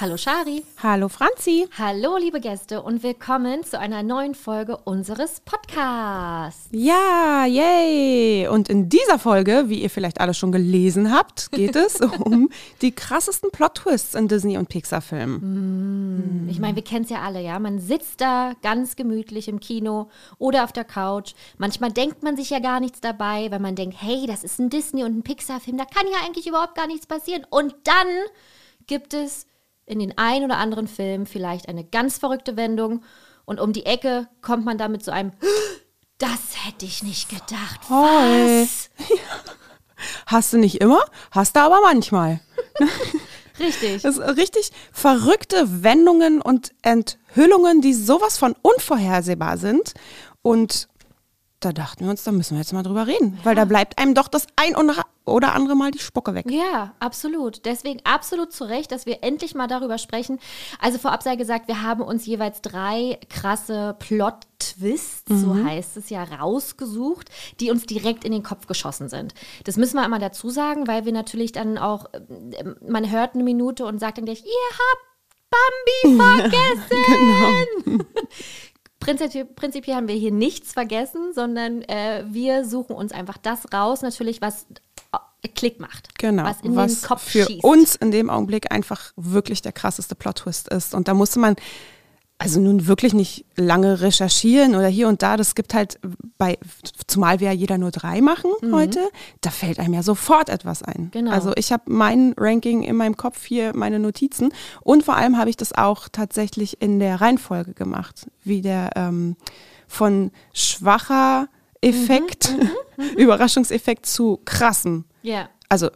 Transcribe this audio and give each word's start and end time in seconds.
Hallo 0.00 0.16
Shari. 0.16 0.64
Hallo 0.82 1.10
Franzi. 1.10 1.68
Hallo 1.76 2.16
liebe 2.16 2.40
Gäste 2.40 2.80
und 2.80 3.02
willkommen 3.02 3.64
zu 3.64 3.78
einer 3.78 4.02
neuen 4.02 4.34
Folge 4.34 4.78
unseres 4.78 5.40
Podcasts. 5.40 6.70
Ja, 6.72 7.44
yay. 7.44 8.48
Und 8.48 8.70
in 8.70 8.88
dieser 8.88 9.18
Folge, 9.18 9.64
wie 9.66 9.82
ihr 9.82 9.90
vielleicht 9.90 10.18
alle 10.22 10.32
schon 10.32 10.52
gelesen 10.52 11.12
habt, 11.12 11.52
geht 11.52 11.76
es 11.76 12.00
um 12.24 12.48
die 12.80 12.92
krassesten 12.92 13.50
Plot-Twists 13.50 14.14
in 14.14 14.26
Disney- 14.26 14.56
und 14.56 14.70
Pixar-Filmen. 14.70 16.46
Mm. 16.46 16.48
Ich 16.48 16.60
meine, 16.60 16.76
wir 16.76 16.84
kennen 16.84 17.04
es 17.04 17.10
ja 17.10 17.20
alle, 17.20 17.42
ja. 17.42 17.58
Man 17.58 17.78
sitzt 17.78 18.22
da 18.22 18.54
ganz 18.62 18.96
gemütlich 18.96 19.48
im 19.48 19.60
Kino 19.60 20.08
oder 20.38 20.64
auf 20.64 20.72
der 20.72 20.84
Couch. 20.84 21.34
Manchmal 21.58 21.92
denkt 21.92 22.22
man 22.22 22.38
sich 22.38 22.48
ja 22.48 22.60
gar 22.60 22.80
nichts 22.80 23.02
dabei, 23.02 23.50
weil 23.50 23.60
man 23.60 23.74
denkt, 23.74 23.98
hey, 24.00 24.24
das 24.26 24.44
ist 24.44 24.60
ein 24.60 24.70
Disney- 24.70 25.04
und 25.04 25.18
ein 25.18 25.22
Pixar-Film, 25.24 25.76
da 25.76 25.84
kann 25.84 26.06
ja 26.06 26.26
eigentlich 26.26 26.46
überhaupt 26.46 26.74
gar 26.74 26.86
nichts 26.86 27.06
passieren. 27.06 27.44
Und 27.50 27.74
dann 27.84 28.06
gibt 28.86 29.12
es 29.12 29.46
in 29.90 29.98
den 29.98 30.16
ein 30.16 30.44
oder 30.44 30.56
anderen 30.58 30.88
Filmen 30.88 31.26
vielleicht 31.26 31.68
eine 31.68 31.84
ganz 31.84 32.18
verrückte 32.18 32.56
Wendung 32.56 33.02
und 33.44 33.60
um 33.60 33.72
die 33.72 33.86
Ecke 33.86 34.28
kommt 34.40 34.64
man 34.64 34.78
damit 34.78 35.04
zu 35.04 35.12
einem 35.12 35.32
das 36.18 36.64
hätte 36.64 36.84
ich 36.84 37.02
nicht 37.02 37.28
gedacht. 37.28 37.80
Was? 37.88 38.90
Hast 40.26 40.52
du 40.52 40.58
nicht 40.58 40.80
immer, 40.80 41.02
hast 41.30 41.56
du 41.56 41.60
aber 41.60 41.80
manchmal. 41.82 42.40
Richtig. 43.60 44.02
Das 44.02 44.16
ist 44.16 44.36
richtig 44.38 44.70
verrückte 44.92 45.82
Wendungen 45.82 46.40
und 46.40 46.72
Enthüllungen, 46.82 47.80
die 47.80 47.94
sowas 47.94 48.38
von 48.38 48.56
unvorhersehbar 48.62 49.58
sind. 49.58 49.92
Und 50.42 50.88
da 51.60 51.72
dachten 51.72 52.04
wir 52.04 52.10
uns, 52.10 52.24
da 52.24 52.32
müssen 52.32 52.54
wir 52.54 52.60
jetzt 52.60 52.72
mal 52.72 52.82
drüber 52.82 53.06
reden, 53.06 53.38
weil 53.44 53.54
da 53.54 53.66
bleibt 53.66 53.98
einem 53.98 54.14
doch 54.14 54.28
das 54.28 54.46
ein 54.56 54.74
oder 55.26 55.54
andere 55.54 55.76
Mal 55.76 55.90
die 55.90 55.98
Spucke 55.98 56.34
weg. 56.34 56.46
Ja, 56.50 56.94
absolut. 57.00 57.66
Deswegen 57.66 58.00
absolut 58.04 58.50
zu 58.52 58.64
Recht, 58.64 58.90
dass 58.90 59.04
wir 59.04 59.22
endlich 59.22 59.54
mal 59.54 59.66
darüber 59.66 59.98
sprechen. 59.98 60.40
Also 60.80 60.98
vorab 60.98 61.22
sei 61.22 61.36
gesagt, 61.36 61.68
wir 61.68 61.82
haben 61.82 62.00
uns 62.00 62.24
jeweils 62.24 62.62
drei 62.62 63.20
krasse 63.28 63.94
Plot-Twists, 63.98 65.28
so 65.28 65.54
heißt 65.54 65.98
es 65.98 66.08
ja, 66.08 66.24
rausgesucht, 66.24 67.28
die 67.60 67.70
uns 67.70 67.84
direkt 67.84 68.24
in 68.24 68.32
den 68.32 68.42
Kopf 68.42 68.66
geschossen 68.66 69.10
sind. 69.10 69.34
Das 69.64 69.76
müssen 69.76 69.96
wir 69.96 70.02
einmal 70.02 70.18
dazu 70.18 70.48
sagen, 70.48 70.88
weil 70.88 71.04
wir 71.04 71.12
natürlich 71.12 71.52
dann 71.52 71.76
auch, 71.76 72.06
äh, 72.14 72.64
man 72.88 73.10
hört 73.10 73.34
eine 73.34 73.44
Minute 73.44 73.84
und 73.84 73.98
sagt 74.00 74.16
dann 74.16 74.24
gleich, 74.24 74.42
ihr 74.42 74.70
habt 74.72 75.10
Bambi 75.50 76.16
vergessen. 76.22 77.98
Genau. 77.98 78.04
Prinzipiell, 79.00 79.46
prinzipiell 79.46 79.96
haben 79.96 80.08
wir 80.08 80.14
hier 80.14 80.30
nichts 80.30 80.72
vergessen, 80.74 81.32
sondern 81.34 81.82
äh, 81.82 82.24
wir 82.28 82.64
suchen 82.64 82.94
uns 82.94 83.12
einfach 83.12 83.38
das 83.38 83.72
raus, 83.72 84.02
natürlich, 84.02 84.40
was 84.42 84.66
äh, 85.42 85.48
Klick 85.48 85.80
macht. 85.80 86.18
Genau, 86.18 86.44
Was 86.44 86.60
in 86.60 86.76
was 86.76 87.00
den 87.00 87.08
Kopf 87.08 87.22
für 87.22 87.44
schießt. 87.46 87.64
uns 87.64 87.94
in 87.96 88.10
dem 88.10 88.28
Augenblick 88.28 88.70
einfach 88.70 89.12
wirklich 89.16 89.62
der 89.62 89.72
krasseste 89.72 90.14
Plot-Twist 90.14 90.68
ist. 90.68 90.94
Und 90.94 91.08
da 91.08 91.14
musste 91.14 91.38
man 91.38 91.56
also 92.40 92.58
nun 92.58 92.86
wirklich 92.86 93.12
nicht 93.12 93.44
lange 93.54 94.00
recherchieren 94.00 94.74
oder 94.74 94.88
hier 94.88 95.08
und 95.08 95.20
da. 95.20 95.36
Das 95.36 95.54
gibt 95.54 95.74
halt 95.74 96.00
bei, 96.38 96.56
zumal 97.06 97.38
wir 97.38 97.48
ja 97.48 97.52
jeder 97.52 97.76
nur 97.76 97.90
drei 97.90 98.22
machen 98.22 98.50
heute, 98.72 99.10
da 99.42 99.50
fällt 99.50 99.78
einem 99.78 99.92
ja 99.92 100.02
sofort 100.02 100.48
etwas 100.48 100.82
ein. 100.82 101.02
Mhm. 101.02 101.10
Genau. 101.10 101.30
Also 101.32 101.52
ich 101.56 101.70
habe 101.70 101.82
mein 101.86 102.34
Ranking 102.38 102.82
in 102.82 102.96
meinem 102.96 103.18
Kopf 103.18 103.44
hier, 103.44 103.76
meine 103.76 103.98
Notizen. 103.98 104.54
Und 104.80 105.04
vor 105.04 105.16
allem 105.16 105.36
habe 105.36 105.50
ich 105.50 105.58
das 105.58 105.76
auch 105.76 106.08
tatsächlich 106.08 106.80
in 106.80 106.98
der 106.98 107.20
Reihenfolge 107.20 107.74
gemacht, 107.74 108.30
wie 108.42 108.62
der 108.62 108.88
ähm, 108.96 109.36
von 109.86 110.30
schwacher 110.54 111.48
Effekt, 111.82 112.56
Mhm, 112.96 113.04
Überraschungseffekt 113.18 114.06
zu 114.06 114.40
krassem. 114.46 115.04
Ja, 115.22 115.50
Also 115.68 115.90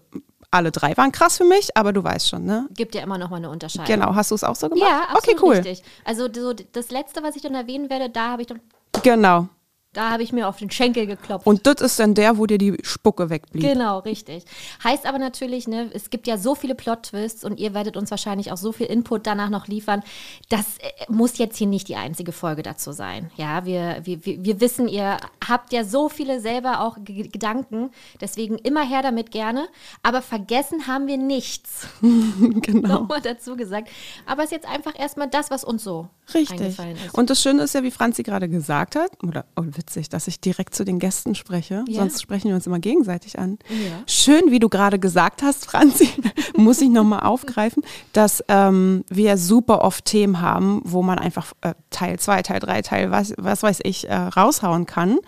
alle 0.55 0.71
drei 0.71 0.97
waren 0.97 1.13
krass 1.13 1.37
für 1.37 1.45
mich, 1.45 1.77
aber 1.77 1.93
du 1.93 2.03
weißt 2.03 2.29
schon, 2.29 2.45
ne? 2.45 2.69
gibt 2.75 2.95
ja 2.95 3.03
immer 3.03 3.19
noch 3.19 3.31
mal 3.31 3.37
eine 3.37 3.51
Unterscheidung. 3.51 3.87
Genau, 3.87 4.15
hast 4.15 4.31
du 4.31 4.35
es 4.35 4.45
auch 4.45 4.57
so 4.57 4.69
gemacht? 4.69 4.89
Ja, 4.89 5.03
absolut 5.15 5.43
okay, 5.43 5.47
cool. 5.47 5.55
richtig. 5.57 5.83
Also 6.05 6.29
so 6.33 6.53
das 6.53 6.91
letzte, 6.91 7.23
was 7.23 7.37
ich 7.37 7.43
dann 7.43 7.55
erwähnen 7.55 7.91
werde, 7.91 8.09
da 8.11 8.31
habe 8.31 8.43
ich 8.43 8.49
dann, 8.49 8.61
Genau. 9.03 9.49
Da 9.95 10.11
habe 10.11 10.23
ich 10.23 10.33
mir 10.33 10.49
auf 10.49 10.59
den 10.59 10.71
Schenkel 10.71 11.07
geklopft. 11.07 11.47
Und 11.47 11.67
das 11.67 11.81
ist 11.81 11.99
dann 11.99 12.15
der, 12.15 12.37
wo 12.37 12.47
dir 12.47 12.59
die 12.59 12.77
Spucke 12.83 13.31
wegblieb. 13.31 13.63
Genau, 13.63 14.01
richtig. 14.01 14.45
Heißt 14.83 15.07
aber 15.07 15.19
natürlich, 15.19 15.69
ne, 15.69 15.89
es 15.95 16.11
gibt 16.11 16.27
ja 16.27 16.37
so 16.37 16.55
viele 16.55 16.75
Plot-Twists 16.75 17.45
und 17.45 17.59
ihr 17.59 17.75
werdet 17.75 17.97
uns 17.97 18.11
wahrscheinlich 18.11 18.53
auch 18.53 18.57
so 18.57 18.73
viel 18.73 18.87
Input 18.87 19.27
danach 19.27 19.51
noch 19.51 19.69
liefern. 19.69 20.03
Das 20.49 20.79
äh, 20.79 20.91
muss 21.09 21.39
jetzt 21.39 21.57
hier 21.57 21.67
nicht 21.67 21.89
die 21.89 21.97
einzige 21.97 22.33
Folge 22.33 22.63
dazu 22.63 22.93
sein. 22.93 23.31
Ja, 23.37 23.65
wir, 23.65 24.01
wir, 24.05 24.25
wir 24.25 24.61
wissen, 24.61 24.89
ihr 24.89 25.19
habt 25.47 25.73
ja 25.73 25.85
so 25.85 26.09
viele 26.09 26.41
selber 26.41 26.81
auch 26.81 26.99
G 27.05 27.29
Gedanken. 27.29 27.91
Deswegen 28.21 28.59
immer 28.59 28.85
her 28.85 29.03
damit 29.03 29.31
gerne. 29.31 29.69
Aber 30.03 30.21
vergessen 30.21 30.87
haben 30.87 31.07
wir 31.07 31.17
nichts. 31.17 31.87
genau. 32.01 33.01
Nochmal 33.01 33.21
dazu 33.21 33.57
gesagt. 33.57 33.89
Aber 34.27 34.43
es 34.43 34.47
ist 34.47 34.53
jetzt 34.53 34.69
einfach 34.69 34.99
erstmal 34.99 35.29
das, 35.29 35.51
was 35.51 35.65
uns 35.65 35.85
so 35.85 36.09
Richtig. 36.33 36.61
eingefallen 36.61 36.97
ist. 36.97 37.15
Und 37.15 37.31
das 37.31 37.41
Schöne 37.41 37.63
ist 37.63 37.75
ja, 37.75 37.83
wie 37.83 37.91
Franzi 37.91 38.23
gerade 38.23 38.49
gesagt 38.49 38.97
hat, 38.97 39.11
oder 39.23 39.45
oh, 39.57 39.63
witzig, 39.85 40.09
dass 40.09 40.29
ich 40.29 40.41
direkt 40.41 40.75
zu 40.75 40.85
den 40.85 40.99
Gästen 40.99 41.35
spreche. 41.35 41.85
Ja. 41.89 42.01
Sonst 42.01 42.23
sprechen 42.23 42.49
wir 42.49 42.55
uns 42.55 42.67
immer 42.67 42.79
gegenseitig 42.79 43.39
an. 43.39 43.59
Ja. 43.69 44.03
Schön, 44.07 44.51
wie 44.51 44.59
du 44.59 44.69
gerade 44.69 44.99
gesagt 44.99 45.43
hast, 45.43 45.67
Franzi, 45.67 46.09
muss 46.57 46.81
ich 46.81 46.89
nochmal 46.89 47.21
aufgreifen, 47.21 47.83
dass 48.13 48.43
ähm, 48.49 49.05
wir 49.11 49.37
super 49.37 49.83
oft 49.83 50.07
Themen 50.07 50.41
haben, 50.41 50.81
wo 50.85 51.03
man 51.03 51.19
einfach 51.19 51.53
äh, 51.61 51.75
Teil 51.91 52.19
2, 52.19 52.43
Teil 52.43 52.61
3, 52.61 52.83
Teil 52.83 53.11
was, 53.11 53.35
was 53.37 53.63
weiß 53.63 53.81
ich, 53.83 54.09
äh, 54.09 54.15
raushauen 54.15 54.87
kann. 54.87 55.19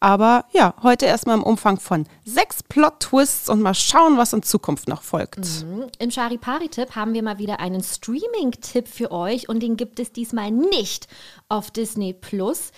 Aber 0.00 0.46
ja, 0.52 0.74
heute 0.82 1.06
erstmal 1.06 1.36
im 1.36 1.42
Umfang 1.42 1.78
von 1.78 2.06
sechs 2.24 2.62
Plot-Twists 2.62 3.50
und 3.50 3.60
mal 3.60 3.74
schauen, 3.74 4.16
was 4.16 4.32
in 4.32 4.42
Zukunft 4.42 4.88
noch 4.88 5.02
folgt. 5.02 5.38
Mhm. 5.64 5.86
Im 5.98 6.10
Charipari-Tipp 6.10 6.96
haben 6.96 7.12
wir 7.12 7.22
mal 7.22 7.38
wieder 7.38 7.60
einen 7.60 7.82
Streaming-Tipp 7.82 8.88
für 8.88 9.12
euch 9.12 9.48
und 9.48 9.62
den 9.62 9.76
gibt 9.76 10.00
es 10.00 10.12
diesmal 10.12 10.50
nicht 10.50 11.06
auf 11.48 11.70
Disney 11.70 12.14
Plus. 12.14 12.72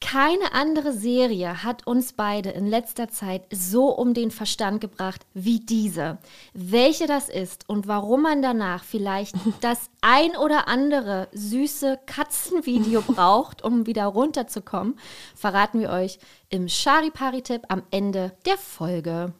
Keine 0.00 0.52
andere 0.52 0.92
Serie 0.92 1.64
hat 1.64 1.86
uns 1.86 2.12
beide 2.12 2.50
in 2.50 2.66
letzter 2.66 3.08
Zeit 3.08 3.42
so 3.50 3.88
um 3.88 4.14
den 4.14 4.30
Verstand 4.30 4.80
gebracht 4.80 5.26
wie 5.34 5.58
diese. 5.58 6.18
Welche 6.54 7.08
das 7.08 7.28
ist 7.28 7.68
und 7.68 7.88
warum 7.88 8.22
man 8.22 8.40
danach 8.40 8.84
vielleicht 8.84 9.34
das 9.60 9.90
ein 10.00 10.36
oder 10.36 10.68
andere 10.68 11.28
süße 11.32 11.98
Katzenvideo 12.06 13.02
braucht, 13.06 13.62
um 13.62 13.86
wieder 13.86 14.06
runterzukommen, 14.06 14.98
verraten 15.34 15.80
wir 15.80 15.90
euch 15.90 16.20
im 16.48 16.68
Charipari-Tipp 16.68 17.62
am 17.68 17.82
Ende 17.90 18.32
der 18.46 18.56
Folge. 18.56 19.32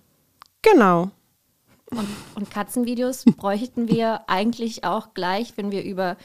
Genau. 0.63 1.11
Und, 1.91 2.09
und 2.35 2.51
Katzenvideos 2.51 3.25
bräuchten 3.25 3.89
wir 3.89 4.29
eigentlich 4.29 4.85
auch 4.85 5.15
gleich, 5.15 5.57
wenn 5.57 5.71
wir 5.71 5.85
über 5.85 6.17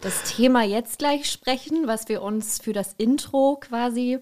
das 0.00 0.22
Thema 0.24 0.62
jetzt 0.62 0.98
gleich 0.98 1.30
sprechen, 1.30 1.86
was 1.86 2.08
wir 2.08 2.22
uns 2.22 2.60
für 2.60 2.72
das 2.72 2.94
Intro 2.98 3.56
quasi 3.60 4.18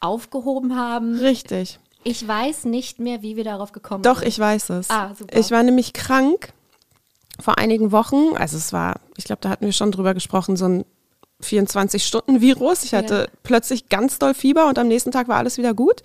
aufgehoben 0.00 0.76
haben. 0.76 1.18
Richtig. 1.18 1.78
Ich 2.04 2.26
weiß 2.26 2.64
nicht 2.64 2.98
mehr, 2.98 3.22
wie 3.22 3.36
wir 3.36 3.44
darauf 3.44 3.72
gekommen 3.72 4.02
Doch, 4.02 4.20
sind. 4.20 4.28
ich 4.28 4.38
weiß 4.38 4.70
es. 4.70 4.88
Ah, 4.90 5.14
super. 5.14 5.36
Ich 5.38 5.50
war 5.50 5.62
nämlich 5.62 5.92
krank 5.92 6.52
vor 7.38 7.58
einigen 7.58 7.92
Wochen. 7.92 8.36
Also 8.36 8.56
es 8.56 8.72
war, 8.72 9.00
ich 9.16 9.24
glaube, 9.24 9.40
da 9.42 9.50
hatten 9.50 9.64
wir 9.66 9.72
schon 9.72 9.92
drüber 9.92 10.14
gesprochen, 10.14 10.56
so 10.56 10.66
ein 10.66 10.84
24-Stunden-Virus. 11.42 12.84
Ich 12.84 12.94
hatte 12.94 13.14
Ja. 13.30 13.38
plötzlich 13.42 13.88
ganz 13.88 14.18
doll 14.18 14.34
Fieber 14.34 14.68
und 14.68 14.78
am 14.78 14.88
nächsten 14.88 15.10
Tag 15.10 15.28
war 15.28 15.36
alles 15.36 15.58
wieder 15.58 15.74
gut. 15.74 16.02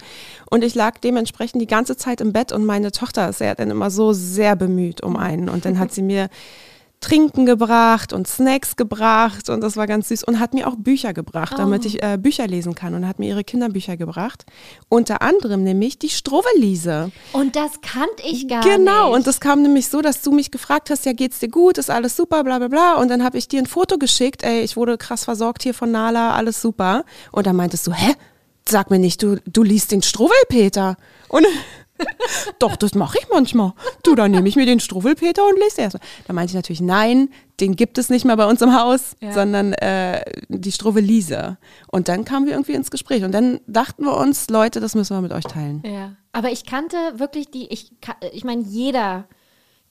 Und 0.50 0.64
ich 0.64 0.76
lag 0.76 0.98
dementsprechend 1.00 1.62
die 1.62 1.68
ganze 1.68 1.98
Zeit 1.98 2.22
im 2.22 2.34
Bett 2.34 2.52
und 2.52 2.66
meine 2.66 2.92
Tochter 2.92 3.30
ist 3.30 3.42
ja 3.42 3.56
dann 3.56 3.72
immer 3.72 3.90
so 3.92 4.14
sehr 4.14 4.56
bemüht 4.56 5.02
um 5.02 5.16
einen. 5.18 5.50
Und 5.50 5.66
dann 5.66 5.80
hat 5.80 5.94
sie 5.94 6.02
mir 6.02 6.30
Trinken 7.06 7.46
gebracht 7.46 8.14
und 8.14 8.28
Snacks 8.28 8.76
gebracht 8.78 9.50
und 9.50 9.62
das 9.62 9.78
war 9.78 9.86
ganz 9.86 10.08
süß 10.08 10.24
und 10.24 10.40
hat 10.40 10.56
mir 10.56 10.68
auch 10.68 10.76
Bücher 10.76 11.14
gebracht, 11.14 11.54
damit 11.60 11.86
ich 11.86 12.02
äh, 12.02 12.18
Bücher 12.18 12.48
lesen 12.48 12.74
kann 12.74 12.96
und 12.96 13.08
hat 13.08 13.20
mir 13.20 13.28
ihre 13.30 13.44
Kinderbücher 13.44 13.96
gebracht. 13.96 14.44
Unter 14.90 15.22
anderem 15.22 15.64
nämlich 15.64 16.00
die 16.00 16.10
Struwweliese. 16.10 17.12
Und 17.32 17.56
das 17.56 17.82
kannte 17.82 18.24
ich 18.24 18.48
gar 18.48 18.62
Genau, 18.64 19.10
nicht. 19.10 19.18
und 19.18 19.28
das 19.28 19.40
kam 19.40 19.62
nämlich 19.62 19.88
so, 19.88 20.02
dass 20.02 20.24
du 20.24 20.32
mich 20.32 20.50
gefragt 20.50 20.90
hast, 20.90 21.06
ja, 21.06 21.14
geht's 21.14 21.38
dir 21.38 21.50
gut, 21.50 21.78
ist 21.78 21.92
alles 21.92 22.16
super, 22.16 22.44
bla 22.44 22.58
bla 22.58 22.70
bla. 22.70 22.96
Und 22.96 23.10
dann 23.10 23.24
habe 23.24 23.38
ich 23.38 23.48
dir 23.48 23.60
ein 23.62 23.68
Foto 23.68 24.00
geschickt, 24.00 24.44
ey, 24.44 24.62
ich 24.62 24.76
wurde 24.76 24.98
krass 24.98 25.26
versorgt 25.26 25.62
hier 25.62 25.76
von 25.76 25.92
Nala, 25.92 26.34
alles 26.34 26.60
super. 26.60 27.04
Und 27.32 27.46
dann 27.46 27.56
meintest 27.56 27.86
du, 27.86 27.92
hä? 27.94 28.14
Sag 28.68 28.90
mir 28.90 28.98
nicht, 28.98 29.22
du, 29.22 29.40
du 29.46 29.62
liest 29.62 29.92
den 29.92 30.02
Struwwelpeter. 30.02 30.98
Und 31.30 31.46
Doch, 32.60 32.76
das 32.76 32.94
mache 32.96 33.18
ich 33.20 33.28
manchmal. 33.32 33.74
Du, 34.04 34.16
dann 34.16 34.32
nehme 34.32 34.48
ich 34.48 34.56
mir 34.56 34.66
den 34.66 34.80
Struffelpeter 34.80 35.46
und 35.46 35.58
lese 35.60 35.82
erst. 35.82 35.98
Da 36.28 36.34
meinte 36.34 36.52
ich 36.52 36.56
natürlich, 36.56 36.82
nein, 36.82 37.30
den 37.60 37.76
gibt 37.76 37.98
es 37.98 38.10
nicht 38.10 38.26
mehr 38.26 38.36
bei 38.38 38.46
uns 38.46 38.62
im 38.62 38.74
Haus, 38.78 39.16
Ja. 39.22 39.32
sondern 39.34 39.74
äh, 39.74 40.24
die 40.50 40.72
Struwwelise. 40.72 41.58
Und 41.92 42.08
dann 42.08 42.26
kamen 42.26 42.46
wir 42.46 42.54
irgendwie 42.54 42.74
ins 42.74 42.92
Gespräch. 42.92 43.24
Und 43.24 43.32
dann 43.32 43.60
dachten 43.68 44.04
wir 44.04 44.16
uns, 44.18 44.50
Leute, 44.50 44.80
das 44.80 44.96
müssen 44.96 45.16
wir 45.16 45.22
mit 45.22 45.32
euch 45.32 45.46
teilen. 45.46 45.82
Ja. 45.86 46.16
Aber 46.34 46.52
ich 46.52 46.66
kannte 46.66 46.98
wirklich 47.16 47.50
die, 47.50 47.68
ich, 47.68 47.92
ich 48.34 48.44
meine, 48.44 48.62
jeder, 48.64 49.26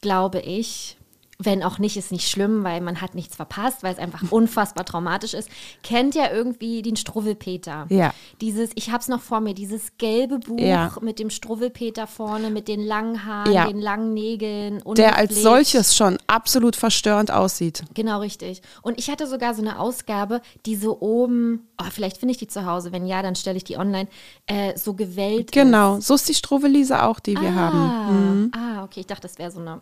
glaube 0.03 0.41
ich, 0.41 0.99
wenn 1.39 1.63
auch 1.63 1.79
nicht, 1.79 1.97
ist 1.97 2.13
nicht 2.13 2.29
schlimm, 2.31 2.63
weil 2.65 2.81
man 2.81 3.01
hat 3.01 3.15
nichts 3.15 3.37
verpasst, 3.37 3.83
weil 3.83 3.93
es 3.93 3.99
einfach 3.99 4.31
unfassbar 4.31 4.85
traumatisch 4.85 5.35
ist, 5.35 5.49
kennt 5.83 6.15
ja 6.15 6.31
irgendwie 6.33 6.81
den 6.83 6.97
Struwwelpeter. 6.97 7.87
Ja. 7.91 8.15
Dieses, 8.41 8.71
ich 8.77 8.91
habe 8.91 9.01
es 9.01 9.09
noch 9.09 9.21
vor 9.21 9.41
mir, 9.41 9.55
dieses 9.55 9.97
gelbe 9.99 10.39
Buch 10.39 10.61
Ja. 10.61 10.93
mit 11.01 11.19
dem 11.19 11.31
Struwwelpeter 11.31 12.07
vorne, 12.07 12.51
mit 12.51 12.69
den 12.69 12.81
langen 12.81 13.25
Haaren, 13.25 13.53
Ja. 13.53 13.67
den 13.67 13.81
langen 13.81 14.15
Nägeln. 14.15 14.83
Der 14.97 15.17
als 15.17 15.43
solches 15.43 15.97
schon 15.97 16.19
absolut 16.27 16.77
verstörend 16.77 17.31
aussieht. 17.31 17.83
Genau, 17.95 18.21
richtig. 18.21 18.63
Und 18.83 18.99
ich 18.99 19.11
hatte 19.11 19.27
sogar 19.27 19.55
so 19.55 19.63
eine 19.63 19.79
Ausgabe, 19.81 20.41
die 20.67 20.77
so 20.77 21.01
oben, 21.01 21.67
oh, 21.81 21.87
vielleicht 21.91 22.19
finde 22.19 22.33
ich 22.33 22.39
die 22.39 22.47
zu 22.49 22.65
Hause, 22.67 22.93
wenn 22.93 23.07
ja, 23.07 23.23
dann 23.23 23.35
stelle 23.35 23.57
ich 23.57 23.65
die 23.65 23.77
online, 23.77 24.09
äh, 24.47 24.77
so 24.79 24.95
gewellt 24.95 25.51
Genau, 25.53 25.99
so 26.01 26.15
ist 26.15 26.29
die 26.29 26.35
Struwwelise 26.35 27.03
auch, 27.03 27.19
die 27.21 27.35
wir 27.37 27.49
ist. 27.49 27.55
haben. 27.55 28.51
Ah, 28.55 28.59
ah, 28.81 28.85
okay, 28.85 29.01
ich 29.01 29.07
dachte, 29.07 29.23
das 29.23 29.39
wäre 29.39 29.51
so 29.51 29.61
eine 29.61 29.81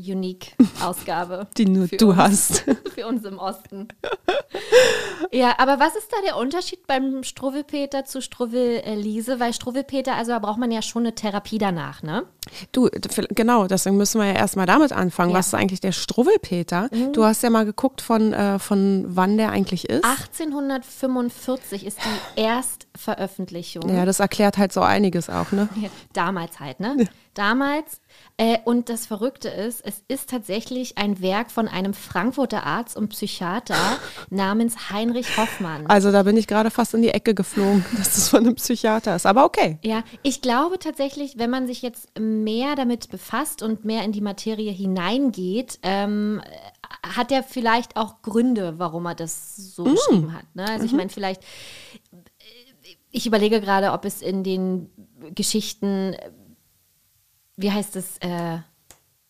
Unique-Ausgabe. 0.00 1.48
Die 1.56 1.66
nur 1.66 1.86
du 1.86 2.10
uns, 2.10 2.16
hast. 2.16 2.64
Für 2.94 3.06
uns 3.06 3.24
im 3.24 3.38
Osten. 3.38 3.88
ja, 5.30 5.54
aber 5.58 5.78
was 5.78 5.96
ist 5.96 6.10
da 6.10 6.16
der 6.24 6.36
Unterschied 6.36 6.86
beim 6.86 7.22
Struwwelpeter 7.22 8.04
zu 8.04 8.20
Struwwelise? 8.20 9.40
Weil 9.40 9.52
Struwwelpeter, 9.52 10.14
also 10.14 10.32
da 10.32 10.38
braucht 10.38 10.58
man 10.58 10.70
ja 10.70 10.82
schon 10.82 11.02
eine 11.02 11.14
Therapie 11.14 11.58
danach, 11.58 12.02
ne? 12.02 12.24
Du, 12.72 12.88
genau, 13.30 13.66
deswegen 13.66 13.96
müssen 13.96 14.20
wir 14.20 14.26
ja 14.28 14.34
erstmal 14.34 14.66
damit 14.66 14.92
anfangen. 14.92 15.30
Ja. 15.30 15.34
Mhm. 15.34 15.38
Was 15.38 15.46
ist 15.48 15.54
eigentlich 15.54 15.80
der 15.80 15.92
Struwwelpeter? 15.92 16.88
Du 17.12 17.24
hast 17.24 17.42
ja 17.42 17.50
mal 17.50 17.64
geguckt, 17.64 18.00
von, 18.00 18.32
äh, 18.32 18.58
von 18.58 19.04
wann 19.08 19.36
der 19.36 19.50
eigentlich 19.50 19.88
ist. 19.88 20.04
1845 20.04 21.86
ist 21.86 21.98
die 21.98 22.40
Erstveröffentlichung. 22.40 23.88
Ja, 23.88 24.04
das 24.04 24.20
erklärt 24.20 24.58
halt 24.58 24.72
so 24.72 24.80
einiges 24.80 25.30
auch, 25.30 25.52
ne? 25.52 25.68
Ja, 25.76 25.88
damals 26.12 26.60
halt, 26.60 26.80
ne? 26.80 27.08
Damals. 27.34 27.99
Äh, 28.40 28.58
und 28.64 28.88
das 28.88 29.04
Verrückte 29.04 29.50
ist, 29.50 29.84
es 29.84 30.02
ist 30.08 30.30
tatsächlich 30.30 30.96
ein 30.96 31.20
Werk 31.20 31.50
von 31.50 31.68
einem 31.68 31.92
Frankfurter 31.92 32.64
Arzt 32.64 32.96
und 32.96 33.10
Psychiater 33.10 33.76
namens 34.30 34.90
Heinrich 34.90 35.36
Hoffmann. 35.36 35.86
Also 35.88 36.10
da 36.10 36.22
bin 36.22 36.38
ich 36.38 36.46
gerade 36.46 36.70
fast 36.70 36.94
in 36.94 37.02
die 37.02 37.10
Ecke 37.10 37.34
geflogen, 37.34 37.84
dass 37.98 38.14
das 38.14 38.30
von 38.30 38.40
einem 38.46 38.54
Psychiater 38.54 39.14
ist. 39.14 39.26
Aber 39.26 39.44
okay. 39.44 39.78
Ja, 39.82 40.04
ich 40.22 40.40
glaube 40.40 40.78
tatsächlich, 40.78 41.36
wenn 41.36 41.50
man 41.50 41.66
sich 41.66 41.82
jetzt 41.82 42.18
mehr 42.18 42.76
damit 42.76 43.10
befasst 43.10 43.62
und 43.62 43.84
mehr 43.84 44.04
in 44.04 44.12
die 44.12 44.22
Materie 44.22 44.72
hineingeht, 44.72 45.78
ähm, 45.82 46.40
hat 47.14 47.30
er 47.30 47.42
vielleicht 47.42 47.98
auch 47.98 48.22
Gründe, 48.22 48.78
warum 48.78 49.04
er 49.04 49.16
das 49.16 49.74
so 49.74 49.84
geschrieben 49.84 50.32
hat. 50.32 50.46
Ne? 50.54 50.66
Also 50.66 50.86
ich 50.86 50.92
meine, 50.92 51.10
vielleicht, 51.10 51.42
ich 53.10 53.26
überlege 53.26 53.60
gerade, 53.60 53.92
ob 53.92 54.06
es 54.06 54.22
in 54.22 54.44
den 54.44 54.88
Geschichten, 55.34 56.16
wie 57.60 57.70
heißt 57.70 57.96
es, 57.96 58.16
äh, 58.20 58.58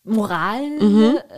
Moral, 0.03 0.63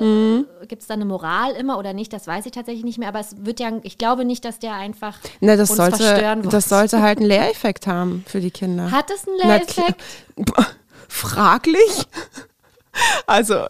äh, 0.00 0.67
gibt 0.67 0.83
es 0.83 0.89
da 0.89 0.94
eine 0.94 1.05
Moral 1.05 1.53
immer 1.56 1.79
oder 1.79 1.93
nicht, 1.93 2.12
das 2.12 2.27
weiß 2.29 2.47
ich 2.47 2.53
tatsächlich 2.53 2.85
nicht 2.85 2.97
mehr, 2.99 3.09
aber 3.09 3.19
es 3.19 3.35
wird 3.44 3.59
ja, 3.59 3.71
ich 3.83 3.99
glaube 3.99 4.25
nicht, 4.25 4.44
dass 4.44 4.61
der 4.61 4.75
einfach 4.75 5.19
Ne, 5.41 5.56
das, 5.56 5.71
uns 5.71 5.77
sollte, 5.79 5.97
verstören 5.97 6.43
das 6.43 6.53
wollte. 6.53 6.69
sollte 6.69 7.03
halt 7.03 7.19
einen 7.19 7.27
Lehreffekt 7.27 7.87
haben 7.89 8.25
für 8.29 8.41
die 8.41 8.53
Kinder. 8.53 8.91
Hat 8.93 9.11
es 9.11 9.27
einen 9.27 9.37
Na, 9.43 9.55
Lehreffekt? 9.56 10.00
Fraglich? 11.09 12.06
Also, 13.27 13.65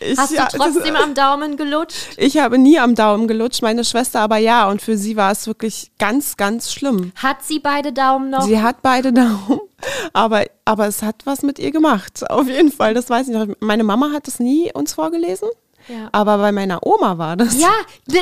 ich, 0.00 0.18
Hast 0.18 0.32
du 0.32 0.36
ja, 0.36 0.44
das- 0.44 0.52
trotzdem 0.52 0.96
am 0.96 1.14
Daumen 1.14 1.56
gelutscht? 1.56 2.08
ich 2.18 2.36
habe 2.38 2.58
nie 2.58 2.78
am 2.78 2.94
Daumen 2.94 3.26
gelutscht, 3.26 3.62
meine 3.62 3.84
Schwester 3.84 4.20
aber 4.20 4.36
ja. 4.36 4.68
Und 4.68 4.82
für 4.82 4.98
sie 4.98 5.16
war 5.16 5.32
es 5.32 5.46
wirklich 5.46 5.90
ganz, 5.98 6.36
ganz 6.36 6.72
schlimm. 6.72 7.12
Hat 7.16 7.42
sie 7.42 7.58
beide 7.58 7.92
Daumen 7.94 8.30
noch? 8.30 8.42
Sie 8.42 8.60
hat 8.60 8.82
beide 8.82 9.12
Daumen, 9.14 9.60
aber, 10.12 10.44
aber 10.64 10.86
es 10.86 11.02
hat 11.02 11.26
was 11.26 11.42
mit 11.42 11.58
ihr 11.58 11.70
gemacht. 11.70 12.28
Auf 12.30 12.48
jeden 12.48 12.72
Fall, 12.72 12.94
das 12.94 13.10
weiß 13.10 13.28
ich 13.28 13.34
noch. 13.34 13.46
Meine 13.60 13.84
Mama 13.84 14.12
hat 14.12 14.28
es 14.28 14.40
nie 14.40 14.72
uns 14.72 14.94
vorgelesen, 14.94 15.48
Ja. 15.88 16.08
aber 16.12 16.38
bei 16.38 16.52
meiner 16.52 16.84
Oma 16.86 17.18
war 17.18 17.36
das. 17.36 17.58
Ja, 17.60 17.72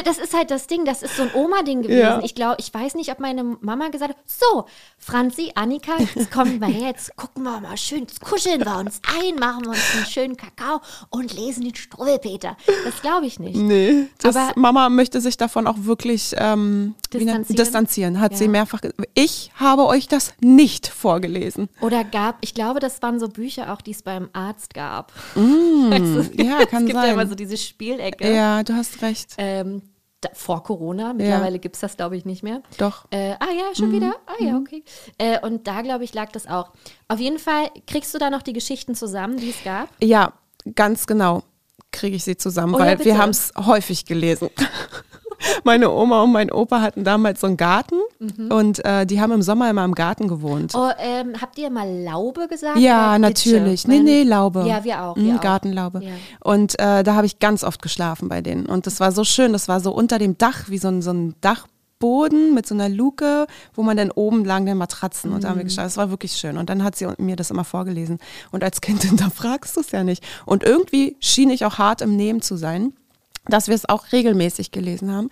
das 0.04 0.18
ist 0.18 0.34
halt 0.34 0.50
das 0.50 0.66
Ding, 0.66 0.84
das 0.84 1.02
ist 1.02 1.16
so 1.16 1.22
ein 1.22 1.30
Oma-Ding 1.34 1.82
gewesen. 1.82 1.98
Ja. 2.00 2.20
Ich 2.22 2.34
glaube, 2.34 2.56
ich 2.58 2.72
weiß 2.72 2.94
nicht, 2.94 3.10
ob 3.10 3.20
meine 3.20 3.42
Mama 3.60 3.88
gesagt 3.88 4.10
hat, 4.10 4.18
so, 4.26 4.66
Franzi, 4.98 5.50
Annika, 5.54 5.92
jetzt 5.98 6.30
kommen 6.30 6.60
wir 6.60 6.68
her, 6.68 6.88
jetzt 6.88 7.16
gucken 7.16 7.42
wir 7.44 7.60
mal 7.60 7.76
schön, 7.76 8.00
jetzt 8.00 8.20
kuscheln 8.20 8.64
wir 8.64 8.78
uns 8.78 9.00
ein, 9.20 9.36
machen 9.36 9.64
wir 9.64 9.70
uns 9.70 9.94
einen 9.94 10.06
schönen 10.06 10.36
Kakao 10.36 10.80
und 11.10 11.32
lesen 11.34 11.64
den 11.64 11.74
Struwwelpeter. 11.74 12.56
Das 12.84 13.00
glaube 13.02 13.26
ich 13.26 13.38
nicht. 13.38 13.56
Nee, 13.56 14.06
das, 14.20 14.36
Aber- 14.36 14.52
Mama 14.58 14.88
möchte 14.88 15.20
sich 15.20 15.36
davon 15.36 15.66
auch 15.66 15.76
wirklich 15.78 16.34
ähm, 16.38 16.94
wie 17.10 17.18
nennt- 17.24 17.48
Distanzieren? 17.48 17.56
distanzieren. 17.56 18.20
Hat 18.20 18.36
sie 18.36 18.44
Ja. 18.44 18.50
mehrfach 18.50 18.80
ge- 18.80 18.92
Ich 19.14 19.50
habe 19.56 19.86
euch 19.86 20.08
das 20.08 20.32
nicht 20.40 20.86
vorgelesen. 20.88 21.68
Oder 21.80 22.04
gab, 22.04 22.36
ich 22.40 22.54
glaube, 22.54 22.80
das 22.80 23.00
waren 23.02 23.18
so 23.20 23.28
Bücher 23.28 23.72
auch, 23.72 23.80
die 23.80 23.92
es 23.92 24.02
beim 24.02 24.28
Arzt 24.32 24.74
gab. 24.74 25.12
Mm, 25.34 25.92
ja, 26.34 26.60
es 26.60 26.68
kann 26.70 26.86
gibt 26.86 26.96
ja 26.96 27.02
sein. 27.02 27.12
immer 27.14 27.26
so 27.26 27.34
diese 27.34 27.53
Spielecke. 27.56 28.32
Ja, 28.34 28.62
du 28.62 28.74
hast 28.74 29.02
recht. 29.02 29.34
Ähm, 29.38 29.82
da, 30.20 30.30
vor 30.32 30.62
Corona, 30.62 31.12
mittlerweile 31.12 31.58
gibt 31.58 31.76
es 31.76 31.80
das, 31.80 31.96
glaube 31.96 32.16
ich, 32.16 32.24
nicht 32.24 32.42
mehr. 32.42 32.62
Doch. 32.78 33.04
Äh, 33.10 33.32
ah 33.40 33.50
ja, 33.56 33.74
schon 33.74 33.92
wieder? 33.92 34.14
Ah 34.26 34.42
ja, 34.42 34.56
okay. 34.56 34.82
Äh, 35.18 35.40
und 35.40 35.66
da, 35.66 35.82
glaube 35.82 36.04
ich, 36.04 36.14
lag 36.14 36.32
das 36.32 36.46
auch. 36.46 36.72
Auf 37.08 37.20
jeden 37.20 37.38
Fall 37.38 37.70
kriegst 37.86 38.14
du 38.14 38.18
da 38.18 38.30
noch 38.30 38.42
die 38.42 38.52
Geschichten 38.54 38.94
zusammen, 38.94 39.36
die 39.36 39.50
es 39.50 39.62
gab. 39.64 39.88
Ja, 40.02 40.32
ganz 40.74 41.06
genau 41.06 41.42
kriege 41.92 42.16
ich 42.16 42.24
sie 42.24 42.36
zusammen, 42.36 42.74
Oh 42.74 42.78
ja, 42.78 42.86
weil 42.86 42.96
bitte. 42.96 43.10
wir 43.10 43.18
haben 43.18 43.30
es 43.30 43.52
häufig 43.56 44.04
gelesen. 44.04 44.50
Meine 45.64 45.90
Oma 45.90 46.22
und 46.22 46.32
mein 46.32 46.50
Opa 46.50 46.80
hatten 46.80 47.04
damals 47.04 47.40
so 47.40 47.46
einen 47.46 47.56
Garten 47.56 47.96
Mhm. 48.18 48.50
und 48.52 48.84
äh, 48.84 49.04
die 49.06 49.20
haben 49.20 49.32
im 49.32 49.42
Sommer 49.42 49.68
immer 49.70 49.84
im 49.84 49.94
Garten 49.94 50.28
gewohnt. 50.28 50.72
Oh, 50.74 50.88
ähm, 50.98 51.32
habt 51.40 51.58
ihr 51.58 51.68
mal 51.70 51.88
Laube 52.04 52.48
gesagt? 52.48 52.78
Ja, 52.78 53.18
natürlich. 53.18 53.82
Ditsche? 53.82 53.88
Nee, 53.90 54.00
nee, 54.00 54.22
Laube. 54.22 54.64
Ja, 54.66 54.82
wir 54.84 55.02
auch. 55.02 55.16
Mhm, 55.16 55.24
Wir 55.26 55.34
auch. 55.36 55.40
Gartenlaube. 55.40 56.00
Ja. 56.02 56.10
Und 56.42 56.78
äh, 56.78 57.02
da 57.02 57.14
habe 57.14 57.26
ich 57.26 57.38
ganz 57.38 57.64
oft 57.64 57.82
geschlafen 57.82 58.28
bei 58.28 58.40
denen. 58.40 58.66
Und 58.66 58.86
das 58.86 59.00
war 59.00 59.12
so 59.12 59.24
schön. 59.24 59.52
Das 59.52 59.68
war 59.68 59.80
so 59.80 59.92
unter 59.92 60.18
dem 60.18 60.38
Dach, 60.38 60.68
wie 60.68 60.78
so 60.78 60.88
ein, 60.88 61.02
so 61.02 61.10
ein 61.12 61.34
Dachboden 61.40 62.54
mit 62.54 62.66
so 62.66 62.74
einer 62.74 62.88
Luke, 62.88 63.46
wo 63.74 63.82
man 63.82 63.96
dann 63.96 64.10
oben 64.10 64.44
lagen 64.44 64.66
dann 64.66 64.78
Matratzen 64.78 65.32
und 65.32 65.42
da 65.44 65.48
Mhm. 65.48 65.50
haben 65.52 65.58
wir 65.58 65.64
geschlafen. 65.64 65.86
Das 65.86 65.96
war 65.96 66.10
wirklich 66.10 66.32
schön. 66.32 66.56
Und 66.58 66.70
dann 66.70 66.82
hat 66.84 66.96
sie 66.96 67.06
mir 67.18 67.36
das 67.36 67.50
immer 67.50 67.64
vorgelesen. 67.64 68.18
Und 68.52 68.64
als 68.64 68.80
Kind 68.80 69.02
hinterfragst 69.04 69.76
du 69.76 69.80
es 69.80 69.90
ja 69.90 70.04
nicht. 70.04 70.22
Und 70.46 70.62
irgendwie 70.64 71.16
schien 71.20 71.50
ich 71.50 71.64
auch 71.64 71.78
hart 71.78 72.00
im 72.00 72.16
Nehmen 72.16 72.40
zu 72.42 72.56
sein, 72.56 72.92
dass 73.46 73.68
wir 73.68 73.74
es 73.74 73.88
auch 73.88 74.12
regelmäßig 74.12 74.70
gelesen 74.70 75.12
haben. 75.12 75.30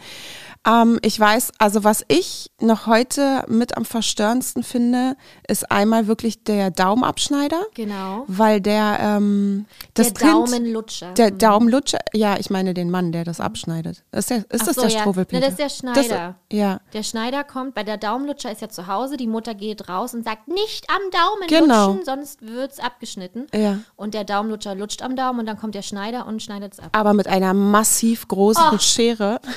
Ähm, 0.64 1.00
ich 1.02 1.18
weiß, 1.18 1.52
also 1.58 1.82
was 1.82 2.04
ich 2.06 2.50
noch 2.60 2.86
heute 2.86 3.44
mit 3.48 3.76
am 3.76 3.84
verstörendsten 3.84 4.62
finde, 4.62 5.16
ist 5.48 5.70
einmal 5.72 6.06
wirklich 6.06 6.44
der 6.44 6.70
Daumenabschneider. 6.70 7.60
Genau. 7.74 8.24
Weil 8.28 8.60
der, 8.60 8.98
ähm, 9.00 9.66
das 9.94 10.12
der 10.14 10.28
Kind, 10.28 10.32
Daumenlutscher. 10.52 11.12
der 11.14 11.32
Daumenlutscher, 11.32 11.98
ja, 12.12 12.36
ich 12.38 12.48
meine 12.50 12.74
den 12.74 12.90
Mann, 12.90 13.10
der 13.10 13.24
das 13.24 13.40
abschneidet. 13.40 14.04
Ist, 14.12 14.30
der, 14.30 14.38
ist 14.50 14.62
Ach 14.62 14.66
das 14.66 14.74
so, 14.76 14.80
der 14.82 14.90
ja. 14.90 15.00
Struwwelpeter? 15.00 15.40
Ne, 15.40 15.40
das 15.40 15.50
ist 15.52 15.58
der 15.58 15.68
Schneider. 15.92 16.36
Das, 16.48 16.58
ja, 16.58 16.80
Der 16.92 17.02
Schneider 17.02 17.42
kommt, 17.42 17.74
bei 17.74 17.82
der 17.82 17.96
Daumenlutscher 17.96 18.52
ist 18.52 18.60
ja 18.60 18.68
zu 18.68 18.86
Hause, 18.86 19.16
die 19.16 19.26
Mutter 19.26 19.54
geht 19.54 19.88
raus 19.88 20.14
und 20.14 20.24
sagt, 20.24 20.46
nicht 20.46 20.86
am 20.88 21.00
Daumen 21.10 21.48
Genau. 21.48 21.88
lutschen, 21.88 22.04
sonst 22.04 22.42
wird's 22.42 22.78
abgeschnitten. 22.78 23.48
Ja. 23.52 23.78
Und 23.96 24.14
der 24.14 24.22
Daumenlutscher 24.22 24.76
lutscht 24.76 25.02
am 25.02 25.16
Daumen 25.16 25.40
und 25.40 25.46
dann 25.46 25.58
kommt 25.58 25.74
der 25.74 25.82
Schneider 25.82 26.26
und 26.26 26.40
schneidet 26.40 26.74
es 26.74 26.78
ab. 26.78 26.90
aber 26.92 27.14
mit 27.14 27.26
einer 27.26 27.52
massiv 27.52 28.28
großen 28.28 28.62
Oh. 28.72 28.78
Schere. 28.78 29.40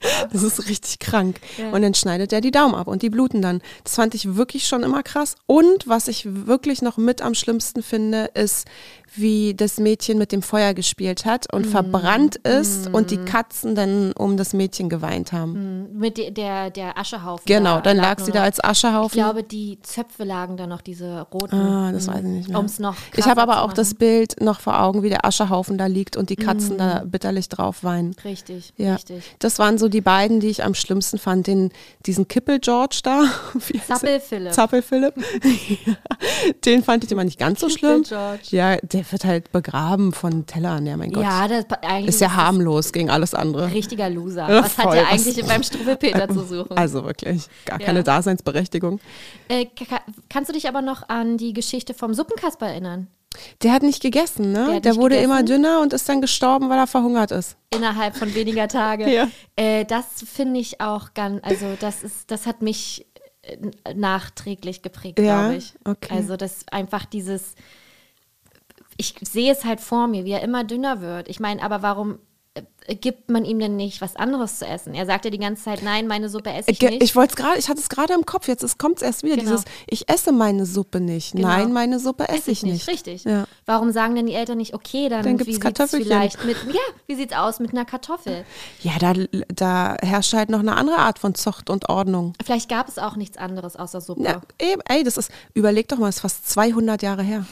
Das 0.32 0.42
ist 0.42 0.68
richtig 0.68 0.98
krank. 0.98 1.40
Ja. 1.58 1.70
Und 1.70 1.82
dann 1.82 1.94
schneidet 1.94 2.32
er 2.32 2.40
die 2.40 2.50
Daumen 2.50 2.74
ab 2.74 2.86
und 2.86 3.02
die 3.02 3.10
bluten 3.10 3.42
dann. 3.42 3.60
Das 3.84 3.94
fand 3.94 4.14
ich 4.14 4.36
wirklich 4.36 4.66
schon 4.66 4.82
immer 4.82 5.02
krass. 5.02 5.36
Und 5.46 5.86
was 5.88 6.08
ich 6.08 6.26
wirklich 6.26 6.82
noch 6.82 6.96
mit 6.96 7.22
am 7.22 7.34
schlimmsten 7.34 7.82
finde, 7.82 8.30
ist, 8.34 8.66
wie 9.14 9.54
das 9.54 9.78
Mädchen 9.78 10.18
mit 10.18 10.32
dem 10.32 10.42
Feuer 10.42 10.72
gespielt 10.74 11.24
hat 11.24 11.52
und 11.52 11.66
Mm. 11.66 11.70
verbrannt 11.70 12.36
ist 12.36 12.92
und 12.92 13.10
die 13.10 13.16
Katzen 13.18 13.74
dann 13.74 14.12
um 14.12 14.36
das 14.36 14.52
Mädchen 14.52 14.88
geweint 14.88 15.32
haben. 15.32 15.88
Mit 15.98 16.16
de, 16.18 16.30
der, 16.30 16.70
der 16.70 16.96
Aschehaufen. 16.96 17.42
Genau, 17.46 17.76
da 17.76 17.80
dann 17.82 17.96
lag 17.96 18.20
sie 18.20 18.30
da 18.32 18.42
als 18.44 18.58
Ich 18.58 18.64
Aschehaufen. 18.64 19.14
glaube, 19.18 19.42
die 19.42 19.78
Zöpfe 19.82 20.24
lagen 20.24 20.56
da 20.56 20.66
noch, 20.66 20.80
diese 20.80 21.22
roten. 21.32 21.54
Ah, 21.56 21.92
das 21.92 22.06
weiß 22.08 22.18
ich 22.18 22.22
nicht 22.24 22.48
mehr. 22.48 22.58
Um 22.58 22.66
es 22.66 22.78
noch 22.78 22.96
Ich 23.16 23.26
habe 23.26 23.40
aber 23.42 23.62
auch 23.62 23.72
das. 23.72 23.94
Bild 23.94 24.40
noch 24.40 24.60
vor 24.60 24.80
Augen, 24.80 25.02
wie 25.02 25.08
der 25.10 25.24
Aschehaufen 25.24 25.76
da 25.76 25.86
liegt 25.86 26.16
und 26.16 26.30
die 26.30 26.36
Katzen 26.36 26.78
da 26.78 27.02
bitterlich 27.04 27.48
drauf 27.48 27.82
weinen. 27.84 28.14
Richtig, 28.24 28.72
Ja, 28.76 28.94
richtig. 28.94 29.24
das 29.40 29.58
waren 29.58 29.76
so 29.78 29.88
die 29.88 30.00
beiden, 30.00 30.40
die 30.40 30.46
ich 30.48 30.64
am 30.64 30.74
schlimmsten 30.74 31.18
fand. 31.18 31.46
Den, 31.48 31.70
diesen 32.06 32.28
Kippel-George 32.28 33.00
da. 33.02 33.24
Zappel-Philipp. 33.88 34.52
Zappel-Philipp. 34.52 35.14
den 36.64 36.82
fand 36.84 37.04
ich 37.04 37.10
immer 37.12 37.24
nicht 37.24 37.38
ganz 37.38 37.60
so 37.60 37.68
schlimm. 37.68 38.02
Kippel-George. 38.04 38.42
Ja, 38.50 38.76
der 38.76 38.99
der 39.00 39.12
wird 39.12 39.24
halt 39.24 39.50
begraben 39.52 40.12
von 40.12 40.44
Tellern, 40.46 40.84
ja, 40.86 40.96
mein 40.96 41.10
Gott. 41.12 41.22
Ja, 41.22 41.48
das 41.48 41.64
eigentlich 41.82 42.08
ist 42.08 42.20
ja 42.20 42.34
harmlos 42.34 42.92
gegen 42.92 43.08
alles 43.10 43.32
andere. 43.34 43.72
Richtiger 43.72 44.10
Loser. 44.10 44.46
Was 44.48 44.76
hat 44.76 44.84
voll, 44.84 44.94
der 44.96 45.04
was- 45.04 45.12
eigentlich 45.26 45.46
beim 45.46 45.62
Struwwelpeter 45.62 46.28
zu 46.28 46.40
suchen? 46.46 46.76
Also 46.76 47.04
wirklich, 47.04 47.46
gar 47.64 47.80
Ja. 47.80 47.86
keine 47.86 48.02
Daseinsberechtigung. 48.04 49.00
Äh, 49.48 49.64
ka- 49.66 50.02
kannst 50.28 50.50
du 50.50 50.52
dich 50.52 50.68
aber 50.68 50.82
noch 50.82 51.08
an 51.08 51.38
die 51.38 51.52
Geschichte 51.52 51.94
vom 51.94 52.12
Suppenkasper 52.14 52.66
erinnern? 52.68 53.06
Der 53.62 53.72
hat 53.72 53.82
nicht 53.82 54.02
gegessen, 54.02 54.52
Der 54.54 54.66
ne? 54.66 54.74
hat 54.74 54.84
Der, 54.84 54.92
nicht 54.92 55.00
wurde 55.00 55.14
gegessen? 55.14 55.30
immer 55.30 55.42
dünner 55.44 55.80
und 55.80 55.92
ist 55.92 56.08
dann 56.08 56.20
gestorben, 56.20 56.68
weil 56.68 56.78
er 56.78 56.86
verhungert 56.88 57.30
ist. 57.30 57.56
Innerhalb 57.74 58.16
von 58.16 58.34
weniger 58.34 58.68
Tage. 58.68 59.04
Ja. 59.10 59.28
Äh, 59.56 59.84
das 59.86 60.04
finde 60.26 60.60
ich 60.60 60.80
auch 60.80 61.14
ganz, 61.14 61.40
also 61.42 61.66
das 61.80 62.02
ist, 62.02 62.30
das 62.30 62.46
hat 62.46 62.60
mich 62.60 63.06
äh, 63.42 63.94
nachträglich 63.94 64.82
geprägt, 64.82 65.18
Ja, 65.20 65.42
glaube 65.42 65.56
ich. 65.56 65.74
okay. 65.84 66.12
Also 66.14 66.36
das 66.36 66.64
einfach 66.70 67.04
dieses, 67.06 67.54
ich 69.00 69.14
sehe 69.22 69.50
es 69.52 69.64
halt 69.64 69.80
vor 69.80 70.06
mir, 70.06 70.24
wie 70.24 70.32
er 70.32 70.42
immer 70.42 70.62
dünner 70.64 71.00
wird. 71.00 71.28
Ich 71.28 71.40
meine, 71.40 71.62
aber 71.62 71.80
warum 71.82 72.18
äh, 72.54 72.94
gibt 72.96 73.30
man 73.30 73.44
ihm 73.44 73.58
denn 73.58 73.76
nicht 73.76 74.00
was 74.00 74.16
anderes 74.16 74.58
zu 74.58 74.66
essen? 74.66 74.92
Er 74.94 75.06
sagt 75.06 75.24
ja 75.24 75.30
die 75.30 75.38
ganze 75.38 75.62
Zeit, 75.64 75.82
nein, 75.82 76.06
meine 76.06 76.28
Suppe 76.28 76.50
esse 76.52 76.70
ich 76.70 76.80
nicht. 76.80 77.02
Ich 77.02 77.14
wollte 77.16 77.30
es 77.32 77.36
gerade, 77.36 77.58
ich 77.58 77.68
hatte 77.68 77.80
es 77.80 77.88
gerade 77.88 78.12
im 78.12 78.26
Kopf, 78.26 78.48
jetzt 78.48 78.78
kommt 78.78 78.96
es 78.96 79.02
erst 79.02 79.22
wieder, 79.22 79.36
Genau. 79.36 79.50
dieses, 79.52 79.64
ich 79.88 80.08
esse 80.10 80.32
meine 80.32 80.66
Suppe 80.66 81.00
nicht. 81.00 81.32
Genau. 81.32 81.48
Nein, 81.48 81.72
meine 81.72 81.98
Suppe 82.00 82.28
esse 82.28 82.38
Esse 82.38 82.50
ich 82.50 82.62
nicht. 82.64 82.88
Richtig. 82.88 83.24
Ja. 83.24 83.46
Warum 83.64 83.92
sagen 83.92 84.16
denn 84.16 84.26
die 84.26 84.34
Eltern 84.34 84.58
nicht, 84.58 84.74
okay, 84.74 85.08
dann, 85.08 85.22
Dann 85.22 85.32
wie 85.34 85.36
gibt's 85.38 85.52
sieht's 85.54 85.60
Kartoffelchen. 85.64 86.06
vielleicht 86.06 86.44
mit, 86.44 86.56
ja, 86.74 86.80
wie 87.06 87.14
sieht's 87.14 87.32
aus 87.34 87.58
mit 87.60 87.70
einer 87.72 87.84
Kartoffel? 87.84 88.44
Ja, 88.82 88.92
da, 88.98 89.14
da 89.48 89.96
herrscht 90.02 90.34
halt 90.34 90.50
noch 90.50 90.60
eine 90.60 90.76
andere 90.76 90.98
Art 90.98 91.18
von 91.20 91.34
Zucht 91.34 91.70
und 91.70 91.88
Ordnung. 91.88 92.34
Vielleicht 92.44 92.68
gab 92.68 92.88
es 92.88 92.98
auch 92.98 93.16
nichts 93.16 93.38
anderes 93.38 93.76
außer 93.76 94.00
Suppe. 94.00 94.24
Ja, 94.24 94.40
eben, 94.60 94.82
ey, 94.88 95.04
das 95.04 95.16
ist, 95.16 95.30
überleg 95.54 95.88
doch 95.88 95.96
mal, 95.98 96.06
das 96.06 96.16
ist 96.16 96.20
fast 96.22 96.50
200 96.50 97.00
Jahre 97.02 97.22
her. 97.22 97.46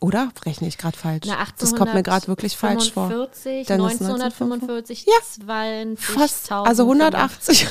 Oder? 0.00 0.30
Rechne 0.44 0.68
ich 0.68 0.76
gerade 0.78 0.96
falsch? 0.96 1.24
Na, 1.26 1.36
das 1.58 1.74
kommt 1.74 1.94
mir 1.94 2.02
gerade 2.02 2.28
wirklich 2.28 2.56
falsch 2.56 2.92
vor. 2.92 3.04
1945, 3.04 3.66
Dann 3.66 3.80
ist 3.86 4.00
1945, 4.02 5.06
Ja. 5.06 5.12
42.000. 5.46 5.96
Fast, 5.98 6.52
also 6.52 6.82
180. 6.84 7.66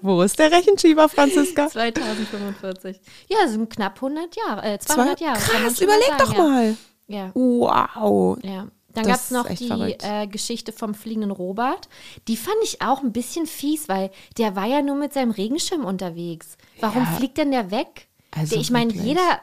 Wo 0.00 0.22
ist 0.22 0.38
der 0.38 0.50
Rechenschieber, 0.52 1.08
Franziska? 1.08 1.68
2045. 1.68 3.00
Ja, 3.28 3.48
sind 3.48 3.68
knapp 3.70 3.96
100 3.96 4.36
Jahre, 4.36 4.62
äh, 4.74 4.78
200 4.78 5.18
Zwei- 5.18 5.24
Jahre. 5.26 5.38
Krass, 5.40 5.80
überleg 5.80 6.06
sagen, 6.08 6.18
doch 6.18 6.36
mal. 6.38 6.76
Ja. 7.08 7.30
Wow. 7.34 8.38
ja. 8.42 8.50
ja. 8.50 8.66
Dann 8.94 9.06
gab 9.06 9.16
es 9.16 9.30
noch 9.30 9.46
die 9.48 9.68
äh, 10.02 10.26
Geschichte 10.26 10.72
vom 10.72 10.94
fliegenden 10.94 11.30
Robert. 11.30 11.88
Die 12.26 12.36
fand 12.36 12.56
ich 12.64 12.80
auch 12.82 13.02
ein 13.02 13.12
bisschen 13.12 13.46
fies, 13.46 13.88
weil 13.88 14.10
der 14.38 14.56
war 14.56 14.64
ja 14.66 14.82
nur 14.82 14.96
mit 14.96 15.12
seinem 15.12 15.30
Regenschirm 15.30 15.84
unterwegs. 15.84 16.56
Warum 16.80 17.04
Ja. 17.04 17.10
fliegt 17.16 17.38
denn 17.38 17.50
der 17.52 17.70
weg? 17.70 18.07
Also 18.30 18.56
ich 18.56 18.70
meine, 18.70 18.92
jeder 18.92 19.40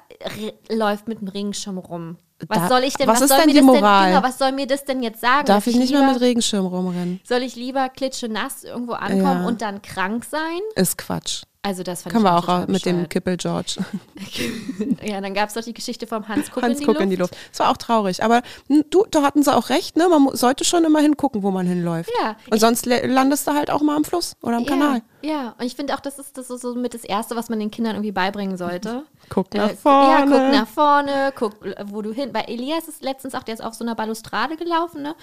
läuft 0.70 1.08
mit 1.08 1.20
dem 1.22 1.27
Regenschirm 1.27 1.77
rum. 1.77 2.18
Was 2.48 2.58
Da- 2.60 2.68
soll 2.68 2.84
ich 2.84 2.96
denn, 2.96 3.08
was 3.08 3.22
ist 3.22 3.30
soll 3.30 3.38
denn 3.39 3.46
mir 3.48 3.54
die 3.54 3.58
das 3.60 3.65
Moral? 3.65 4.04
Denn, 4.12 4.15
genau, 4.15 4.27
was 4.27 4.38
soll 4.38 4.51
mir 4.51 4.68
das 4.68 4.84
denn 4.84 5.01
jetzt 5.01 5.22
sagen? 5.22 5.46
Darf 5.46 5.63
Dass 5.63 5.74
ich 5.74 5.80
nicht 5.80 5.92
mehr 5.92 6.01
lieber- 6.01 6.13
mit 6.13 6.22
Regenschirm 6.22 6.65
rumrennen? 6.65 7.22
Soll 7.24 7.44
ich 7.44 7.56
lieber 7.56 7.88
klitschenass 7.89 8.63
irgendwo 8.65 8.92
ankommen 8.94 9.42
Ja. 9.42 9.48
und 9.48 9.62
dann 9.62 9.82
krank 9.82 10.25
sein? 10.25 10.60
Ist 10.75 10.98
Quatsch. 10.98 11.44
Also 11.65 11.81
das 11.81 12.03
fand 12.03 12.13
Können 12.13 12.25
wir 12.25 12.38
auch 12.38 12.67
mit 12.67 12.86
dem. 12.86 13.10
Kippel 13.10 13.38
George. 13.38 13.77
Ja, 15.01 15.22
dann 15.22 15.34
gab 15.34 15.50
es 15.50 15.55
doch 15.55 15.63
die 15.63 15.74
Geschichte 15.74 16.05
vom 16.07 16.27
Hans 16.27 16.51
Guck, 16.51 16.63
Hans 16.63 16.79
in, 16.79 16.86
die 16.86 16.86
Luft. 16.86 17.01
in 17.01 17.10
die 17.10 17.15
Luft. 17.15 17.36
Das 17.51 17.60
war 17.60 17.69
auch 17.72 17.77
traurig. 17.77 18.24
Aber 18.24 18.41
du, 18.89 19.05
da 19.10 19.22
hatten 19.24 19.41
sie 19.43 19.53
auch 19.55 19.69
recht, 19.69 19.95
ne? 19.98 20.07
Man 20.10 20.36
sollte 20.36 20.63
schon 20.65 20.84
immer 20.84 21.00
hingucken, 21.00 21.43
wo 21.43 21.51
man 21.51 21.65
hinläuft. 21.67 22.10
Ja, 22.22 22.36
Und 22.50 22.60
sonst 22.60 22.86
landest 22.86 23.48
du 23.48 23.53
halt 23.53 23.69
auch 23.72 23.81
mal 23.81 23.95
am 23.95 24.03
Fluss 24.03 24.36
oder 24.41 24.57
am 24.57 24.65
Kanal. 24.65 25.01
Ja, 25.22 25.31
ja, 25.31 25.55
und 25.60 25.65
ich 25.65 25.75
finde 25.75 25.95
auch, 25.95 26.00
das 26.00 26.19
ist, 26.19 26.38
das 26.38 26.50
ist 26.50 26.62
so 26.62 26.75
mit 26.75 26.93
das 26.93 27.03
Erste, 27.03 27.36
was 27.36 27.50
man 27.50 27.60
den 27.60 27.72
Kindern 27.72 27.95
irgendwie 27.95 28.12
beibringen 28.12 28.57
sollte. 28.57 29.03
Guck 29.29 29.53
nach 29.53 29.69
Äh, 29.72 29.75
vorne. 29.75 30.10
Ja, 30.12 30.22
guck 30.22 30.51
nach 30.60 30.67
vorne, 30.67 31.34
guck, 31.36 31.65
äh, 31.65 31.84
wo 31.88 32.01
du 32.01 32.12
hin. 32.12 32.31
Bei 32.31 32.41
Elias 32.41 32.88
ist 32.88 33.03
letztens 33.03 33.34
auch, 33.34 33.43
der 33.43 33.55
ist 33.55 33.63
auf 33.63 33.74
so 33.74 33.84
einer 33.84 33.95
Balustrade 33.95 34.55
gelaufen, 34.55 35.01
ne? 35.01 35.15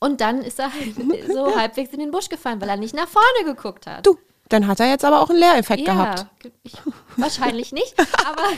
Und 0.00 0.20
dann 0.20 0.42
ist 0.42 0.58
er 0.60 0.72
halt 0.72 0.94
so 1.32 1.56
halbwegs 1.56 1.92
in 1.92 1.98
den 2.00 2.10
Busch 2.12 2.28
gefallen, 2.28 2.60
weil 2.60 2.68
er 2.68 2.76
nicht 2.76 2.94
nach 2.94 3.08
vorne 3.08 3.44
geguckt 3.44 3.86
hat. 3.86 4.06
Du, 4.06 4.16
dann 4.48 4.66
hat 4.66 4.80
er 4.80 4.88
jetzt 4.88 5.04
aber 5.04 5.20
auch 5.20 5.30
einen 5.30 5.38
Lehreffekt 5.40 5.86
ja, 5.86 5.92
gehabt. 5.92 6.26
Ich, 6.62 6.74
wahrscheinlich 7.16 7.72
nicht, 7.72 7.94
aber, 8.26 8.48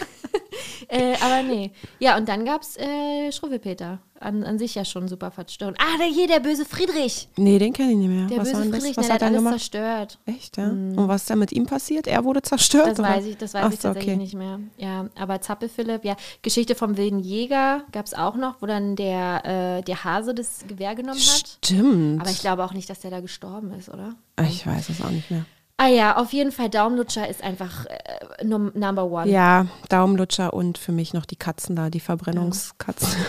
äh, 0.89 1.15
aber 1.21 1.43
nee. 1.43 1.73
Ja, 1.99 2.17
und 2.17 2.29
dann 2.29 2.45
gab 2.45 2.63
es 2.63 2.77
äh, 2.77 3.33
Schruwwelpeter. 3.33 3.99
An, 4.23 4.45
an 4.45 4.59
sich 4.59 4.75
ja 4.75 4.85
schon 4.85 5.09
super 5.09 5.31
verstörend. 5.31 5.79
Ah, 5.81 5.97
der 5.97 6.07
hier, 6.07 6.27
der 6.27 6.41
böse 6.41 6.67
Friedrich. 6.67 7.29
Nee, 7.37 7.59
den 7.59 7.73
kenne 7.73 7.93
ich 7.93 7.97
nicht 7.97 8.11
mehr. 8.11 8.27
Der 8.27 8.37
was 8.37 8.51
böse 8.51 8.63
denn 8.63 8.71
das? 8.71 8.81
Friedrich, 8.81 8.97
Was 8.99 9.07
der 9.07 9.15
hat 9.15 9.23
alles 9.23 9.39
gemacht? 9.39 9.55
zerstört. 9.55 10.19
Echt, 10.27 10.59
ja? 10.59 10.69
Und 10.69 11.09
was 11.09 11.23
ist 11.23 11.31
da 11.31 11.37
mit 11.37 11.53
ihm 11.53 11.65
passiert? 11.65 12.07
Er 12.07 12.23
wurde 12.23 12.43
zerstört? 12.43 12.89
Das 12.89 12.99
oder? 12.99 13.09
weiß 13.09 13.25
ich, 13.25 13.39
das 13.39 13.55
weiß 13.55 13.65
Ach 13.65 13.73
ich 13.73 13.79
tatsächlich 13.79 14.13
okay. 14.13 14.23
nicht 14.23 14.35
mehr. 14.35 14.61
Ja, 14.77 15.07
aber 15.19 15.41
Zappel 15.41 15.71
Philipp, 15.71 16.05
ja, 16.05 16.17
Geschichte 16.43 16.75
vom 16.75 16.99
wilden 16.99 17.21
Jäger 17.21 17.83
gab 17.93 18.05
es 18.05 18.13
auch 18.13 18.37
noch, 18.37 18.61
wo 18.61 18.67
dann 18.67 18.95
der, 18.95 19.79
äh, 19.79 19.83
der 19.85 20.05
Hase 20.05 20.35
das 20.35 20.67
Gewehr 20.69 20.95
genommen 20.95 21.19
hat. 21.19 21.59
Stimmt. 21.65 22.21
Aber 22.21 22.29
ich 22.29 22.41
glaube 22.41 22.63
auch 22.63 22.75
nicht, 22.75 22.91
dass 22.91 23.01
der 23.01 23.11
da 23.11 23.21
gestorben 23.21 23.73
ist, 23.73 23.89
oder? 23.89 24.17
ich 24.43 24.67
weiß 24.67 24.91
es 24.91 25.01
auch 25.03 25.11
nicht 25.11 25.31
mehr. 25.31 25.47
Ah 25.83 25.89
ja, 25.89 26.17
auf 26.19 26.35
jeden 26.35 26.53
Fall 26.53 26.69
Daumenlutscher 26.69 27.27
ist 27.27 27.43
einfach 27.43 27.87
äh, 27.87 28.45
num 28.45 28.71
Number 28.75 29.07
One. 29.07 29.31
Ja, 29.31 29.65
Daumenlutscher 29.89 30.53
und 30.53 30.77
für 30.77 30.93
mich 30.93 31.15
noch 31.15 31.25
die 31.25 31.37
Katzen 31.37 31.75
da, 31.75 31.89
die 31.89 32.01
Verbrennungskatzen. 32.01 33.09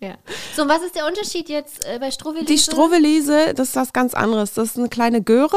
Ja. 0.00 0.16
So, 0.54 0.62
und 0.62 0.68
was 0.68 0.82
ist 0.82 0.96
der 0.96 1.06
Unterschied 1.06 1.48
jetzt 1.48 1.86
äh, 1.86 1.98
bei 1.98 2.10
Strohwelise? 2.10 2.44
Die 2.44 2.58
Strohvelise, 2.58 3.54
das 3.54 3.68
ist 3.68 3.76
was 3.76 3.94
ganz 3.94 4.12
anderes. 4.12 4.52
Das 4.52 4.70
ist 4.70 4.76
eine 4.76 4.90
kleine 4.90 5.22
Göre 5.22 5.56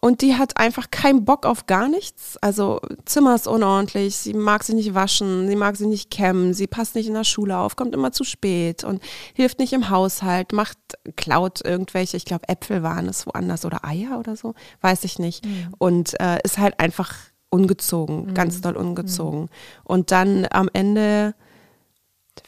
und 0.00 0.22
die 0.22 0.34
hat 0.34 0.56
einfach 0.56 0.90
keinen 0.90 1.24
Bock 1.24 1.46
auf 1.46 1.66
gar 1.66 1.88
nichts. 1.88 2.36
Also 2.38 2.80
Zimmer 3.04 3.34
ist 3.34 3.46
unordentlich, 3.46 4.16
sie 4.16 4.34
mag 4.34 4.62
sich 4.64 4.74
nicht 4.74 4.94
waschen, 4.94 5.48
sie 5.48 5.56
mag 5.56 5.76
sich 5.76 5.86
nicht 5.86 6.10
kämmen, 6.10 6.54
sie 6.54 6.66
passt 6.66 6.94
nicht 6.94 7.06
in 7.06 7.14
der 7.14 7.24
Schule 7.24 7.56
auf, 7.56 7.76
kommt 7.76 7.94
immer 7.94 8.12
zu 8.12 8.24
spät 8.24 8.84
und 8.84 9.02
hilft 9.34 9.58
nicht 9.58 9.72
im 9.72 9.90
Haushalt, 9.90 10.52
macht, 10.52 10.78
klaut 11.16 11.64
irgendwelche, 11.64 12.16
ich 12.16 12.24
glaube 12.24 12.48
Äpfel 12.48 12.82
waren 12.82 13.08
es 13.08 13.26
woanders 13.26 13.64
oder 13.64 13.84
Eier 13.84 14.18
oder 14.18 14.36
so, 14.36 14.54
weiß 14.80 15.04
ich 15.04 15.18
nicht. 15.18 15.46
Und 15.78 16.20
äh, 16.20 16.38
ist 16.42 16.58
halt 16.58 16.80
einfach 16.80 17.14
ungezogen, 17.50 18.34
ganz 18.34 18.60
doll 18.60 18.76
ungezogen. 18.76 19.48
Und 19.84 20.10
dann 20.10 20.46
am 20.50 20.68
Ende, 20.72 21.34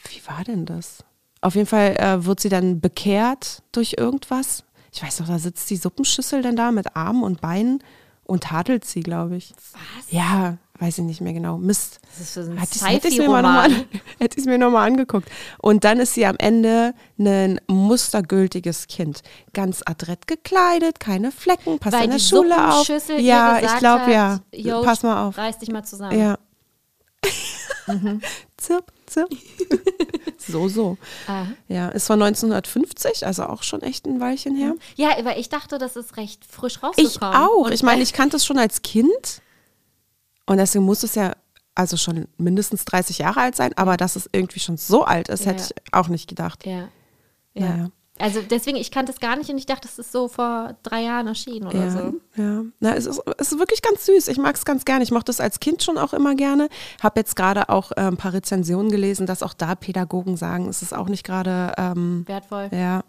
wie 0.09 0.21
war 0.27 0.43
denn 0.43 0.65
das? 0.65 1.05
Auf 1.41 1.55
jeden 1.55 1.67
Fall 1.67 1.95
äh, 1.97 2.25
wird 2.25 2.39
sie 2.39 2.49
dann 2.49 2.81
bekehrt 2.81 3.63
durch 3.71 3.95
irgendwas. 3.97 4.63
Ich 4.93 5.03
weiß 5.03 5.19
noch, 5.19 5.27
da 5.27 5.39
sitzt 5.39 5.69
die 5.69 5.77
Suppenschüssel 5.77 6.41
dann 6.41 6.55
da 6.55 6.71
mit 6.71 6.95
Armen 6.95 7.23
und 7.23 7.41
Beinen 7.41 7.83
und 8.23 8.43
tadelt 8.43 8.85
sie, 8.85 9.01
glaube 9.01 9.37
ich. 9.37 9.53
Was? 9.73 10.11
Ja, 10.11 10.57
weiß 10.79 10.97
ich 10.99 11.03
nicht 11.05 11.21
mehr 11.21 11.33
genau. 11.33 11.57
Mist. 11.57 11.99
Das 12.09 12.19
ist 12.21 12.33
so 12.33 12.41
ein 12.41 12.57
Hätte 12.57 12.75
ich 12.75 13.13
ich's 13.13 13.17
mir 13.17 13.29
mal 13.29 13.41
noch 13.41 13.49
mal, 13.49 13.69
Sci-Fi-Roman. 13.69 14.01
hätte 14.19 14.37
ich's 14.37 14.45
mir 14.45 14.57
nochmal 14.57 14.87
angeguckt. 14.87 15.29
Und 15.59 15.83
dann 15.83 15.99
ist 15.99 16.13
sie 16.13 16.25
am 16.25 16.35
Ende 16.37 16.93
ein 17.17 17.59
mustergültiges 17.67 18.87
Kind. 18.87 19.21
Ganz 19.53 19.81
adrett 19.85 20.27
gekleidet, 20.27 20.99
keine 20.99 21.31
Flecken, 21.31 21.79
passt 21.79 21.95
Weil 21.95 22.05
in 22.05 22.11
der 22.11 22.19
Schule 22.19 22.73
auf. 22.73 22.87
Ja, 23.17 23.59
ich 23.59 23.77
glaube 23.77 24.11
ja. 24.11 24.39
"Yo, 24.53 24.81
Pass 24.83 25.03
mal 25.03 25.27
auf. 25.27 25.37
Reiß 25.37 25.59
dich 25.59 25.69
mal 25.71 25.83
zusammen. 25.83 26.19
Ja. 26.19 26.37
Mhm. 27.87 28.21
zirp, 28.57 28.91
zirp. 29.05 29.29
so, 30.37 30.67
so. 30.67 30.97
Ah. 31.27 31.45
Ja, 31.67 31.89
ist 31.89 32.07
von 32.07 32.21
1950, 32.21 33.25
also 33.25 33.43
auch 33.45 33.63
schon 33.63 33.81
echt 33.81 34.05
ein 34.05 34.19
Weilchen 34.19 34.55
her. 34.55 34.75
Ja, 34.95 35.17
aber 35.17 35.37
ich 35.37 35.49
dachte, 35.49 35.77
das 35.77 35.95
ist 35.95 36.17
recht 36.17 36.45
frisch 36.45 36.75
Ich 36.77 36.83
rausgekommen. 36.83 37.35
auch. 37.35 37.65
Und 37.65 37.73
Ich 37.73 37.83
meine, 37.83 38.01
ich 38.03 38.13
kannte 38.13 38.37
es 38.37 38.45
schon 38.45 38.57
als 38.59 38.81
Kind. 38.81 39.41
Und 40.45 40.57
deswegen 40.57 40.85
muss 40.85 41.03
es 41.03 41.15
ja 41.15 41.33
also 41.75 41.95
schon 41.97 42.27
mindestens 42.37 42.85
30 42.85 43.19
Jahre 43.19 43.41
alt 43.41 43.55
sein. 43.55 43.71
Aber 43.77 43.97
dass 43.97 44.15
es 44.15 44.29
irgendwie 44.31 44.59
schon 44.59 44.77
so 44.77 45.03
alt 45.03 45.29
ist, 45.29 45.45
Ja. 45.45 45.51
hätte 45.51 45.63
ich 45.75 45.93
auch 45.93 46.07
nicht 46.07 46.27
gedacht. 46.27 46.65
Ja. 46.65 46.89
ja. 47.53 47.69
Naja. 47.69 47.89
Also 48.19 48.41
deswegen, 48.41 48.77
ich 48.77 48.91
kannte 48.91 49.11
es 49.11 49.19
gar 49.19 49.35
nicht 49.37 49.49
und 49.49 49.57
ich 49.57 49.65
dachte, 49.65 49.87
es 49.87 49.99
ist 49.99 50.11
so 50.11 50.27
vor 50.27 50.75
drei 50.83 51.03
Jahren 51.03 51.27
erschienen 51.27 51.67
oder 51.67 51.85
Ja, 51.85 51.91
so. 51.91 52.13
ja. 52.35 52.61
Na, 52.79 52.95
es 52.95 53.05
ist, 53.05 53.21
es 53.37 53.51
ist 53.51 53.59
wirklich 53.59 53.81
ganz 53.81 54.05
süß. 54.05 54.27
Ich 54.27 54.37
mag 54.37 54.55
es 54.55 54.65
ganz 54.65 54.85
gerne. 54.85 55.03
Ich 55.03 55.11
mochte 55.11 55.31
es 55.31 55.39
als 55.39 55.59
Kind 55.59 55.83
schon 55.83 55.97
auch 55.97 56.13
immer 56.13 56.35
gerne. 56.35 56.69
Habe 57.01 57.19
jetzt 57.19 57.35
gerade 57.35 57.69
auch 57.69 57.91
äh, 57.91 58.01
ein 58.01 58.17
paar 58.17 58.33
Rezensionen 58.33 58.91
gelesen, 58.91 59.25
dass 59.27 59.43
auch 59.43 59.53
da 59.53 59.75
Pädagogen 59.75 60.37
sagen, 60.37 60.67
es 60.69 60.81
ist 60.81 60.93
auch 60.95 61.07
nicht 61.09 61.23
gerade 61.23 61.73
ähm, 61.77 62.23
Wertvoll. 62.27 62.69
Ja, 62.71 63.03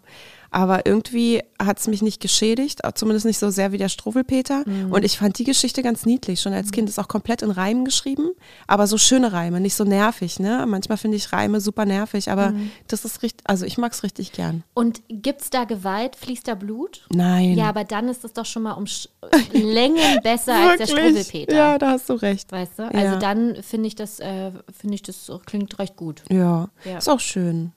aber 0.51 0.85
irgendwie 0.85 1.41
hat 1.61 1.79
es 1.79 1.87
mich 1.87 2.01
nicht 2.01 2.21
geschädigt, 2.21 2.83
auch 2.85 2.93
zumindest 2.93 3.25
nicht 3.25 3.37
so 3.39 3.49
sehr 3.49 3.71
wie 3.71 3.77
der 3.77 3.89
Struwwelpeter. 3.89 4.63
Mhm. 4.65 4.91
Und 4.91 5.03
ich 5.03 5.17
fand 5.17 5.37
die 5.37 5.43
Geschichte 5.43 5.83
ganz 5.83 6.05
niedlich. 6.05 6.41
Schon 6.41 6.53
als 6.53 6.71
Kind 6.71 6.89
ist 6.89 6.97
auch 6.99 7.07
komplett 7.07 7.41
in 7.41 7.51
Reimen 7.51 7.85
geschrieben, 7.85 8.29
aber 8.67 8.87
so 8.87 8.97
schöne 8.97 9.31
Reime, 9.33 9.59
nicht 9.59 9.75
so 9.75 9.83
nervig. 9.83 10.39
Ne? 10.39 10.65
Manchmal 10.67 10.97
finde 10.97 11.17
ich 11.17 11.31
Reime 11.33 11.59
super 11.61 11.85
nervig, 11.85 12.31
aber 12.31 12.51
Mhm. 12.51 12.71
das 12.87 13.05
ist 13.05 13.21
richtig, 13.23 13.47
also 13.49 13.65
ich 13.65 13.77
mag 13.77 13.91
es 13.93 14.03
richtig 14.03 14.31
gern. 14.31 14.63
Und 14.73 15.01
gibt 15.09 15.41
es 15.41 15.49
da 15.49 15.65
Gewalt? 15.65 16.15
Fließt 16.15 16.47
da 16.47 16.55
Blut? 16.55 17.05
Nein. 17.13 17.53
Ja, 17.55 17.65
aber 17.69 17.83
dann 17.83 18.07
ist 18.07 18.23
es 18.23 18.33
doch 18.33 18.45
schon 18.45 18.63
mal 18.63 18.73
um 18.73 18.87
Sch 18.87 19.09
Längen 19.53 20.21
besser 20.23 20.55
als 20.55 20.77
der 20.77 20.87
Struwwelpeter. 20.87 21.55
Ja, 21.55 21.77
da 21.77 21.91
hast 21.91 22.09
du 22.09 22.13
recht. 22.13 22.51
Weißt 22.51 22.79
du? 22.79 22.83
Also 22.83 22.97
Ja. 22.97 23.15
dann 23.17 23.61
finde 23.61 23.87
ich 23.87 23.95
das, 23.95 24.19
äh, 24.19 24.51
finde 24.77 24.95
ich 24.95 25.03
das 25.03 25.29
klingt 25.45 25.77
recht 25.79 25.95
gut. 25.95 26.23
Ja, 26.29 26.69
Ja. 26.85 26.97
ist 26.97 27.09
auch 27.09 27.19
schön. 27.19 27.73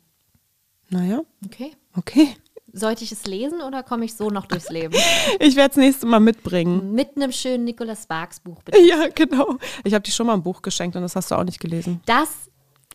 Naja, 0.90 1.20
Okay. 1.46 1.72
okay. 1.96 2.28
Sollte 2.74 3.04
ich 3.04 3.12
es 3.12 3.26
lesen 3.26 3.60
oder 3.60 3.82
komme 3.82 4.04
ich 4.06 4.14
so 4.14 4.30
noch 4.30 4.46
durchs 4.46 4.70
Leben? 4.70 4.94
Ich 5.40 5.56
werde 5.56 5.72
es 5.72 5.76
nächste 5.76 6.06
Mal 6.06 6.20
mitbringen. 6.20 6.92
Mit 6.92 7.16
einem 7.16 7.32
schönen 7.32 7.64
Nicolas 7.64 8.04
Sparks 8.04 8.40
Buch, 8.40 8.62
bitte. 8.62 8.80
Ja, 8.80 9.08
genau. 9.14 9.56
Ich 9.84 9.92
habe 9.94 10.02
dir 10.02 10.12
schon 10.12 10.26
mal 10.26 10.34
ein 10.34 10.42
Buch 10.42 10.62
geschenkt 10.62 10.96
und 10.96 11.02
das 11.02 11.14
hast 11.16 11.30
du 11.30 11.34
auch 11.34 11.44
nicht 11.44 11.60
gelesen. 11.60 12.00
Das 12.06 12.28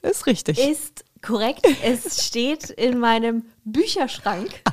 Ist 0.01 0.25
richtig. 0.25 0.57
Ist 0.59 1.03
korrekt. 1.21 1.65
Es 1.83 2.25
steht 2.27 2.69
in 2.71 2.97
meinem 2.99 3.45
Bücherschrank. 3.65 4.49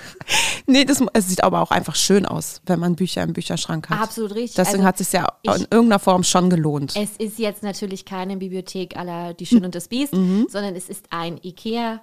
Nee, 0.67 0.87
das 0.87 1.03
es 1.13 1.29
sieht 1.29 1.45
aber 1.45 1.61
auch 1.61 1.71
einfach 1.71 1.95
schön 1.95 2.25
aus, 2.25 2.63
wenn 2.65 2.81
man 2.81 2.97
Bücher 2.97 3.23
im 3.23 3.35
Bücherschrank 3.35 3.91
hat. 3.91 4.01
Absolut 4.01 4.35
richtig. 4.35 4.55
Deswegen 4.57 4.77
Also 4.79 4.87
hat 4.89 4.99
es 4.99 5.11
sich 5.11 5.21
ja 5.21 5.29
ich- 5.43 5.51
in 5.57 5.67
irgendeiner 5.71 5.99
Form 5.99 6.25
schon 6.25 6.49
gelohnt. 6.49 6.95
Es 6.97 7.19
ist 7.19 7.39
jetzt 7.39 7.63
natürlich 7.63 8.07
keine 8.07 8.39
Bibliothek 8.39 8.97
aller 8.97 9.35
Die 9.35 9.45
Schön 9.45 9.63
und 9.67 9.75
das 9.75 9.89
Biest, 9.89 10.15
Mhm. 10.15 10.47
sondern 10.49 10.75
es 10.75 10.89
ist 10.89 11.05
ein 11.11 11.39
Ikea 11.43 12.01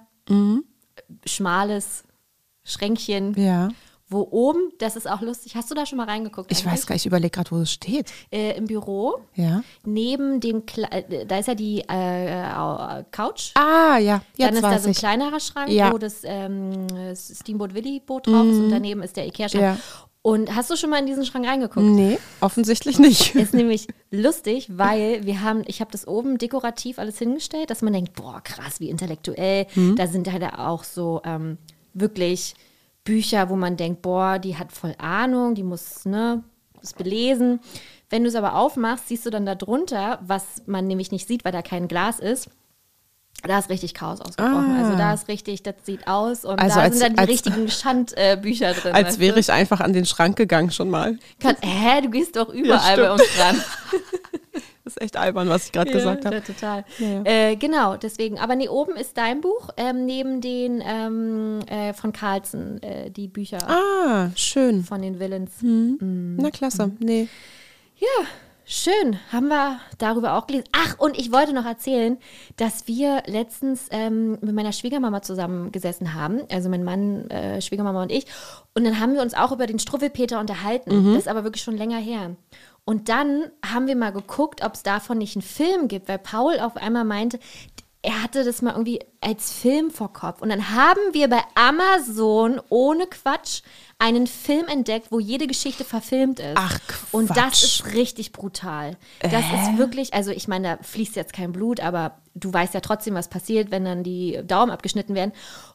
schmales 1.26 2.04
Schränkchen, 2.64 3.34
ja. 3.34 3.68
wo 4.08 4.26
oben, 4.30 4.72
das 4.78 4.96
ist 4.96 5.08
auch 5.10 5.20
lustig, 5.20 5.56
hast 5.56 5.70
du 5.70 5.74
da 5.74 5.84
schon 5.86 5.98
mal 5.98 6.06
reingeguckt? 6.08 6.50
Ich 6.52 6.58
eigentlich? 6.58 6.72
weiß 6.72 6.86
gar 6.86 6.94
nicht, 6.94 7.02
ich 7.02 7.06
überlege 7.06 7.30
gerade, 7.30 7.50
wo 7.50 7.56
es 7.58 7.72
steht. 7.72 8.12
Äh, 8.30 8.56
Im 8.56 8.66
Büro, 8.66 9.20
Ja. 9.34 9.62
neben 9.84 10.40
dem, 10.40 10.64
Kle 10.66 10.86
äh, 10.90 11.26
da 11.26 11.38
ist 11.38 11.48
ja 11.48 11.54
die 11.54 11.80
äh, 11.88 12.40
äh, 12.42 13.04
Couch. 13.10 13.50
Ah, 13.54 13.98
ja, 13.98 14.22
Dann 14.38 14.48
jetzt 14.48 14.54
ist 14.56 14.62
da 14.62 14.78
so 14.78 14.88
ein 14.88 14.92
ich. 14.92 14.98
kleinerer 14.98 15.40
Schrank, 15.40 15.70
Ja. 15.70 15.92
wo 15.92 15.98
das 15.98 16.20
ähm, 16.24 16.86
Steamboat 17.16 17.74
Willy 17.74 18.00
Boot 18.04 18.26
drauf 18.26 18.46
ist 18.46 18.58
und 18.58 18.70
daneben 18.70 19.02
ist 19.02 19.16
der 19.16 19.26
Ikea-Schrank. 19.26 19.62
Ja. 19.62 19.76
Und 20.24 20.54
hast 20.54 20.70
du 20.70 20.76
schon 20.76 20.88
mal 20.90 21.00
in 21.00 21.06
diesen 21.06 21.26
Schrank 21.26 21.48
reingeguckt? 21.48 21.84
Nee, 21.84 22.16
offensichtlich 22.40 23.00
nicht. 23.00 23.34
Ist 23.34 23.54
nämlich 23.54 23.88
lustig, 24.12 24.68
weil 24.70 25.26
wir 25.26 25.40
haben, 25.42 25.64
ich 25.66 25.80
habe 25.80 25.90
das 25.90 26.06
oben 26.06 26.38
dekorativ 26.38 27.00
alles 27.00 27.18
hingestellt, 27.18 27.70
dass 27.70 27.82
man 27.82 27.92
denkt, 27.92 28.12
boah, 28.12 28.40
krass, 28.40 28.78
wie 28.78 28.88
intellektuell. 28.88 29.66
Mhm. 29.74 29.96
Da 29.96 30.06
sind 30.06 30.30
halt 30.30 30.44
auch 30.56 30.84
so 30.84 31.22
ähm, 31.24 31.58
wirklich 31.94 32.54
Bücher, 33.04 33.48
wo 33.48 33.56
man 33.56 33.76
denkt, 33.76 34.02
boah, 34.02 34.38
die 34.38 34.56
hat 34.56 34.72
voll 34.72 34.94
Ahnung, 34.98 35.54
die 35.54 35.62
muss, 35.64 36.04
ne, 36.04 36.42
das 36.80 36.92
belesen. 36.94 37.60
Wenn 38.10 38.22
du 38.24 38.28
es 38.28 38.34
aber 38.34 38.54
aufmachst, 38.56 39.08
siehst 39.08 39.24
du 39.26 39.30
dann 39.30 39.46
da 39.46 39.54
drunter, 39.54 40.18
was 40.26 40.62
man 40.66 40.86
nämlich 40.86 41.10
nicht 41.10 41.26
sieht, 41.26 41.44
weil 41.44 41.52
da 41.52 41.62
kein 41.62 41.88
Glas 41.88 42.18
ist. 42.20 42.48
Da 43.44 43.58
ist 43.58 43.70
richtig 43.70 43.94
Chaos 43.94 44.20
ausgebrochen. 44.20 44.76
Ah. 44.76 44.84
Also 44.84 44.96
da 44.96 45.14
ist 45.14 45.26
richtig, 45.26 45.62
das 45.64 45.74
sieht 45.82 46.06
aus 46.06 46.44
und 46.44 46.60
Also 46.60 46.76
da 46.76 46.82
als- 46.82 46.98
sind 46.98 47.02
dann 47.02 47.14
die 47.14 47.18
als- 47.20 47.28
richtigen 47.30 47.68
Schandbücher 47.68 48.74
drin. 48.74 48.92
Als 48.94 49.06
weißt 49.08 49.18
wäre 49.20 49.40
ich 49.40 49.50
einfach 49.50 49.80
an 49.80 49.92
den 49.92 50.04
Schrank 50.06 50.36
gegangen 50.36 50.70
schon 50.70 50.90
mal. 50.90 51.18
Kann, 51.40 51.56
hä, 51.60 52.02
du 52.02 52.10
gehst 52.10 52.36
doch 52.36 52.50
überall 52.50 52.96
bei 52.96 53.02
stimmt. 53.16 53.20
uns 53.20 53.36
dran. 53.36 53.64
Das 54.84 54.94
ist 54.96 55.00
echt 55.02 55.16
albern, 55.16 55.48
was 55.48 55.66
ich 55.66 55.72
gerade 55.72 55.90
gesagt 55.92 56.24
habe. 56.24 56.36
Ja, 56.36 56.40
total. 56.40 56.84
Ja, 56.98 57.06
ja. 57.08 57.22
Äh, 57.24 57.56
genau, 57.56 57.96
deswegen. 57.96 58.38
Aber 58.40 58.56
nee, 58.56 58.68
oben 58.68 58.96
ist 58.96 59.16
dein 59.16 59.40
Buch, 59.40 59.70
ähm, 59.76 60.06
neben 60.06 60.40
den 60.40 60.82
ähm, 60.84 61.60
äh, 61.68 61.92
von 61.94 62.12
Carlsen, 62.12 62.82
äh, 62.82 63.10
die 63.10 63.28
Bücher 63.28 63.58
Ah, 63.68 64.30
schön. 64.34 64.82
von 64.82 65.00
den 65.02 65.20
Villains. 65.20 65.52
Na 65.62 66.50
klasse. 66.50 66.90
Nee. 66.98 67.28
Ja, 67.96 68.26
schön. 68.64 69.18
Haben 69.30 69.46
wir 69.48 69.78
darüber 69.98 70.34
auch 70.36 70.48
gelesen. 70.48 70.66
Ach, 70.72 70.98
und 70.98 71.16
ich 71.16 71.30
wollte 71.30 71.52
noch 71.52 71.64
erzählen, 71.66 72.18
dass 72.56 72.88
wir 72.88 73.22
letztens 73.26 73.86
ähm, 73.92 74.32
mit 74.40 74.52
meiner 74.52 74.72
Schwiegermama 74.72 75.22
zusammengesessen 75.22 76.14
haben. 76.14 76.40
Also 76.50 76.68
mein 76.68 76.82
Mann, 76.82 77.30
äh, 77.30 77.60
Schwiegermama 77.62 78.02
und 78.02 78.10
ich. 78.10 78.26
Und 78.74 78.82
dann 78.84 78.98
haben 78.98 79.14
wir 79.14 79.22
uns 79.22 79.34
auch 79.34 79.52
über 79.52 79.66
den 79.68 79.78
Struwwelpeter 79.78 80.40
unterhalten. 80.40 81.12
Das 81.14 81.22
ist 81.22 81.28
aber 81.28 81.44
wirklich 81.44 81.62
schon 81.62 81.76
länger 81.76 81.98
her. 81.98 82.34
Und 82.84 83.08
dann 83.08 83.50
haben 83.64 83.86
wir 83.86 83.96
mal 83.96 84.10
geguckt, 84.12 84.64
ob 84.64 84.74
es 84.74 84.82
davon 84.82 85.18
nicht 85.18 85.36
einen 85.36 85.42
Film 85.42 85.88
gibt, 85.88 86.08
weil 86.08 86.18
Paul 86.18 86.58
auf 86.58 86.76
einmal 86.76 87.04
meinte, 87.04 87.38
er 88.04 88.20
hatte 88.20 88.42
das 88.42 88.62
mal 88.62 88.72
irgendwie 88.72 88.98
als 89.20 89.52
Film 89.52 89.92
vor 89.92 90.12
Kopf. 90.12 90.42
Und 90.42 90.48
dann 90.48 90.70
haben 90.74 91.00
wir 91.12 91.28
bei 91.28 91.40
Amazon 91.54 92.60
ohne 92.68 93.06
Quatsch 93.06 93.62
einen 93.98 94.26
Film 94.26 94.66
entdeckt, 94.66 95.12
wo 95.12 95.20
jede 95.20 95.46
Geschichte 95.46 95.84
verfilmt 95.84 96.40
ist. 96.40 96.56
Ach, 96.56 96.80
Und 97.12 97.30
das 97.30 97.36
Quatsch. 97.36 97.62
ist 97.62 97.94
richtig 97.94 98.32
brutal. 98.32 98.96
Das 99.20 99.44
ist 99.44 99.78
wirklich, 99.78 100.12
also 100.14 100.32
ich 100.32 100.48
meine, 100.48 100.76
da 100.78 100.82
fließt 100.82 101.14
jetzt 101.14 101.32
kein 101.32 101.52
Blut, 101.52 101.78
aber 101.78 102.18
du 102.34 102.52
weißt 102.52 102.74
ja 102.74 102.80
trotzdem, 102.80 103.14
was 103.14 103.28
passiert, 103.28 103.70
wenn 103.70 103.84
dann 103.84 104.02
die 104.02 104.40
Daumen 104.46 104.70
abgeschnitten 104.70 105.14
werden. 105.14 105.32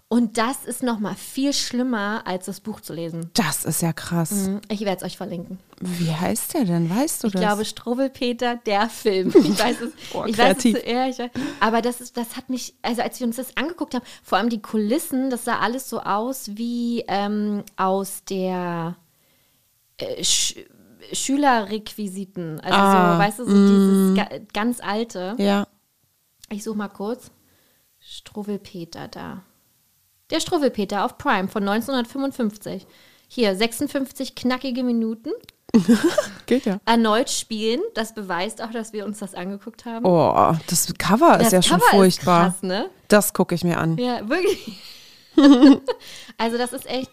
Und 0.10 0.38
das 0.38 0.64
ist 0.64 0.84
noch 0.84 1.00
mal 1.00 1.16
viel 1.16 1.52
schlimmer, 1.52 2.22
als 2.26 2.46
das 2.46 2.62
Buch 2.62 2.80
zu 2.80 2.94
lesen. 2.94 3.30
Das 3.34 3.66
ist 3.66 3.82
ja 3.82 3.92
krass. 3.92 4.50
Ich 4.70 4.80
werde 4.82 4.98
es 4.98 5.04
euch 5.04 5.18
verlinken. 5.18 5.60
Wie 5.82 6.10
heißt 6.14 6.54
der 6.54 6.64
denn? 6.64 6.90
Weißt 6.90 7.24
du 7.24 7.28
Ich 7.28 7.34
das? 7.34 7.42
glaube, 7.42 7.66
Struwwelpeter, 7.66 8.56
der 8.66 8.90
Film. 8.90 9.34
Ich 9.36 9.60
weiß 9.60 9.82
es. 9.82 9.92
Boah, 10.14 10.26
ich 10.26 10.38
weiß 10.38 10.58
es 10.58 10.64
kreativ. 10.64 10.88
ja, 10.88 11.08
ich 11.10 11.20
weiß, 11.20 11.30
aber 11.60 11.82
das, 11.82 12.00
ist, 12.00 12.16
das 12.16 12.38
hat 12.38 12.50
mich, 12.50 12.74
also 12.82 13.02
als 13.02 13.20
wir 13.20 13.28
uns 13.28 13.36
das 13.36 13.58
angeguckt 13.58 13.96
haben, 13.96 14.06
vor 14.24 14.38
allem 14.38 14.50
die 14.50 14.62
Kulissen, 14.62 15.30
das 15.30 15.44
sah 15.44 15.60
alles 15.60 15.90
so 15.90 16.00
aus 16.00 16.52
wie 16.56 17.04
ähm, 17.10 17.64
aus 17.76 18.24
der 18.30 18.96
äh, 19.98 20.24
Sch 20.24 20.56
Schülerrequisiten. 21.14 22.60
Also 22.62 22.78
Ah, 22.78 23.14
so, 23.14 23.20
weißt 23.20 23.40
du, 23.40 23.46
so 23.46 23.52
dieses 23.68 24.16
ga 24.16 24.38
ganz 24.54 24.80
alte. 24.82 25.36
ja. 25.38 25.68
Ich 26.50 26.64
suche 26.64 26.78
mal 26.78 26.88
kurz. 26.88 27.32
Struwwelpeter 28.00 29.08
da. 29.08 29.44
Der 30.30 30.40
Struwwelpeter 30.40 31.06
auf 31.06 31.18
Prime 31.18 31.48
von 31.48 31.68
1955. 31.68 32.86
Hier, 33.28 33.56
56 33.56 34.36
knackige 34.36 34.84
Minuten. 34.84 35.32
Geht 36.46 36.66
ja. 36.66 36.80
Erneut 36.86 37.30
spielen. 37.30 37.82
Das 37.94 38.14
beweist 38.14 38.62
auch, 38.62 38.72
dass 38.72 38.94
wir 38.94 39.06
uns 39.06 39.20
das 39.20 39.36
angeguckt 39.36 39.86
haben. 39.86 40.06
Oh, 40.06 40.56
das 40.68 40.94
Cover 40.98 41.40
ist 41.40 41.48
das 41.48 41.52
ja 41.52 41.62
schon 41.62 41.80
Cover 41.80 41.92
furchtbar. 41.92 42.48
Ist 42.48 42.54
krass, 42.54 42.64
ne? 42.64 42.90
Das 43.08 43.34
gucke 43.34 43.56
ich 43.56 43.64
mir 43.64 43.78
an. 43.78 43.98
Ja, 43.98 44.28
wirklich. 44.28 44.82
also 46.38 46.58
das 46.58 46.74
ist 46.74 46.86
echt. 46.88 47.12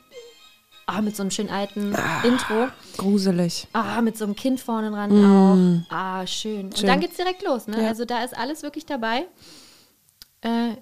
Ah, 0.87 1.01
mit 1.01 1.17
so 1.17 1.23
einem 1.23 1.31
schönen 1.31 1.49
alten 1.51 1.95
Intro. 2.25 2.69
Gruselig. 2.99 3.67
Ah, 3.73 4.03
mit 4.03 4.19
so 4.19 4.25
einem 4.25 4.37
Kind 4.37 4.61
vorne 4.61 4.91
dran 4.91 5.85
auch. 5.89 5.95
Ah, 5.95 6.27
schön. 6.27 6.67
Und 6.67 6.79
Schön. 6.79 6.87
dann 6.89 7.01
geht's 7.01 7.17
direkt 7.17 7.43
los, 7.43 7.67
ne? 7.67 7.83
Ja. 7.83 7.89
Also 7.89 8.05
da 8.05 8.23
ist 8.23 8.37
alles 8.37 8.63
wirklich 8.63 8.85
dabei. 8.85 9.27
Äh, 10.43 10.77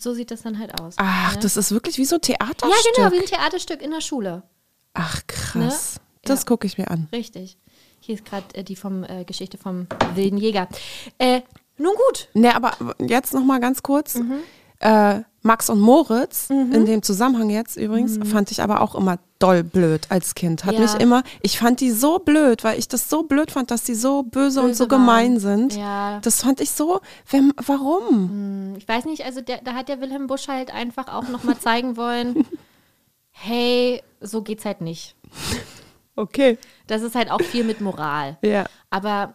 so 0.00 0.14
sieht 0.14 0.30
das 0.30 0.42
dann 0.42 0.58
halt 0.58 0.80
aus. 0.80 0.94
Ach, 0.96 1.34
ne? 1.34 1.40
das 1.42 1.56
ist 1.56 1.70
wirklich 1.70 1.98
wie 1.98 2.04
so 2.06 2.16
ein 2.16 2.20
Ja, 2.26 2.36
Theaterstück. 2.38 2.94
genau, 2.96 3.12
wie 3.12 3.18
ein 3.20 3.26
Theaterstück 3.26 3.82
in 3.82 3.90
der 3.90 4.00
Schule. 4.00 4.42
Ach, 4.94 5.20
krass. 5.26 5.96
Ne? 5.96 6.00
Das 6.22 6.40
Ja. 6.40 6.46
gucke 6.46 6.66
ich 6.66 6.78
mir 6.78 6.90
an. 6.90 7.08
Richtig. 7.12 7.58
Hier 8.00 8.14
ist 8.14 8.24
gerade 8.24 8.46
äh, 8.54 8.64
die 8.64 8.74
vom 8.76 9.04
äh, 9.04 9.24
Geschichte 9.24 9.58
vom 9.58 9.86
wilden 10.14 10.38
Jäger. 10.38 10.68
Äh, 11.18 11.42
nun 11.76 11.94
gut. 12.08 12.28
Ne, 12.32 12.54
aber 12.56 12.72
jetzt 12.98 13.34
noch 13.34 13.44
mal 13.44 13.60
ganz 13.60 13.82
kurz. 13.82 14.14
Mhm. 14.14 14.38
Max 15.46 15.70
und 15.70 15.80
Moritz, 15.80 16.50
in 16.50 16.84
dem 16.86 17.02
Zusammenhang 17.02 17.48
jetzt 17.50 17.76
übrigens, 17.76 18.18
fand 18.30 18.50
ich 18.50 18.62
aber 18.62 18.80
auch 18.82 18.94
immer 18.94 19.18
doll 19.38 19.62
blöd 19.62 20.06
als 20.10 20.34
Kind. 20.34 20.64
Hat 20.64 20.74
Mhm. 20.74 20.82
Ja. 20.82 20.92
mich 20.92 21.00
immer, 21.00 21.22
ich 21.42 21.58
fand 21.58 21.80
die 21.80 21.90
so 21.90 22.18
blöd, 22.18 22.64
weil 22.64 22.78
ich 22.78 22.88
das 22.88 23.08
so 23.08 23.22
blöd 23.22 23.50
fand, 23.50 23.70
dass 23.70 23.84
die 23.84 23.94
so 23.94 24.22
böse, 24.22 24.60
und 24.60 24.68
Böse 24.68 24.84
so 24.84 24.90
waren. 24.90 25.00
gemein 25.00 25.38
sind. 25.38 25.76
Ja. 25.76 26.20
Das 26.20 26.42
fand 26.42 26.60
ich 26.60 26.70
so, 26.70 27.00
wer, 27.30 27.42
warum? 27.66 28.74
Ich 28.78 28.88
weiß 28.88 29.04
nicht, 29.04 29.24
also 29.24 29.40
der, 29.40 29.60
da 29.62 29.74
hat 29.74 29.88
der 29.88 30.00
Wilhelm 30.00 30.26
Busch 30.26 30.48
halt 30.48 30.72
einfach 30.74 31.08
auch 31.08 31.28
nochmal 31.28 31.58
zeigen 31.58 31.96
wollen, 31.96 32.46
hey, 33.30 34.02
so 34.20 34.42
geht's 34.42 34.64
halt 34.64 34.80
nicht. 34.80 35.14
Okay. 36.16 36.58
Das 36.86 37.02
ist 37.02 37.14
halt 37.14 37.30
auch 37.30 37.42
viel 37.42 37.62
mit 37.64 37.80
Moral. 37.80 38.38
Ja. 38.42 38.64
Aber 38.90 39.34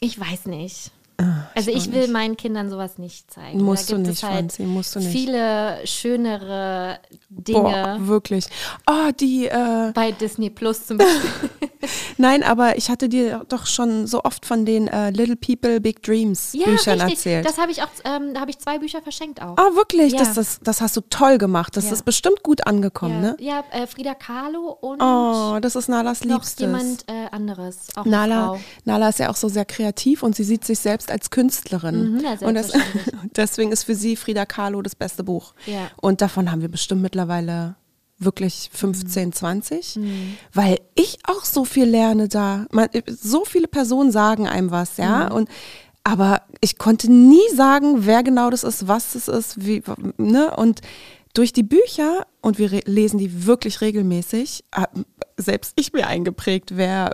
ich 0.00 0.18
weiß 0.20 0.46
nicht. 0.46 0.92
Ah, 1.20 1.50
Also 1.54 1.70
ich 1.70 1.92
will 1.92 2.02
nicht. 2.02 2.12
meinen 2.12 2.36
Kindern 2.36 2.70
sowas 2.70 2.98
nicht 2.98 3.30
zeigen. 3.30 3.62
Musst 3.62 3.90
du 3.90 3.98
nicht, 3.98 4.22
halt 4.22 4.34
Franzi, 4.34 4.62
musst 4.62 4.94
du 4.94 5.00
nicht. 5.00 5.10
viele 5.10 5.78
schönere 5.86 6.98
Boah, 7.28 7.42
Dinge 7.42 7.96
wirklich. 8.08 8.46
Oh, 8.88 9.10
die, 9.18 9.46
äh, 9.46 9.92
bei 9.94 10.12
Disney 10.12 10.50
Plus 10.50 10.86
zum 10.86 10.98
Beispiel. 10.98 11.30
nein, 12.18 12.42
aber 12.42 12.76
ich 12.76 12.90
hatte 12.90 13.08
dir 13.08 13.44
doch 13.48 13.66
schon 13.66 14.06
so 14.06 14.22
oft 14.24 14.44
von 14.44 14.66
den 14.66 14.86
äh, 14.88 15.10
Little 15.10 15.36
People, 15.36 15.80
Big 15.80 16.02
Dreams 16.02 16.52
ja, 16.52 16.66
Büchern 16.66 17.00
richtig. 17.00 17.16
erzählt. 17.18 17.46
Das 17.46 17.58
habe 17.58 17.72
ich 17.72 17.82
auch, 17.82 17.88
ähm, 18.04 18.34
da 18.34 18.40
habe 18.40 18.50
ich 18.50 18.58
zwei 18.58 18.78
Bücher 18.78 19.00
verschenkt 19.02 19.40
auch. 19.40 19.56
Ah, 19.56 19.74
wirklich? 19.74 20.12
Ja. 20.12 20.18
Das, 20.18 20.34
das, 20.34 20.60
das 20.62 20.80
hast 20.80 20.96
du 20.96 21.00
toll 21.08 21.38
gemacht. 21.38 21.76
Das 21.76 21.86
Ja. 21.86 21.92
ist 21.92 22.04
bestimmt 22.04 22.42
gut 22.42 22.66
angekommen, 22.66 23.14
ja, 23.22 23.30
ne? 23.30 23.36
ja 23.40 23.64
äh, 23.72 23.86
Frida 23.86 24.14
Kahlo 24.14 24.76
und 24.80 25.00
Oh, 25.02 25.58
das 25.60 25.74
ist 25.74 25.88
Nalas 25.88 26.22
noch 26.24 26.34
Liebstes. 26.36 26.60
jemand 26.60 27.04
äh, 27.08 27.28
anderes. 27.30 27.88
Nala. 28.04 28.58
Nala 28.84 29.08
ist 29.08 29.18
ja 29.18 29.30
auch 29.30 29.36
so 29.36 29.48
sehr 29.48 29.64
kreativ 29.64 30.22
und 30.22 30.36
sie 30.36 30.44
sieht 30.44 30.64
sich 30.64 30.78
selbst 30.78 31.09
als 31.10 31.30
Künstlerin. 31.30 32.14
Mhm, 32.14 32.20
ja, 32.20 32.46
und 32.46 32.54
das, 32.54 32.72
deswegen 33.36 33.72
ist 33.72 33.84
für 33.84 33.94
sie 33.94 34.16
Frida 34.16 34.46
Kahlo 34.46 34.82
das 34.82 34.94
beste 34.94 35.24
Buch. 35.24 35.54
Ja. 35.66 35.90
Und 36.00 36.20
davon 36.20 36.50
haben 36.50 36.62
wir 36.62 36.68
bestimmt 36.70 37.02
mittlerweile 37.02 37.76
wirklich 38.18 38.70
15, 38.72 39.28
Mhm. 39.28 39.32
20, 39.32 39.98
weil 40.52 40.78
ich 40.94 41.18
auch 41.24 41.44
so 41.44 41.64
viel 41.64 41.86
lerne 41.86 42.28
da. 42.28 42.66
Man, 42.70 42.88
so 43.08 43.44
viele 43.46 43.66
Personen 43.66 44.12
sagen 44.12 44.46
einem 44.46 44.70
was, 44.70 44.98
ja, 44.98 45.26
Mhm. 45.30 45.34
und 45.36 45.48
aber 46.04 46.42
ich 46.60 46.78
konnte 46.78 47.10
nie 47.12 47.48
sagen, 47.54 48.06
wer 48.06 48.22
genau 48.22 48.50
das 48.50 48.64
ist, 48.64 48.88
was 48.88 49.14
es 49.14 49.28
ist, 49.28 49.66
wie, 49.66 49.82
ne, 50.16 50.54
und 50.56 50.80
durch 51.34 51.52
die 51.52 51.62
Bücher, 51.62 52.26
und 52.40 52.58
wir 52.58 52.70
lesen 52.86 53.18
die 53.18 53.46
wirklich 53.46 53.80
regelmäßig, 53.82 54.64
hab 54.74 54.92
selbst 55.40 55.72
ich 55.76 55.92
mir 55.92 56.06
eingeprägt, 56.06 56.76
wer 56.76 57.12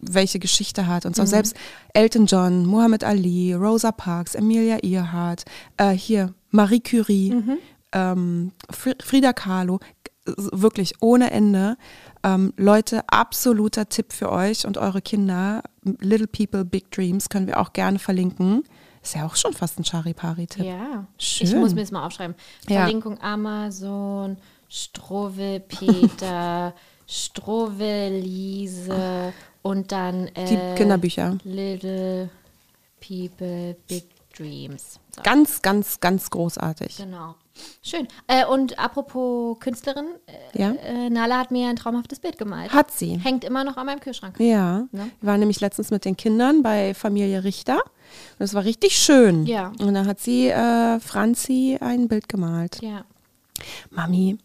welche 0.00 0.38
Geschichte 0.38 0.86
hat. 0.86 1.06
Und 1.06 1.16
so 1.16 1.24
selbst 1.24 1.56
Elton 1.94 2.26
John, 2.26 2.66
Muhammad 2.66 3.04
Ali, 3.04 3.54
Rosa 3.54 3.92
Parks, 3.92 4.34
Emilia 4.34 4.78
Earhart, 4.82 5.44
äh, 5.76 5.90
hier 5.90 6.34
Marie 6.50 6.80
Curie, 6.80 7.42
ähm, 7.92 8.52
Fr 8.70 8.92
Frida 9.02 9.32
Kahlo, 9.32 9.80
wirklich 10.24 10.94
ohne 11.00 11.30
Ende. 11.30 11.76
Ähm, 12.22 12.52
Leute, 12.56 13.02
absoluter 13.08 13.88
Tipp 13.88 14.12
für 14.12 14.30
euch 14.30 14.66
und 14.66 14.78
eure 14.78 15.02
Kinder. 15.02 15.62
Little 15.82 16.28
People, 16.28 16.64
Big 16.64 16.90
Dreams 16.90 17.28
können 17.28 17.46
wir 17.46 17.58
auch 17.58 17.72
gerne 17.72 17.98
verlinken. 17.98 18.62
Ist 19.02 19.16
ja 19.16 19.26
auch 19.26 19.34
schon 19.34 19.52
fast 19.52 19.80
ein 19.80 19.84
Charipari-Tipp. 19.84 20.64
Ja. 20.64 21.06
Schön. 21.18 21.48
Ich 21.48 21.54
muss 21.54 21.74
mir 21.74 21.80
das 21.80 21.90
mal 21.90 22.06
aufschreiben. 22.06 22.36
Ja. 22.68 22.82
Verlinkung 22.82 23.20
Amazon, 23.20 24.36
Struwel 24.68 25.60
Liese 28.10 29.32
und 29.62 29.92
dann 29.92 30.30
Die 30.36 30.54
äh, 30.54 30.74
Kinderbücher. 30.76 31.38
Little 31.44 32.30
People 33.06 33.76
Big 33.88 34.04
Dreams. 34.36 34.98
So. 35.14 35.22
Ganz, 35.22 35.60
ganz, 35.62 36.00
ganz 36.00 36.30
großartig. 36.30 36.96
Genau. 36.96 37.34
Schön. 37.82 38.08
Äh, 38.28 38.46
und 38.46 38.78
apropos 38.78 39.58
Künstlerin, 39.60 40.06
äh, 40.54 40.58
Ja. 40.58 40.70
äh, 40.72 41.10
Nala 41.10 41.38
hat 41.38 41.50
mir 41.50 41.68
ein 41.68 41.76
traumhaftes 41.76 42.18
Bild 42.18 42.38
gemalt. 42.38 42.72
Hat 42.72 42.90
sie. 42.90 43.18
Hängt 43.18 43.44
immer 43.44 43.62
noch 43.62 43.76
an 43.76 43.84
meinem 43.86 44.00
Kühlschrank. 44.00 44.40
Ja, 44.40 44.86
Ne? 44.90 45.10
wir 45.20 45.26
waren 45.28 45.40
nämlich 45.40 45.60
letztens 45.60 45.90
mit 45.90 46.06
den 46.06 46.16
Kindern 46.16 46.62
bei 46.62 46.94
Familie 46.94 47.44
Richter. 47.44 47.76
Und 48.38 48.44
es 48.44 48.54
war 48.54 48.64
richtig 48.64 48.96
schön. 48.96 49.44
Ja. 49.44 49.70
Und 49.80 49.92
da 49.92 50.06
hat 50.06 50.18
sie, 50.18 50.48
äh, 50.48 50.98
Franzi, 50.98 51.76
ein 51.80 52.08
Bild 52.08 52.26
gemalt. 52.28 52.80
Ja. 52.80 53.04
Mami, 53.90 54.38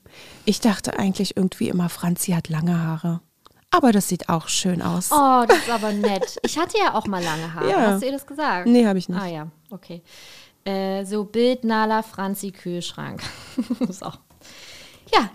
ich 0.46 0.60
dachte 0.60 0.98
eigentlich 0.98 1.38
irgendwie 1.38 1.70
immer, 1.70 1.90
Franzi 1.90 2.32
hat 2.32 2.50
lange 2.50 2.82
Haare. 2.82 3.22
Aber 3.70 3.92
das 3.92 4.08
sieht 4.08 4.30
auch 4.30 4.48
schön 4.48 4.82
aus. 4.82 5.12
Oh, 5.12 5.44
das 5.48 5.58
ist 5.58 5.70
aber 5.70 5.92
nett. 5.92 6.38
Ich 6.44 6.58
hatte 6.58 6.78
ja 6.78 6.94
auch 6.94 7.06
mal 7.06 7.24
lange 7.24 7.54
Haare. 7.54 7.70
Ja. 7.70 7.92
Hast 7.92 8.02
du 8.02 8.06
ihr 8.06 8.14
das 8.14 8.26
gesagt? 8.26 8.68
Nee, 8.68 8.86
habe 8.86 8.98
ich 8.98 9.10
nicht. 9.10 9.20
Ah 9.20 9.28
ja, 9.28 9.48
okay. 9.72 10.02
Äh, 10.64 11.06
so 11.06 11.26
Bild 11.26 11.64
Nala 11.64 12.02
Franzi 12.02 12.52
Kühlschrank. 12.52 13.22
ist 13.88 14.04
auch. 14.04 14.20
Ja, 15.14 15.30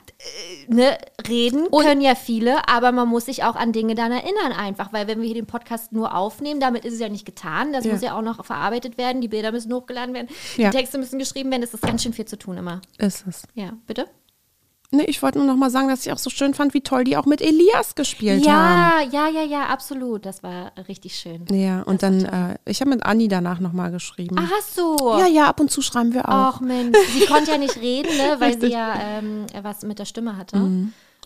ne, 0.68 0.96
reden 1.28 1.68
können 1.70 2.00
ja 2.00 2.14
viele, 2.14 2.68
aber 2.68 2.92
man 2.92 3.08
muss 3.08 3.26
sich 3.26 3.44
auch 3.44 3.56
an 3.56 3.72
Dinge 3.72 3.94
dann 3.94 4.12
erinnern 4.12 4.52
einfach, 4.52 4.92
weil 4.92 5.06
wenn 5.06 5.18
wir 5.20 5.26
hier 5.26 5.34
den 5.34 5.46
Podcast 5.46 5.92
nur 5.92 6.14
aufnehmen, 6.14 6.60
damit 6.60 6.84
ist 6.84 6.94
es 6.94 7.00
ja 7.00 7.08
nicht 7.08 7.26
getan. 7.26 7.72
Das 7.72 7.84
Ja. 7.84 7.92
muss 7.92 8.02
ja 8.02 8.16
auch 8.18 8.22
noch 8.22 8.44
verarbeitet 8.44 8.98
werden, 8.98 9.20
die 9.20 9.28
Bilder 9.28 9.52
müssen 9.52 9.72
hochgeladen 9.72 10.14
werden, 10.14 10.28
Ja. 10.56 10.70
die 10.70 10.76
Texte 10.76 10.98
müssen 10.98 11.18
geschrieben 11.18 11.50
werden, 11.50 11.62
das 11.62 11.74
ist 11.74 11.82
ganz 11.82 12.02
schön 12.02 12.12
viel 12.12 12.26
zu 12.26 12.36
tun 12.38 12.56
immer. 12.58 12.80
Ist 12.98 13.24
es. 13.26 13.42
Ja, 13.54 13.72
bitte? 13.86 14.06
Nee, 14.94 15.04
ich 15.06 15.22
wollte 15.22 15.38
nur 15.38 15.46
noch 15.46 15.56
mal 15.56 15.70
sagen, 15.70 15.88
dass 15.88 16.04
ich 16.04 16.12
auch 16.12 16.18
so 16.18 16.28
schön 16.28 16.52
fand, 16.52 16.74
wie 16.74 16.82
toll 16.82 17.04
die 17.04 17.16
auch 17.16 17.24
mit 17.24 17.40
Elias 17.40 17.94
gespielt 17.94 18.46
haben. 18.46 19.10
Ja, 19.10 19.26
ja, 19.26 19.28
ja, 19.30 19.42
ja, 19.42 19.66
absolut. 19.66 20.26
Das 20.26 20.42
war 20.42 20.72
richtig 20.86 21.16
schön. 21.16 21.46
Ja, 21.50 21.82
und 21.82 22.02
dann, 22.02 22.24
äh, 22.26 22.58
ich 22.66 22.80
habe 22.82 22.90
mit 22.90 23.02
Anni 23.04 23.26
danach 23.26 23.58
noch 23.58 23.72
mal 23.72 23.90
geschrieben. 23.90 24.36
Hast 24.38 24.76
du? 24.76 24.96
Ja, 25.18 25.26
ja, 25.26 25.46
ab 25.46 25.60
und 25.60 25.70
zu 25.70 25.80
schreiben 25.80 26.12
wir 26.12 26.28
auch. 26.28 26.56
Ach 26.56 26.60
Mensch, 26.60 26.96
sie 27.14 27.24
konnte 27.24 27.52
ja 27.52 27.58
nicht 27.58 27.76
reden, 27.76 28.14
ne, 28.16 28.36
weil 28.38 28.60
sie 28.60 28.68
ja 28.68 28.94
ähm, 29.00 29.46
was 29.62 29.82
mit 29.82 29.98
der 29.98 30.04
Stimme 30.04 30.36
hatte. 30.36 30.58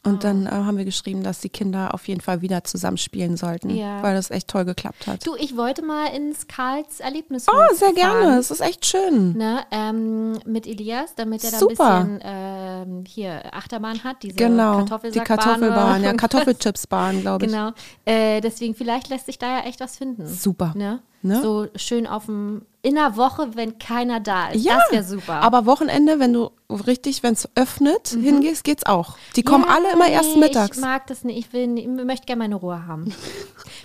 Und 0.07 0.25
dann 0.25 0.47
äh, 0.47 0.51
haben 0.51 0.77
wir 0.79 0.85
geschrieben, 0.85 1.23
dass 1.23 1.41
die 1.41 1.49
Kinder 1.49 1.93
auf 1.93 2.07
jeden 2.09 2.21
Fall 2.21 2.41
wieder 2.41 2.65
zusammenspielen 2.65 3.37
sollten, 3.37 3.71
Ja. 3.71 4.03
weil 4.03 4.15
das 4.15 4.31
echt 4.31 4.49
toll 4.49 4.65
geklappt 4.65 5.07
hat. 5.07 5.27
Du, 5.27 5.35
ich 5.37 5.57
wollte 5.57 5.83
mal 5.83 6.07
ins 6.15 6.47
Karls 6.47 7.01
Erlebnis. 7.01 7.47
oh, 7.51 7.75
sehr 7.75 7.93
gerne. 7.93 8.39
Es 8.39 8.51
ist 8.51 8.61
echt 8.61 8.87
schön. 8.87 9.37
Ne, 9.37 9.61
ähm, 9.71 10.39
mit 10.47 10.67
Elias, 10.67 11.15
damit 11.17 11.45
er 11.45 11.51
da 11.51 11.59
Super. 11.59 11.95
ein 11.97 12.19
bisschen 12.19 12.21
ähm, 12.25 13.05
hier 13.07 13.43
Achterbahn 13.55 14.05
hat, 14.05 14.23
diese 14.23 14.37
Genau, 14.37 14.83
die. 14.83 15.19
Kartoffelbahn, 15.21 16.03
ja, 16.03 16.13
Kartoffelchipsbahn, 16.57 17.21
glaube 17.23 17.47
ich. 17.47 17.51
Genau. 17.53 17.73
Äh, 18.05 18.41
deswegen, 18.41 18.75
vielleicht 18.75 19.09
lässt 19.09 19.27
sich 19.27 19.39
da 19.39 19.59
ja 19.59 19.65
echt 19.65 19.81
was 19.81 19.97
finden. 19.97 20.27
Super. 20.27 20.73
Ne? 20.77 21.01
Ne? 21.27 21.43
So 21.43 21.67
schön 21.77 22.07
auf 22.07 22.27
dem, 22.27 22.63
in 22.83 22.95
der 22.95 23.17
Woche, 23.17 23.51
wenn 23.57 23.79
keiner 23.79 24.21
da 24.21 24.49
ist. 24.51 24.65
Ja, 24.65 24.77
das 24.79 24.93
wäre 24.93 25.05
super. 25.05 25.35
Aber 25.43 25.67
Wochenende, 25.67 26.19
wenn 26.21 26.33
du 26.33 26.51
richtig, 26.71 27.23
wenn 27.23 27.33
es 27.35 27.49
öffnet, 27.55 28.09
hingehst, 28.09 28.65
geht's 28.65 28.87
auch. 28.87 29.17
Die 29.35 29.43
kommen 29.43 29.65
Mhm. 29.65 29.69
Ja, 29.71 29.75
alle 29.77 29.93
immer 29.93 30.09
erst 30.09 30.35
nee, 30.35 30.41
mittags. 30.41 30.77
Ich 30.77 30.83
mag 30.83 31.07
das 31.09 31.25
nicht. 31.25 31.39
Ich, 31.39 31.53
will, 31.53 31.79
ich 31.79 31.87
möchte 31.87 32.27
gerne 32.27 32.39
meine 32.45 32.55
Ruhe 32.55 32.87
haben. 32.87 33.07
Ich 33.09 33.15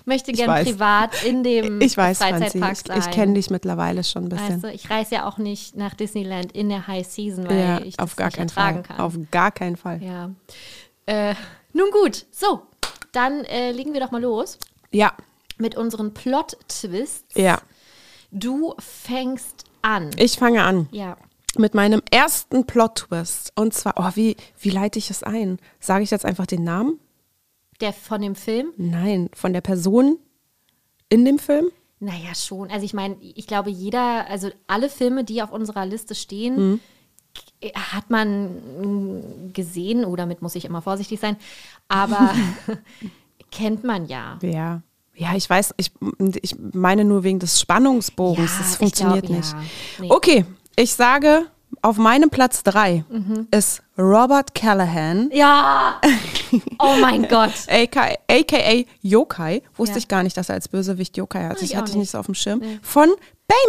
möchte 0.06 0.30
Ich 0.30 0.36
gerne 0.38 0.62
privat 0.62 1.22
in 1.24 1.42
dem 1.42 1.80
Ich 1.82 1.96
weiß, 1.96 2.18
Franzi, 2.18 2.58
Freizeitpark 2.58 2.72
ich, 2.72 2.78
sein. 2.86 2.98
ich 3.00 3.10
kenne 3.10 3.34
dich 3.34 3.50
mittlerweile 3.50 4.04
schon 4.04 4.24
ein 4.24 4.28
bisschen. 4.28 4.62
Du, 4.62 4.68
ich 4.70 4.88
reise 4.90 5.16
ja 5.16 5.28
auch 5.28 5.38
nicht 5.38 5.76
nach 5.76 5.94
Disneyland 5.94 6.52
in 6.52 6.68
der 6.68 6.86
High 6.86 7.06
Season, 7.06 7.48
weil 7.48 7.58
ja, 7.58 7.80
ich 7.80 7.98
auf 7.98 8.10
das 8.10 8.16
gar 8.16 8.26
nicht 8.26 8.36
keinen 8.36 8.48
ertragen 8.48 8.84
Fall. 8.84 8.96
kann. 8.96 9.04
Auf 9.04 9.14
gar 9.30 9.50
keinen 9.50 9.76
Fall. 9.76 10.00
ja. 10.02 10.30
Äh, 11.06 11.34
nun 11.72 11.90
gut, 11.90 12.26
so. 12.30 12.62
Dann 13.10 13.44
äh, 13.44 13.72
legen 13.72 13.92
wir 13.92 14.00
doch 14.00 14.10
mal 14.12 14.22
los 14.22 14.58
Ja, 14.92 15.12
mit 15.62 15.76
unseren 15.76 16.12
Plot-Twists. 16.12 17.34
ja. 17.34 17.60
Du 18.34 18.74
fängst 18.78 19.64
an. 19.82 20.10
Ich 20.16 20.38
fange 20.38 20.62
an 20.64 20.88
ja. 20.90 21.18
mit 21.58 21.74
meinem 21.74 22.00
ersten 22.10 22.64
Plot-Twist. 22.64 23.52
Und 23.56 23.74
zwar, 23.74 23.92
oh, 23.98 24.10
wie, 24.14 24.36
wie 24.58 24.70
leite 24.70 24.98
ich 24.98 25.10
es 25.10 25.22
ein? 25.22 25.58
Sage 25.80 26.02
ich 26.02 26.10
jetzt 26.10 26.24
einfach 26.24 26.46
den 26.46 26.64
Namen? 26.64 26.98
Der 27.82 27.92
von 27.92 28.22
dem 28.22 28.34
Film? 28.34 28.72
Nein, 28.78 29.28
von 29.34 29.52
der 29.52 29.60
Person 29.60 30.18
in 31.10 31.26
dem 31.26 31.38
Film? 31.38 31.66
Naja, 32.00 32.34
schon. 32.34 32.70
Also 32.70 32.86
ich 32.86 32.94
meine, 32.94 33.16
ich 33.20 33.46
glaube, 33.46 33.68
jeder, 33.68 34.26
also 34.30 34.48
alle 34.66 34.88
Filme, 34.88 35.24
die 35.24 35.42
auf 35.42 35.52
unserer 35.52 35.84
Liste 35.84 36.14
stehen, 36.14 36.56
Mhm. 36.56 36.80
hat 37.92 38.08
man 38.08 38.54
mm, 39.50 39.52
gesehen, 39.52 40.06
oder 40.06 40.22
damit 40.22 40.40
muss 40.40 40.54
ich 40.54 40.64
immer 40.64 40.80
vorsichtig 40.80 41.20
sein, 41.20 41.36
aber 41.88 42.34
kennt 43.50 43.84
man 43.84 44.06
ja. 44.06 44.38
Ja. 44.42 44.80
Ja, 45.14 45.34
ich 45.36 45.48
weiß, 45.48 45.74
ich, 45.76 45.92
ich 46.40 46.56
meine 46.72 47.04
nur 47.04 47.22
wegen 47.22 47.38
des 47.38 47.60
Spannungsbogens. 47.60 48.50
Ja, 48.52 48.58
das 48.58 48.76
funktioniert 48.76 49.26
glaub, 49.26 49.36
nicht. 49.36 49.52
ja. 49.52 49.58
Nee. 50.00 50.10
Okay, 50.10 50.44
ich 50.76 50.92
sage, 50.94 51.46
auf 51.82 51.96
meinem 51.98 52.30
Platz 52.30 52.62
drei 52.62 53.04
Mhm. 53.10 53.46
ist 53.50 53.82
Robert 53.98 54.54
Callahan, 54.54 55.30
Ja! 55.32 56.00
Oh 56.78 56.96
mein 57.00 57.22
Gott! 57.28 57.52
aka, 57.68 58.14
aka 58.30 58.84
Yokai. 59.02 59.62
Wusste 59.76 59.94
Ja. 59.94 59.98
ich 59.98 60.08
gar 60.08 60.22
nicht, 60.22 60.36
dass 60.36 60.48
er 60.48 60.54
als 60.56 60.68
Bösewicht 60.68 61.16
Yokai 61.16 61.44
hat. 61.48 61.58
Ich 61.62 61.72
Ich 61.72 61.76
hatte 61.76 61.90
ich 61.90 61.96
nicht. 61.96 62.10
so 62.10 62.18
auf 62.18 62.26
dem 62.26 62.34
Schirm. 62.34 62.62
Von 62.82 63.08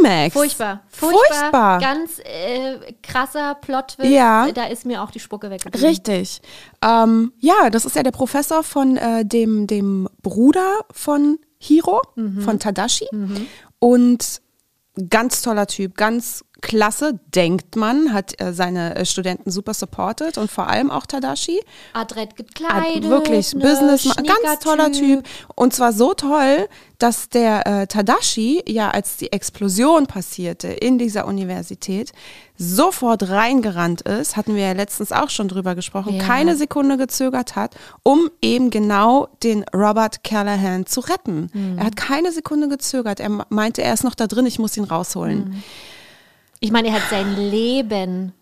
Baymax. 0.02 0.34
Furchtbar. 0.34 0.82
Furchtbar. 0.90 1.20
Furchtbar. 1.40 1.80
Ganz 1.80 2.20
äh, 2.20 2.94
krasser 3.02 3.56
Plot-Twist. 3.56 4.10
Ja. 4.10 4.52
Da 4.52 4.66
ist 4.66 4.86
mir 4.86 5.02
auch 5.04 5.12
die 5.12 5.20
Spucke 5.20 5.50
weggeblieben. 5.50 5.88
Richtig. 5.88 6.42
Ähm, 6.84 7.34
ja, 7.40 7.70
das 7.70 7.86
ist 7.86 7.96
ja 7.96 8.04
der 8.04 8.12
Professor 8.12 8.64
von 8.64 8.98
äh, 8.98 9.26
dem, 9.26 9.68
dem 9.68 10.08
Bruder 10.22 10.82
von 10.92 11.40
Hiro, 11.58 12.02
Mhm. 12.16 12.42
von 12.42 12.60
Tadashi. 12.60 13.08
Und 13.80 14.42
ganz 15.10 15.42
toller 15.42 15.68
Typ, 15.68 15.96
ganz 15.98 16.44
klasse, 16.62 17.20
denkt 17.36 17.76
man, 17.76 18.14
hat 18.14 18.40
äh, 18.40 18.54
seine 18.54 18.96
äh, 18.96 19.06
Studenten 19.06 19.52
super 19.52 19.74
supported 19.74 20.38
und 20.38 20.50
vor 20.50 20.68
allem 20.68 20.92
auch 20.92 21.06
Tadashi. 21.06 21.60
Adrett 21.94 22.30
Hat 22.30 22.38
gekleidet. 22.38 23.10
wirklich 23.10 23.54
ne, 23.54 23.62
Businessman, 23.62 24.26
ganz 24.26 24.60
toller 24.64 24.86
Schnieker-Typ. 24.86 25.26
Typ. 25.26 25.48
Und 25.56 25.74
zwar 25.74 25.92
so 25.92 26.14
toll, 26.14 26.70
dass 27.00 27.28
der 27.28 27.68
äh, 27.68 27.88
Tadashi, 27.88 28.64
ja, 28.66 28.92
als 28.92 29.18
die 29.18 29.32
Explosion 29.32 30.08
passierte 30.08 30.70
in 30.70 30.98
dieser 30.98 31.28
Universität, 31.28 32.14
sofort 32.64 33.30
reingerannt 33.30 34.02
ist, 34.02 34.36
hatten 34.38 34.56
wir 34.56 34.64
ja 34.64 34.72
letztens 34.74 35.12
auch 35.12 35.30
schon 35.30 35.48
drüber 35.48 35.76
gesprochen, 35.76 36.16
Ja. 36.16 36.24
keine 36.24 36.56
Sekunde 36.56 36.98
gezögert 36.98 37.56
hat, 37.56 37.76
um 38.04 38.30
eben 38.42 38.70
genau 38.70 39.28
den 39.44 39.64
Robert 39.74 40.24
Callahan 40.24 40.86
zu 40.86 41.02
retten. 41.02 41.50
Mhm. 41.54 41.78
Er 41.78 41.86
hat 41.86 41.96
keine 41.96 42.32
Sekunde 42.32 42.68
gezögert. 42.70 43.20
Er 43.20 43.46
meinte, 43.50 43.84
er 43.84 43.94
ist 43.94 44.04
noch 44.04 44.16
da 44.16 44.28
drin, 44.28 44.46
ich 44.46 44.60
muss 44.60 44.78
ihn 44.78 44.84
rausholen. 44.86 45.50
Mhm. 45.50 45.64
Ich 46.60 46.72
meine, 46.72 46.88
er 46.88 46.94
hat 46.96 47.10
sein 47.10 47.36
Leben 47.36 48.34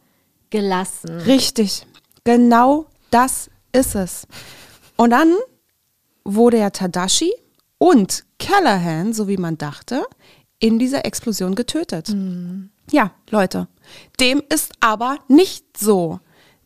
gelassen. 0.50 1.10
Richtig. 1.22 1.86
Genau 2.24 2.86
das 3.10 3.50
ist 3.72 3.96
es. 3.96 4.28
Und 4.96 5.10
dann 5.10 5.34
wurde 6.24 6.60
ja 6.60 6.70
Tadashi 6.70 7.34
und 7.80 8.24
Callahan, 8.38 9.14
so 9.14 9.28
wie 9.28 9.38
man 9.38 9.58
dachte, 9.58 10.04
in 10.60 10.78
dieser 10.78 11.06
Explosion 11.06 11.56
getötet. 11.56 12.16
Ja, 12.92 13.12
Leute, 13.32 13.68
dem 14.20 14.41
ist 14.54 14.74
aber 14.80 15.17
nicht 15.28 15.78
so. 15.78 16.20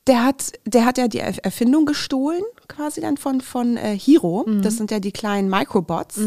Der 0.08 0.24
hat, 0.24 0.52
der 0.66 0.86
hat 0.86 1.00
ja 1.00 1.08
die 1.08 1.22
Erf- 1.24 1.42
Erfindung 1.44 1.86
gestohlen, 1.86 2.44
quasi 2.68 3.02
dann 3.02 3.18
von, 3.18 3.42
von 3.42 3.76
äh, 3.76 3.98
Hiro. 3.98 4.46
Das 4.62 4.78
sind 4.78 4.92
ja 4.92 5.00
die 5.00 5.12
kleinen 5.12 5.50
Microbots. 5.50 6.20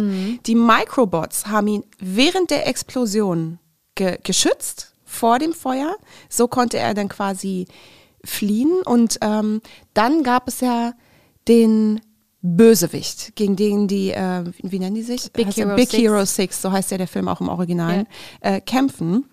Die 0.46 0.54
Microbots 0.56 1.46
haben 1.46 1.68
ihn 1.68 1.84
während 2.00 2.50
der 2.50 2.66
Explosion 2.66 3.60
ge 3.94 4.18
geschützt 4.24 4.94
vor 5.04 5.38
dem 5.38 5.52
Feuer. 5.52 5.94
So 6.28 6.48
konnte 6.48 6.78
er 6.78 6.92
dann 6.94 7.08
quasi 7.08 7.66
fliehen. 8.24 8.82
Und 8.84 9.18
ähm, 9.20 9.60
dann 9.94 10.24
gab 10.24 10.48
es 10.48 10.60
ja 10.60 10.94
den 11.46 12.00
Bösewicht, 12.42 13.36
gegen 13.36 13.54
den 13.56 13.88
die, 13.88 14.10
äh, 14.10 14.44
wie 14.62 14.78
nennen 14.80 14.94
die 14.96 15.02
sich? 15.02 15.32
Big 15.32 15.46
Heißt 15.46 15.56
Hero 15.56 15.76
Big 15.76 15.90
Six. 15.90 16.02
Hero 16.02 16.24
Six, 16.24 16.62
so 16.62 16.72
heißt 16.72 16.90
ja 16.90 16.98
der 16.98 17.08
Film 17.08 17.28
auch 17.28 17.40
im 17.40 17.48
Original, 17.48 18.06
äh, 18.40 18.60
kämpfen. 18.60 19.24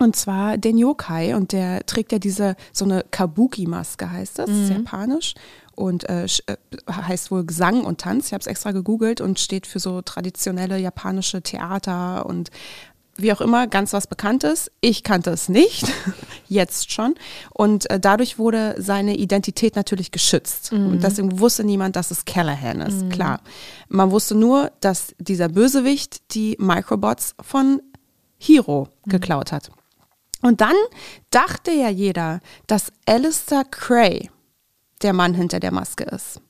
Und 0.00 0.16
zwar 0.16 0.56
den 0.56 0.78
Yokai 0.78 1.34
und 1.36 1.52
der 1.52 1.84
trägt 1.84 2.10
ja 2.10 2.18
diese, 2.18 2.56
so 2.72 2.86
eine 2.86 3.04
Kabuki-Maske 3.10 4.10
heißt 4.10 4.38
das, 4.38 4.48
ist 4.48 4.70
japanisch 4.70 5.34
und 5.74 6.08
äh, 6.08 6.24
äh, 6.24 6.56
heißt 6.90 7.30
wohl 7.30 7.44
Gesang 7.44 7.84
und 7.84 8.00
Tanz. 8.00 8.28
Ich 8.28 8.32
habe 8.32 8.40
es 8.40 8.46
extra 8.46 8.72
gegoogelt 8.72 9.20
und 9.20 9.38
steht 9.38 9.66
für 9.66 9.78
so 9.78 10.00
traditionelle 10.00 10.78
japanische 10.78 11.42
Theater 11.42 12.24
und 12.24 12.50
wie 13.16 13.30
auch 13.30 13.42
immer, 13.42 13.66
ganz 13.66 13.92
was 13.92 14.06
Bekanntes. 14.06 14.70
Ich 14.80 15.02
kannte 15.02 15.30
es 15.30 15.50
nicht, 15.50 15.84
jetzt 16.48 16.90
schon. 16.90 17.14
Und 17.52 17.90
äh, 17.90 18.00
dadurch 18.00 18.38
wurde 18.38 18.76
seine 18.78 19.16
Identität 19.16 19.76
natürlich 19.76 20.10
geschützt. 20.10 20.72
Und 20.72 21.02
deswegen 21.02 21.38
wusste 21.38 21.62
niemand, 21.62 21.96
dass 21.96 22.10
es 22.10 22.24
Callahan 22.24 22.80
ist, 22.80 23.10
klar. 23.10 23.40
Man 23.88 24.10
wusste 24.10 24.34
nur, 24.34 24.72
dass 24.80 25.14
dieser 25.18 25.50
Bösewicht 25.50 26.32
die 26.34 26.56
Microbots 26.58 27.34
von 27.42 27.82
Hero 28.38 28.88
geklaut 29.04 29.52
hat. 29.52 29.70
Und 30.42 30.60
dann 30.60 30.74
dachte 31.30 31.70
ja 31.70 31.88
jeder, 31.88 32.40
dass 32.66 32.92
Alistair 33.06 33.64
Cray 33.64 34.30
der 35.02 35.12
Mann 35.12 35.34
hinter 35.34 35.60
der 35.60 35.72
Maske 35.72 36.04
ist. 36.04 36.40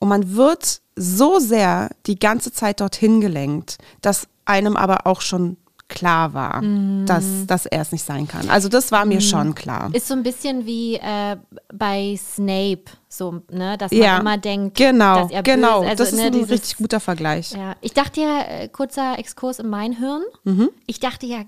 Und 0.00 0.08
man 0.08 0.34
wird 0.36 0.80
so 0.96 1.38
sehr 1.38 1.90
die 2.06 2.18
ganze 2.18 2.52
Zeit 2.52 2.80
dorthin 2.80 3.20
gelenkt, 3.20 3.78
dass 4.02 4.28
einem 4.44 4.76
aber 4.76 5.06
auch 5.06 5.20
schon 5.20 5.56
klar 5.88 6.34
war, 6.34 6.62
Mhm. 6.62 7.06
dass, 7.06 7.24
dass 7.46 7.64
er 7.64 7.80
es 7.82 7.92
nicht 7.92 8.04
sein 8.04 8.26
kann. 8.26 8.50
Also 8.50 8.68
das 8.68 8.90
war 8.90 9.04
mir 9.04 9.20
schon 9.20 9.54
klar. 9.54 9.88
Ist 9.92 10.08
so 10.08 10.14
ein 10.14 10.24
bisschen 10.24 10.66
wie 10.66 10.96
äh, 10.96 11.36
bei 11.72 12.18
Snape, 12.20 12.82
so, 13.08 13.42
ne, 13.52 13.78
dass 13.78 13.92
man 13.92 14.00
Ja, 14.00 14.18
immer 14.18 14.36
denkt, 14.36 14.76
genau, 14.76 15.22
dass 15.22 15.30
er 15.30 15.42
genau. 15.44 15.80
böse, 15.82 15.90
also, 15.90 16.02
das 16.04 16.12
ist 16.12 16.18
ne, 16.18 16.26
ein 16.26 16.32
dieses, 16.32 16.50
richtig 16.50 16.76
guter 16.78 16.98
Vergleich. 16.98 17.52
Ja, 17.52 17.76
ich 17.82 17.92
dachte 17.94 18.20
ja, 18.20 18.40
äh, 18.42 18.68
kurzer 18.68 19.16
Exkurs 19.18 19.60
in 19.60 19.68
mein 19.68 19.92
Hirn, 19.92 20.22
Mhm. 20.44 20.70
ich 20.86 20.98
dachte 20.98 21.24
ja 21.26 21.44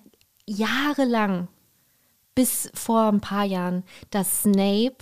jahrelang, 0.47 1.49
bis 2.39 2.71
vor 2.73 3.09
ein 3.09 3.21
paar 3.21 3.43
Jahren, 3.43 3.83
dass 4.11 4.43
Snape 4.43 4.99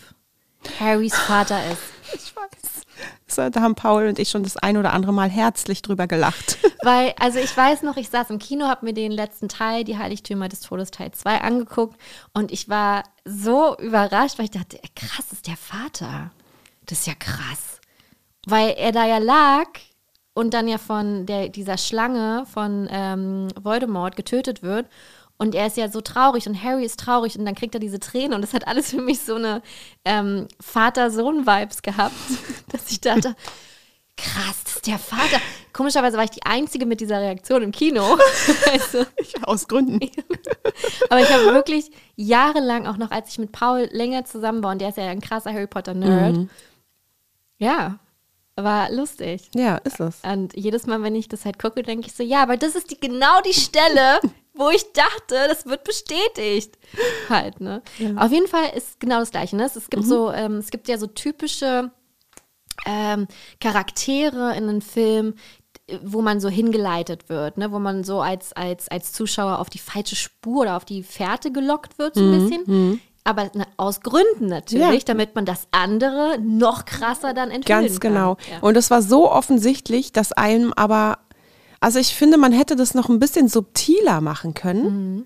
Harrys 0.80 1.14
Vater 1.14 1.60
ist. 1.70 1.82
Ich 2.14 2.34
weiß. 2.34 2.86
So, 3.26 3.50
da 3.50 3.60
haben 3.60 3.74
Paul 3.74 4.06
und 4.06 4.18
ich 4.18 4.30
schon 4.30 4.42
das 4.42 4.56
ein 4.56 4.78
oder 4.78 4.94
andere 4.94 5.12
Mal 5.12 5.28
herzlich 5.28 5.82
drüber 5.82 6.06
gelacht. 6.06 6.56
Weil, 6.82 7.12
also 7.18 7.38
ich 7.38 7.54
weiß 7.54 7.82
noch, 7.82 7.98
ich 7.98 8.08
saß 8.08 8.30
im 8.30 8.38
Kino, 8.38 8.68
habe 8.68 8.86
mir 8.86 8.94
den 8.94 9.12
letzten 9.12 9.50
Teil, 9.50 9.84
die 9.84 9.98
Heiligtümer 9.98 10.48
des 10.48 10.60
Todes 10.60 10.92
Teil 10.92 11.10
2 11.10 11.42
angeguckt 11.42 12.00
und 12.32 12.52
ich 12.52 12.70
war 12.70 13.02
so 13.26 13.76
überrascht, 13.76 14.38
weil 14.38 14.46
ich 14.46 14.52
dachte, 14.52 14.78
krass, 14.94 15.30
ist 15.30 15.46
der 15.46 15.58
Vater. 15.58 16.30
Das 16.86 17.00
ist 17.00 17.06
ja 17.06 17.14
krass. 17.14 17.80
Weil 18.46 18.76
er 18.78 18.92
da 18.92 19.04
ja 19.04 19.18
lag 19.18 19.66
und 20.32 20.54
dann 20.54 20.68
ja 20.68 20.78
von 20.78 21.26
der, 21.26 21.50
dieser 21.50 21.76
Schlange 21.76 22.46
von 22.46 22.88
ähm, 22.90 23.48
Voldemort 23.60 24.16
getötet 24.16 24.62
wird. 24.62 24.86
Und 25.38 25.54
er 25.54 25.66
ist 25.66 25.76
ja 25.76 25.88
so 25.90 26.00
traurig 26.00 26.46
und 26.48 26.62
Harry 26.62 26.84
ist 26.84 26.98
traurig 26.98 27.38
und 27.38 27.44
dann 27.44 27.54
kriegt 27.54 27.74
er 27.74 27.80
diese 27.80 28.00
Tränen 28.00 28.34
und 28.34 28.40
das 28.40 28.54
hat 28.54 28.66
alles 28.66 28.90
für 28.90 29.02
mich 29.02 29.20
so 29.20 29.34
eine 29.34 29.62
ähm, 30.04 30.48
Vater-Sohn-Vibes 30.60 31.82
gehabt, 31.82 32.14
dass 32.72 32.90
ich 32.90 33.00
dachte, 33.00 33.36
krass, 34.16 34.64
das 34.64 34.76
ist 34.76 34.86
der 34.86 34.98
Vater. 34.98 35.38
Komischerweise 35.72 36.16
war 36.16 36.24
ich 36.24 36.30
die 36.30 36.44
Einzige 36.44 36.86
mit 36.86 37.00
dieser 37.00 37.20
Reaktion 37.20 37.62
im 37.62 37.70
Kino. 37.70 38.02
also, 38.72 39.04
Aus 39.42 39.68
Gründen. 39.68 40.00
aber 41.10 41.20
ich 41.20 41.30
habe 41.30 41.52
wirklich 41.52 41.90
jahrelang, 42.14 42.86
auch 42.86 42.96
noch 42.96 43.10
als 43.10 43.28
ich 43.28 43.38
mit 43.38 43.52
Paul 43.52 43.88
länger 43.92 44.24
zusammen 44.24 44.62
war, 44.62 44.72
und 44.72 44.80
der 44.80 44.88
ist 44.88 44.96
ja 44.96 45.04
ein 45.04 45.20
krasser 45.20 45.52
Harry 45.52 45.66
Potter-Nerd, 45.66 46.48
ja, 47.58 47.98
war 48.56 48.90
lustig. 48.90 49.50
Ja, 49.54 49.76
ist 49.78 50.00
es. 50.00 50.20
Und 50.22 50.56
jedes 50.56 50.86
Mal, 50.86 51.02
wenn 51.02 51.14
ich 51.14 51.28
das 51.28 51.44
halt 51.44 51.58
gucke, 51.58 51.82
denke 51.82 52.06
ich 52.06 52.14
so, 52.14 52.22
ja, 52.22 52.42
aber 52.42 52.56
das 52.56 52.74
ist 52.74 52.90
die, 52.90 52.98
genau 52.98 53.40
die 53.42 53.52
Stelle, 53.52 54.20
wo 54.56 54.70
ich 54.70 54.92
dachte, 54.92 55.36
das 55.48 55.66
wird 55.66 55.84
bestätigt. 55.84 56.78
Halt, 57.28 57.60
ne? 57.60 57.82
Auf 58.16 58.32
jeden 58.32 58.48
Fall 58.48 58.70
ist 58.74 58.98
genau 59.00 59.18
das 59.20 59.30
Gleiche. 59.30 59.56
Ne? 59.56 59.64
Es, 59.64 59.76
es 59.76 59.90
gibt 59.90 60.04
so, 60.04 60.32
ähm, 60.32 60.56
es 60.58 60.70
gibt 60.70 60.88
ja 60.88 60.98
so 60.98 61.06
typische 61.06 61.90
ähm, 62.86 63.26
Charaktere 63.60 64.56
in 64.56 64.68
einem 64.68 64.80
Film, 64.80 65.34
wo 66.02 66.20
man 66.20 66.40
so 66.40 66.48
hingeleitet 66.48 67.28
wird, 67.28 67.58
ne? 67.58 67.70
wo 67.72 67.78
man 67.78 68.02
so 68.04 68.20
als, 68.20 68.52
als, 68.54 68.88
als 68.88 69.12
Zuschauer 69.12 69.58
auf 69.60 69.70
die 69.70 69.78
falsche 69.78 70.16
Spur 70.16 70.62
oder 70.62 70.76
auf 70.76 70.84
die 70.84 71.02
Fährte 71.02 71.52
gelockt 71.52 71.98
wird, 71.98 72.14
so 72.16 72.22
ein 72.22 72.48
bisschen. 72.48 73.00
Aber 73.24 73.50
ne, 73.54 73.66
aus 73.76 74.00
Gründen 74.02 74.46
natürlich, 74.46 75.00
Ja. 75.00 75.04
damit 75.06 75.34
man 75.34 75.44
das 75.44 75.66
andere 75.72 76.38
noch 76.40 76.84
krasser 76.84 77.34
dann 77.34 77.50
enthüllen 77.50 77.86
Ganz 77.86 77.98
genau. 78.00 78.36
kann. 78.36 78.44
Ja. 78.52 78.58
Und 78.60 78.76
es 78.76 78.88
war 78.90 79.02
so 79.02 79.30
offensichtlich, 79.30 80.12
dass 80.12 80.32
einem 80.32 80.72
aber, 80.72 81.18
also 81.86 82.00
ich 82.00 82.16
finde, 82.16 82.36
man 82.36 82.50
hätte 82.52 82.74
das 82.74 82.94
noch 82.94 83.08
ein 83.08 83.20
bisschen 83.20 83.46
subtiler 83.48 84.20
machen 84.20 84.54
können. 84.54 85.24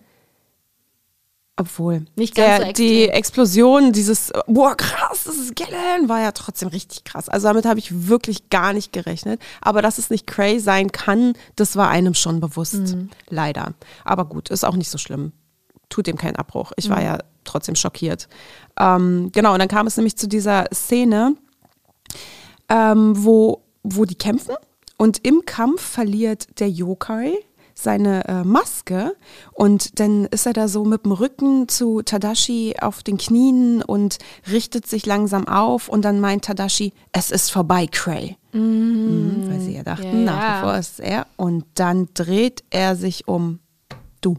Obwohl, 1.56 2.00
Mhm. 2.00 2.06
Nicht 2.16 2.34
ganz 2.34 2.58
der, 2.58 2.66
so 2.68 2.72
die. 2.74 3.08
Explosion, 3.08 3.92
dieses, 3.92 4.30
boah, 4.46 4.74
krass, 4.76 5.24
das 5.24 5.36
ist 5.36 5.56
Gillen, 5.56 6.08
war 6.10 6.20
ja 6.20 6.32
trotzdem 6.32 6.68
richtig 6.68 7.04
krass. 7.04 7.30
Also 7.30 7.48
damit 7.48 7.64
habe 7.64 7.78
ich 7.78 8.08
wirklich 8.08 8.50
gar 8.50 8.74
nicht 8.74 8.92
gerechnet. 8.92 9.40
Aber 9.62 9.80
dass 9.80 9.96
es 9.96 10.10
nicht 10.10 10.26
Cray 10.26 10.60
sein 10.60 10.92
kann, 10.92 11.32
das 11.56 11.76
war 11.76 11.88
einem 11.88 12.12
schon 12.12 12.40
bewusst. 12.40 12.74
Mhm. 12.74 13.08
Leider. 13.30 13.72
Aber 14.04 14.26
gut, 14.26 14.50
ist 14.50 14.64
auch 14.64 14.76
nicht 14.76 14.90
so 14.90 14.98
schlimm. 14.98 15.32
Tut 15.88 16.06
dem 16.06 16.16
keinen 16.18 16.36
Abbruch. 16.36 16.72
Ich 16.76 16.88
Mhm. 16.88 16.92
war 16.92 17.02
ja 17.02 17.18
trotzdem 17.44 17.74
schockiert. 17.74 18.28
Ähm, 18.78 19.30
genau, 19.32 19.54
und 19.54 19.58
dann 19.60 19.68
kam 19.68 19.86
es 19.86 19.96
nämlich 19.96 20.16
zu 20.16 20.28
dieser 20.28 20.66
Szene, 20.74 21.36
ähm, 22.68 23.14
wo, 23.24 23.62
wo 23.82 24.04
die 24.04 24.14
kämpfen 24.14 24.54
und 25.00 25.26
im 25.26 25.46
Kampf 25.46 25.80
verliert 25.80 26.60
der 26.60 26.68
Yokai 26.68 27.32
seine 27.74 28.28
äh, 28.28 28.44
Maske 28.44 29.16
und 29.52 29.98
dann 29.98 30.26
ist 30.26 30.44
er 30.44 30.52
da 30.52 30.68
so 30.68 30.84
mit 30.84 31.06
dem 31.06 31.12
Rücken 31.12 31.68
zu 31.68 32.02
Tadashi 32.02 32.74
auf 32.78 33.02
den 33.02 33.16
Knien 33.16 33.82
und 33.82 34.18
richtet 34.52 34.86
sich 34.86 35.06
langsam 35.06 35.48
auf 35.48 35.88
und 35.88 36.04
dann 36.04 36.20
meint 36.20 36.44
Tadashi, 36.44 36.92
es 37.12 37.30
ist 37.30 37.48
vorbei, 37.48 37.86
Cray. 37.86 38.36
Mhm, 38.52 39.44
weil 39.48 39.60
sie 39.60 39.74
ja 39.74 39.84
dachten, 39.84 40.26
Ja, 40.26 40.32
nach 40.32 40.58
wie 40.58 40.62
vor 40.64 40.76
ist 40.76 41.00
er 41.00 41.26
und 41.38 41.64
dann 41.76 42.08
dreht 42.12 42.62
er 42.68 42.94
sich 42.94 43.26
um. 43.26 43.60
Du, 44.20 44.36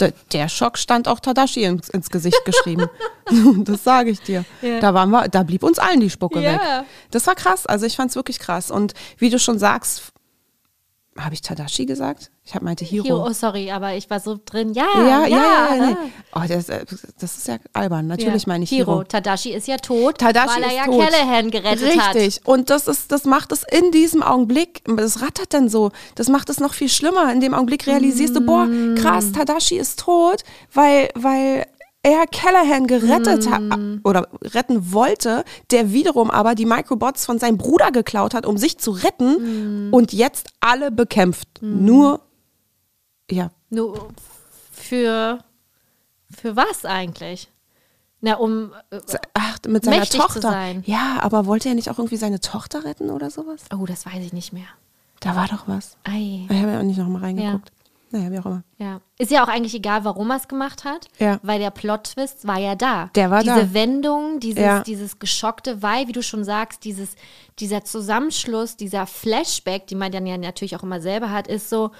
der, 0.00 0.12
der 0.32 0.48
Schock 0.48 0.78
stand 0.78 1.08
auch 1.08 1.20
Tadashi 1.20 1.64
ins, 1.64 1.88
ins 1.88 2.10
Gesicht 2.10 2.44
geschrieben. 2.44 2.88
das 3.64 3.84
sage 3.84 4.10
ich 4.10 4.20
dir. 4.20 4.44
Ja. 4.62 4.80
Da, 4.80 4.94
waren 4.94 5.10
wir, 5.10 5.28
da 5.28 5.42
blieb 5.42 5.62
uns 5.62 5.78
allen 5.78 6.00
die 6.00 6.10
Spucke 6.10 6.40
Ja. 6.40 6.52
weg. 6.52 6.60
Das 7.10 7.26
war 7.26 7.34
krass. 7.34 7.66
Also 7.66 7.86
ich 7.86 7.96
fand 7.96 8.10
es 8.10 8.16
wirklich 8.16 8.38
krass. 8.38 8.70
Und 8.70 8.94
wie 9.18 9.30
du 9.30 9.38
schon 9.38 9.58
sagst, 9.58 10.12
habe 11.18 11.34
ich 11.34 11.42
Tadashi 11.42 11.86
gesagt? 11.86 12.30
Ich 12.46 12.54
habe 12.54 12.66
meinte 12.66 12.84
Hiro. 12.84 13.04
Hiro, 13.04 13.26
oh 13.26 13.32
sorry, 13.32 13.70
aber 13.70 13.94
ich 13.94 14.10
war 14.10 14.20
so 14.20 14.38
drin. 14.44 14.74
Ja, 14.74 14.84
ja, 14.96 15.02
ja, 15.02 15.26
ja, 15.26 15.74
ja, 15.76 15.86
nee. 15.86 15.96
Oh, 16.34 16.42
das, 16.46 16.68
äh, 16.68 16.84
das 17.18 17.38
ist 17.38 17.48
ja 17.48 17.56
albern. 17.72 18.06
Natürlich 18.06 18.42
Ja. 18.42 18.48
meine 18.48 18.64
ich 18.64 18.70
Hiro. 18.70 18.92
Hiro. 18.92 19.04
Tadashi 19.04 19.52
ist 19.54 19.66
ja 19.66 19.78
tot, 19.78 20.18
Tadashi 20.18 20.56
weil 20.60 20.62
er 20.64 20.72
ja 20.76 20.84
tot. 20.84 21.00
Callahan 21.08 21.50
gerettet 21.50 21.98
hat. 21.98 22.14
Richtig. 22.16 22.46
Und 22.46 22.68
das 22.68 22.86
ist, 22.86 23.10
das 23.10 23.24
macht 23.24 23.50
es 23.50 23.62
in 23.70 23.92
diesem 23.92 24.22
Augenblick, 24.22 24.82
das 24.84 25.22
rattert 25.22 25.54
dann 25.54 25.70
so, 25.70 25.90
das 26.16 26.28
macht 26.28 26.50
es 26.50 26.60
noch 26.60 26.74
viel 26.74 26.90
schlimmer. 26.90 27.32
In 27.32 27.40
dem 27.40 27.54
Augenblick 27.54 27.86
realisierst 27.86 28.36
du, 28.36 28.42
boah, 28.42 28.66
Mm. 28.66 28.96
krass, 28.96 29.32
Tadashi 29.32 29.78
ist 29.78 30.00
tot, 30.00 30.42
weil, 30.74 31.08
weil 31.14 31.64
er 32.02 32.26
Callahan 32.26 32.86
gerettet 32.86 33.48
hat 33.50 33.62
Mm. 33.62 34.00
oder 34.04 34.28
retten 34.42 34.92
wollte, 34.92 35.44
der 35.70 35.92
wiederum 35.92 36.30
aber 36.30 36.54
die 36.54 36.66
Microbots 36.66 37.24
von 37.24 37.38
seinem 37.38 37.56
Bruder 37.56 37.90
geklaut 37.90 38.34
hat, 38.34 38.44
um 38.44 38.58
sich 38.58 38.76
zu 38.76 38.90
retten 38.90 39.88
Mm. 39.88 39.94
und 39.94 40.12
jetzt 40.12 40.48
alle 40.60 40.90
bekämpft. 40.90 41.48
Nur, 41.62 42.20
ja, 43.30 43.50
Nur 43.70 44.08
für, 44.72 45.38
für 46.30 46.56
was 46.56 46.84
eigentlich? 46.84 47.50
Na, 48.20 48.34
um. 48.36 48.72
äh, 48.90 49.00
ach, 49.34 49.58
mit 49.66 49.84
seiner 49.84 49.98
Mächtig 49.98 50.18
zu 50.20 50.26
Tochter. 50.26 50.40
sein. 50.40 50.82
Ja, 50.86 51.18
aber 51.20 51.46
wollte 51.46 51.68
er 51.68 51.74
nicht 51.74 51.90
auch 51.90 51.98
irgendwie 51.98 52.16
seine 52.16 52.40
Tochter 52.40 52.84
retten 52.84 53.10
oder 53.10 53.30
sowas? 53.30 53.62
Oh, 53.76 53.84
das 53.86 54.06
weiß 54.06 54.24
ich 54.24 54.32
nicht 54.32 54.52
mehr. 54.52 54.66
Da 55.20 55.36
war 55.36 55.46
doch 55.48 55.68
was. 55.68 55.96
Ei. 56.04 56.46
Ich 56.48 56.56
habe 56.62 56.72
ja 56.72 56.78
auch 56.78 56.82
nicht 56.84 56.98
nochmal 56.98 57.22
reingeguckt. 57.22 57.70
Naja, 58.10 58.30
wie 58.30 58.38
auch 58.38 58.46
immer. 58.46 58.62
Ja. 58.78 59.00
Ist 59.18 59.30
ja 59.32 59.42
auch 59.44 59.48
eigentlich 59.48 59.74
egal, 59.74 60.04
warum 60.04 60.30
er 60.30 60.36
es 60.36 60.46
gemacht 60.48 60.84
hat, 60.84 61.08
Ja. 61.18 61.40
weil 61.42 61.58
der 61.58 61.70
Plot-Twist 61.70 62.46
war 62.46 62.58
ja 62.58 62.76
da. 62.76 63.10
Der 63.16 63.30
war 63.30 63.42
Diese 63.42 63.66
da. 63.66 63.74
Wendung, 63.74 64.38
dieses, 64.38 64.62
Ja. 64.62 64.82
dieses 64.84 65.18
geschockte, 65.18 65.82
weil, 65.82 66.06
wie 66.08 66.12
du 66.12 66.22
schon 66.22 66.44
sagst, 66.44 66.84
dieses, 66.84 67.16
dieser 67.58 67.84
Zusammenschluss, 67.84 68.76
dieser 68.76 69.06
Flashback, 69.06 69.86
die 69.88 69.96
man 69.96 70.12
dann 70.12 70.26
ja 70.26 70.38
natürlich 70.38 70.76
auch 70.76 70.82
immer 70.84 71.00
selber 71.00 71.30
hat, 71.30 71.48
ist 71.48 71.68
so, 71.68 71.90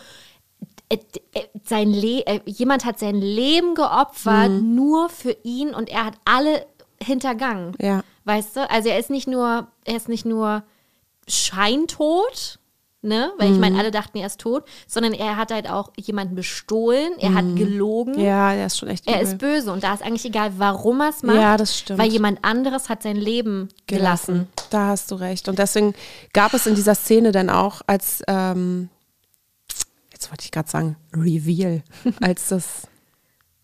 sein 1.64 1.90
Le 1.92 2.24
äh, 2.26 2.40
jemand 2.46 2.84
hat 2.84 2.98
sein 2.98 3.16
Leben 3.16 3.74
geopfert, 3.74 4.50
Mhm. 4.50 4.74
nur 4.74 5.08
für 5.08 5.36
ihn 5.42 5.74
und 5.74 5.88
er 5.88 6.04
hat 6.04 6.14
alle 6.24 6.66
hintergangen. 7.02 7.72
Ja. 7.80 8.02
Weißt 8.24 8.56
du? 8.56 8.70
Also 8.70 8.88
er 8.88 8.98
ist 8.98 9.10
nicht 9.10 9.26
nur, 9.26 9.66
er 9.84 9.96
ist 9.96 10.08
nicht 10.08 10.24
nur 10.24 10.62
scheintot, 11.26 12.58
ne? 13.02 13.32
Weil 13.38 13.48
ich 13.48 13.54
Mhm. 13.54 13.60
meine, 13.60 13.78
alle 13.78 13.90
dachten, 13.90 14.18
er 14.18 14.26
ist 14.26 14.40
tot, 14.40 14.64
sondern 14.86 15.12
er 15.12 15.36
hat 15.36 15.50
halt 15.52 15.68
auch 15.68 15.90
jemanden 15.96 16.34
bestohlen, 16.34 17.12
er 17.18 17.34
hat 17.34 17.44
gelogen. 17.56 18.14
Mhm. 18.14 18.20
Ja, 18.24 18.54
der 18.54 18.66
ist 18.66 18.78
schon 18.78 18.88
echt 18.88 19.06
Er 19.06 19.14
übel. 19.20 19.26
ist 19.26 19.38
böse 19.38 19.72
und 19.72 19.82
da 19.84 19.94
ist 19.94 20.02
eigentlich 20.02 20.24
egal, 20.24 20.52
warum 20.58 21.00
er 21.00 21.10
es 21.10 21.22
macht. 21.22 21.36
Ja, 21.36 21.56
das 21.56 21.76
stimmt. 21.78 21.98
Weil 21.98 22.10
jemand 22.12 22.38
anderes 22.44 22.88
hat 22.88 23.02
sein 23.02 23.16
Leben 23.16 23.68
gelassen. 23.86 24.48
Da 24.70 24.88
hast 24.88 25.10
du 25.10 25.16
recht. 25.16 25.48
Und 25.48 25.58
deswegen 25.58 25.94
gab 26.32 26.54
es 26.54 26.66
in 26.66 26.74
dieser 26.74 26.94
Szene 26.94 27.32
dann 27.32 27.50
auch 27.50 27.82
als, 27.86 28.22
ähm, 28.28 28.88
jetzt 30.24 30.30
wollte 30.30 30.44
ich 30.44 30.52
gerade 30.52 30.70
sagen, 30.70 30.96
Reveal, 31.14 31.82
als 32.20 32.48
das 32.48 32.82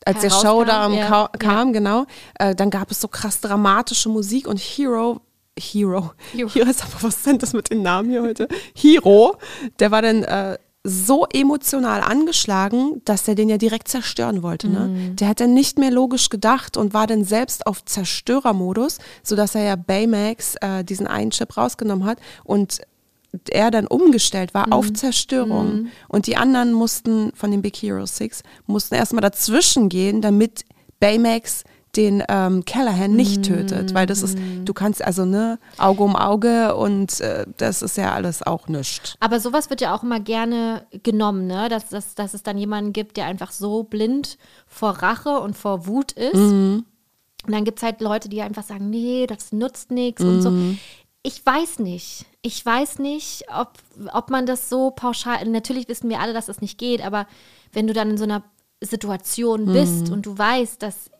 als 0.06 0.20
der 0.22 0.30
Showdown 0.30 0.94
ja. 0.94 1.06
ka 1.06 1.28
kam, 1.38 1.74
genau, 1.74 2.06
äh, 2.38 2.54
dann 2.54 2.70
gab 2.70 2.90
es 2.90 3.00
so 3.00 3.08
krass 3.08 3.40
dramatische 3.40 4.08
Musik 4.08 4.48
und 4.48 4.58
Hero, 4.58 5.20
Hero, 5.58 6.12
Hero. 6.32 6.48
Hero 6.48 6.70
ist 6.70 6.82
aber 6.82 7.02
was 7.02 7.22
sind 7.22 7.42
das 7.42 7.52
mit 7.52 7.70
den 7.70 7.82
Namen 7.82 8.08
hier 8.08 8.22
heute? 8.22 8.48
Hero, 8.74 9.36
der 9.78 9.90
war 9.90 10.00
dann 10.00 10.24
äh, 10.24 10.56
so 10.82 11.26
emotional 11.30 12.00
angeschlagen, 12.00 13.02
dass 13.04 13.28
er 13.28 13.34
den 13.34 13.50
ja 13.50 13.58
direkt 13.58 13.88
zerstören 13.88 14.42
wollte. 14.42 14.68
Ne? 14.68 14.88
Mhm. 14.88 15.16
Der 15.16 15.28
hat 15.28 15.40
dann 15.40 15.52
nicht 15.52 15.78
mehr 15.78 15.90
logisch 15.90 16.30
gedacht 16.30 16.78
und 16.78 16.94
war 16.94 17.06
dann 17.06 17.24
selbst 17.24 17.66
auf 17.66 17.84
Zerstörermodus, 17.84 18.98
sodass 19.22 19.54
er 19.54 19.64
ja 19.64 19.76
Baymax 19.76 20.54
äh, 20.62 20.82
diesen 20.82 21.06
einen 21.06 21.30
Chip 21.32 21.54
rausgenommen 21.58 22.06
hat 22.06 22.18
und 22.44 22.80
er 23.50 23.70
dann 23.70 23.86
umgestellt 23.86 24.54
war 24.54 24.72
auf 24.72 24.92
Zerstörung. 24.92 25.88
Und 26.08 26.26
die 26.26 26.36
anderen 26.36 26.72
mussten, 26.72 27.32
von 27.34 27.50
den 27.50 27.62
Big 27.62 27.76
Hero 27.76 28.06
Six, 28.06 28.42
mussten 28.66 28.94
erstmal 28.94 29.22
dazwischen 29.22 29.88
gehen, 29.88 30.20
damit 30.20 30.64
Baymax 30.98 31.64
den 31.96 32.22
ähm, 32.28 32.64
Callahan 32.64 33.14
nicht 33.16 33.44
tötet. 33.44 33.94
Weil 33.94 34.06
das 34.06 34.22
ist, 34.22 34.38
du 34.64 34.72
kannst 34.72 35.02
also, 35.02 35.24
ne, 35.24 35.58
Auge 35.78 36.04
um 36.04 36.14
Auge 36.14 36.76
und 36.76 37.20
äh, 37.20 37.46
das 37.56 37.82
ist 37.82 37.96
ja 37.96 38.12
alles 38.12 38.44
auch 38.44 38.68
nichts. 38.68 39.16
Aber 39.20 39.40
sowas 39.40 39.70
wird 39.70 39.80
ja 39.80 39.94
auch 39.94 40.02
immer 40.02 40.20
gerne 40.20 40.86
genommen, 41.02 41.46
ne? 41.46 41.68
Dass, 41.68 41.88
dass, 41.88 42.14
dass 42.14 42.34
es 42.34 42.42
dann 42.42 42.58
jemanden 42.58 42.92
gibt, 42.92 43.16
der 43.16 43.26
einfach 43.26 43.50
so 43.50 43.82
blind 43.82 44.38
vor 44.66 44.90
Rache 44.90 45.40
und 45.40 45.56
vor 45.56 45.86
Wut 45.86 46.12
ist. 46.12 46.34
Und 47.46 47.54
dann 47.54 47.64
gibt 47.64 47.78
es 47.78 47.82
halt 47.82 48.00
Leute, 48.00 48.28
die 48.28 48.42
einfach 48.42 48.62
sagen, 48.62 48.90
nee, 48.90 49.26
das 49.26 49.50
nutzt 49.50 49.90
nichts 49.90 50.22
und 50.22 50.42
so. 50.42 50.50
Ich 51.22 51.44
weiß 51.44 51.80
nicht. 51.80 52.24
Ich 52.42 52.64
weiß 52.64 52.98
nicht, 52.98 53.44
ob, 53.54 53.72
ob 54.12 54.30
man 54.30 54.46
das 54.46 54.68
so 54.70 54.90
pauschal. 54.90 55.44
Natürlich 55.46 55.88
wissen 55.88 56.08
wir 56.08 56.20
alle, 56.20 56.32
dass 56.32 56.46
das 56.46 56.60
nicht 56.62 56.78
geht, 56.78 57.02
aber 57.04 57.26
wenn 57.72 57.86
du 57.86 57.92
dann 57.92 58.10
in 58.10 58.18
so 58.18 58.24
einer 58.24 58.42
Situation 58.80 59.66
bist 59.66 60.10
und 60.10 60.24
du 60.26 60.36
weißt, 60.36 60.82
dass. 60.82 61.10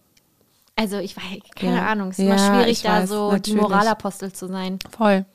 Also 0.76 0.96
ich 0.96 1.14
weiß, 1.16 1.40
keine 1.54 1.76
Ja. 1.76 1.86
Ahnung, 1.88 2.08
es 2.08 2.18
ist 2.18 2.24
Ja, 2.24 2.34
immer 2.36 2.62
schwierig, 2.62 2.80
da 2.82 3.02
weiß, 3.02 3.08
so 3.10 3.28
die 3.28 3.32
natürlich. 3.34 3.60
Moralapostel 3.60 4.32
zu 4.32 4.48
sein. 4.48 4.78
Voll. 4.90 5.26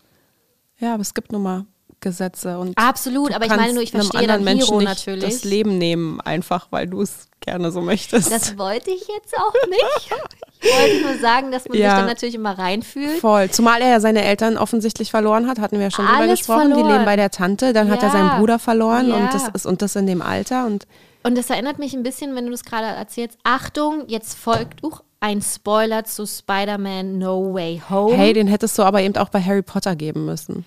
Ja, 0.80 0.93
aber 0.95 1.01
es 1.01 1.13
gibt 1.13 1.32
nun 1.32 1.43
mal 1.43 1.65
Gesetze 2.02 2.60
und 2.60 2.78
Absolut, 2.78 3.34
aber 3.34 3.46
ich 3.46 3.56
meine 3.56 3.74
nur, 3.74 3.82
ich 3.84 3.92
verstehe 3.92 4.28
dann 4.28 4.42
anderen 4.42 4.58
Hero 4.60 4.76
Menschen 4.76 4.78
nicht 4.78 4.88
natürlich. 5.08 5.24
das 5.36 5.44
Leben 5.44 5.78
nehmen, 5.78 6.22
einfach 6.22 6.68
weil 6.70 6.88
du 6.88 7.02
es 7.02 7.28
gerne 7.40 7.72
so 7.72 7.82
möchtest. 7.82 8.32
Das 8.32 8.58
wollte 8.58 8.92
ich 8.92 9.08
jetzt 9.08 9.36
auch 9.38 9.54
nicht. 9.70 9.84
Ich 10.62 10.72
wollte 10.72 11.02
nur 11.06 11.18
sagen, 11.20 11.52
dass 11.52 11.68
man 11.68 11.78
Ja. 11.78 11.90
sich 11.92 11.98
dann 12.00 12.08
natürlich 12.08 12.34
immer 12.36 12.58
reinfühlt. 12.58 13.20
Voll. 13.20 13.52
Zumal 13.52 13.82
er 13.82 13.90
ja 13.90 14.00
seine 14.00 14.24
Eltern 14.24 14.58
offensichtlich 14.58 15.12
verloren 15.12 15.48
hat, 15.48 15.60
hatten 15.60 15.78
wir 15.78 15.84
ja 15.86 15.92
schon 15.92 16.06
drüber 16.08 16.18
Alles 16.20 16.40
gesprochen. 16.40 16.70
Die 16.70 16.74
verloren. 16.74 16.92
leben 16.94 17.06
bei 17.06 17.16
der 17.18 17.30
Tante, 17.30 17.72
dann 17.72 17.92
hat 17.92 18.02
er 18.02 18.08
Ja. 18.08 18.12
seinen 18.14 18.40
Bruder 18.40 18.58
verloren 18.58 19.10
Ja. 19.10 19.16
und 19.16 19.32
das 19.34 19.48
ist 19.50 19.68
und 19.68 19.84
das 19.84 19.96
in 19.96 20.08
dem 20.08 20.24
Alter 20.24 20.66
und 20.66 20.88
Und 21.22 21.38
das 21.38 21.52
erinnert 21.52 21.78
mich 21.78 21.94
ein 21.94 22.02
bisschen, 22.02 22.34
wenn 22.36 22.46
du 22.46 22.52
das 22.52 22.64
gerade 22.64 22.88
erzählst. 22.88 23.38
Achtung, 23.44 24.06
jetzt 24.08 24.36
folgt 24.36 24.84
uh, 24.84 24.92
ein 25.20 25.42
Spoiler 25.44 26.04
zu 26.06 26.26
Spider-Man 26.26 27.20
No 27.20 27.54
Way 27.54 27.84
Home. 27.90 28.16
hey, 28.16 28.34
den 28.34 28.48
hättest 28.48 28.76
du 28.80 28.84
aber 28.84 29.02
eben 29.02 29.16
auch 29.18 29.30
bei 29.30 29.42
Harry 29.44 29.62
Potter 29.62 29.96
geben 29.96 30.26
müssen. 30.26 30.66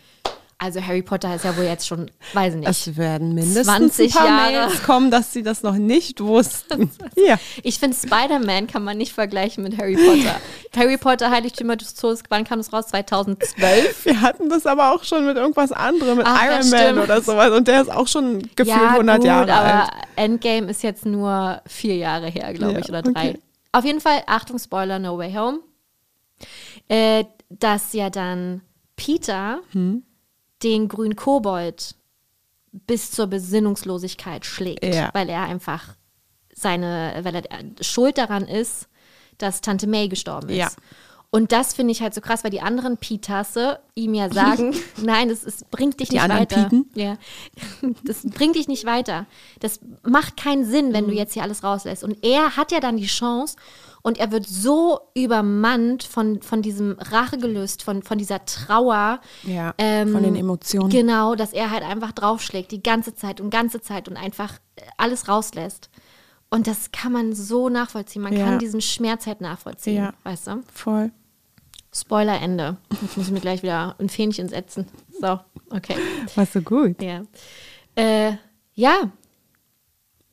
Also 0.60 0.84
Harry 0.84 1.02
Potter 1.02 1.32
ist 1.36 1.44
ja 1.44 1.56
wohl 1.56 1.62
jetzt 1.64 1.86
schon, 1.86 2.10
weiß 2.32 2.54
ich 2.54 2.58
nicht. 2.60 2.68
Es 2.68 2.96
werden 2.96 3.32
mindestens 3.32 3.64
20 3.66 4.12
ein 4.12 4.18
paar 4.18 4.26
Jahre. 4.50 4.66
Mails 4.68 4.82
kommen, 4.82 5.10
dass 5.12 5.32
sie 5.32 5.44
das 5.44 5.62
noch 5.62 5.76
nicht 5.76 6.20
wussten. 6.20 6.90
ja. 7.16 7.38
Ich 7.62 7.78
finde, 7.78 7.96
Spider-Man 7.96 8.66
kann 8.66 8.82
man 8.82 8.98
nicht 8.98 9.12
vergleichen 9.12 9.62
mit 9.62 9.78
Harry 9.78 9.94
Potter. 9.94 10.34
Harry 10.76 10.96
Potter, 10.98 11.30
Heiligtümer 11.30 11.76
des 11.76 11.94
Todes, 11.94 12.24
wann 12.28 12.42
kam 12.42 12.58
es 12.58 12.72
raus? 12.72 12.88
2012? 12.88 14.04
Wir 14.04 14.20
hatten 14.20 14.48
das 14.48 14.66
aber 14.66 14.92
auch 14.92 15.04
schon 15.04 15.26
mit 15.26 15.36
irgendwas 15.36 15.70
anderem, 15.70 16.18
mit 16.18 16.26
Ach, 16.28 16.42
Iron 16.44 16.70
Man 16.70 16.80
stimmt. 16.80 16.98
oder 17.04 17.20
sowas. 17.22 17.52
Und 17.52 17.68
der 17.68 17.82
ist 17.82 17.90
auch 17.92 18.08
schon 18.08 18.40
gefühlt 18.56 18.66
ja, 18.66 18.90
100 18.94 19.16
gut, 19.18 19.26
Jahre 19.26 19.52
aber 19.52 19.82
alt. 19.84 19.90
Endgame 20.16 20.68
ist 20.70 20.82
jetzt 20.82 21.06
nur 21.06 21.62
vier 21.66 21.94
Jahre 21.96 22.26
her, 22.30 22.52
glaube 22.52 22.72
Ja, 22.72 22.78
ich, 22.80 22.88
oder 22.88 23.02
drei. 23.02 23.10
okay. 23.30 23.38
Auf 23.70 23.84
jeden 23.84 24.00
Fall, 24.00 24.22
Achtung, 24.26 24.58
Spoiler, 24.58 24.98
No 24.98 25.16
Way 25.18 25.34
Home. 25.34 25.58
Äh, 26.88 27.24
dass 27.48 27.92
ja 27.92 28.10
dann 28.10 28.62
Peter 28.96 29.60
Hm? 29.72 30.02
Den 30.62 30.88
grünen 30.88 31.16
Kobold 31.16 31.94
bis 32.72 33.10
zur 33.10 33.26
Besinnungslosigkeit 33.26 34.44
schlägt, 34.44 34.84
Ja. 34.84 35.10
weil 35.14 35.28
er 35.28 35.42
einfach 35.44 35.94
seine, 36.54 37.20
weil 37.22 37.34
er 37.36 37.44
schuld 37.84 38.18
daran 38.18 38.46
ist, 38.46 38.88
dass 39.38 39.60
Tante 39.60 39.86
May 39.86 40.08
gestorben 40.08 40.48
ist. 40.48 40.56
Ja. 40.56 40.68
Und 41.30 41.52
das 41.52 41.74
finde 41.74 41.92
ich 41.92 42.00
halt 42.00 42.14
so 42.14 42.22
krass, 42.22 42.42
weil 42.42 42.50
die 42.50 42.62
anderen 42.62 42.96
Pitasse 42.96 43.80
ihm 43.94 44.14
ja 44.14 44.32
sagen, 44.32 44.74
nein, 45.02 45.28
das 45.28 45.44
ist, 45.44 45.70
bringt 45.70 46.00
dich 46.00 46.08
Die 46.08 46.14
nicht 46.14 46.22
anderen 46.24 46.40
weiter. 46.40 46.70
Ja. 46.94 47.18
Das 48.04 48.22
bringt 48.22 48.56
dich 48.56 48.66
nicht 48.66 48.86
weiter. 48.86 49.26
Das 49.60 49.78
macht 50.02 50.36
keinen 50.38 50.64
Sinn, 50.64 50.88
Mhm. 50.88 50.92
wenn 50.94 51.06
du 51.08 51.12
jetzt 51.12 51.34
hier 51.34 51.42
alles 51.42 51.62
rauslässt. 51.62 52.02
Und 52.02 52.24
er 52.24 52.56
hat 52.56 52.72
ja 52.72 52.80
dann 52.80 52.96
die 52.96 53.06
Chance 53.06 53.56
und 54.02 54.18
er 54.18 54.30
wird 54.32 54.46
so 54.46 55.00
übermannt 55.14 56.04
von, 56.04 56.40
von 56.42 56.62
diesem 56.62 56.92
Rache 56.98 57.38
gelöst, 57.38 57.82
von, 57.82 58.02
von 58.02 58.18
dieser 58.18 58.44
Trauer. 58.44 59.20
Ja, 59.42 59.74
ähm, 59.78 60.12
von 60.12 60.22
den 60.22 60.36
Emotionen. 60.36 60.90
Genau, 60.90 61.34
dass 61.34 61.52
er 61.52 61.70
halt 61.70 61.82
einfach 61.82 62.12
draufschlägt, 62.12 62.70
die 62.72 62.82
ganze 62.82 63.14
Zeit 63.14 63.40
und 63.40 63.50
ganze 63.50 63.80
Zeit 63.80 64.08
und 64.08 64.16
einfach 64.16 64.54
äh, 64.76 64.82
alles 64.96 65.28
rauslässt. 65.28 65.90
Und 66.50 66.66
das 66.66 66.92
kann 66.92 67.12
man 67.12 67.34
so 67.34 67.68
nachvollziehen. 67.68 68.22
Man 68.22 68.32
Ja. 68.32 68.46
kann 68.46 68.58
diesen 68.58 68.80
Schmerz 68.80 69.26
halt 69.26 69.40
nachvollziehen. 69.42 69.96
Ja. 69.96 70.14
Weißt 70.24 70.46
du? 70.46 70.62
Voll. 70.72 71.10
Spoiler 71.92 72.40
Ende. 72.40 72.76
Jetzt 73.02 73.16
muss 73.16 73.26
ich 73.26 73.32
mir 73.32 73.40
gleich 73.40 73.62
wieder 73.62 73.96
ein 73.98 74.08
Fähnchen 74.08 74.48
setzen. 74.48 74.86
So, 75.20 75.40
okay. 75.70 75.96
Warst 76.36 76.54
du 76.54 76.62
gut? 76.62 77.02
Ja. 77.02 77.22
Äh, 77.96 78.32
ja, 78.74 79.10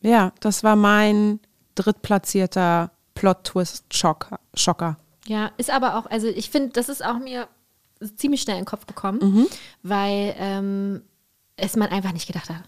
Ja, 0.01 0.31
das 0.39 0.63
war 0.63 0.75
mein 0.75 1.39
drittplatzierter 1.73 2.91
Plot-Twist-Schocker. 3.15 4.39
Schocker. 4.53 4.97
ja, 5.27 5.51
ist 5.57 5.69
aber 5.71 5.97
auch, 5.97 6.05
also 6.05 6.27
ich 6.27 6.49
finde, 6.49 6.69
das 6.69 6.87
ist 6.89 7.03
auch 7.03 7.17
mir 7.19 7.47
ziemlich 8.17 8.41
schnell 8.41 8.57
in 8.57 8.61
den 8.61 8.67
Kopf 8.67 8.85
gekommen, 8.85 9.19
Mhm. 9.21 9.47
weil 9.83 10.35
ähm, 10.37 11.01
es 11.57 11.75
man 11.75 11.89
einfach 11.89 12.11
nicht 12.13 12.27
gedacht 12.27 12.49
hat. 12.49 12.63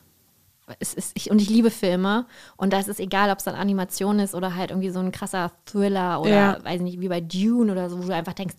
Es 0.80 0.94
ist, 0.94 1.12
ich, 1.16 1.30
und 1.32 1.40
ich 1.42 1.50
liebe 1.50 1.70
Filme 1.72 2.26
und 2.58 2.74
da 2.74 2.80
ist 2.80 2.90
es 2.90 3.00
egal, 3.00 3.30
ob 3.32 3.38
es 3.38 3.46
dann 3.46 3.56
Animation 3.56 4.20
ist 4.20 4.36
oder 4.36 4.56
halt 4.56 4.72
irgendwie 4.72 4.90
so 4.90 5.00
ein 5.00 5.12
krasser 5.14 5.52
Thriller 5.66 6.20
oder 6.20 6.30
Ja. 6.30 6.64
weiß 6.64 6.82
nicht, 6.82 7.00
wie 7.00 7.08
bei 7.08 7.22
Dune 7.22 7.72
oder 7.72 7.90
so, 7.90 8.02
wo 8.04 8.08
du 8.08 8.14
einfach 8.16 8.34
denkst, 8.34 8.56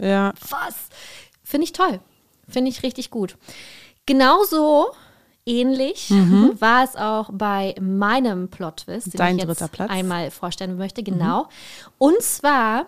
Ja. 0.00 0.32
was? 0.48 0.74
Finde 1.42 1.64
ich 1.64 1.72
toll. 1.72 2.00
Finde 2.48 2.70
ich 2.70 2.82
richtig 2.82 3.10
gut. 3.10 3.36
Genauso 4.06 4.92
ähnlich 5.46 6.10
war 6.60 6.84
es 6.84 6.96
auch 6.96 7.30
bei 7.32 7.74
meinem 7.80 8.48
Plot-Twist, 8.48 9.06
den 9.06 9.12
Mhm. 9.14 9.18
Dein 9.18 9.38
ich 9.38 9.44
jetzt 9.44 9.72
Platz. 9.72 9.90
Mhm. 9.90 9.96
einmal 9.96 10.30
vorstellen 10.30 10.76
möchte. 10.76 11.02
Genau. 11.02 11.48
Und 11.98 12.20
zwar 12.22 12.86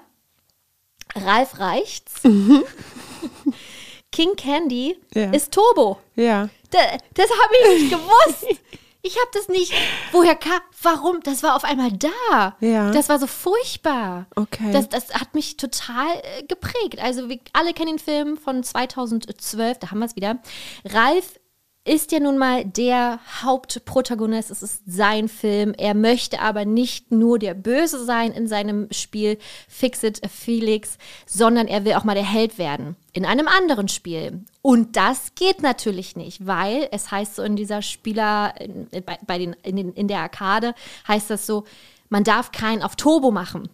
Ralf 1.17 1.59
Reichts. 1.59 2.23
King 4.13 4.37
Candy 4.37 4.97
Mhm. 5.15 5.21
Ja. 5.21 5.31
ist 5.33 5.53
Turbo. 5.53 5.99
Ja. 6.15 6.49
Da, 6.71 6.79
das 7.15 7.27
habe 7.31 7.55
ich 7.75 7.83
nicht 7.83 7.91
gewusst. 7.93 8.61
Ich 9.07 9.17
habe 9.17 9.29
das 9.35 9.49
nicht. 9.49 9.71
Woher 10.13 10.35
kam? 10.35 10.61
Warum? 10.83 11.21
Das 11.23 11.43
war 11.43 11.57
auf 11.57 11.65
einmal 11.65 11.93
da. 11.93 12.57
Ja. 12.61 12.91
Das 12.91 13.09
war 13.11 13.19
so 13.19 13.27
furchtbar. 13.27 14.27
Okay. 14.35 14.73
Das, 14.73 14.89
das 14.89 15.13
hat 15.15 15.35
mich 15.35 15.57
total 15.59 16.07
äh, 16.39 16.43
geprägt. 16.45 16.99
Also 17.01 17.29
wir 17.29 17.39
alle 17.53 17.75
kennen 17.75 17.97
den 17.97 17.99
Film 17.99 18.39
von 18.39 18.63
2012. 18.63 19.79
Da 19.79 19.91
haben 19.91 19.99
wir 19.99 20.07
es 20.07 20.17
wieder. 20.17 20.39
Ralf 20.87 21.39
ist 21.87 22.13
ja 22.13 22.21
nun 22.21 22.39
mal 22.39 22.65
der 22.65 23.21
Hauptprotagonist. 23.43 24.51
Es 24.51 24.63
ist 24.63 24.83
sein 24.87 25.29
Film. 25.29 25.75
Er 25.77 25.95
möchte 25.95 26.41
aber 26.41 26.65
nicht 26.65 27.13
nur 27.13 27.39
der 27.39 27.53
Böse 27.53 28.03
sein 28.05 28.33
in 28.33 28.49
seinem 28.49 28.89
Spiel 28.91 29.39
Fix 29.69 30.03
It 30.03 30.21
Felix, 30.31 30.97
sondern 31.27 31.67
er 31.69 31.85
will 31.85 31.93
auch 31.95 32.05
mal 32.05 32.15
der 32.15 32.25
Held 32.25 32.57
werden 32.57 32.97
in 33.13 33.27
einem 33.27 33.49
anderen 33.49 33.89
Spiel. 33.89 34.45
Und 34.63 34.97
das 34.97 35.35
geht 35.35 35.63
natürlich 35.63 36.17
nicht, 36.17 36.47
weil 36.47 36.89
es 36.91 37.11
heißt 37.11 37.37
so 37.37 37.43
in 37.43 37.55
dieser 37.55 37.83
Spieler, 37.83 38.55
in, 38.59 38.89
bei, 39.05 39.19
bei 39.27 39.39
den, 39.39 39.55
in, 39.63 39.77
den, 39.77 39.93
in 39.93 40.09
der 40.09 40.21
Arkade, 40.21 40.75
heißt 41.07 41.29
das 41.29 41.47
so, 41.47 41.65
man 42.09 42.25
darf 42.25 42.51
keinen 42.51 42.83
auf 42.83 42.97
Turbo 42.97 43.31
machen. 43.31 43.69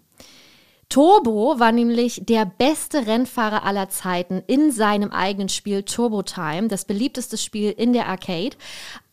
Turbo 0.91 1.61
war 1.61 1.71
nämlich 1.71 2.21
der 2.25 2.45
beste 2.45 3.07
Rennfahrer 3.07 3.65
aller 3.65 3.89
Zeiten 3.91 4.43
in 4.49 4.73
seinem 4.73 5.13
eigenen 5.13 5.49
Spiel 5.49 5.85
Turbo 5.85 6.23
Time, 6.23 6.67
das 6.67 6.85
beliebteste 6.85 7.39
Spiel 7.39 7.71
in 7.71 7.93
der 7.93 8.09
Arcade. 8.09 8.57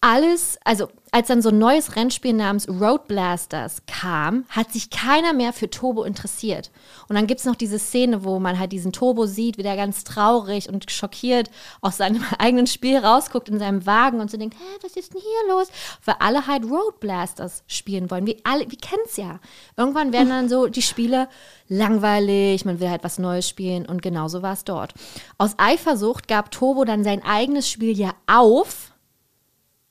Alles, 0.01 0.57
also 0.63 0.89
als 1.17 1.29
dann 1.29 1.41
so 1.41 1.49
ein 1.49 1.57
neues 1.57 1.95
Rennspiel 1.95 2.33
namens 2.33 2.69
Road 2.69 3.07
Blasters 3.07 3.81
kam, 3.87 4.45
hat 4.49 4.71
sich 4.71 4.91
keiner 4.91 5.33
mehr 5.33 5.51
für 5.51 5.67
Turbo 5.67 6.03
interessiert. 6.03 6.69
Und 7.09 7.15
dann 7.15 7.25
gibt 7.25 7.39
es 7.39 7.47
noch 7.47 7.55
diese 7.55 7.79
Szene, 7.79 8.23
wo 8.23 8.37
man 8.37 8.59
halt 8.59 8.71
diesen 8.71 8.91
Turbo 8.91 9.25
sieht, 9.25 9.57
wie 9.57 9.63
der 9.63 9.75
ganz 9.75 10.03
traurig 10.03 10.69
und 10.69 10.91
schockiert 10.91 11.49
aus 11.81 11.97
seinem 11.97 12.23
eigenen 12.37 12.67
Spiel 12.67 12.97
rausguckt 12.97 13.49
in 13.49 13.57
seinem 13.57 13.87
Wagen 13.87 14.19
und 14.19 14.29
so 14.29 14.37
denkt, 14.37 14.57
hä, 14.59 14.77
was 14.83 14.95
ist 14.95 15.15
denn 15.15 15.19
hier 15.19 15.55
los? 15.55 15.69
Weil 16.05 16.17
alle 16.19 16.45
halt 16.45 16.65
Road 16.65 16.99
Blasters 16.99 17.63
spielen 17.65 18.11
wollen. 18.11 18.27
Wir 18.27 18.37
alle, 18.43 18.69
wir 18.69 18.77
kennen 18.77 19.01
es 19.07 19.17
ja. 19.17 19.39
Irgendwann 19.75 20.13
werden 20.13 20.29
dann 20.29 20.49
so 20.49 20.67
die 20.67 20.83
Spiele 20.83 21.29
langweilig, 21.67 22.63
man 22.63 22.79
will 22.79 22.91
halt 22.91 23.03
was 23.03 23.17
Neues 23.17 23.49
spielen 23.49 23.87
und 23.87 24.03
genauso 24.03 24.43
war 24.43 24.53
es 24.53 24.65
dort. 24.65 24.93
Aus 25.39 25.55
Eifersucht 25.57 26.27
gab 26.27 26.51
Turbo 26.51 26.85
dann 26.85 27.03
sein 27.03 27.23
eigenes 27.25 27.67
Spiel 27.67 27.97
ja 27.97 28.13
auf 28.27 28.91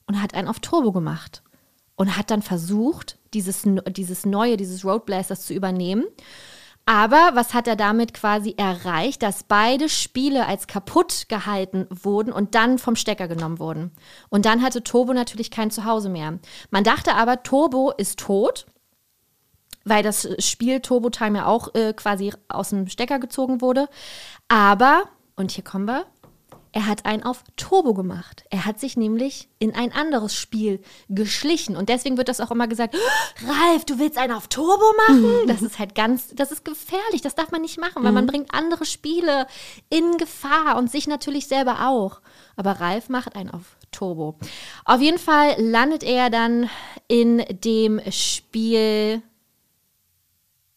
und 0.06 0.22
hat 0.22 0.34
einen 0.34 0.48
auf 0.48 0.60
Turbo 0.60 0.92
gemacht 0.92 1.42
und 1.96 2.16
hat 2.16 2.30
dann 2.30 2.42
versucht, 2.42 3.18
dieses, 3.34 3.62
dieses 3.88 4.26
neue, 4.26 4.56
dieses 4.56 4.84
Road 4.84 5.06
Blasters 5.06 5.46
zu 5.46 5.54
übernehmen. 5.54 6.04
Aber 6.88 7.32
was 7.34 7.52
hat 7.52 7.66
er 7.66 7.74
damit 7.74 8.14
quasi 8.14 8.54
erreicht, 8.56 9.22
dass 9.24 9.42
beide 9.42 9.88
Spiele 9.88 10.46
als 10.46 10.68
kaputt 10.68 11.24
gehalten 11.28 11.88
wurden 11.90 12.32
und 12.32 12.54
dann 12.54 12.78
vom 12.78 12.94
Stecker 12.94 13.26
genommen 13.26 13.58
wurden. 13.58 13.90
Und 14.28 14.46
dann 14.46 14.62
hatte 14.62 14.84
Turbo 14.84 15.12
natürlich 15.12 15.50
kein 15.50 15.72
Zuhause 15.72 16.08
mehr. 16.08 16.38
Man 16.70 16.84
dachte 16.84 17.14
aber, 17.14 17.42
Turbo 17.42 17.90
ist 17.90 18.20
tot, 18.20 18.66
weil 19.84 20.04
das 20.04 20.28
Spiel 20.38 20.80
Turbo 20.80 21.10
Time 21.10 21.38
ja 21.38 21.46
auch 21.46 21.74
äh, 21.74 21.92
quasi 21.92 22.32
aus 22.48 22.70
dem 22.70 22.86
Stecker 22.86 23.18
gezogen 23.18 23.60
wurde. 23.60 23.88
Aber, 24.46 25.04
und 25.34 25.50
hier 25.50 25.64
kommen 25.64 25.86
wir, 25.86 26.06
Er 26.76 26.86
hat 26.86 27.06
einen 27.06 27.22
auf 27.22 27.42
Turbo 27.56 27.94
gemacht. 27.94 28.44
Er 28.50 28.66
hat 28.66 28.78
sich 28.78 28.98
nämlich 28.98 29.48
in 29.58 29.74
ein 29.74 29.92
anderes 29.94 30.34
Spiel 30.34 30.82
geschlichen. 31.08 31.74
Und 31.74 31.88
deswegen 31.88 32.18
wird 32.18 32.28
das 32.28 32.38
auch 32.38 32.50
immer 32.50 32.68
gesagt, 32.68 32.94
"Oh, 32.94 33.46
Ralf, 33.48 33.86
du 33.86 33.98
willst 33.98 34.18
einen 34.18 34.34
auf 34.34 34.48
Turbo 34.48 34.84
machen? 35.08 35.24
Das 35.46 35.62
ist 35.62 35.78
halt 35.78 35.94
ganz, 35.94 36.34
das 36.34 36.52
ist 36.52 36.66
gefährlich. 36.66 37.22
Das 37.22 37.34
darf 37.34 37.50
man 37.50 37.62
nicht 37.62 37.80
machen, 37.80 38.04
weil 38.04 38.12
man 38.12 38.26
bringt 38.26 38.52
andere 38.52 38.84
Spiele 38.84 39.46
in 39.88 40.18
Gefahr 40.18 40.76
und 40.76 40.90
sich 40.90 41.06
natürlich 41.06 41.46
selber 41.46 41.88
auch. 41.88 42.20
Aber 42.56 42.72
Ralf 42.72 43.08
macht 43.08 43.36
einen 43.36 43.48
auf 43.48 43.78
Turbo. 43.90 44.36
Auf 44.84 45.00
jeden 45.00 45.18
Fall 45.18 45.54
landet 45.58 46.02
er 46.02 46.28
dann 46.28 46.68
in 47.08 47.42
dem 47.64 48.02
Spiel 48.10 49.22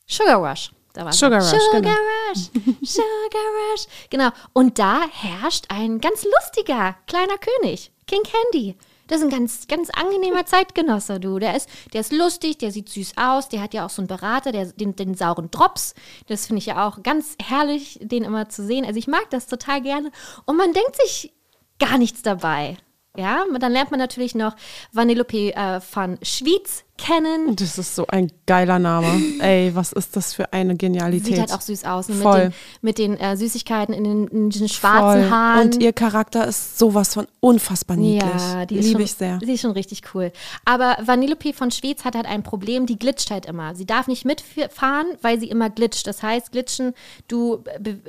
Sugar 0.08 0.38
Rush. 0.50 0.72
Da 0.94 1.06
war 1.06 1.14
Sugar 1.14 1.40
Rush, 1.42 1.50
Sugar 1.50 1.82
genau. 1.82 1.94
Rush, 2.30 2.50
Sugar 2.82 3.74
Rush. 3.74 3.86
Genau. 4.10 4.30
Und 4.54 4.80
da 4.80 5.02
herrscht 5.12 5.66
ein 5.70 6.02
ganz 6.02 6.26
lustiger 6.26 6.96
kleiner 7.08 7.38
König, 7.38 7.92
King 8.08 8.24
Candy. 8.24 8.76
Das 9.10 9.20
ist 9.20 9.24
ein 9.24 9.32
ganz, 9.32 9.68
ganz 9.68 9.90
angenehmer 9.90 10.46
Zeitgenosse, 10.46 11.20
du. 11.20 11.40
Der 11.40 11.56
ist, 11.56 11.68
der 11.94 12.02
ist 12.02 12.14
lustig, 12.14 12.60
der 12.60 12.72
sieht 12.72 12.90
süß 12.90 13.14
aus, 13.18 13.50
der 13.50 13.62
hat 13.62 13.74
ja 13.74 13.86
auch 13.86 13.90
so 13.90 14.02
einen 14.02 14.08
Berater, 14.08 14.52
der, 14.52 14.68
den, 14.68 14.96
den 14.96 15.16
sauren 15.16 15.50
Drops. 15.50 15.96
Das 16.28 16.46
finde 16.46 16.60
ich 16.60 16.68
ja 16.68 16.88
auch 16.88 17.02
ganz 17.02 17.36
herrlich, 17.42 18.00
den 18.02 18.24
immer 18.24 18.50
zu 18.50 18.64
sehen. 18.64 18.86
Also 18.86 19.00
ich 19.00 19.08
mag 19.08 19.28
das 19.32 19.48
total 19.48 19.82
gerne. 19.82 20.12
Und 20.46 20.58
man 20.58 20.74
denkt 20.74 20.96
sich 20.96 21.34
gar 21.80 21.98
nichts 21.98 22.22
dabei. 22.22 22.78
Ja, 23.18 23.44
und 23.44 23.60
dann 23.62 23.72
lernt 23.72 23.90
man 23.90 24.00
natürlich 24.00 24.36
noch 24.36 24.56
Vanellope 24.92 25.56
äh, 25.56 25.82
von 25.82 26.20
Schwyz 26.22 26.84
kennen. 27.00 27.56
Das 27.56 27.78
ist 27.78 27.95
so 27.95 28.06
ein 28.08 28.32
geiler 28.45 28.80
Name. 28.80 29.08
Ey, 29.39 29.76
was 29.76 29.91
ist 29.93 30.16
das 30.16 30.34
für 30.34 30.52
eine 30.54 30.76
Genialität? 30.76 31.26
Sieht 31.26 31.39
halt 31.39 31.54
auch 31.54 31.62
süß 31.62 31.86
aus. 31.86 32.10
ne? 32.10 32.16
Mit 32.16 32.24
Voll. 32.24 32.39
den, 32.39 32.54
mit 32.82 32.97
den 32.97 33.18
äh, 33.18 33.38
Süßigkeiten 33.38 33.93
in 33.93 34.04
den, 34.04 34.28
in 34.28 34.50
den 34.50 34.70
schwarzen 34.70 35.24
Voll. 35.24 35.32
Haaren. 35.32 35.62
Und 35.62 35.82
ihr 35.82 35.93
Charakter 35.93 36.45
ist 36.47 36.78
sowas 36.78 37.14
von 37.14 37.28
unfassbar 37.39 37.97
niedlich. 37.97 38.32
Ja, 38.32 38.66
die 38.66 38.80
Liebe 38.80 39.04
ich 39.04 39.14
sehr. 39.14 39.38
Die 39.38 39.54
ist 39.54 39.62
schon 39.62 39.72
richtig 39.72 40.02
cool. 40.14 40.32
Aber 40.66 40.97
Vanellope 41.04 41.54
von 41.54 41.72
Schwyz 41.72 42.04
hat 42.04 42.16
halt 42.16 42.26
ein 42.26 42.43
Problem, 42.43 42.86
die 42.86 43.00
glitscht 43.00 43.32
halt 43.32 43.45
immer. 43.45 43.76
Sie 43.76 43.86
darf 43.86 44.08
nicht 44.08 44.26
mitfahren, 44.26 45.08
weil 45.22 45.39
sie 45.39 45.50
immer 45.50 45.70
glitscht. 45.70 46.06
Das 46.08 46.22
heißt, 46.22 46.52
glitschen, 46.52 46.93
du 47.28 47.64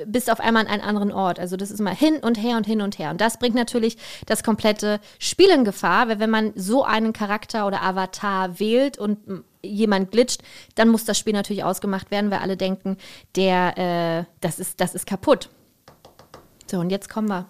bist 0.05 0.29
auf 0.31 0.39
einmal 0.39 0.65
an 0.65 0.71
einem 0.71 0.83
anderen 0.83 1.11
Ort. 1.11 1.39
Also 1.39 1.55
das 1.57 1.71
ist 1.71 1.79
immer 1.79 1.95
hin 1.95 2.17
und 2.21 2.35
her 2.35 2.57
und 2.57 2.65
hin 2.65 2.81
und 2.81 2.99
her. 2.99 3.11
Und 3.11 3.21
das 3.21 3.39
bringt 3.39 3.55
natürlich 3.55 3.97
das 4.25 4.43
komplette 4.43 4.99
Spiel 5.19 5.49
in 5.49 5.63
Gefahr, 5.63 6.07
weil 6.09 6.19
wenn 6.19 6.29
man 6.29 6.51
so 6.55 6.83
einen 6.83 7.13
Charakter 7.13 7.67
oder 7.67 7.81
Avatar 7.81 8.59
wählt 8.59 8.80
und 8.97 9.27
mm, 9.27 9.43
jemand 9.63 10.11
glitscht, 10.11 10.41
dann 10.75 10.89
muss 10.89 11.05
das 11.05 11.17
Spiel 11.17 11.33
natürlich 11.33 11.63
ausgemacht 11.63 12.11
werden, 12.11 12.31
weil 12.31 12.39
alle 12.39 12.57
denken, 12.57 12.97
der, 13.35 13.77
äh, 13.77 14.25
das, 14.41 14.59
ist, 14.59 14.79
das 14.79 14.95
ist 14.95 15.05
kaputt. 15.05 15.49
So, 16.69 16.79
und 16.79 16.89
jetzt 16.89 17.09
kommen 17.09 17.29
wir. 17.29 17.47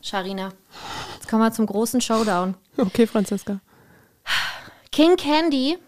Sharina. 0.00 0.50
Jetzt 1.14 1.28
kommen 1.28 1.42
wir 1.42 1.52
zum 1.52 1.66
großen 1.66 2.00
Showdown. 2.00 2.56
Okay, 2.76 3.06
Franziska. 3.06 3.60
King 4.92 5.16
Candy 5.16 5.78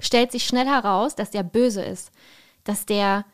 stellt 0.00 0.32
sich 0.32 0.44
schnell 0.44 0.66
heraus, 0.66 1.14
dass 1.14 1.30
der 1.30 1.42
böse 1.42 1.82
ist. 1.82 2.10
Dass 2.64 2.86
der 2.86 3.24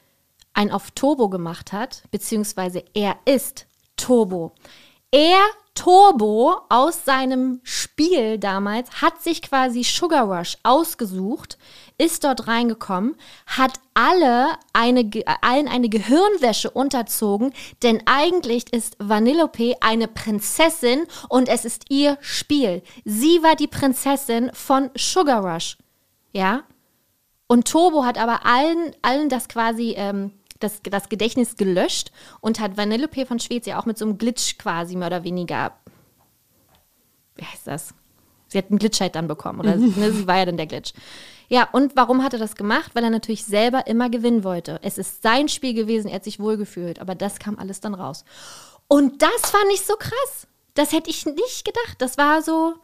ein 0.52 0.70
auf 0.70 0.90
Turbo 0.90 1.28
gemacht 1.28 1.72
hat, 1.72 2.02
beziehungsweise 2.10 2.84
er 2.94 3.16
ist 3.24 3.66
Turbo. 3.96 4.52
Er, 5.10 5.38
Turbo, 5.78 6.62
aus 6.68 7.04
seinem 7.04 7.60
Spiel 7.62 8.36
damals, 8.38 9.00
hat 9.00 9.22
sich 9.22 9.42
quasi 9.42 9.84
Sugar 9.84 10.24
Rush 10.24 10.56
ausgesucht, 10.64 11.56
ist 11.98 12.24
dort 12.24 12.48
reingekommen, 12.48 13.14
hat 13.46 13.74
alle 13.94 14.56
eine, 14.72 15.08
allen 15.40 15.68
eine 15.68 15.88
Gehirnwäsche 15.88 16.68
unterzogen, 16.68 17.52
denn 17.84 18.02
eigentlich 18.06 18.72
ist 18.72 18.96
Vanellope 18.98 19.76
eine 19.80 20.08
Prinzessin 20.08 21.04
und 21.28 21.48
es 21.48 21.64
ist 21.64 21.84
ihr 21.90 22.18
Spiel. 22.20 22.82
Sie 23.04 23.40
war 23.44 23.54
die 23.54 23.68
Prinzessin 23.68 24.50
von 24.54 24.90
Sugar 24.96 25.44
Rush. 25.44 25.78
Ja? 26.32 26.64
Und 27.46 27.68
Turbo 27.68 28.04
hat 28.04 28.18
aber 28.18 28.44
allen, 28.44 28.96
allen 29.02 29.28
das 29.28 29.48
quasi, 29.48 29.94
ähm, 29.96 30.32
das, 30.60 30.80
das 30.82 31.08
Gedächtnis 31.08 31.56
gelöscht 31.56 32.12
und 32.40 32.60
hat 32.60 32.76
Vanellope 32.76 33.26
von 33.26 33.38
Schweiz 33.38 33.66
ja 33.66 33.80
auch 33.80 33.86
mit 33.86 33.98
so 33.98 34.04
einem 34.04 34.18
Glitch 34.18 34.58
quasi 34.58 34.96
mehr 34.96 35.08
oder 35.08 35.24
weniger, 35.24 35.72
wie 37.36 37.44
heißt 37.44 37.66
das? 37.66 37.94
Sie 38.48 38.58
hat 38.58 38.70
einen 38.70 38.78
Glitch 38.78 39.00
halt 39.00 39.14
dann 39.14 39.28
bekommen, 39.28 39.60
oder 39.60 39.76
ne, 39.76 40.12
sie 40.12 40.26
war 40.26 40.38
ja 40.38 40.46
dann 40.46 40.56
der 40.56 40.66
Glitch. 40.66 40.92
Ja, 41.48 41.68
und 41.72 41.96
warum 41.96 42.22
hat 42.22 42.32
er 42.32 42.38
das 42.38 42.56
gemacht? 42.56 42.92
Weil 42.94 43.04
er 43.04 43.10
natürlich 43.10 43.44
selber 43.44 43.86
immer 43.86 44.10
gewinnen 44.10 44.44
wollte. 44.44 44.80
Es 44.82 44.98
ist 44.98 45.22
sein 45.22 45.48
Spiel 45.48 45.74
gewesen, 45.74 46.08
er 46.08 46.16
hat 46.16 46.24
sich 46.24 46.40
wohlgefühlt, 46.40 46.98
aber 46.98 47.14
das 47.14 47.38
kam 47.38 47.58
alles 47.58 47.80
dann 47.80 47.94
raus. 47.94 48.24
Und 48.86 49.22
das 49.22 49.50
fand 49.50 49.70
ich 49.72 49.82
so 49.82 49.94
krass. 49.96 50.46
Das 50.74 50.92
hätte 50.92 51.10
ich 51.10 51.26
nicht 51.26 51.64
gedacht. 51.64 51.96
Das 51.98 52.18
war 52.18 52.42
so, 52.42 52.74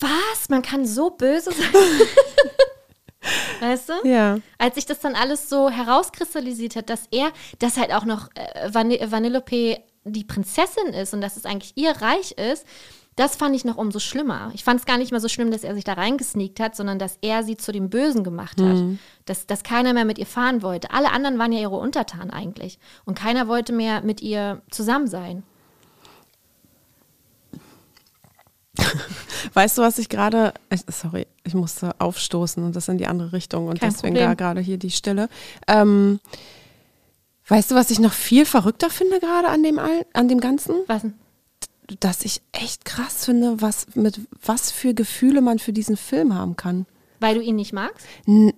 was? 0.00 0.48
Man 0.48 0.62
kann 0.62 0.86
so 0.86 1.10
böse 1.10 1.52
sein? 1.52 1.72
weißt 3.60 3.88
du? 3.88 4.08
Ja. 4.08 4.38
Als 4.58 4.76
sich 4.76 4.86
das 4.86 5.00
dann 5.00 5.14
alles 5.14 5.48
so 5.48 5.70
herauskristallisiert 5.70 6.76
hat, 6.76 6.90
dass 6.90 7.04
er, 7.10 7.32
dass 7.58 7.76
halt 7.76 7.92
auch 7.92 8.04
noch 8.04 8.28
äh, 8.34 8.72
Van 8.72 8.90
Vanellope 8.90 9.78
die 10.04 10.24
Prinzessin 10.24 10.94
ist 10.94 11.14
und 11.14 11.20
dass 11.20 11.36
es 11.36 11.44
eigentlich 11.44 11.72
ihr 11.76 11.90
Reich 11.90 12.32
ist, 12.32 12.64
das 13.18 13.34
fand 13.34 13.56
ich 13.56 13.64
noch 13.64 13.76
umso 13.76 13.98
schlimmer. 13.98 14.52
Ich 14.54 14.62
fand 14.62 14.78
es 14.78 14.86
gar 14.86 14.96
nicht 14.96 15.10
mehr 15.10 15.20
so 15.20 15.28
schlimm, 15.28 15.50
dass 15.50 15.64
er 15.64 15.74
sich 15.74 15.82
da 15.82 15.94
reingesneakt 15.94 16.60
hat, 16.60 16.76
sondern 16.76 17.00
dass 17.00 17.18
er 17.20 17.42
sie 17.42 17.56
zu 17.56 17.72
dem 17.72 17.90
Bösen 17.90 18.22
gemacht 18.22 18.60
hat. 18.60 18.76
Dass, 19.24 19.44
dass 19.46 19.64
keiner 19.64 19.92
mehr 19.92 20.04
mit 20.04 20.18
ihr 20.18 20.26
fahren 20.26 20.62
wollte. 20.62 20.92
Alle 20.92 21.10
anderen 21.10 21.36
waren 21.36 21.50
ja 21.50 21.58
ihre 21.58 21.76
Untertanen 21.76 22.30
eigentlich. 22.30 22.78
Und 23.04 23.18
keiner 23.18 23.48
wollte 23.48 23.72
mehr 23.72 24.02
mit 24.02 24.20
ihr 24.20 24.62
zusammen 24.70 25.08
sein. 25.08 25.42
Weißt 29.54 29.78
du, 29.78 29.82
was 29.82 29.98
ich 29.98 30.08
gerade, 30.08 30.52
sorry, 30.88 31.26
ich 31.44 31.54
musste 31.54 31.94
aufstoßen 32.00 32.62
und 32.62 32.76
das 32.76 32.88
in 32.88 32.98
die 32.98 33.06
andere 33.06 33.32
Richtung 33.32 33.68
und 33.68 33.80
Kein 33.80 33.90
deswegen 33.90 34.14
Problem. 34.14 34.30
da 34.30 34.34
gerade 34.34 34.60
hier 34.60 34.78
die 34.78 34.90
Stille. 34.90 35.28
Ähm, 35.66 36.20
weißt 37.48 37.70
du, 37.70 37.74
was 37.74 37.90
ich 37.90 37.98
noch 37.98 38.12
viel 38.12 38.44
verrückter 38.46 38.90
finde 38.90 39.20
gerade 39.20 39.48
an 39.48 39.62
dem, 39.62 39.78
all- 39.78 40.06
an 40.12 40.28
dem 40.28 40.40
Ganzen? 40.40 40.74
Was 40.86 41.02
denn? 41.02 41.14
Dass 42.00 42.24
ich 42.24 42.42
echt 42.52 42.84
krass 42.84 43.24
finde, 43.24 43.62
was, 43.62 43.86
mit 43.94 44.20
was 44.44 44.70
für 44.70 44.92
Gefühle 44.92 45.40
man 45.40 45.58
für 45.58 45.72
diesen 45.72 45.96
Film 45.96 46.34
haben 46.34 46.56
kann. 46.56 46.84
Weil 47.20 47.34
du 47.36 47.40
ihn 47.40 47.56
nicht 47.56 47.72
magst? 47.72 48.06
N 48.26 48.52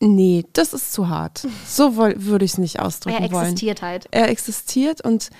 nee, 0.00 0.44
das 0.52 0.72
ist 0.72 0.92
zu 0.92 1.08
hart. 1.08 1.44
So 1.66 1.96
würde 1.96 2.44
ich 2.44 2.52
es 2.52 2.58
nicht 2.58 2.78
ausdrücken 2.78 3.20
Er 3.22 3.32
wollen. 3.32 3.42
existiert 3.46 3.82
halt. 3.82 4.06
Er 4.12 4.28
existiert 4.28 5.00
und 5.04 5.30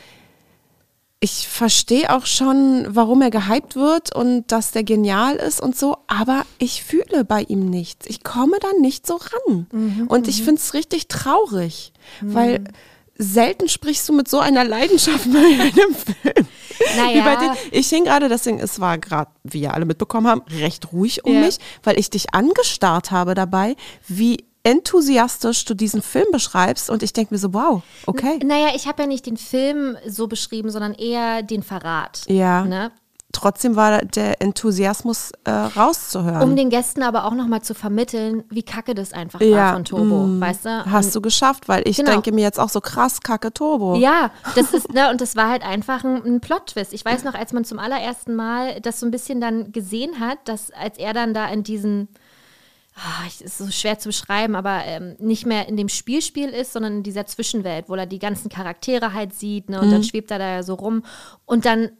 ich 1.21 1.49
verstehe 1.49 2.14
auch 2.14 2.27
schon, 2.27 2.87
warum 2.89 3.23
er 3.23 3.31
gehypt 3.31 3.75
wird 3.75 4.14
und 4.14 4.47
dass 4.53 4.71
der 4.71 4.85
genial 4.85 5.35
ist 5.37 5.61
und 5.61 5.77
so, 5.77 5.97
aber 6.07 6.45
ich 6.59 6.85
fühle 6.85 7.25
bei 7.25 7.43
ihm 7.43 7.69
nichts. 7.69 8.07
Ich 8.09 8.23
komme 8.23 8.59
da 8.61 8.69
nicht 8.81 9.05
so 9.07 9.16
ran. 9.16 9.66
Mhm, 9.73 10.07
und 10.07 10.29
ich 10.29 10.43
finde 10.45 10.61
es 10.61 10.75
richtig 10.75 11.09
traurig, 11.09 11.93
weil 12.21 12.62
selten 13.21 13.69
sprichst 13.69 14.09
du 14.09 14.12
mit 14.12 14.29
so 14.29 14.39
einer 14.39 14.62
Leidenschaft 14.64 15.25
bei 15.33 15.39
einem 15.39 15.95
Film. 15.95 16.47
Wie 16.79 17.21
bei 17.21 17.35
dir. 17.35 17.49
Naja, 17.49 17.57
Ich 17.73 17.89
hing 17.89 18.05
gerade, 18.05 18.29
deswegen, 18.29 18.61
es 18.61 18.79
war 18.79 18.97
gerade, 18.99 19.33
wie 19.43 19.62
ihr 19.62 19.75
alle 19.75 19.87
mitbekommen 19.87 20.29
haben, 20.29 20.43
recht 20.61 20.93
ruhig 20.93 21.25
um 21.25 21.35
Ja. 21.35 21.41
mich, 21.41 21.59
weil 21.83 21.99
ich 21.99 22.11
dich 22.11 22.33
angestarrt 22.33 23.11
habe 23.11 23.35
dabei, 23.35 23.75
wie 24.07 24.45
enthusiastisch 24.69 25.64
du 25.64 25.75
diesen 25.75 26.03
Film 26.03 26.27
beschreibst 26.31 26.91
und 26.91 27.03
ich 27.03 27.14
denke 27.14 27.33
mir 27.33 27.39
so, 27.39 27.55
wow, 27.55 27.83
okay. 28.07 28.39
naja, 28.45 28.69
ich 28.75 28.87
habe 28.87 29.03
ja 29.03 29.09
nicht 29.09 29.25
den 29.25 29.39
Film 29.39 29.97
so 30.07 30.27
beschrieben, 30.27 30.71
sondern 30.71 30.93
eher 30.93 31.43
den 31.43 31.62
Verrat. 31.62 32.25
Ja. 32.29 32.64
Ne? 32.64 32.93
Trotzdem 33.33 33.77
war 33.77 34.03
der 34.03 34.41
Enthusiasmus 34.41 35.33
äh, 35.45 35.51
rauszuhören. 35.51 36.43
Um 36.43 36.57
den 36.57 36.71
Gästen 36.71 37.03
aber 37.03 37.25
auch 37.25 37.35
nochmal 37.35 37.62
zu 37.62 37.75
vermitteln, 37.75 38.45
wie 38.51 38.62
kacke 38.62 38.95
das 38.95 39.12
einfach 39.12 39.41
war 39.41 39.47
Ja, 39.47 39.73
von 39.75 39.85
Turbo, 39.85 40.27
mm, 40.27 40.41
weißt 40.41 40.64
du? 40.64 40.85
Hast 40.91 41.14
du 41.14 41.21
geschafft, 41.21 41.69
weil 41.69 41.87
ich 41.87 41.99
Genau. 41.99 42.11
denke 42.11 42.33
mir 42.33 42.43
jetzt 42.43 42.59
auch 42.59 42.71
so 42.71 42.81
krass, 42.81 43.21
kacke 43.21 43.53
Turbo. 43.53 43.97
Ja, 43.97 44.31
das 44.55 44.73
ist, 44.73 44.93
ne, 44.93 45.11
und 45.11 45.21
das 45.21 45.37
war 45.37 45.49
halt 45.49 45.62
einfach 45.62 46.05
ein, 46.05 46.25
ein 46.25 46.41
Plot-Twist. 46.41 46.93
Ich 46.93 47.05
weiß 47.05 47.25
noch, 47.25 47.35
als 47.35 47.53
man 47.53 47.64
zum 47.64 47.79
allerersten 47.79 48.35
Mal 48.35 48.81
das 48.81 49.01
so 49.01 49.07
ein 49.07 49.11
bisschen 49.11 49.41
dann 49.41 49.73
gesehen 49.73 50.21
hat, 50.21 50.39
dass 50.47 50.71
als 50.71 50.99
er 50.99 51.12
dann 51.12 51.33
da 51.33 51.47
in 51.49 51.62
diesen, 51.62 52.09
ah, 52.99 53.24
es 53.26 53.40
ist 53.40 53.59
so 53.59 53.70
schwer 53.70 53.99
zu 53.99 54.09
beschreiben, 54.09 54.55
aber 54.55 54.84
ähm, 54.84 55.16
nicht 55.18 55.46
mehr 55.46 55.68
in 55.68 55.76
dem 55.76 55.88
Spielspiel 55.88 56.49
ist, 56.49 56.72
sondern 56.72 56.99
in 56.99 57.03
dieser 57.03 57.26
Zwischenwelt, 57.26 57.88
wo 57.88 57.94
er 57.94 58.07
die 58.07 58.18
ganzen 58.18 58.49
Charaktere 58.49 59.12
halt 59.14 59.34
sieht, 59.34 59.70
ne, 59.70 59.80
und 59.80 59.90
dann 59.90 60.05
schwebt 60.05 60.30
er 60.30 60.38
da 60.38 60.62
so 60.62 60.74
rum. 60.74 61.05
Und 61.44 61.64
dann 61.64 61.90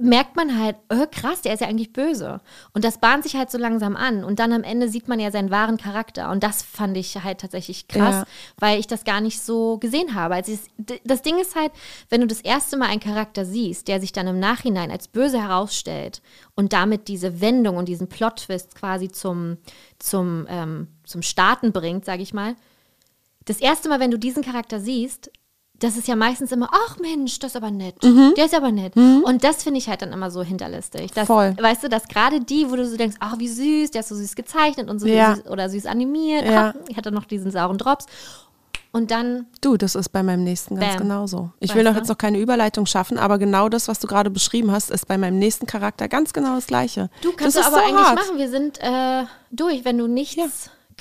merkt 0.00 0.36
man 0.36 0.58
halt, 0.58 0.76
oh, 0.90 1.04
krass, 1.10 1.42
der 1.42 1.52
ist 1.52 1.60
ja 1.60 1.68
eigentlich 1.68 1.92
böse. 1.92 2.40
Und 2.72 2.82
das 2.82 2.98
bahnt 2.98 3.24
sich 3.24 3.36
halt 3.36 3.50
so 3.50 3.58
langsam 3.58 3.94
an. 3.94 4.24
Und 4.24 4.38
dann 4.38 4.52
am 4.52 4.62
Ende 4.62 4.88
sieht 4.88 5.06
man 5.06 5.20
ja 5.20 5.30
seinen 5.30 5.50
wahren 5.50 5.76
Charakter. 5.76 6.30
Und 6.30 6.42
das 6.42 6.62
fand 6.62 6.96
ich 6.96 7.22
halt 7.22 7.42
tatsächlich 7.42 7.88
krass, 7.88 8.14
Ja. 8.14 8.24
weil 8.58 8.80
ich 8.80 8.86
das 8.86 9.04
gar 9.04 9.20
nicht 9.20 9.40
so 9.42 9.76
gesehen 9.78 10.14
habe. 10.14 10.34
Also 10.34 10.58
das 11.04 11.20
Ding 11.20 11.38
ist 11.38 11.54
halt, 11.56 11.72
wenn 12.08 12.22
du 12.22 12.26
das 12.26 12.40
erste 12.40 12.78
Mal 12.78 12.88
einen 12.88 13.00
Charakter 13.00 13.44
siehst, 13.44 13.86
der 13.86 14.00
sich 14.00 14.12
dann 14.12 14.26
im 14.26 14.40
Nachhinein 14.40 14.90
als 14.90 15.08
böse 15.08 15.40
herausstellt 15.42 16.22
und 16.54 16.72
damit 16.72 17.08
diese 17.08 17.42
Wendung 17.42 17.76
und 17.76 17.86
diesen 17.86 18.08
Plot-Twist 18.08 18.74
quasi 18.74 19.10
zum, 19.10 19.58
zum, 19.98 20.46
ähm, 20.48 20.88
zum 21.04 21.20
Starten 21.20 21.72
bringt, 21.72 22.06
sage 22.06 22.22
ich 22.22 22.32
mal. 22.32 22.56
Das 23.44 23.60
erste 23.60 23.90
Mal, 23.90 24.00
wenn 24.00 24.10
du 24.10 24.18
diesen 24.18 24.42
Charakter 24.42 24.80
siehst, 24.80 25.30
das 25.82 25.96
ist 25.96 26.06
ja 26.08 26.16
meistens 26.16 26.52
immer, 26.52 26.68
ach 26.72 26.98
Mensch, 27.00 27.38
das 27.38 27.52
ist 27.52 27.56
aber 27.56 27.70
nett. 27.70 28.02
Mhm. 28.04 28.34
Der 28.36 28.46
ist 28.46 28.54
aber 28.54 28.70
nett. 28.72 28.94
Und 28.96 29.44
das 29.44 29.62
finde 29.62 29.78
ich 29.78 29.88
halt 29.88 30.02
dann 30.02 30.12
immer 30.12 30.30
so 30.30 30.42
hinterlistig. 30.42 31.10
Dass, 31.12 31.26
Voll. 31.26 31.56
Weißt 31.60 31.82
du, 31.84 31.88
dass 31.88 32.06
gerade 32.08 32.40
die, 32.40 32.70
wo 32.70 32.76
du 32.76 32.86
so 32.86 32.96
denkst, 32.96 33.16
ach, 33.20 33.38
wie 33.38 33.48
süß, 33.48 33.90
der 33.90 34.00
ist 34.00 34.08
so 34.08 34.14
süß 34.14 34.34
gezeichnet 34.34 34.88
und 34.88 34.98
so 35.00 35.06
Ja. 35.06 35.34
süß, 35.36 35.46
oder 35.46 35.68
süß 35.68 35.86
animiert. 35.86 36.44
Ja. 36.44 36.74
Ach, 36.76 36.80
ich 36.88 36.96
hatte 36.96 37.10
noch 37.12 37.24
diesen 37.24 37.50
sauren 37.50 37.78
Drops. 37.78 38.06
Und 38.94 39.10
dann, 39.10 39.46
Du, 39.62 39.78
das 39.78 39.94
ist 39.94 40.10
bei 40.10 40.22
meinem 40.22 40.44
nächsten 40.44 40.76
ganz 40.78 40.96
Bam. 40.96 41.02
genauso. 41.04 41.50
Ich 41.60 41.70
Weißt 41.70 41.76
will 41.78 41.84
noch 41.84 41.92
du? 41.92 41.98
jetzt 42.00 42.08
noch 42.08 42.18
keine 42.18 42.38
Überleitung 42.38 42.84
schaffen, 42.84 43.16
aber 43.16 43.38
genau 43.38 43.70
das, 43.70 43.88
was 43.88 43.98
du 43.98 44.06
gerade 44.06 44.28
beschrieben 44.28 44.70
hast, 44.70 44.90
ist 44.90 45.08
bei 45.08 45.16
meinem 45.16 45.38
nächsten 45.38 45.66
Charakter 45.66 46.08
ganz 46.08 46.34
genau 46.34 46.56
das 46.56 46.66
Gleiche. 46.66 47.08
du 47.22 47.32
kannst 47.32 47.56
das 47.56 47.64
du 47.66 47.72
aber 47.72 47.78
so 47.78 47.88
eigentlich 47.88 48.06
hart. 48.06 48.18
machen. 48.18 48.36
Wir 48.38 48.50
sind 48.50 48.78
äh, 48.82 49.24
durch, 49.50 49.86
wenn 49.86 49.96
du 49.96 50.06
nichts, 50.08 50.36
Ja. 50.36 50.46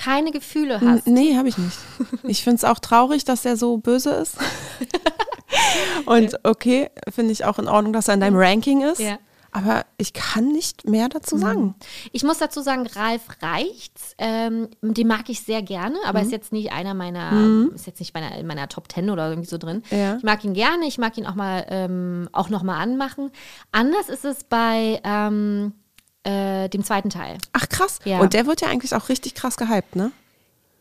Keine 0.04 0.32
Gefühle 0.32 0.76
N- 0.76 0.90
hast. 0.90 1.08
Nee, 1.08 1.36
habe 1.38 1.50
ich 1.50 1.58
nicht. 1.58 1.78
Ich 2.24 2.44
finde 2.44 2.58
es 2.58 2.64
auch 2.64 2.80
traurig, 2.80 3.24
dass 3.26 3.46
er 3.46 3.58
so 3.58 3.78
böse 3.78 4.12
ist. 4.12 4.36
Und 6.06 6.40
okay, 6.44 6.90
finde 7.10 7.32
ich 7.32 7.46
auch 7.46 7.60
in 7.60 7.68
Ordnung, 7.68 7.94
dass 7.94 8.08
er 8.08 8.14
in 8.16 8.20
deinem 8.22 8.38
Ranking 8.38 8.82
ist. 8.82 9.00
Ja. 9.00 9.18
Aber 9.54 9.86
ich 9.98 10.14
kann 10.14 10.48
nicht 10.54 10.88
mehr 10.88 11.10
dazu 11.10 11.38
sagen. 11.38 11.76
Ich 12.14 12.24
muss 12.24 12.38
dazu 12.38 12.62
sagen, 12.62 12.88
Ralf 12.96 13.24
Reichts, 13.42 14.16
ähm, 14.18 14.70
den 14.82 15.08
mag 15.08 15.28
ich 15.30 15.42
sehr 15.42 15.62
gerne, 15.62 15.98
aber 16.06 16.20
Mhm. 16.20 16.26
ist 16.26 16.32
jetzt 16.32 16.54
nicht 16.54 16.72
einer 16.72 16.94
meiner, 16.94 17.68
ist 17.76 17.86
jetzt 17.86 18.00
nicht 18.00 18.14
meiner, 18.14 18.34
in 18.38 18.48
meiner 18.48 18.70
Top 18.70 18.88
Ten 18.88 19.10
oder 19.10 19.28
irgendwie 19.28 19.50
so 19.50 19.58
drin. 19.58 19.84
Ja. 19.92 20.16
Ich 20.16 20.24
mag 20.24 20.42
ihn 20.46 20.54
gerne, 20.54 20.86
ich 20.88 20.98
mag 20.98 21.18
ihn 21.18 21.26
auch 21.26 21.36
mal 21.36 21.66
ähm, 21.68 22.30
auch 22.32 22.48
noch 22.48 22.64
mal 22.64 22.78
anmachen. 22.78 23.30
Anders 23.74 24.08
ist 24.08 24.24
es 24.24 24.46
bei 24.46 25.02
ähm, 25.04 25.74
äh, 26.24 26.70
dem 26.70 26.84
zweiten 26.84 27.10
Teil. 27.10 27.38
Ach 27.54 27.68
krass. 27.70 28.00
Ja. 28.04 28.20
Und 28.20 28.34
der 28.34 28.46
wird 28.46 28.62
ja 28.62 28.68
eigentlich 28.68 28.94
auch 28.96 29.10
richtig 29.10 29.36
krass 29.36 29.58
gehypt, 29.58 29.96
ne? 29.96 30.12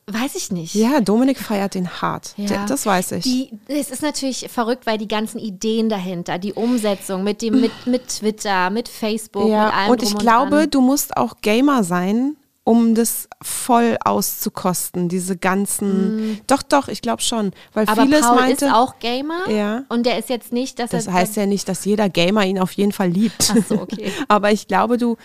Weiß 0.07 0.35
ich 0.35 0.51
nicht. 0.51 0.75
Ja, 0.75 1.01
Dominik 1.01 1.39
feiert 1.39 1.75
den 1.75 1.89
hart. 1.89 2.35
Ja. 2.37 2.47
Der, 2.47 2.67
das 2.67 2.85
weiß 2.85 3.13
ich. 3.13 3.25
Die, 3.25 3.51
es 3.69 3.91
ist 3.91 4.03
natürlich 4.03 4.49
verrückt, 4.51 4.87
weil 4.87 4.99
die 4.99 5.07
ganzen 5.07 5.39
Ideen 5.39 5.89
dahinter, 5.89 6.39
die 6.39 6.53
Umsetzung 6.53 7.23
mit 7.23 7.43
dem, 7.43 7.61
mit, 7.61 7.87
mit 7.87 8.09
Twitter, 8.09 8.71
mit 8.71 8.89
Facebook, 8.89 9.45
mit 9.45 9.53
ja, 9.53 9.71
allem 9.71 9.91
und 9.93 10.03
ich 10.03 10.17
glaube, 10.19 10.57
dran. 10.57 10.71
du 10.71 10.81
musst 10.81 11.17
auch 11.17 11.37
Gamer 11.43 11.85
sein, 11.85 12.37
um 12.65 12.95
das 12.95 13.29
voll 13.43 13.97
auszukosten, 14.05 15.09
diese 15.09 15.37
ganzen. 15.37 16.41
Doch, 16.47 16.63
doch, 16.63 16.89
ich 16.89 17.01
glaube 17.03 17.23
schon. 17.23 17.53
Weil 17.73 17.89
aber 17.89 18.03
vieles 18.03 18.21
Paul 18.21 18.37
meinte. 18.37 18.67
ist 18.67 18.73
auch 18.73 18.99
Gamer 18.99 19.49
Ja. 19.49 19.85
und 19.89 20.05
der 20.05 20.19
ist 20.19 20.29
jetzt 20.29 20.53
nicht, 20.53 20.79
dass 20.79 20.91
das 20.91 21.07
er 21.07 21.15
heißt 21.15 21.37
ja 21.37 21.47
nicht, 21.47 21.69
dass 21.69 21.85
jeder 21.85 22.09
Gamer 22.09 22.45
ihn 22.45 22.59
auf 22.59 22.73
jeden 22.73 22.93
Fall 22.93 23.09
liebt. 23.09 23.53
Ach 23.57 23.67
so, 23.67 23.81
okay. 23.81 24.13
Aber 24.29 24.53
ich 24.53 24.69
glaube, 24.69 24.99
du 24.99 25.17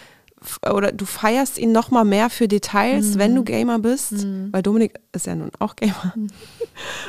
oder 0.72 0.92
du 0.92 1.06
feierst 1.06 1.58
ihn 1.58 1.72
noch 1.72 1.92
mal 1.92 2.04
mehr 2.06 2.30
für 2.30 2.48
Details, 2.48 3.18
wenn 3.18 3.34
du 3.36 3.42
Mhm. 3.42 3.46
Gamer 3.46 3.80
bist, 3.80 4.26
weil 4.52 4.62
Dominik 4.62 5.00
ist 5.12 5.26
ja 5.28 5.36
nun 5.36 5.52
auch 5.60 5.76
Gamer. 5.76 6.14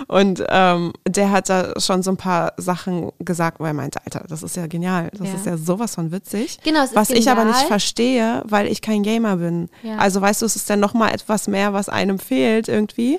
Und 0.08 0.44
ähm, 0.48 0.92
der 1.06 1.30
hat 1.30 1.48
da 1.48 1.72
schon 1.80 2.02
so 2.02 2.10
ein 2.10 2.16
paar 2.16 2.52
Sachen 2.56 3.10
gesagt, 3.18 3.58
wo 3.60 3.64
er 3.64 3.72
meinte, 3.74 3.98
Alter, 4.04 4.24
das 4.28 4.42
ist 4.42 4.56
ja 4.56 4.66
genial, 4.66 5.10
das 5.12 5.28
Ja. 5.28 5.34
ist 5.34 5.46
ja 5.46 5.56
sowas 5.56 5.94
von 5.94 6.12
witzig. 6.12 6.58
Genau, 6.62 6.84
was 6.94 7.10
ich 7.10 7.30
aber 7.30 7.44
nicht 7.44 7.54
genial. 7.54 7.68
verstehe, 7.68 8.42
weil 8.46 8.66
ich 8.68 8.80
kein 8.82 9.02
Gamer 9.02 9.36
bin. 9.36 9.68
Ja. 9.82 9.96
Also 9.96 10.20
weißt 10.20 10.42
du, 10.42 10.46
es 10.46 10.56
ist 10.56 10.70
dann 10.70 10.80
noch 10.80 10.94
mal 10.94 11.10
etwas 11.10 11.48
mehr, 11.48 11.72
was 11.72 11.88
einem 11.88 12.18
fehlt 12.18 12.68
irgendwie. 12.68 13.18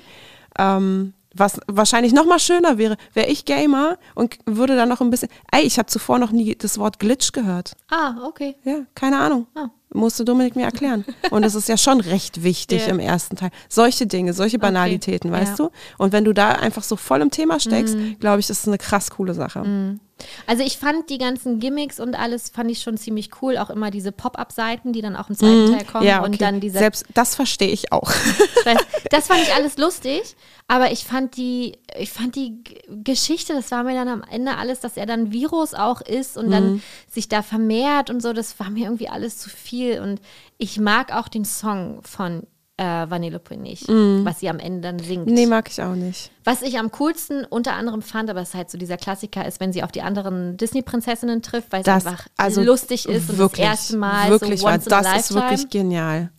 Ähm, 0.58 1.12
was 1.34 1.60
wahrscheinlich 1.68 2.12
noch 2.14 2.24
mal 2.26 2.38
schöner 2.40 2.78
wäre, 2.78 2.96
wäre 3.12 3.28
ich 3.28 3.44
Gamer 3.44 3.98
und 4.14 4.38
würde 4.46 4.74
dann 4.74 4.88
noch 4.88 5.00
ein 5.00 5.10
bisschen. 5.10 5.28
Ey, 5.52 5.62
ich 5.62 5.78
habe 5.78 5.86
zuvor 5.86 6.18
noch 6.18 6.32
nie 6.32 6.56
das 6.56 6.78
Wort 6.78 6.98
Glitch 6.98 7.32
gehört. 7.32 7.76
Ah, 7.90 8.14
okay. 8.26 8.56
Ja, 8.64 8.78
keine 8.94 9.18
Ahnung. 9.18 9.46
Ah. 9.54 9.68
Musste 9.94 10.24
Dominik 10.24 10.54
mir 10.56 10.64
erklären. 10.64 11.04
Und 11.30 11.44
es 11.44 11.54
ist 11.54 11.68
ja 11.68 11.76
schon 11.78 12.00
recht 12.00 12.42
wichtig 12.42 12.82
Ja. 12.86 12.88
im 12.88 12.98
ersten 12.98 13.36
Teil. 13.36 13.50
Solche 13.68 14.06
Dinge, 14.06 14.32
solche 14.34 14.58
Banalitäten, 14.58 15.32
weißt 15.32 15.58
Ja. 15.58 15.66
Du? 15.66 15.70
Und 15.96 16.12
wenn 16.12 16.24
du 16.24 16.32
da 16.34 16.50
einfach 16.50 16.82
so 16.82 16.96
voll 16.96 17.20
im 17.22 17.30
Thema 17.30 17.58
steckst, 17.58 17.96
glaube 18.20 18.40
ich, 18.40 18.50
ist 18.50 18.60
es 18.60 18.68
eine 18.68 18.78
krass 18.78 19.10
coole 19.10 19.34
Sache. 19.34 19.98
Also 20.46 20.62
ich 20.64 20.78
fand 20.78 21.10
die 21.10 21.18
ganzen 21.18 21.60
Gimmicks 21.60 22.00
und 22.00 22.14
alles 22.18 22.48
fand 22.50 22.70
ich 22.70 22.80
schon 22.80 22.96
ziemlich 22.96 23.30
cool. 23.42 23.56
Auch 23.58 23.70
immer 23.70 23.90
diese 23.90 24.12
Pop-Up-Seiten, 24.12 24.92
die 24.92 25.00
dann 25.02 25.16
auch 25.16 25.28
im 25.28 25.36
zweiten 25.36 25.72
Teil 25.76 25.84
kommen. 25.84 26.04
Mhm. 26.04 26.08
Ja, 26.08 26.18
okay. 26.20 26.26
Und 26.30 26.40
dann 26.42 26.60
dieser 26.60 26.78
Selbst 26.80 27.04
das 27.14 27.34
verstehe 27.34 27.68
ich 27.70 27.92
auch. 27.92 28.10
Stress. 28.10 28.78
Das 29.10 29.28
fand 29.28 29.40
ich 29.40 29.54
alles 29.54 29.78
lustig, 29.78 30.36
aber 30.66 30.92
ich 30.92 31.04
fand 31.04 31.36
die, 31.36 31.78
ich 31.98 32.10
fand 32.10 32.36
die 32.36 32.62
Geschichte, 32.88 33.54
das 33.54 33.70
war 33.70 33.84
mir 33.84 33.94
dann 33.94 34.08
am 34.08 34.22
Ende 34.22 34.56
alles, 34.56 34.80
dass 34.80 34.96
er 34.98 35.06
dann 35.06 35.32
Virus 35.32 35.72
auch 35.74 36.00
ist 36.02 36.36
und 36.36 36.46
Mhm. 36.48 36.50
dann 36.50 36.82
sich 37.10 37.28
da 37.28 37.42
vermehrt 37.42 38.10
und 38.10 38.20
so, 38.20 38.32
das 38.34 38.58
war 38.60 38.68
mir 38.70 38.84
irgendwie 38.84 39.08
alles 39.08 39.38
zu 39.38 39.48
viel. 39.48 40.00
Und 40.00 40.20
ich 40.58 40.78
mag 40.78 41.14
auch 41.14 41.28
den 41.28 41.44
Song 41.44 42.02
von 42.02 42.42
äh, 42.78 43.10
Vanellope 43.10 43.56
nicht, 43.56 43.88
was 43.88 44.40
sie 44.40 44.48
am 44.48 44.58
Ende 44.58 44.80
dann 44.80 44.98
singt. 44.98 45.26
Nee, 45.26 45.46
mag 45.46 45.68
ich 45.68 45.82
auch 45.82 45.94
nicht. 45.94 46.30
Was 46.44 46.62
ich 46.62 46.78
am 46.78 46.90
coolsten 46.92 47.44
unter 47.44 47.74
anderem 47.74 48.02
fand, 48.02 48.30
aber 48.30 48.40
es 48.40 48.50
ist 48.50 48.54
halt 48.54 48.70
so 48.70 48.78
dieser 48.78 48.96
Klassiker 48.96 49.44
ist, 49.46 49.60
wenn 49.60 49.72
sie 49.72 49.82
auf 49.82 49.92
die 49.92 50.00
anderen 50.00 50.56
Disney-Prinzessinnen 50.56 51.42
trifft, 51.42 51.72
weil 51.72 51.82
es 51.82 51.88
einfach 51.88 52.28
also 52.36 52.62
lustig 52.62 53.08
ist 53.08 53.30
und 53.30 53.38
wirklich, 53.38 53.66
das 53.66 53.80
erste 53.80 53.96
Mal 53.98 54.30
wirklich, 54.30 54.60
so 54.60 54.66
weil 54.66 54.74
once 54.74 54.86
a 54.86 55.02
das 55.02 55.30
ist 55.30 55.34
wirklich 55.34 55.68
genial. 55.68 56.30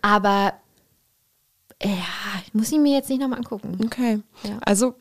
Aber 0.00 0.54
ja, 1.82 1.90
muss 2.54 2.72
ich 2.72 2.78
mir 2.78 2.94
jetzt 2.94 3.10
nicht 3.10 3.20
nochmal 3.20 3.38
angucken. 3.38 3.78
Okay. 3.84 4.20
Ja. 4.44 4.58
Also 4.64 4.94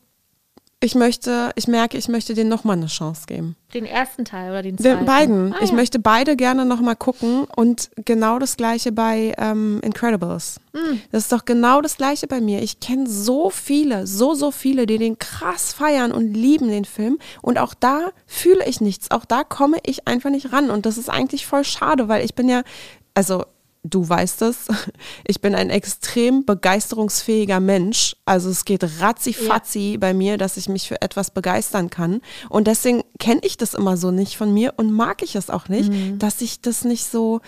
ich 0.86 0.94
möchte, 0.94 1.52
ich 1.56 1.68
merke, 1.68 1.98
ich 1.98 2.08
möchte 2.08 2.36
denen 2.36 2.50
nochmal 2.50 2.78
eine 2.78 2.86
Chance 2.86 3.24
geben. 3.26 3.56
Den 3.74 3.86
ersten 3.86 4.24
Teil 4.24 4.52
oder 4.52 4.62
den 4.62 4.78
zweiten? 4.78 4.98
Den 4.98 5.06
beiden. 5.06 5.54
Ah, 5.54 5.58
ich 5.62 5.72
ja. 5.72 5.76
möchte 5.76 5.98
beide 5.98 6.36
gerne 6.36 6.64
nochmal 6.64 6.96
gucken 6.96 7.46
und 7.56 7.90
genau 8.06 8.38
das 8.38 8.56
gleiche 8.56 8.92
bei 8.92 9.34
ähm, 9.40 9.82
Incredibles. 9.84 10.60
Hm. 10.74 11.02
Das 11.12 11.24
ist 11.24 11.32
doch 11.32 11.44
genau 11.44 11.82
das 11.82 11.98
gleiche 11.98 12.28
bei 12.28 12.40
mir. 12.40 12.62
Ich 12.62 12.80
kenne 12.80 13.10
so 13.10 13.50
viele, 13.50 14.06
so, 14.06 14.36
so 14.36 14.52
viele, 14.52 14.86
die 14.86 15.00
den 15.00 15.18
krass 15.18 15.74
feiern 15.74 16.12
und 16.12 16.34
lieben 16.36 16.70
den 16.70 16.86
Film. 16.86 17.18
Und 17.42 17.58
auch 17.58 17.74
da 17.74 18.12
fühle 18.28 18.66
ich 18.68 18.80
nichts. 18.80 19.10
Auch 19.10 19.26
da 19.26 19.44
komme 19.44 19.80
ich 19.84 20.08
einfach 20.08 20.30
nicht 20.30 20.54
ran. 20.54 20.70
Und 20.70 20.86
das 20.86 21.00
ist 21.00 21.10
eigentlich 21.10 21.48
voll 21.48 21.64
schade, 21.64 22.08
weil 22.08 22.24
ich 22.24 22.36
bin 22.36 22.48
ja, 22.48 22.62
also 23.16 23.44
du 23.90 24.08
weißt 24.08 24.42
es, 24.44 24.68
ich 25.26 25.42
bin 25.42 25.56
ein 25.56 25.70
extrem 25.70 26.46
begeisterungsfähiger 26.46 27.60
Mensch. 27.60 28.16
Also 28.26 28.50
es 28.50 28.66
geht 28.66 28.84
ratzi-fatzi 29.00 29.98
bei 30.00 30.14
mir, 30.14 30.38
dass 30.38 30.58
ich 30.58 30.68
mich 30.70 30.88
für 30.88 31.02
etwas 31.02 31.32
begeistern 31.32 31.90
kann. 31.90 32.22
Und 32.50 32.68
deswegen 32.68 33.04
kenne 33.20 33.42
ich 33.44 33.58
das 33.58 33.74
immer 33.74 33.98
so 33.98 34.12
nicht 34.12 34.38
von 34.38 34.54
mir 34.54 34.74
und 34.78 34.92
mag 34.92 35.22
ich 35.22 35.36
es 35.36 35.50
auch 35.50 35.70
nicht, 35.70 35.92
dass 36.18 36.42
ich 36.42 36.62
das 36.62 36.84
nicht 36.84 37.06
so. 37.06 37.42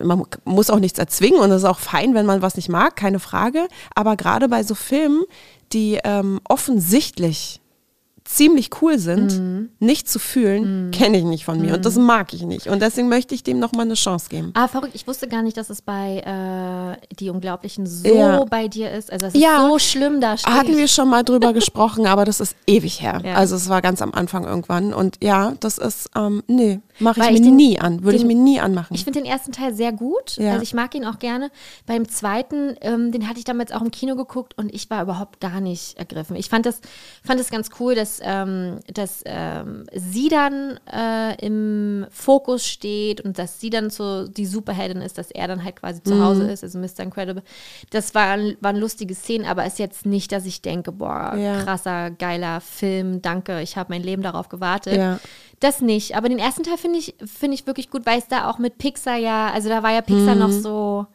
Man 0.00 0.24
muss 0.44 0.70
auch 0.70 0.78
nichts 0.78 1.00
erzwingen 1.00 1.40
und 1.40 1.50
es 1.50 1.62
ist 1.62 1.68
auch 1.68 1.80
fein, 1.80 2.14
wenn 2.14 2.24
man 2.24 2.40
was 2.40 2.54
nicht 2.54 2.68
mag, 2.68 2.94
keine 2.94 3.18
Frage. 3.18 3.66
Aber 3.96 4.16
gerade 4.16 4.48
bei 4.48 4.62
so 4.62 4.76
Filmen, 4.76 5.24
die 5.72 5.98
ähm, 6.04 6.40
offensichtlich 6.44 7.61
ziemlich 8.36 8.70
cool 8.80 8.98
sind, 8.98 9.70
nicht 9.80 10.08
zu 10.08 10.18
fühlen, 10.18 10.90
kenne 10.90 11.18
ich 11.18 11.24
nicht 11.24 11.44
von 11.44 11.60
mir. 11.60 11.74
Und 11.74 11.84
das 11.84 11.96
mag 11.96 12.32
ich 12.32 12.42
nicht. 12.42 12.66
Und 12.66 12.80
deswegen 12.80 13.08
möchte 13.08 13.34
ich 13.34 13.42
dem 13.42 13.58
nochmal 13.58 13.86
eine 13.86 13.94
Chance 13.94 14.28
geben. 14.30 14.52
Ah, 14.54 14.68
verrückt. 14.68 14.94
Ich 14.94 15.06
wusste 15.06 15.28
gar 15.28 15.42
nicht, 15.42 15.56
dass 15.56 15.70
es 15.70 15.82
bei 15.82 16.18
äh, 16.20 17.14
Die 17.16 17.30
Unglaublichen 17.30 17.86
so 17.86 18.08
Ja. 18.08 18.44
bei 18.44 18.68
dir 18.68 18.90
ist. 18.90 19.12
Also 19.12 19.26
es 19.26 19.34
ist 19.34 19.40
Ja. 19.42 19.68
so 19.68 19.78
schlimm 19.78 20.20
da 20.20 20.36
steht. 20.36 20.52
Hatten 20.52 20.76
wir 20.76 20.88
schon 20.88 21.08
mal 21.08 21.22
drüber 21.22 21.52
gesprochen, 21.52 22.06
aber 22.06 22.24
das 22.24 22.40
ist 22.40 22.56
ewig 22.66 23.02
her. 23.02 23.20
Ja. 23.24 23.34
Also 23.34 23.56
es 23.56 23.68
war 23.68 23.82
ganz 23.82 24.00
am 24.02 24.12
Anfang 24.12 24.44
irgendwann. 24.44 24.94
Und 24.94 25.18
ja, 25.22 25.52
das 25.60 25.78
ist, 25.78 26.10
ähm, 26.16 26.42
nee, 26.46 26.80
mache 26.98 27.20
ich 27.20 27.26
Weil 27.26 27.32
mir 27.32 27.38
ich 27.38 27.44
den- 27.46 27.56
nie 27.56 27.78
an. 27.80 28.02
Würde 28.04 28.16
ich 28.18 28.24
mir 28.24 28.34
nie 28.36 28.60
anmachen. 28.60 28.94
Ich 28.94 29.04
finde 29.04 29.20
den 29.20 29.26
ersten 29.30 29.52
Teil 29.52 29.74
sehr 29.74 29.92
gut. 29.92 30.38
Also 30.38 30.62
ich 30.62 30.74
mag 30.74 30.94
ihn 30.94 31.04
auch 31.04 31.18
gerne. 31.18 31.50
Beim 31.86 32.08
zweiten, 32.08 32.76
ähm, 32.80 33.12
den 33.12 33.28
hatte 33.28 33.38
ich 33.38 33.44
damals 33.44 33.72
auch 33.72 33.82
im 33.82 33.90
Kino 33.90 34.16
geguckt 34.16 34.56
und 34.56 34.72
ich 34.74 34.88
war 34.90 35.02
überhaupt 35.02 35.40
gar 35.40 35.60
nicht 35.60 35.98
ergriffen. 35.98 36.36
Ich 36.36 36.48
fand 36.48 36.66
das, 36.66 36.80
fand 37.24 37.38
das 37.40 37.50
ganz 37.50 37.68
cool, 37.80 37.94
dass, 37.94 38.20
ähm, 38.22 38.80
dass 38.92 39.22
ähm, 39.26 39.84
sie 39.94 40.28
dann 40.28 40.78
äh, 40.92 41.34
im 41.44 42.06
Fokus 42.10 42.66
steht 42.66 43.20
und 43.20 43.38
dass 43.38 43.60
sie 43.60 43.70
dann 43.70 43.90
so 43.90 44.26
die 44.28 44.46
Superheldin 44.46 45.02
ist, 45.02 45.18
dass 45.18 45.30
er 45.30 45.48
dann 45.48 45.64
halt 45.64 45.76
quasi 45.76 46.02
zu 46.02 46.22
Hause 46.22 46.50
ist, 46.50 46.62
also 46.62 46.78
Mr. 46.78 47.00
Incredible. 47.00 47.42
Das 47.90 48.14
waren, 48.14 48.56
waren 48.60 48.76
lustige 48.76 49.14
Szenen, 49.14 49.46
aber 49.46 49.66
ist 49.66 49.78
jetzt 49.78 50.06
nicht, 50.06 50.32
dass 50.32 50.46
ich 50.46 50.62
denke, 50.62 50.92
boah, 50.92 51.34
Ja. 51.36 51.62
krasser, 51.62 52.10
geiler 52.10 52.60
Film, 52.60 53.22
danke, 53.22 53.60
ich 53.62 53.76
habe 53.76 53.92
mein 53.92 54.02
Leben 54.02 54.22
darauf 54.22 54.48
gewartet. 54.48 54.96
Ja. 54.96 55.18
Das 55.60 55.80
nicht, 55.80 56.16
aber 56.16 56.28
den 56.28 56.38
ersten 56.38 56.64
Teil 56.64 56.76
finde 56.78 56.98
ich, 56.98 57.14
finde 57.24 57.54
ich 57.54 57.66
wirklich 57.66 57.88
gut, 57.90 58.04
weil 58.04 58.18
es 58.18 58.28
da 58.28 58.50
auch 58.50 58.58
mit 58.58 58.78
Pixar 58.78 59.16
ja, 59.16 59.50
also 59.52 59.68
da 59.68 59.82
war 59.82 59.92
ja 59.92 60.00
Pixar 60.02 60.34
noch 60.34 60.50
so, 60.50 61.06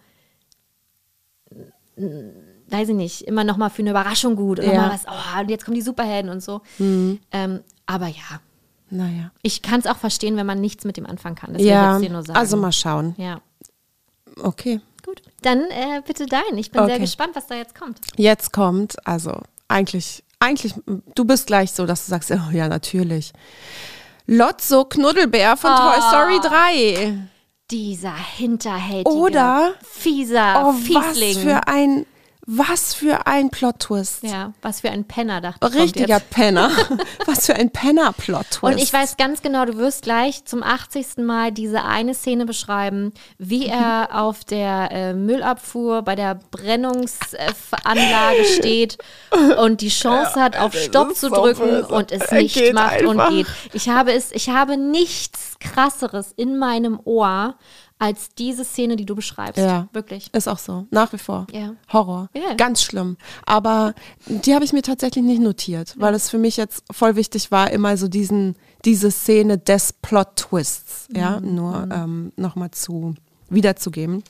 weiß 2.70 2.90
ich 2.90 2.96
nicht, 2.96 3.22
immer 3.24 3.44
noch 3.44 3.58
mal 3.58 3.70
für 3.70 3.82
eine 3.82 3.92
Überraschung 3.92 4.36
gut. 4.36 4.60
Und 4.60 4.66
Ja. 4.72 4.82
mal 4.82 4.92
was, 4.94 5.06
oh, 5.08 5.40
und 5.42 5.50
jetzt 5.50 5.66
kommen 5.66 5.76
die 5.76 5.82
Superhelden 5.82 6.30
und 6.32 6.44
so. 6.44 6.62
Ähm, 6.80 7.62
aber 7.86 8.08
ja, 8.08 8.42
naja. 8.90 9.32
ich 9.42 9.62
kann 9.62 9.80
es 9.80 9.86
auch 9.88 9.98
verstehen, 9.98 10.36
wenn 10.38 10.46
man 10.46 10.60
nichts 10.62 10.84
mit 10.86 10.98
dem 10.98 11.06
anfangen 11.06 11.36
kann. 11.36 11.54
Das 11.54 11.62
will 11.62 11.70
Ja, 11.70 11.94
jetzt 11.98 12.06
dir 12.06 12.12
nur 12.12 12.24
sagen. 12.24 12.38
also 12.40 12.58
mal 12.58 12.72
schauen. 12.72 13.16
Ja, 13.18 13.40
Okay. 14.44 14.82
gut. 15.06 15.22
Dann 15.42 15.62
äh, 15.72 16.02
bitte 16.06 16.26
dein. 16.26 16.58
Ich 16.58 16.72
bin 16.72 16.84
sehr 16.86 16.96
Okay. 16.96 17.02
gespannt, 17.04 17.36
was 17.36 17.48
da 17.48 17.56
jetzt 17.56 17.74
kommt. 17.74 18.00
Jetzt 18.18 18.52
kommt, 18.54 18.96
also 19.08 19.42
eigentlich, 19.68 20.24
eigentlich, 20.40 20.74
du 21.16 21.26
bist 21.26 21.48
gleich 21.48 21.72
so, 21.72 21.86
dass 21.86 22.06
du 22.06 22.10
sagst, 22.12 22.32
oh, 22.32 22.52
ja, 22.52 22.68
natürlich. 22.68 23.34
Lotso 24.28 24.86
Knuddelbär 24.86 25.56
von 25.58 25.72
Ah. 25.72 25.94
Toy 25.94 26.02
Story 26.02 26.40
3. 26.42 27.18
Dieser 27.72 28.14
hinterhältige, 28.16 29.10
Oder- 29.16 29.74
fieser 29.84 30.68
Oh, 30.68 30.74
Fiesling. 30.74 31.36
was 31.36 31.38
für 31.44 31.68
ein 31.68 32.06
Was 32.50 32.94
für 32.94 33.28
ein 33.28 33.50
Plot-Twist. 33.50 34.24
Ja, 34.24 34.54
was 34.62 34.80
für 34.80 34.90
ein 34.90 35.04
Penner, 35.04 35.42
dachte 35.42 35.68
ich. 35.68 35.76
Richtiger 35.76 36.22
Penner. 36.22 36.72
was 37.26 37.46
für 37.46 37.56
ein 37.56 37.72
Penner-Plot-Twist. 37.72 38.64
Und 38.64 38.78
ich 38.82 38.94
weiß 38.94 39.18
ganz 39.18 39.42
genau, 39.42 39.66
du 39.66 39.76
wirst 39.76 40.04
gleich 40.04 40.46
zum 40.46 40.64
80. 40.64 41.18
Mal 41.18 41.52
diese 41.52 41.84
eine 41.84 42.14
Szene 42.14 42.46
beschreiben, 42.46 43.12
wie 43.38 43.68
er 43.68 44.12
auf 44.14 44.46
der 44.46 44.90
äh, 44.94 45.14
Müllabfuhr 45.14 46.04
bei 46.04 46.16
der 46.16 46.40
Brennungsanlage 46.52 48.46
steht 48.58 48.98
und 49.62 49.82
die 49.82 49.90
Chance 49.90 50.42
hat, 50.42 50.58
auf 50.58 50.74
Stopp 50.74 51.18
zu 51.18 51.30
drücken 51.30 51.84
und 51.84 52.14
es 52.14 52.32
nicht 52.32 52.74
macht 52.74 53.02
einfach. 53.02 53.28
und 53.28 53.36
geht. 53.36 53.48
Ich 53.74 53.90
habe 53.90 54.14
es, 54.14 54.32
ich 54.32 54.48
habe 54.48 54.78
nichts 54.78 55.58
krasseres 55.60 56.32
in 56.38 56.58
meinem 56.58 56.98
Ohr 57.04 57.56
als 58.00 58.30
diese 58.36 58.64
Szene, 58.64 58.96
die 58.96 59.06
du 59.06 59.16
beschreibst. 59.16 59.58
Ja. 59.58 59.88
Wirklich. 59.92 60.30
Ist 60.34 60.48
auch 60.48 60.60
so, 60.60 60.86
nach 60.92 61.12
wie 61.14 61.18
vor. 61.18 61.48
Ja. 61.52 61.74
Horror. 61.92 62.30
Ja. 62.36 62.54
Ganz 62.56 62.82
schlimm. 62.84 63.18
Aber 63.46 63.94
die 64.28 64.54
habe 64.54 64.64
ich 64.66 64.74
mir 64.74 64.84
tatsächlich 64.84 65.24
nicht 65.26 65.42
notiert, 65.42 65.96
weil 65.98 66.14
es 66.14 66.30
für 66.30 66.38
mich 66.38 66.58
jetzt 66.58 66.84
voll 66.92 67.16
wichtig 67.16 67.52
war, 67.52 67.72
immer 67.72 67.98
so 67.98 68.08
diesen, 68.08 68.56
diese 68.86 69.10
Szene 69.12 69.58
des 69.58 69.94
Plot-Twists, 69.94 71.08
ja, 71.14 71.40
Mhm. 71.40 71.56
nur 71.56 71.88
ähm, 71.92 72.32
nochmal 72.36 72.72
zu 72.72 73.16
wiederzugeben. 73.50 74.24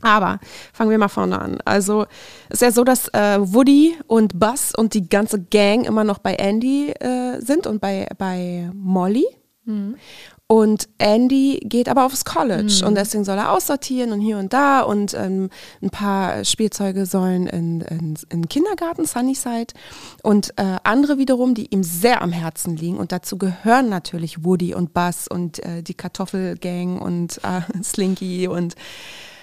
Aber 0.00 0.38
fangen 0.72 0.90
wir 0.92 0.98
mal 0.98 1.08
vorne 1.08 1.40
an. 1.40 1.58
Also 1.64 2.06
es 2.50 2.54
ist 2.56 2.62
ja 2.62 2.70
so, 2.70 2.84
dass 2.84 3.08
äh, 3.08 3.38
Woody 3.40 3.96
und 4.06 4.38
Buzz 4.38 4.72
und 4.76 4.94
die 4.94 5.08
ganze 5.08 5.42
Gang 5.42 5.84
immer 5.86 6.04
noch 6.04 6.18
bei 6.18 6.34
Andy 6.34 6.90
äh, 6.92 7.40
sind 7.40 7.66
und 7.66 7.80
bei, 7.80 8.06
bei 8.16 8.70
Molly. 8.74 9.26
Und 10.50 10.88
Andy 10.96 11.60
geht 11.62 11.90
aber 11.90 12.06
aufs 12.06 12.24
College 12.24 12.82
und 12.86 12.94
deswegen 12.94 13.22
soll 13.22 13.36
er 13.36 13.52
aussortieren 13.52 14.12
und 14.12 14.20
hier 14.20 14.38
und 14.38 14.54
da. 14.54 14.80
Und 14.80 15.12
ähm, 15.12 15.50
ein 15.82 15.90
paar 15.90 16.42
Spielzeuge 16.42 17.04
sollen 17.04 17.46
in, 17.46 17.82
in, 17.82 18.14
in 18.30 18.48
Kindergarten, 18.48 19.04
Sunnyside. 19.04 19.74
Und 20.22 20.54
äh, 20.56 20.78
andere 20.84 21.18
wiederum, 21.18 21.54
die 21.54 21.66
ihm 21.66 21.82
sehr 21.82 22.22
am 22.22 22.32
Herzen 22.32 22.78
liegen. 22.78 22.96
Und 22.96 23.12
dazu 23.12 23.36
gehören 23.36 23.90
natürlich 23.90 24.42
Woody 24.42 24.74
und 24.74 24.94
Buzz 24.94 25.26
und 25.28 25.62
äh, 25.66 25.82
die 25.82 25.92
Kartoffelgang 25.92 26.98
und 26.98 27.40
äh, 27.44 27.60
Slinky 27.82 28.48
und. 28.48 28.74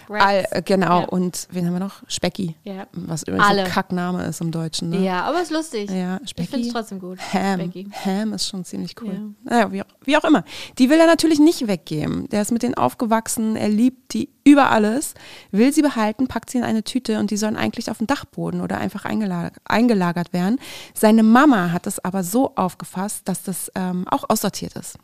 All, 0.10 0.46
äh, 0.52 0.62
genau 0.62 1.02
Ja. 1.02 1.06
und 1.08 1.48
wen 1.52 1.66
haben 1.66 1.74
wir 1.74 1.80
noch? 1.80 2.04
Specki, 2.08 2.56
Ja. 2.64 2.88
was 2.94 3.24
übrigens 3.24 3.46
Alle. 3.48 3.64
ein 3.64 3.72
Kackname 3.72 4.24
ist 4.26 4.42
im 4.42 4.52
Deutschen. 4.52 4.90
Ne? 4.90 5.00
Ja, 5.04 5.24
aber 5.24 5.42
ist 5.42 5.52
lustig. 5.52 5.90
Ja, 5.90 6.20
ich 6.24 6.30
Specki. 6.32 6.48
finde 6.50 6.68
es 6.68 6.74
trotzdem 6.74 7.00
gut. 7.00 7.20
Ham. 7.34 7.72
Ham 8.06 8.34
ist 8.34 8.48
schon 8.48 8.64
ziemlich 8.66 8.96
cool. 9.02 9.34
Naja, 9.44 9.72
wie, 9.72 9.82
auch- 9.82 9.88
wie 10.04 10.18
auch 10.18 10.24
immer. 10.24 10.44
Die 10.78 10.90
will 10.90 11.00
er 11.00 11.08
natürlich 11.08 11.40
nicht 11.40 11.68
weggeben. 11.68 12.30
Der 12.30 12.42
ist 12.42 12.52
mit 12.52 12.64
denen 12.64 12.76
aufgewachsen, 12.76 13.56
er 13.56 13.70
liebt 13.70 14.14
die 14.14 14.30
über 14.44 14.70
alles, 14.72 15.16
will 15.52 15.74
sie 15.74 15.82
behalten, 15.82 16.28
packt 16.28 16.52
sie 16.52 16.60
in 16.60 16.64
eine 16.64 16.84
Tüte 16.84 17.20
und 17.20 17.32
die 17.32 17.38
sollen 17.38 17.56
eigentlich 17.58 17.90
auf 17.90 17.98
den 17.98 18.08
Dachboden 18.08 18.62
oder 18.62 18.78
einfach 18.78 19.06
eingelagert, 19.06 19.56
eingelagert 19.66 20.34
werden. 20.34 20.60
Seine 20.94 21.24
Mama 21.24 21.72
hat 21.72 21.88
es 21.88 22.04
aber 22.04 22.24
so 22.24 22.54
aufgefasst, 22.56 23.28
dass 23.28 23.42
das 23.44 23.72
ähm, 23.76 24.08
auch 24.08 24.24
aussortiert 24.30 24.74
ist. 24.74 24.98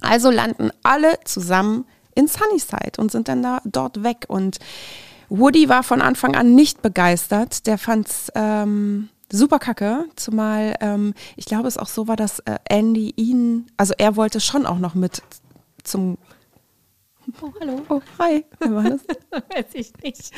Also 0.00 0.30
landen 0.30 0.70
alle 0.82 1.18
zusammen 1.24 1.84
in 2.20 2.28
Sunnyside 2.28 2.92
und 2.98 3.10
sind 3.10 3.28
dann 3.28 3.42
da 3.42 3.60
dort 3.64 4.02
weg. 4.04 4.26
Und 4.28 4.58
Woody 5.28 5.68
war 5.68 5.82
von 5.82 6.02
Anfang 6.02 6.36
an 6.36 6.54
nicht 6.54 6.82
begeistert. 6.82 7.66
Der 7.66 7.78
fand's 7.78 8.30
ähm, 8.34 9.08
super 9.32 9.58
kacke, 9.58 10.06
zumal 10.16 10.74
ähm, 10.80 11.14
ich 11.36 11.46
glaube 11.46 11.68
es 11.68 11.78
auch 11.78 11.88
so 11.88 12.08
war, 12.08 12.16
dass 12.16 12.40
äh, 12.40 12.58
Andy 12.68 13.12
ihn, 13.16 13.66
also 13.76 13.94
er 13.96 14.16
wollte 14.16 14.40
schon 14.40 14.66
auch 14.66 14.78
noch 14.78 14.94
mit 14.94 15.22
zum 15.82 16.18
Oh, 17.40 17.52
hallo. 17.60 17.82
Oh, 17.88 18.00
hi, 18.18 18.44
wer 18.58 18.74
war 18.74 18.82
das? 18.82 19.02
Weiß 19.30 19.66
ich 19.74 19.92
nicht. 20.02 20.32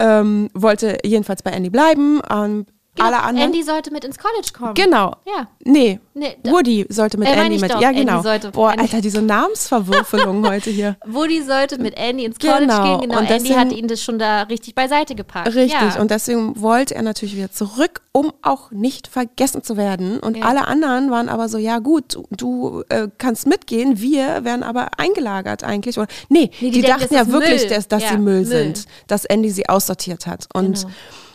ähm, 0.00 0.48
wollte 0.54 0.98
jedenfalls 1.04 1.42
bei 1.42 1.50
Andy 1.50 1.70
bleiben. 1.70 2.20
Ähm, 2.30 2.66
alle 2.98 3.22
anderen. 3.22 3.46
Andy 3.52 3.62
sollte 3.62 3.92
mit 3.92 4.04
ins 4.04 4.18
College 4.18 4.48
kommen. 4.56 4.74
Genau. 4.74 5.14
Ja. 5.26 5.48
Nee, 5.64 6.00
Nee, 6.12 6.36
Woody 6.44 6.84
sollte 6.90 7.16
mit 7.16 7.28
Äh, 7.28 7.32
Andy 7.32 7.58
mit. 7.58 7.70
doch, 7.70 7.80
Ja, 7.80 7.88
Andy 7.90 8.00
genau. 8.04 8.22
Boah, 8.52 8.72
Andy- 8.72 8.82
Alter, 8.82 9.00
diese 9.00 9.22
Namensverwürfelung 9.22 10.46
heute 10.50 10.68
hier. 10.70 10.96
Woody 11.06 11.42
sollte 11.42 11.78
mit 11.80 11.96
Andy 11.96 12.24
ins 12.24 12.38
College 12.38 12.60
Genau, 12.66 12.98
gehen. 12.98 13.08
Genau, 13.08 13.20
und 13.20 13.30
Andy 13.30 13.44
deswegen- 13.48 13.58
hat 13.60 13.72
ihn 13.72 13.88
das 13.88 14.02
schon 14.02 14.18
da 14.18 14.42
richtig 14.42 14.74
beiseite 14.74 15.14
gepackt. 15.14 15.54
Richtig, 15.54 15.80
Ja. 15.94 16.00
und 16.00 16.10
deswegen 16.10 16.60
wollte 16.60 16.94
er 16.94 17.02
natürlich 17.02 17.36
wieder 17.36 17.50
zurück, 17.50 18.02
um 18.12 18.32
auch 18.42 18.70
nicht 18.70 19.06
vergessen 19.06 19.62
zu 19.62 19.76
werden. 19.76 20.18
Und 20.20 20.36
Ja. 20.36 20.44
alle 20.44 20.66
anderen 20.66 21.10
waren 21.10 21.28
aber 21.28 21.48
so, 21.48 21.56
ja 21.58 21.78
gut, 21.78 22.14
du, 22.16 22.26
du 22.30 22.82
äh, 22.88 23.08
kannst 23.18 23.46
mitgehen, 23.46 24.00
wir 24.00 24.44
werden 24.44 24.62
aber 24.62 24.88
eingelagert 24.98 25.64
eigentlich. 25.64 25.96
Oder, 25.98 26.08
nee, 26.28 26.40
Nee, 26.40 26.50
die 26.60 26.70
die, 26.70 26.82
denken, 26.82 27.00
dachten 27.00 27.14
ja 27.14 27.26
wirklich, 27.28 27.62
Müll. 27.62 27.70
dass, 27.70 27.88
dass 27.88 28.02
Ja, 28.02 28.08
sie 28.10 28.16
Müll, 28.18 28.34
Müll. 28.40 28.44
sind, 28.44 28.84
dass 29.06 29.24
Andy 29.24 29.50
sie 29.50 29.68
aussortiert 29.68 30.26
hat. 30.26 30.46
Und 30.52 30.82
Genau. 30.82 30.90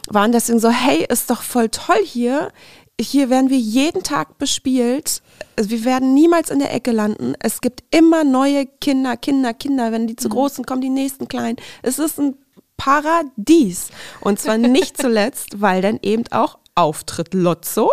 Waren 0.10 0.32
deswegen 0.32 0.60
so, 0.60 0.70
hey, 0.70 1.06
ist 1.10 1.30
doch 1.30 1.42
voll 1.42 1.70
toll 1.70 2.04
hier. 2.04 2.52
Hier 3.00 3.30
werden 3.30 3.50
wir 3.50 3.58
jeden 3.58 4.04
Tag 4.04 4.38
bespielt. 4.38 5.22
Also 5.58 5.70
Wir 5.70 5.84
werden 5.84 6.14
niemals 6.14 6.50
in 6.50 6.60
der 6.60 6.74
Ecke 6.74 6.92
landen. 6.92 7.34
Es 7.40 7.60
gibt 7.62 7.84
immer 7.92 8.24
neue 8.24 8.66
Kinder, 8.66 9.18
Kinder, 9.18 9.54
Kinder. 9.54 9.92
Wenn 9.92 10.04
Mhm. 10.04 10.08
die 10.08 10.16
zu 10.16 10.30
groß 10.30 10.56
sind, 10.56 10.68
kommen 10.68 10.82
die 10.82 10.90
nächsten 10.90 11.28
kleinen. 11.28 11.58
Es 11.82 12.00
ist 12.00 12.20
ein 12.20 12.36
Paradies. 12.78 13.90
Und 14.22 14.40
zwar 14.40 14.58
nicht 14.58 14.98
zuletzt, 15.02 15.62
weil 15.62 15.82
dann 15.82 16.00
eben 16.02 16.24
auch 16.32 16.58
Auftritt 16.76 17.34
Lotso 17.34 17.90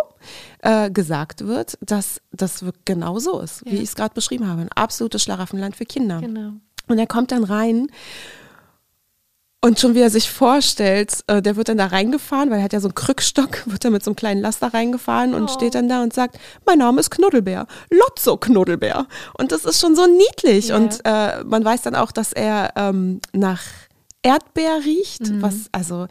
äh, 0.61 0.89
gesagt 0.91 1.47
wird, 1.47 1.77
dass 1.81 2.21
das 2.31 2.63
genau 2.85 3.19
so 3.19 3.39
ist, 3.39 3.65
wie 3.65 3.75
ich 3.77 3.83
es 3.89 3.95
gerade 3.95 4.13
beschrieben 4.13 4.47
habe. 4.47 4.61
Ein 4.61 4.71
absolutes 4.73 5.23
Schlaraffenland 5.23 5.75
für 5.75 5.85
Kinder. 5.85 6.19
Genau. 6.19 6.51
Und 6.87 6.97
er 6.99 7.07
kommt 7.07 7.31
dann 7.31 7.43
rein 7.45 7.87
und 9.63 9.79
schon 9.79 9.95
wie 9.95 10.01
er 10.01 10.09
sich 10.09 10.29
vorstellt, 10.29 11.23
äh, 11.27 11.41
der 11.41 11.55
wird 11.55 11.69
dann 11.69 11.77
da 11.77 11.85
reingefahren, 11.85 12.49
weil 12.51 12.57
er 12.57 12.65
hat 12.65 12.73
ja 12.73 12.81
so 12.81 12.89
einen 12.89 12.95
Krückstock, 12.95 13.63
wird 13.65 13.85
er 13.85 13.91
mit 13.91 14.03
so 14.03 14.11
einem 14.11 14.17
kleinen 14.17 14.41
Laster 14.41 14.73
reingefahren 14.73 15.33
und 15.33 15.49
steht 15.49 15.75
dann 15.75 15.87
da 15.87 16.03
und 16.03 16.11
sagt, 16.13 16.37
mein 16.65 16.79
Name 16.79 16.99
ist 16.99 17.11
Knuddelbär, 17.11 17.65
Lotso 17.89 18.35
Knuddelbär. 18.35 19.07
Und 19.37 19.53
das 19.53 19.63
ist 19.63 19.79
schon 19.79 19.95
so 19.95 20.05
niedlich. 20.05 20.67
Ja. 20.67 20.75
Und 20.75 20.99
äh, 21.05 21.45
man 21.45 21.63
weiß 21.63 21.81
dann 21.83 21.95
auch, 21.95 22.11
dass 22.11 22.33
er 22.33 22.73
ähm, 22.75 23.21
nach 23.31 23.61
Erdbeer 24.21 24.81
riecht, 24.83 25.41
was, 25.41 25.69
also 25.71 26.07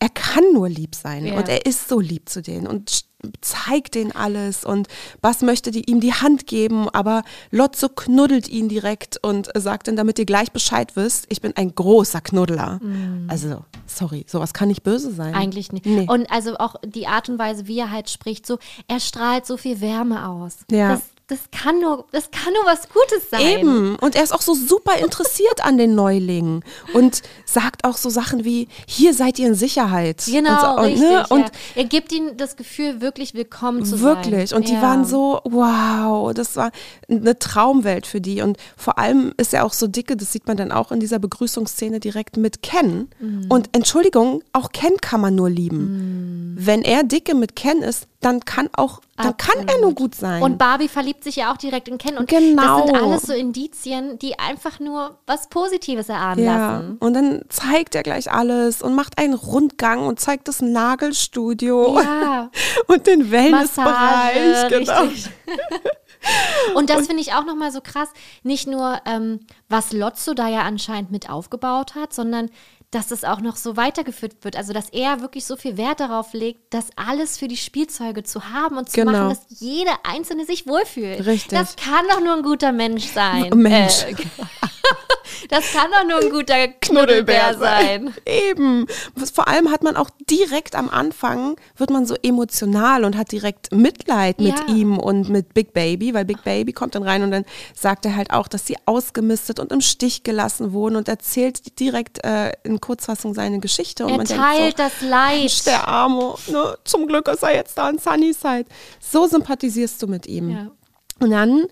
er 0.00 0.08
kann 0.08 0.44
nur 0.52 0.68
lieb 0.68 0.96
sein 0.96 1.26
Ja. 1.26 1.34
und 1.36 1.48
er 1.48 1.64
ist 1.64 1.88
so 1.88 2.00
lieb 2.00 2.28
zu 2.28 2.42
denen 2.42 2.66
und 2.66 3.05
zeigt 3.40 3.94
denen 3.94 4.12
alles 4.12 4.64
und 4.64 4.88
Bass 5.20 5.42
möchte 5.42 5.70
die, 5.70 5.90
ihm 5.90 6.00
die 6.00 6.12
Hand 6.12 6.46
geben, 6.46 6.88
aber 6.90 7.22
Lotso 7.50 7.88
knuddelt 7.88 8.48
ihn 8.48 8.68
direkt 8.68 9.18
und 9.22 9.48
sagt 9.54 9.88
dann, 9.88 9.96
damit 9.96 10.18
ihr 10.18 10.26
gleich 10.26 10.52
Bescheid 10.52 10.96
wisst, 10.96 11.26
ich 11.28 11.40
bin 11.40 11.56
ein 11.56 11.74
großer 11.74 12.20
Knuddler. 12.20 12.80
Also, 13.28 13.64
sorry, 13.86 14.24
sowas 14.28 14.52
kann 14.52 14.68
nicht 14.68 14.82
böse 14.82 15.12
sein. 15.12 15.34
Eigentlich 15.34 15.72
nicht. 15.72 15.86
Nee. 15.86 16.06
Und 16.08 16.30
also 16.30 16.56
auch 16.58 16.76
die 16.84 17.06
Art 17.06 17.28
und 17.28 17.38
Weise, 17.38 17.66
wie 17.66 17.78
er 17.78 17.90
halt 17.90 18.10
spricht, 18.10 18.46
so, 18.46 18.58
er 18.86 19.00
strahlt 19.00 19.46
so 19.46 19.56
viel 19.56 19.80
Wärme 19.80 20.28
aus. 20.28 20.58
Ja. 20.70 20.92
Das, 20.92 21.02
das, 21.28 21.40
kann 21.50 21.80
nur, 21.80 22.06
das 22.12 22.30
kann 22.30 22.52
nur 22.52 22.64
was 22.66 22.88
Gutes 22.88 23.30
sein. 23.30 23.58
Eben. 23.58 23.96
Und 23.96 24.14
er 24.14 24.22
ist 24.22 24.32
auch 24.32 24.42
so 24.42 24.54
super 24.54 24.96
interessiert 24.98 25.64
an 25.64 25.76
den 25.76 25.96
Neulingen 25.96 26.64
und 26.94 27.22
sagt 27.44 27.84
auch 27.84 27.96
so 27.96 28.10
Sachen 28.10 28.44
wie, 28.44 28.68
hier 28.86 29.12
seid 29.12 29.38
ihr 29.40 29.48
in 29.48 29.56
Sicherheit. 29.56 30.22
Genau, 30.26 30.74
und, 30.74 30.78
und, 30.78 30.84
richtig. 30.84 31.00
ne, 31.00 31.26
und 31.28 31.40
ja. 31.40 31.50
Er 31.74 31.84
gibt 31.84 32.12
ihnen 32.12 32.36
das 32.36 32.54
Gefühl, 32.54 33.00
wirklich 33.00 33.34
willkommen 33.34 33.84
zu 33.84 33.96
sein. 33.96 34.16
Wirklich. 34.16 34.54
Und 34.54 34.68
die 34.68 34.74
Ja. 34.74 34.82
waren 34.82 35.04
so, 35.04 35.40
wow, 35.44 36.32
das 36.32 36.54
war 36.54 36.70
eine 37.08 37.36
Traumwelt 37.36 38.06
für 38.06 38.20
die. 38.20 38.40
Und 38.42 38.56
vor 38.76 38.98
allem 38.98 39.32
ist 39.36 39.52
er 39.52 39.64
auch 39.64 39.72
so 39.72 39.88
dicke, 39.88 40.16
das 40.16 40.30
sieht 40.32 40.46
man 40.46 40.56
dann 40.56 40.70
auch 40.70 40.92
in 40.92 41.00
dieser 41.00 41.18
Begrüßungsszene 41.18 41.98
direkt 41.98 42.36
mit 42.36 42.62
Ken. 42.62 43.08
Mhm. 43.18 43.46
Und 43.48 43.70
Entschuldigung, 43.72 44.44
auch 44.52 44.70
Ken 44.70 44.96
kann 45.00 45.20
man 45.20 45.34
nur 45.34 45.50
lieben. 45.50 46.54
Wenn 46.56 46.82
er 46.82 47.02
dicke 47.02 47.34
mit 47.34 47.56
Ken 47.56 47.82
ist, 47.82 48.06
dann 48.26 48.44
kann 48.44 48.68
auch, 48.72 49.00
dann 49.16 49.36
kann 49.36 49.68
er 49.68 49.80
nur 49.80 49.94
gut 49.94 50.14
sein. 50.14 50.42
Und 50.42 50.58
Barbie 50.58 50.88
verliebt 50.88 51.22
sich 51.24 51.36
ja 51.36 51.52
auch 51.52 51.56
direkt 51.56 51.86
in 51.88 51.96
Ken. 51.96 52.18
Und 52.18 52.28
Genau. 52.28 52.80
das 52.80 52.86
sind 52.86 52.96
alles 53.02 53.22
so 53.22 53.32
Indizien, 53.32 54.18
die 54.18 54.38
einfach 54.38 54.80
nur 54.80 55.18
was 55.26 55.48
Positives 55.48 56.08
erahnen 56.08 56.44
ja, 56.44 56.56
lassen. 56.76 56.96
und 56.98 57.14
dann 57.14 57.42
zeigt 57.48 57.94
er 57.94 58.02
gleich 58.02 58.30
alles 58.30 58.82
und 58.82 58.94
macht 58.94 59.16
einen 59.18 59.34
Rundgang 59.34 60.06
und 60.06 60.18
zeigt 60.20 60.48
das 60.48 60.60
Nagelstudio 60.60 62.00
Ja. 62.00 62.50
und 62.88 63.06
den 63.06 63.30
Wellnessbereich. 63.30 64.50
Massage, 64.50 64.68
Genau. 64.70 65.00
richtig. 65.02 65.30
Und 66.74 66.90
das 66.90 67.06
finde 67.06 67.22
ich 67.22 67.34
auch 67.34 67.44
nochmal 67.44 67.70
so 67.70 67.80
krass. 67.80 68.08
Nicht 68.42 68.66
nur, 68.66 68.98
ähm, 69.06 69.40
was 69.68 69.92
Lotso 69.92 70.34
da 70.34 70.48
ja 70.48 70.62
anscheinend 70.62 71.12
mit 71.12 71.30
aufgebaut 71.30 71.94
hat, 71.94 72.12
sondern 72.12 72.50
dass 72.90 73.08
das 73.08 73.24
auch 73.24 73.40
noch 73.40 73.56
so 73.56 73.76
weitergeführt 73.76 74.36
wird. 74.42 74.56
Also, 74.56 74.72
dass 74.72 74.88
er 74.90 75.20
wirklich 75.20 75.44
so 75.44 75.56
viel 75.56 75.76
Wert 75.76 76.00
darauf 76.00 76.32
legt, 76.32 76.72
das 76.72 76.86
alles 76.96 77.36
für 77.38 77.48
die 77.48 77.56
Spielzeuge 77.56 78.22
zu 78.22 78.50
haben 78.50 78.76
und 78.78 78.88
zu 78.88 79.00
Genau. 79.00 79.12
machen, 79.12 79.28
dass 79.30 79.60
jede 79.60 79.90
Einzelne 80.04 80.44
sich 80.46 80.66
wohlfühlt. 80.66 81.26
Richtig. 81.26 81.58
Das 81.58 81.76
kann 81.76 82.04
doch 82.10 82.20
nur 82.20 82.34
ein 82.34 82.42
guter 82.42 82.72
Mensch 82.72 83.04
sein. 83.06 83.50
Mensch. 83.54 84.04
Äh, 84.04 84.14
Das 85.48 85.72
kann 85.72 85.88
doch 85.90 86.06
nur 86.08 86.18
ein 86.20 86.30
guter 86.30 86.68
Knuddelbär 86.68 87.56
sein. 87.58 88.14
Eben. 88.24 88.86
Vor 89.34 89.48
allem 89.48 89.70
hat 89.70 89.82
man 89.82 89.96
auch 89.96 90.10
direkt 90.30 90.74
am 90.74 90.88
Anfang, 90.88 91.56
wird 91.76 91.90
man 91.90 92.06
so 92.06 92.14
emotional 92.22 93.04
und 93.04 93.16
hat 93.16 93.32
direkt 93.32 93.72
Mitleid 93.72 94.40
mit 94.40 94.56
Ja. 94.58 94.74
ihm 94.74 94.98
und 94.98 95.28
mit 95.28 95.54
Big 95.54 95.72
Baby, 95.72 96.14
weil 96.14 96.24
Big 96.24 96.42
Baby 96.44 96.72
kommt 96.72 96.94
dann 96.94 97.02
rein 97.02 97.22
und 97.22 97.30
dann 97.30 97.44
sagt 97.74 98.04
er 98.06 98.16
halt 98.16 98.30
auch, 98.32 98.48
dass 98.48 98.66
sie 98.66 98.76
ausgemistet 98.86 99.60
und 99.60 99.72
im 99.72 99.80
Stich 99.80 100.22
gelassen 100.22 100.72
wurden 100.72 100.96
und 100.96 101.08
erzählt 101.08 101.78
direkt 101.80 102.24
äh, 102.24 102.52
in 102.64 102.80
Kurzfassung 102.80 103.34
seine 103.34 103.58
Geschichte. 103.60 104.04
Und 104.04 104.10
Er 104.12 104.16
man 104.18 104.26
teilt 104.26 104.78
denkt 104.78 104.78
das 104.78 105.00
Leid. 105.02 105.50
so, 105.50 105.70
der 105.70 105.86
Arme, 105.88 106.34
ne? 106.48 106.76
zum 106.84 107.06
Glück 107.06 107.28
ist 107.28 107.42
er 107.42 107.54
jetzt 107.54 107.76
da 107.78 107.88
in 107.88 107.98
Sunnyside. 107.98 108.66
So 109.00 109.26
sympathisierst 109.26 110.02
du 110.02 110.06
mit 110.06 110.26
ihm. 110.26 110.50
Ja. 110.50 110.70
Und 111.18 111.30
dann 111.30 111.66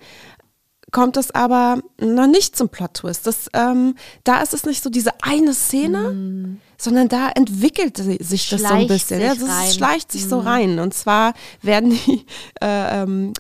kommt 0.94 1.18
es 1.18 1.30
aber 1.32 1.80
noch 2.00 2.26
nicht 2.26 2.56
zum 2.56 2.70
Plot-Twist. 2.70 3.26
Das, 3.26 3.48
ähm, 3.52 3.94
da 4.24 4.40
ist 4.40 4.54
es 4.54 4.64
nicht 4.64 4.82
so 4.82 4.88
diese 4.88 5.10
eine 5.20 5.52
Szene, 5.52 6.56
sondern 6.78 7.08
da 7.08 7.28
entwickelt 7.28 7.98
sich 7.98 8.48
das 8.48 8.62
so 8.62 8.66
ein 8.68 8.84
Mm. 8.84 8.86
Schleicht 8.86 8.88
bisschen. 8.88 9.20
Ja, 9.20 9.32
sich 9.34 9.40
das 9.40 9.48
rein. 9.50 9.68
Mm. 9.68 9.72
schleicht 9.72 10.12
sich 10.12 10.26
so 10.26 10.38
rein. 10.38 10.78
Und 10.78 10.94
zwar 10.94 11.34
werden 11.60 11.90
die 11.90 12.24
äh, 12.62 13.02
ähm, 13.02 13.34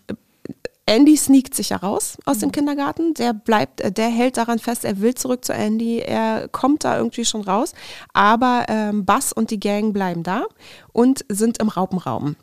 Andy 0.86 1.16
sneakt 1.16 1.54
sich 1.54 1.70
ja 1.70 1.78
raus 1.78 2.18
aus 2.26 2.36
Mhm. 2.36 2.40
dem 2.40 2.52
Kindergarten. 2.52 3.14
Der 3.14 3.32
bleibt, 3.32 3.80
äh, 3.80 3.90
der 3.90 4.08
hält 4.08 4.36
daran 4.36 4.58
fest, 4.58 4.84
er 4.84 5.00
will 5.00 5.14
zurück 5.14 5.42
zu 5.44 5.54
Andy. 5.54 6.00
Er 6.00 6.48
kommt 6.48 6.84
da 6.84 6.98
irgendwie 6.98 7.24
schon 7.24 7.40
raus. 7.40 7.72
Aber 8.12 8.66
ähm, 8.68 9.06
Buzz 9.06 9.32
und 9.32 9.50
die 9.50 9.58
Gang 9.60 9.94
bleiben 9.94 10.22
da 10.22 10.44
und 10.92 11.24
sind 11.30 11.58
im 11.58 11.68
Raupenraum 11.68 12.36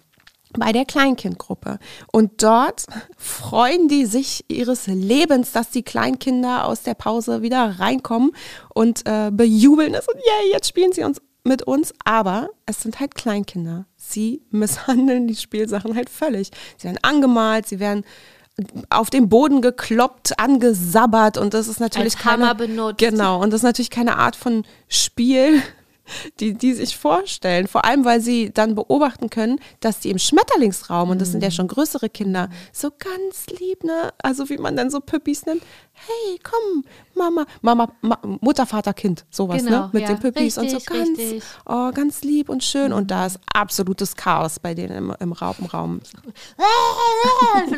bei 0.54 0.72
der 0.72 0.86
Kleinkindgruppe. 0.86 1.80
Und 2.12 2.44
dort 2.44 2.86
freuen 3.18 3.88
die 3.88 4.06
sich 4.06 4.46
ihres 4.48 4.88
Lebens, 4.88 5.52
dass 5.52 5.70
die 5.70 5.84
Kleinkinder 5.84 6.66
aus 6.66 6.84
der 6.84 6.94
Pause 6.94 7.42
wieder 7.42 7.80
reinkommen 7.80 8.32
und 8.74 9.06
äh, 9.06 9.32
bejubeln 9.32 9.94
es 9.94 10.08
und 10.08 10.18
yay, 10.18 10.54
jetzt 10.54 10.68
spielen 10.68 10.92
sie 10.94 11.04
uns 11.04 11.22
mit 11.44 11.64
uns. 11.64 11.94
Aber 12.06 12.50
es 12.66 12.82
sind 12.82 13.00
halt 13.00 13.16
Kleinkinder. 13.16 13.86
Sie 13.96 14.42
misshandeln 14.52 15.28
die 15.28 15.36
Spielsachen 15.36 15.96
halt 15.96 16.10
völlig. 16.10 16.52
Sie 16.78 16.86
werden 16.86 17.00
angemalt, 17.02 17.68
sie 17.68 17.80
werden 17.80 18.04
auf 18.90 19.10
den 19.10 19.30
Boden 19.30 19.62
gekloppt, 19.62 20.38
angesabbert 20.38 21.38
und 21.38 21.54
das 21.54 21.68
ist 21.68 21.80
natürlich 21.80 22.16
Als 22.16 22.26
Hammer 22.26 22.56
keine, 22.56 22.68
benutzt. 22.68 23.00
Genau, 23.00 23.42
und 23.42 23.52
das 23.52 23.62
ist 23.62 23.64
natürlich 23.64 23.90
keine 23.90 24.18
Art 24.18 24.36
von 24.36 24.66
Spiel, 24.88 25.62
die, 26.40 26.54
die 26.54 26.74
sich 26.74 26.98
vorstellen. 26.98 27.68
Vor 27.68 27.86
allem, 27.86 28.06
weil 28.06 28.22
sie 28.22 28.52
dann 28.52 28.76
beobachten 28.76 29.30
können, 29.30 29.60
dass 29.80 30.00
die 30.00 30.10
im 30.10 30.18
Schmetterlingsraum, 30.20 31.10
und 31.10 31.20
das 31.22 31.30
sind 31.32 31.40
Mhm. 31.40 31.46
ja 31.46 31.52
schon 31.52 31.68
größere 31.68 32.10
Kinder, 32.10 32.50
so 32.72 32.90
ganz 32.98 33.48
lieb, 33.60 33.84
ne? 33.84 34.14
Also 34.22 34.50
wie 34.50 34.58
man 34.58 34.76
dann 34.76 34.90
so 34.90 35.00
Püppis 35.00 35.46
nimmt. 35.46 35.64
Hey, 36.08 36.40
komm, 36.42 36.84
Mama, 37.16 37.46
Mama, 37.62 37.92
Ma 38.02 38.18
Mutter, 38.42 38.66
Vater, 38.66 38.94
Kind, 38.94 39.26
sowas, 39.30 39.64
Genau, 39.64 39.82
ne? 39.82 39.90
Mit 39.94 40.02
ja. 40.04 40.08
den 40.10 40.20
Püppis 40.20 40.58
und 40.58 40.70
so 40.70 40.78
Richtig, 40.78 40.94
ganz, 40.94 41.20
richtig. 41.20 41.44
oh, 41.66 41.92
ganz 41.92 42.24
lieb 42.24 42.50
und 42.50 42.64
schön. 42.64 42.92
Und 42.92 43.12
da 43.12 43.28
ist 43.28 43.40
absolutes 43.54 44.16
Chaos 44.16 44.60
bei 44.60 44.74
denen 44.74 44.96
im, 44.96 45.16
im 45.20 45.32
Raupenraum. 45.34 46.02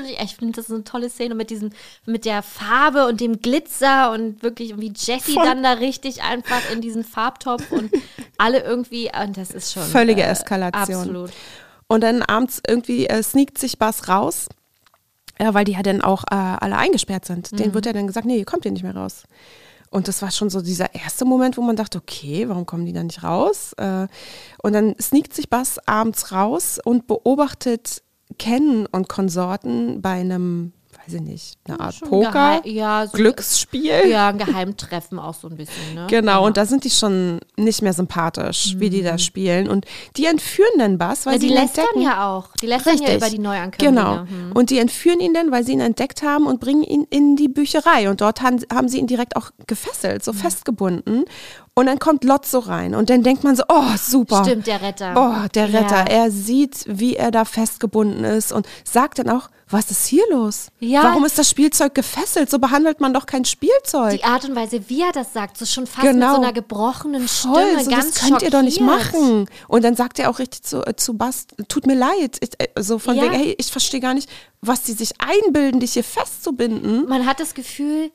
Ich, 0.06 0.20
ich 0.22 0.36
finde 0.36 0.54
das 0.54 0.66
ist 0.66 0.72
eine 0.74 0.84
tolle 0.84 1.10
Szene 1.10 1.36
mit 1.36 1.50
diesem, 1.50 1.72
mit 2.06 2.26
der 2.26 2.42
Farbe 2.44 3.08
und 3.08 3.20
dem 3.20 3.40
Glitzer 3.42 4.12
und 4.12 4.42
wirklich 4.44 4.78
wie 4.78 4.94
Jessie 4.96 5.34
Voll. 5.34 5.46
dann 5.46 5.64
da 5.64 5.74
richtig 5.74 6.24
einfach 6.24 6.62
in 6.72 6.82
diesen 6.82 7.04
Farbtopf 7.04 7.72
und 7.72 7.92
alle 8.38 8.64
irgendwie, 8.64 9.10
und 9.22 9.38
das 9.38 9.52
ist 9.52 9.74
schon 9.74 9.84
Völlige 9.84 10.24
äh, 10.24 10.28
Eskalation. 10.28 11.00
Absolut. 11.00 11.32
Und 11.88 12.02
dann 12.02 12.22
abends 12.22 12.62
irgendwie 12.68 13.08
äh, 13.08 13.22
sneakt 13.22 13.58
sich 13.58 13.78
Bass 13.78 14.08
raus, 14.08 14.48
äh, 15.40 15.54
weil 15.54 15.66
die 15.66 15.74
ja 15.74 15.84
dann 15.84 16.02
auch 16.02 16.24
äh, 16.32 16.36
alle 16.36 16.78
eingesperrt 16.78 17.26
sind. 17.26 17.52
Mhm. 17.52 17.58
Denen 17.58 17.74
wird 17.74 17.86
ja 17.86 17.94
dann 17.94 18.08
gesagt, 18.08 18.26
nee, 18.26 18.38
ihr 18.38 18.46
kommt 18.46 18.64
hier 18.64 18.72
nicht 18.72 18.84
mehr 18.84 18.96
raus. 18.96 19.24
Und 19.90 20.08
das 20.08 20.24
war 20.24 20.32
schon 20.32 20.50
so 20.50 20.62
dieser 20.62 20.96
erste 20.96 21.24
Moment, 21.24 21.56
wo 21.56 21.62
man 21.62 21.76
dachte, 21.76 22.00
okay, 22.00 22.50
warum 22.50 22.66
kommen 22.66 22.86
die 22.86 22.94
da 22.94 23.04
nicht 23.04 23.24
raus? 23.24 23.74
Äh, 23.74 24.08
und 24.64 24.74
dann 24.74 24.96
sneakt 25.00 25.36
sich 25.36 25.50
Bass 25.50 25.78
abends 25.86 26.32
raus 26.32 26.80
und 26.84 27.06
beobachtet 27.06 28.02
Ken 28.40 28.88
und 28.88 29.08
Konsorten 29.08 30.02
bei 30.02 30.20
einem, 30.20 30.74
weiß 31.06 31.16
ich 31.16 31.22
nicht, 31.22 31.58
eine 31.66 31.80
Art 31.80 31.96
Schon 31.96 32.10
Poker, 32.10 32.62
ja, 32.66 33.06
so- 33.08 33.12
Glücksspiel. 33.18 34.08
Ja, 34.10 34.30
ein 34.30 34.38
Geheimtreffen 34.38 35.20
auch 35.20 35.34
so 35.34 35.48
ein 35.50 35.58
bisschen, 35.58 35.94
ne? 35.96 36.08
Genau, 36.10 36.46
und 36.46 36.56
da 36.58 36.66
sind 36.66 36.84
die 36.86 36.90
schon 36.90 37.40
nicht 37.58 37.82
mehr 37.82 37.94
sympathisch, 37.94 38.76
wie 38.78 38.90
die 38.90 39.02
da 39.04 39.18
spielen. 39.18 39.68
Und 39.70 39.86
die 40.18 40.26
entführen 40.26 40.72
dann 40.78 40.98
Bass, 40.98 41.26
weil 41.26 41.34
Mhm. 41.38 41.42
Ja, 41.42 41.42
die 41.42 41.48
sie 41.48 41.54
ihn 41.54 41.62
lästern 41.62 41.86
entdecken. 41.94 42.06
ja 42.06 42.30
auch. 42.30 42.48
Die 42.62 42.66
lästern 42.68 42.98
ja 43.00 43.16
über 43.16 43.30
die 43.30 43.40
Neuankömmlinge. 43.40 44.00
Genau. 44.02 44.20
Hm. 44.22 44.52
Und 44.54 44.70
die 44.70 44.80
entführen 44.80 45.20
ihn 45.20 45.34
dann, 45.34 45.52
weil 45.52 45.64
sie 45.66 45.74
ihn 45.74 45.80
entdeckt 45.82 46.24
haben 46.24 46.48
und 46.48 46.60
bringen 46.60 46.84
ihn 46.84 47.06
in 47.10 47.36
die 47.36 47.50
Bücherei. 47.50 48.10
Und 48.10 48.22
dort 48.22 48.42
haben, 48.42 48.60
haben 48.74 48.88
sie 48.88 49.00
ihn 49.00 49.08
direkt 49.08 49.36
auch 49.36 49.52
gefesselt, 49.68 50.24
so 50.24 50.32
Mhm. 50.32 50.38
festgebunden. 50.38 51.26
Und 51.76 51.88
dann 51.88 51.98
kommt 51.98 52.24
Lotso 52.24 52.60
rein. 52.60 52.94
Und 52.94 53.10
dann 53.10 53.24
denkt 53.24 53.44
man 53.44 53.56
so, 53.56 53.64
oh, 53.68 53.96
super. 54.00 54.44
Stimmt, 54.44 54.68
der 54.68 54.82
Retter. 54.84 55.14
Oh, 55.18 55.48
der 55.56 55.68
Ja. 55.70 55.80
Retter. 55.80 55.96
Er 56.12 56.30
sieht, 56.30 56.84
wie 56.88 57.16
er 57.16 57.32
da 57.32 57.46
festgebunden 57.46 58.24
ist 58.26 58.52
und 58.52 58.68
sagt 58.84 59.18
dann 59.18 59.30
auch, 59.32 59.50
was 59.70 59.90
ist 59.90 60.06
hier 60.06 60.24
los? 60.30 60.68
Ja. 60.80 61.02
Warum 61.04 61.26
ist 61.26 61.40
das 61.40 61.50
Spielzeug 61.50 61.96
gefesselt? 61.96 62.52
So 62.52 62.60
behandelt 62.60 63.02
man 63.02 63.12
doch 63.12 63.26
kein 63.26 63.44
Spielzeug. 63.44 64.12
Die 64.12 64.24
Art 64.24 64.46
und 64.46 64.56
Weise, 64.56 64.88
wie 64.88 65.02
er 65.02 65.12
das 65.14 65.34
sagt, 65.34 65.58
so 65.58 65.66
schon 65.66 65.88
fast 65.88 66.06
Genau. 66.06 66.28
mit 66.28 66.36
so 66.36 66.42
einer 66.44 66.54
gebrochenen 66.54 67.28
Stimme, 67.28 67.54
Voll, 67.56 67.84
so, 67.86 67.90
ganz 67.90 68.12
das 68.12 68.20
könnt 68.30 68.42
ihr 68.44 68.52
doch 68.52 68.62
nicht 68.62 68.78
schockiert. 68.78 69.14
machen. 69.14 69.50
Und 69.68 69.84
dann 69.84 69.96
sagt 69.96 70.20
er 70.20 70.30
auch 70.30 70.38
richtig 70.38 70.62
zu, 70.62 70.86
äh, 70.86 70.96
zu 70.96 71.16
Bast, 71.16 71.56
tut 71.70 71.88
mir 71.88 71.96
leid. 71.96 72.38
Ich, 72.42 72.50
äh, 72.60 72.68
so 72.84 73.00
von 73.00 73.16
Ja. 73.16 73.24
wegen, 73.24 73.34
hey, 73.34 73.56
ich 73.58 73.72
verstehe 73.72 74.00
gar 74.00 74.14
nicht, 74.14 74.30
was 74.62 74.84
die 74.84 74.94
sich 74.94 75.14
einbilden, 75.20 75.80
dich 75.80 75.94
hier 75.94 76.04
festzubinden. 76.04 77.08
Man 77.08 77.26
hat 77.26 77.40
das 77.40 77.56
Gefühl, 77.56 78.12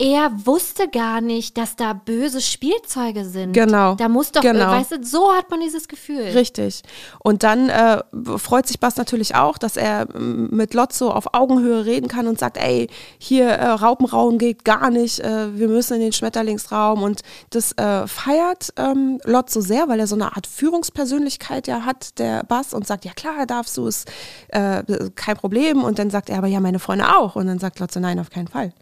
er 0.00 0.32
wusste 0.46 0.88
gar 0.88 1.20
nicht, 1.20 1.58
dass 1.58 1.76
da 1.76 1.92
böse 1.92 2.40
Spielzeuge 2.40 3.26
sind. 3.26 3.52
Genau. 3.52 3.96
Da 3.96 4.08
muss 4.08 4.32
doch, 4.32 4.40
Genau. 4.40 4.70
weißt 4.70 4.92
du, 4.92 5.04
so 5.04 5.30
hat 5.34 5.50
man 5.50 5.60
dieses 5.60 5.88
Gefühl. 5.88 6.22
Richtig. 6.22 6.80
Und 7.18 7.42
dann 7.42 7.68
äh, 7.68 8.02
freut 8.38 8.66
sich 8.66 8.80
Bast 8.80 8.96
natürlich 8.96 9.34
auch, 9.34 9.58
dass 9.58 9.76
er 9.76 10.08
ähm, 10.14 10.48
mit 10.52 10.72
Lotso 10.72 11.10
auf 11.10 11.34
Augenhöhe 11.34 11.84
reden 11.84 12.08
kann 12.08 12.28
und 12.28 12.38
sagt, 12.38 12.56
ey, 12.56 12.88
hier 13.18 13.48
äh, 13.48 13.66
Raupenraum 13.66 14.38
geht 14.38 14.64
gar 14.64 14.88
nicht, 14.88 15.20
äh, 15.20 15.54
wir 15.58 15.68
müssen 15.68 15.96
in 15.96 16.00
den 16.00 16.12
Schmetterlingsraum. 16.12 17.02
Und 17.02 17.20
das 17.50 17.72
äh, 17.72 18.06
feiert 18.06 18.72
ähm, 18.78 19.20
Lotso 19.24 19.60
sehr, 19.60 19.86
weil 19.88 20.00
er 20.00 20.06
so 20.06 20.14
eine 20.14 20.34
Art 20.34 20.46
Führungspersönlichkeit 20.46 21.66
ja 21.66 21.84
hat, 21.84 22.18
der 22.18 22.42
Bass, 22.44 22.72
und 22.72 22.86
sagt, 22.86 23.04
ja 23.04 23.12
klar, 23.12 23.44
darfst 23.44 23.76
du 23.76 23.86
es, 23.86 24.06
äh, 24.48 24.82
kein 25.14 25.36
Problem. 25.36 25.84
Und 25.84 25.98
dann 25.98 26.08
sagt 26.08 26.30
er, 26.30 26.38
aber 26.38 26.46
ja, 26.46 26.60
meine 26.60 26.78
Freunde 26.78 27.14
auch. 27.14 27.36
Und 27.36 27.48
dann 27.48 27.58
sagt 27.58 27.80
Lotso, 27.80 28.00
nein, 28.00 28.18
auf 28.18 28.30
keinen 28.30 28.48
Fall. 28.48 28.72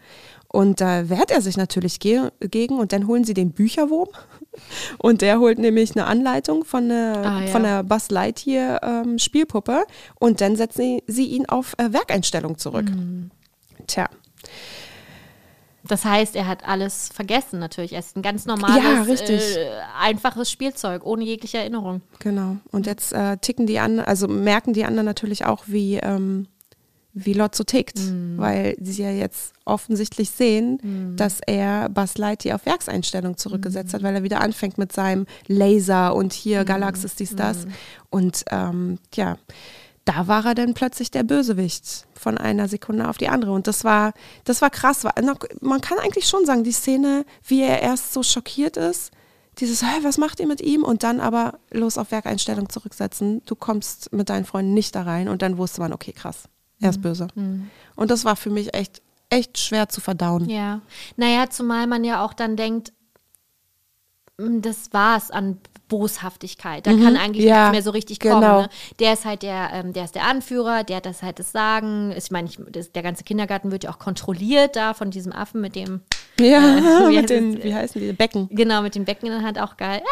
Und 0.50 0.80
da 0.80 1.10
wehrt 1.10 1.30
er 1.30 1.42
sich 1.42 1.56
natürlich 1.58 2.00
ge 2.00 2.30
gegen 2.40 2.78
und 2.78 2.92
dann 2.92 3.06
holen 3.06 3.22
sie 3.24 3.34
den 3.34 3.52
Bücherwurm 3.52 4.08
und 4.98 5.20
der 5.20 5.40
holt 5.40 5.58
nämlich 5.58 5.94
eine 5.94 6.06
Anleitung 6.06 6.64
von 6.64 6.88
der, 6.88 7.22
Ah, 7.24 7.40
ja. 7.42 7.46
von 7.48 7.62
der 7.64 7.82
Buzz 7.82 8.10
Lightyear 8.10 8.82
ähm, 8.82 9.18
Spielpuppe 9.18 9.84
und 10.18 10.40
dann 10.40 10.56
setzen 10.56 11.00
sie, 11.06 11.26
ihn 11.26 11.46
auf 11.48 11.74
äh, 11.78 11.92
Werkeinstellung 11.92 12.56
zurück. 12.56 12.88
Mhm. 12.88 13.30
Tja, 13.86 14.08
Das 15.84 16.04
heißt, 16.04 16.34
er 16.34 16.46
hat 16.46 16.66
alles 16.66 17.08
vergessen 17.14 17.58
natürlich. 17.58 17.92
Er 17.92 18.00
ist 18.00 18.16
ein 18.16 18.22
ganz 18.22 18.44
normales, 18.46 19.20
Ja. 19.20 19.34
Äh, 19.34 19.68
einfaches 20.00 20.50
Spielzeug, 20.50 21.04
ohne 21.04 21.24
jegliche 21.24 21.58
Erinnerung. 21.58 22.00
genau. 22.20 22.56
Und 22.72 22.86
jetzt 22.86 23.12
äh, 23.12 23.36
ticken 23.38 23.66
die 23.66 23.78
an, 23.78 24.00
also 24.00 24.28
merken 24.28 24.72
die 24.72 24.84
anderen 24.84 25.06
natürlich 25.06 25.44
auch, 25.44 25.64
wie, 25.66 25.96
ähm, 25.96 26.46
wie 27.14 27.32
Lotso 27.32 27.64
tickt, 27.64 27.98
Mhm. 27.98 28.38
weil 28.38 28.76
sie 28.80 29.02
ja 29.02 29.10
jetzt 29.10 29.52
offensichtlich 29.64 30.30
sehen, 30.30 31.14
dass 31.16 31.40
er 31.46 31.88
Buzz 31.88 32.16
Lightyear 32.18 32.56
auf 32.56 32.66
Werkseinstellung 32.66 33.36
zurückgesetzt 33.36 33.92
Mhm. 33.92 33.96
hat, 33.96 34.02
weil 34.04 34.14
er 34.16 34.22
wieder 34.22 34.40
anfängt 34.40 34.78
mit 34.78 34.92
seinem 34.92 35.26
Laser 35.46 36.14
und 36.14 36.32
hier 36.32 36.64
Galaxis, 36.64 37.14
dies, 37.16 37.34
das. 37.34 37.66
Mhm. 37.66 37.72
Und 38.10 38.44
ähm, 38.50 38.98
ja, 39.14 39.36
da 40.04 40.26
war 40.26 40.46
er 40.46 40.54
dann 40.54 40.74
plötzlich 40.74 41.10
der 41.10 41.22
Bösewicht 41.22 42.06
von 42.14 42.38
einer 42.38 42.68
Sekunde 42.68 43.08
auf 43.08 43.18
die 43.18 43.28
andere. 43.28 43.52
Und 43.52 43.66
das 43.66 43.84
war, 43.84 44.12
das 44.44 44.62
war 44.62 44.70
krass. 44.70 45.04
Man 45.60 45.80
kann 45.80 45.98
eigentlich 45.98 46.26
schon 46.26 46.46
sagen, 46.46 46.64
die 46.64 46.72
Szene, 46.72 47.24
wie 47.46 47.62
er 47.62 47.82
erst 47.82 48.12
so 48.14 48.22
schockiert 48.22 48.76
ist, 48.76 49.10
dieses, 49.58 49.82
hey, 49.82 50.02
was 50.04 50.18
macht 50.18 50.38
ihr 50.40 50.46
mit 50.46 50.60
ihm? 50.60 50.84
Und 50.84 51.02
dann 51.02 51.20
aber 51.20 51.58
los 51.72 51.98
auf 51.98 52.10
Werkeinstellung 52.12 52.68
zurücksetzen. 52.68 53.42
Du 53.44 53.54
kommst 53.56 54.12
mit 54.12 54.28
deinen 54.30 54.44
Freunden 54.46 54.72
nicht 54.72 54.94
da 54.94 55.02
rein. 55.02 55.28
Und 55.28 55.42
dann 55.42 55.58
wusste 55.58 55.80
man, 55.80 55.92
okay, 55.92 56.12
krass, 56.12 56.44
er 56.80 56.90
ist 56.90 57.02
böse. 57.02 57.28
Und 57.96 58.10
das 58.10 58.24
war 58.24 58.36
für 58.36 58.50
mich 58.50 58.74
echt, 58.74 59.02
echt 59.30 59.58
schwer 59.58 59.88
zu 59.88 60.00
verdauen. 60.00 60.48
Ja. 60.48 60.80
Naja, 61.16 61.50
zumal 61.50 61.86
man 61.86 62.04
ja 62.04 62.24
auch 62.24 62.32
dann 62.34 62.56
denkt, 62.56 62.92
mm, 64.38 64.60
das 64.60 64.92
war's 64.92 65.30
an 65.30 65.58
Boshaftigkeit. 65.88 66.86
Da 66.86 66.90
kann 66.92 67.16
eigentlich 67.16 67.44
Mhm. 67.46 67.48
Ja, 67.50 67.60
nichts 67.62 67.72
mehr 67.72 67.82
so 67.82 67.90
richtig 67.90 68.20
kommen. 68.20 68.40
genau. 68.42 68.60
Ne? 68.62 68.68
Der 69.00 69.14
ist 69.14 69.24
halt 69.24 69.42
der, 69.42 69.70
ähm, 69.72 69.94
der 69.94 70.04
ist 70.04 70.14
der 70.14 70.24
Anführer, 70.24 70.84
der 70.84 70.96
hat 70.98 71.06
das 71.06 71.22
halt 71.22 71.38
das 71.38 71.50
Sagen. 71.50 72.12
Ich 72.16 72.30
meine, 72.30 72.48
der 72.48 73.02
ganze 73.02 73.24
Kindergarten 73.24 73.70
wird 73.72 73.84
ja 73.84 73.90
auch 73.90 73.98
kontrolliert 73.98 74.76
da 74.76 74.92
von 74.92 75.10
diesem 75.10 75.32
Affen 75.32 75.62
mit 75.62 75.74
dem, 75.76 76.02
Ja, 76.38 76.60
wie 77.08 77.16
heißt 77.16 77.22
mit 77.22 77.30
den, 77.30 77.56
es? 77.56 77.64
wie 77.64 77.74
heißen 77.74 78.00
die, 78.02 78.12
Becken. 78.12 78.48
genau, 78.50 78.82
mit 78.82 78.94
dem 78.94 79.06
Becken 79.06 79.28
in 79.28 79.32
der 79.32 79.42
Hand 79.42 79.58
auch 79.58 79.76
geil. 79.78 80.02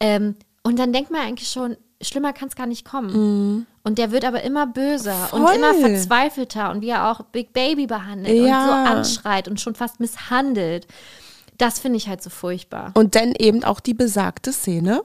Ähm, 0.00 0.36
und 0.64 0.78
dann 0.78 0.92
denkt 0.92 1.10
man 1.10 1.20
eigentlich 1.22 1.48
schon, 1.50 1.76
schlimmer 2.02 2.32
kann 2.32 2.48
es 2.48 2.56
gar 2.56 2.66
nicht 2.66 2.84
kommen. 2.84 3.66
Und 3.82 3.98
der 3.98 4.12
wird 4.12 4.24
aber 4.24 4.42
immer 4.42 4.66
böser 4.66 5.32
und. 5.32 5.42
Voll. 5.42 5.54
immer 5.56 5.74
verzweifelter 5.74 6.70
und 6.70 6.82
wie 6.82 6.90
er 6.90 7.10
auch 7.10 7.22
Big 7.22 7.52
Baby 7.52 7.86
behandelt 7.86 8.38
und 8.38 8.46
Ja. 8.46 8.66
so 8.66 8.72
anschreit 8.96 9.48
und 9.48 9.60
schon 9.60 9.74
fast 9.74 9.98
misshandelt. 10.00 10.86
Das 11.56 11.80
finde 11.80 11.96
ich 11.96 12.08
halt 12.08 12.22
so 12.22 12.30
furchtbar. 12.30 12.92
Und 12.94 13.14
dann 13.16 13.32
eben 13.36 13.64
auch 13.64 13.80
die 13.80 13.94
besagte 13.94 14.52
Szene 14.52 15.02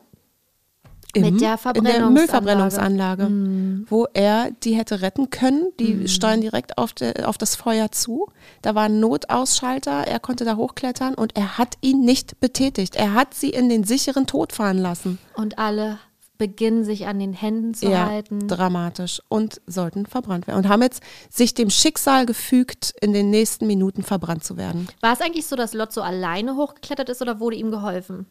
Mit 1.16 1.24
der 1.24 1.30
in 1.32 1.38
der 1.40 1.58
Verbrennungsanlage. 1.58 2.12
Müllverbrennungsanlage, 2.12 3.24
Mhm. 3.26 3.86
wo 3.90 4.06
er 4.14 4.52
die 4.64 4.76
hätte 4.76 5.02
retten 5.02 5.30
können. 5.32 5.72
Die 5.80 6.08
steuern 6.08 6.42
direkt 6.42 6.78
auf, 6.78 6.94
de, 6.94 7.24
auf 7.24 7.38
das 7.40 7.56
Feuer 7.56 7.92
zu. 7.92 8.28
Da 8.62 8.76
war 8.76 8.84
ein 8.84 9.00
Notausschalter, 9.00 10.06
er 10.08 10.20
konnte 10.20 10.46
da 10.46 10.56
hochklettern 10.58 11.16
und 11.16 11.36
er 11.36 11.58
hat 11.58 11.76
ihn 11.82 12.02
nicht 12.02 12.40
betätigt. 12.40 12.96
Er 12.96 13.14
hat 13.16 13.34
sie 13.34 13.50
in 13.50 13.70
den 13.70 13.84
sicheren 13.84 14.28
Tod 14.28 14.54
fahren 14.54 14.78
lassen. 14.78 15.18
Und 15.36 15.58
alle 15.58 15.98
beginnen 16.38 16.84
sich 16.84 17.08
an 17.08 17.20
den 17.20 17.34
Händen 17.34 17.74
zu 17.74 17.88
ja, 17.90 18.08
halten. 18.08 18.48
dramatisch 18.48 19.22
und 19.30 19.62
sollten 19.68 20.06
verbrannt 20.06 20.48
werden. 20.48 20.58
Und 20.58 20.70
haben 20.70 20.82
jetzt 20.82 21.04
sich 21.30 21.54
dem 21.54 21.70
Schicksal 21.70 22.26
gefügt, 22.26 22.94
in 23.02 23.14
den 23.14 23.30
nächsten 23.30 23.68
Minuten 23.68 24.04
verbrannt 24.04 24.44
zu 24.44 24.58
werden. 24.58 24.88
War 25.02 25.14
es 25.14 25.22
eigentlich 25.22 25.46
so, 25.46 25.56
dass 25.56 25.74
Lotso 25.74 26.02
alleine 26.02 26.56
hochgeklettert 26.56 27.10
ist 27.10 27.22
oder 27.22 27.40
wurde 27.40 27.56
ihm 27.56 27.72
geholfen? 27.72 28.26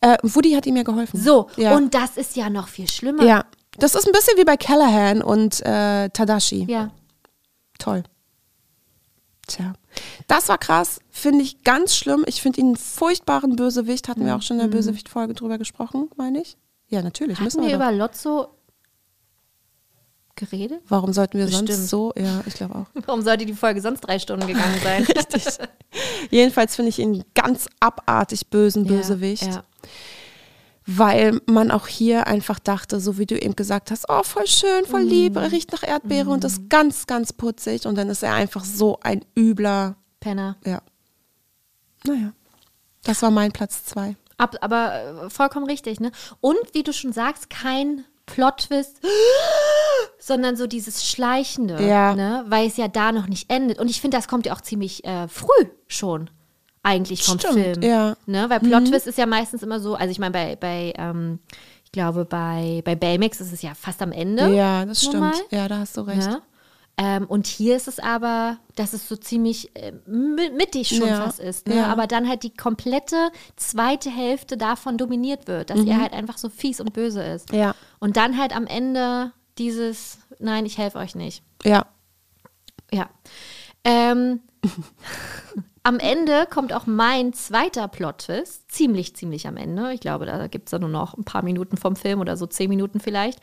Äh, 0.00 0.16
Woody 0.22 0.52
hat 0.52 0.66
ihm 0.66 0.76
ja 0.76 0.82
geholfen. 0.82 1.20
So, 1.20 1.48
ja. 1.56 1.76
und 1.76 1.94
das 1.94 2.16
ist 2.16 2.36
ja 2.36 2.50
noch 2.50 2.68
viel 2.68 2.88
schlimmer. 2.88 3.24
ja, 3.24 3.44
das 3.78 3.94
ist 3.94 4.06
ein 4.06 4.12
bisschen 4.12 4.38
wie 4.38 4.44
bei 4.44 4.56
Callahan 4.56 5.22
und 5.22 5.60
äh, 5.64 6.08
Tadashi. 6.10 6.66
Ja. 6.68 6.90
Toll. 7.78 8.04
Tja, 9.46 9.74
das 10.26 10.48
war 10.48 10.58
krass, 10.58 11.00
finde 11.10 11.42
ich 11.42 11.64
ganz 11.64 11.94
schlimm. 11.94 12.24
Ich 12.26 12.40
finde 12.40 12.60
ihn 12.60 12.68
einen 12.68 12.76
furchtbaren 12.76 13.56
Bösewicht. 13.56 14.08
Hatten 14.08 14.24
wir 14.24 14.36
auch 14.36 14.42
schon 14.42 14.58
in 14.58 14.70
der 14.70 14.76
Bösewicht-Folge 14.76 15.34
drüber 15.34 15.58
gesprochen, 15.58 16.08
meine 16.16 16.40
ich? 16.40 16.56
Ja, 16.94 17.02
natürlich. 17.02 17.38
Hatten 17.38 17.44
müssen 17.44 17.62
wir 17.62 17.70
wir 17.70 17.74
über 17.74 17.90
Lotso 17.90 18.54
geredet? 20.36 20.80
Warum 20.86 21.12
sollten 21.12 21.38
wir 21.38 21.46
Bestimmt. 21.46 21.72
sonst 21.72 21.90
so? 21.90 22.12
Ja, 22.16 22.40
ich 22.46 22.54
glaube 22.54 22.76
auch. 22.76 22.86
Warum 23.06 23.20
sollte 23.22 23.44
die 23.46 23.52
Folge 23.52 23.80
sonst 23.80 24.02
drei 24.02 24.20
Stunden 24.20 24.46
gegangen 24.46 24.80
sein? 24.80 25.02
Richtig. 25.16 25.44
Jedenfalls 26.30 26.76
finde 26.76 26.90
ich 26.90 27.00
ihn 27.00 27.24
ganz 27.34 27.68
abartig 27.80 28.46
bösen 28.46 28.86
Bösewicht. 28.86 29.42
Ja, 29.42 29.54
ja. 29.54 29.64
weil 30.86 31.40
man 31.46 31.72
auch 31.72 31.88
hier 31.88 32.28
einfach 32.28 32.60
dachte, 32.60 33.00
so 33.00 33.18
wie 33.18 33.26
du 33.26 33.36
eben 33.36 33.56
gesagt 33.56 33.90
hast, 33.90 34.04
oh, 34.08 34.22
voll 34.22 34.46
schön, 34.46 34.86
voll 34.86 35.02
lieb, 35.02 35.34
er 35.34 35.50
riecht 35.50 35.72
nach 35.72 35.82
Erdbeere 35.82 36.30
und 36.30 36.44
ist 36.44 36.70
ganz, 36.70 37.06
ganz 37.06 37.32
putzig 37.32 37.86
und 37.86 37.98
dann 37.98 38.08
ist 38.08 38.22
er 38.22 38.34
einfach 38.34 38.64
so 38.64 39.00
ein 39.02 39.24
übler, 39.36 39.96
Penner. 40.20 40.58
ja. 40.64 40.80
Naja, 42.06 42.34
das 43.02 43.20
war 43.22 43.32
mein 43.32 43.50
Platz 43.50 43.84
zwei. 43.84 44.14
Ab, 44.36 44.56
aber 44.60 45.24
äh, 45.26 45.30
vollkommen 45.30 45.66
richtig, 45.66 46.00
ne? 46.00 46.10
Und 46.40 46.58
wie 46.72 46.82
du 46.82 46.92
schon 46.92 47.12
sagst, 47.12 47.50
kein 47.50 48.04
Plot-Twist, 48.26 49.00
sondern 50.18 50.56
so 50.56 50.66
dieses 50.66 51.08
Schleichende, 51.08 51.82
Ja. 51.86 52.14
ne? 52.14 52.44
Weil 52.48 52.66
es 52.66 52.76
ja 52.76 52.88
da 52.88 53.12
noch 53.12 53.26
nicht 53.26 53.50
endet. 53.50 53.78
Und 53.78 53.88
ich 53.90 54.00
finde, 54.00 54.16
das 54.16 54.28
kommt 54.28 54.46
ja 54.46 54.54
auch 54.54 54.60
ziemlich 54.60 55.04
äh, 55.04 55.28
früh 55.28 55.66
schon 55.86 56.30
eigentlich 56.82 57.24
vom 57.24 57.38
Stimmt, 57.38 57.54
Film. 57.54 57.82
ja. 57.82 58.16
Mhm. 58.26 58.32
Ne? 58.32 58.50
Weil 58.50 58.60
Plot-Twist 58.60 59.06
ist 59.06 59.18
ja 59.18 59.26
meistens 59.26 59.62
immer 59.62 59.80
so, 59.80 59.94
also 59.94 60.10
ich 60.10 60.18
meine, 60.18 60.32
bei, 60.32 60.56
bei 60.56 60.92
ähm, 60.98 61.38
ich 61.84 61.92
glaube, 61.92 62.24
bei, 62.24 62.82
bei 62.84 62.94
Baymax 62.94 63.40
ist 63.40 63.52
es 63.52 63.62
ja 63.62 63.72
fast 63.74 64.02
am 64.02 64.12
Ende. 64.12 64.54
Ja, 64.54 64.84
das 64.84 65.02
stimmt. 65.02 65.20
mal. 65.20 65.32
Ja, 65.50 65.68
da 65.68 65.78
hast 65.78 65.96
du 65.96 66.02
recht. 66.02 66.28
Ne? 66.28 66.42
Ähm, 66.96 67.26
und 67.26 67.46
hier 67.48 67.74
ist 67.76 67.88
es 67.88 67.98
aber, 67.98 68.58
dass 68.76 68.92
es 68.92 69.08
so 69.08 69.16
ziemlich 69.16 69.74
äh, 69.76 69.92
mi- 70.06 70.50
mittig 70.56 70.88
schon 70.96 71.08
Ja, 71.08 71.22
fast 71.24 71.40
ist. 71.40 71.66
Ne? 71.66 71.76
ja. 71.78 71.86
Aber 71.86 72.06
dann 72.06 72.28
halt 72.28 72.44
die 72.44 72.54
komplette 72.54 73.30
zweite 73.56 74.10
Hälfte 74.10 74.56
davon 74.56 74.96
dominiert 74.96 75.48
wird, 75.48 75.70
dass 75.70 75.84
er 75.84 76.00
halt 76.00 76.12
einfach 76.12 76.38
so 76.38 76.48
fies 76.48 76.80
und 76.80 76.92
böse 76.92 77.22
ist. 77.22 77.50
Mhm. 77.52 77.58
Ja, 77.58 77.74
Und 77.98 78.16
dann 78.16 78.38
halt 78.38 78.54
am 78.54 78.66
Ende 78.68 79.32
dieses, 79.58 80.18
nein, 80.38 80.66
ich 80.66 80.78
helfe 80.78 80.98
euch 80.98 81.14
nicht. 81.14 81.42
ja. 81.64 81.86
Ja. 82.92 83.08
Ähm, 83.82 84.40
am 85.86 85.98
Ende 85.98 86.46
kommt 86.50 86.72
auch 86.72 86.86
mein 86.86 87.32
zweiter 87.34 87.86
Plot-Twist. 87.88 88.62
Ziemlich, 88.72 89.14
ziemlich 89.14 89.46
am 89.46 89.56
Ende. 89.58 89.92
Ich 89.92 90.00
glaube, 90.00 90.24
da 90.26 90.46
gibt 90.48 90.66
es 90.68 90.72
ja 90.72 90.78
nur 90.78 90.88
noch 90.88 91.14
ein 91.16 91.24
paar 91.24 91.44
Minuten 91.44 91.76
vom 91.76 91.94
Film 91.94 92.20
oder 92.20 92.36
so 92.36 92.46
zehn 92.46 92.68
Minuten 92.70 92.98
vielleicht. 93.00 93.38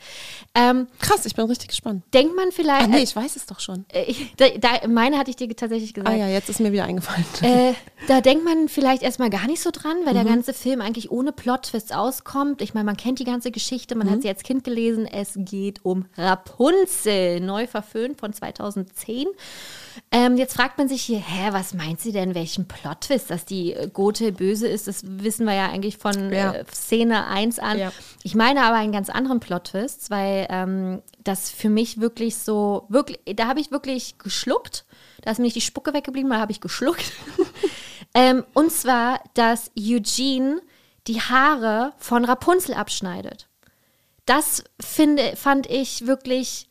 Ähm, 0.54 0.88
Krass, 0.98 1.24
ich 1.24 1.34
bin 1.36 1.46
richtig 1.46 1.68
gespannt. 1.68 2.02
denkt 2.12 2.34
man 2.36 2.50
vielleicht. 2.52 2.82
Ach 2.82 2.88
nee, 2.88 3.02
ich 3.02 3.14
weiß 3.16 3.36
es 3.36 3.46
doch 3.46 3.60
schon. 3.60 3.84
äh, 3.90 4.12
da, 4.36 4.48
da, 4.58 4.88
meine 4.88 5.16
hatte 5.18 5.30
ich 5.30 5.36
dir 5.36 5.48
tatsächlich 5.56 5.94
gesagt. 5.94 6.12
Ah 6.12 6.16
ja, 6.18 6.26
jetzt 6.28 6.50
ist 6.50 6.58
mir 6.60 6.72
wieder 6.72 6.84
eingefallen. 6.84 7.24
Äh, 7.42 7.74
da 8.08 8.20
denkt 8.20 8.44
man 8.44 8.68
vielleicht 8.68 9.02
erstmal 9.02 9.30
gar 9.30 9.46
nicht 9.46 9.62
so 9.62 9.70
dran, 9.70 9.96
weil 10.04 10.12
Mhm. 10.14 10.18
der 10.18 10.24
ganze 10.24 10.52
Film 10.52 10.80
eigentlich 10.80 11.10
ohne 11.12 11.30
Plot-Twists 11.32 11.92
auskommt. 11.92 12.60
Ich 12.60 12.74
meine, 12.74 12.84
man 12.84 12.96
kennt 12.96 13.20
die 13.20 13.24
ganze 13.24 13.52
Geschichte, 13.52 13.94
man 13.94 14.08
Mhm. 14.08 14.10
hat 14.10 14.22
sie 14.22 14.28
als 14.28 14.42
Kind 14.42 14.64
gelesen. 14.64 15.06
Es 15.06 15.34
geht 15.36 15.84
um 15.84 16.06
Rapunzel, 16.18 17.40
neu 17.40 17.66
verföhnt 17.68 18.18
von 18.18 18.32
2010. 18.32 19.28
Ähm, 20.10 20.36
jetzt 20.36 20.54
fragt 20.54 20.78
man 20.78 20.88
sich 20.88 21.02
hier, 21.02 21.18
hä, 21.18 21.48
was 21.52 21.74
meint 21.74 22.00
sie 22.00 22.12
denn, 22.12 22.34
welchen 22.34 22.66
Plot-Twist, 22.68 23.30
dass 23.30 23.44
die 23.44 23.72
äh, 23.72 23.88
Gote 23.92 24.32
böse 24.32 24.66
ist? 24.68 24.88
Das 24.88 25.02
wissen 25.04 25.46
wir 25.46 25.54
ja 25.54 25.68
eigentlich 25.68 25.98
von 25.98 26.32
Ja. 26.32 26.52
äh, 26.52 26.64
Szene 26.72 27.26
1 27.26 27.58
an. 27.58 27.78
Ja. 27.78 27.92
Ich 28.22 28.34
meine 28.34 28.62
aber 28.64 28.76
einen 28.76 28.92
ganz 28.92 29.10
anderen 29.10 29.40
Plot-Twist, 29.40 30.10
weil 30.10 30.46
ähm, 30.50 31.02
das 31.24 31.50
für 31.50 31.68
mich 31.70 32.00
wirklich 32.00 32.36
so, 32.36 32.86
wirklich, 32.88 33.18
da 33.36 33.46
habe 33.46 33.60
ich 33.60 33.70
wirklich 33.70 34.18
geschluckt. 34.18 34.84
Da 35.22 35.30
ist 35.30 35.38
mir 35.38 35.44
nicht 35.44 35.56
die 35.56 35.60
Spucke 35.60 35.92
weggeblieben, 35.94 36.30
da 36.30 36.38
habe 36.40 36.52
ich 36.52 36.60
geschluckt. 36.60 37.12
ähm, 38.14 38.44
und 38.54 38.72
zwar, 38.72 39.20
dass 39.34 39.70
Eugene 39.78 40.60
die 41.06 41.20
Haare 41.20 41.92
von 41.98 42.24
Rapunzel 42.24 42.74
abschneidet. 42.74 43.48
Das 44.26 44.62
finde, 44.80 45.34
fand 45.36 45.66
ich 45.68 46.06
wirklich 46.06 46.68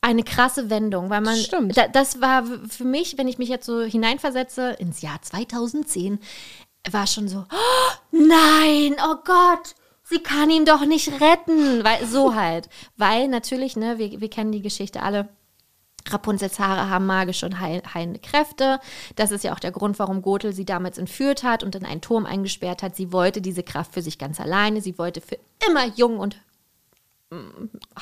eine 0.00 0.22
krasse 0.22 0.70
Wendung, 0.70 1.10
weil 1.10 1.20
man, 1.20 1.36
Stimmt. 1.36 1.76
Da, 1.76 1.88
das 1.88 2.20
war 2.20 2.44
für 2.44 2.84
mich, 2.84 3.18
wenn 3.18 3.28
ich 3.28 3.38
mich 3.38 3.48
jetzt 3.48 3.66
so 3.66 3.82
hineinversetze 3.82 4.70
ins 4.78 5.02
Jahr 5.02 5.20
2010, 5.20 6.18
war 6.90 7.06
schon 7.06 7.28
so, 7.28 7.44
oh, 7.50 7.92
nein, 8.10 8.96
oh 9.04 9.16
Gott, 9.24 9.74
sie 10.02 10.22
kann 10.22 10.50
ihn 10.50 10.64
doch 10.64 10.84
nicht 10.86 11.20
retten, 11.20 11.84
weil 11.84 12.06
so 12.06 12.34
halt, 12.34 12.68
weil 12.96 13.28
natürlich, 13.28 13.76
ne, 13.76 13.98
wir, 13.98 14.20
wir 14.20 14.30
kennen 14.30 14.52
die 14.52 14.62
Geschichte 14.62 15.02
alle. 15.02 15.28
Rapunzels 16.08 16.58
Haare 16.58 16.88
haben 16.88 17.04
magische 17.04 17.44
und 17.44 17.60
heil 17.60 17.82
heilende 17.92 18.20
Kräfte. 18.20 18.80
Das 19.16 19.30
ist 19.30 19.44
ja 19.44 19.52
auch 19.52 19.58
der 19.58 19.70
Grund, 19.70 19.98
warum 19.98 20.22
Gothel 20.22 20.54
sie 20.54 20.64
damals 20.64 20.96
entführt 20.96 21.42
hat 21.42 21.62
und 21.62 21.74
in 21.74 21.84
einen 21.84 22.00
Turm 22.00 22.24
eingesperrt 22.24 22.82
hat. 22.82 22.96
Sie 22.96 23.12
wollte 23.12 23.42
diese 23.42 23.62
Kraft 23.62 23.92
für 23.92 24.00
sich 24.00 24.18
ganz 24.18 24.40
alleine. 24.40 24.80
Sie 24.80 24.96
wollte 24.96 25.20
für 25.20 25.38
immer 25.68 25.86
jung 25.88 26.18
und 26.18 26.38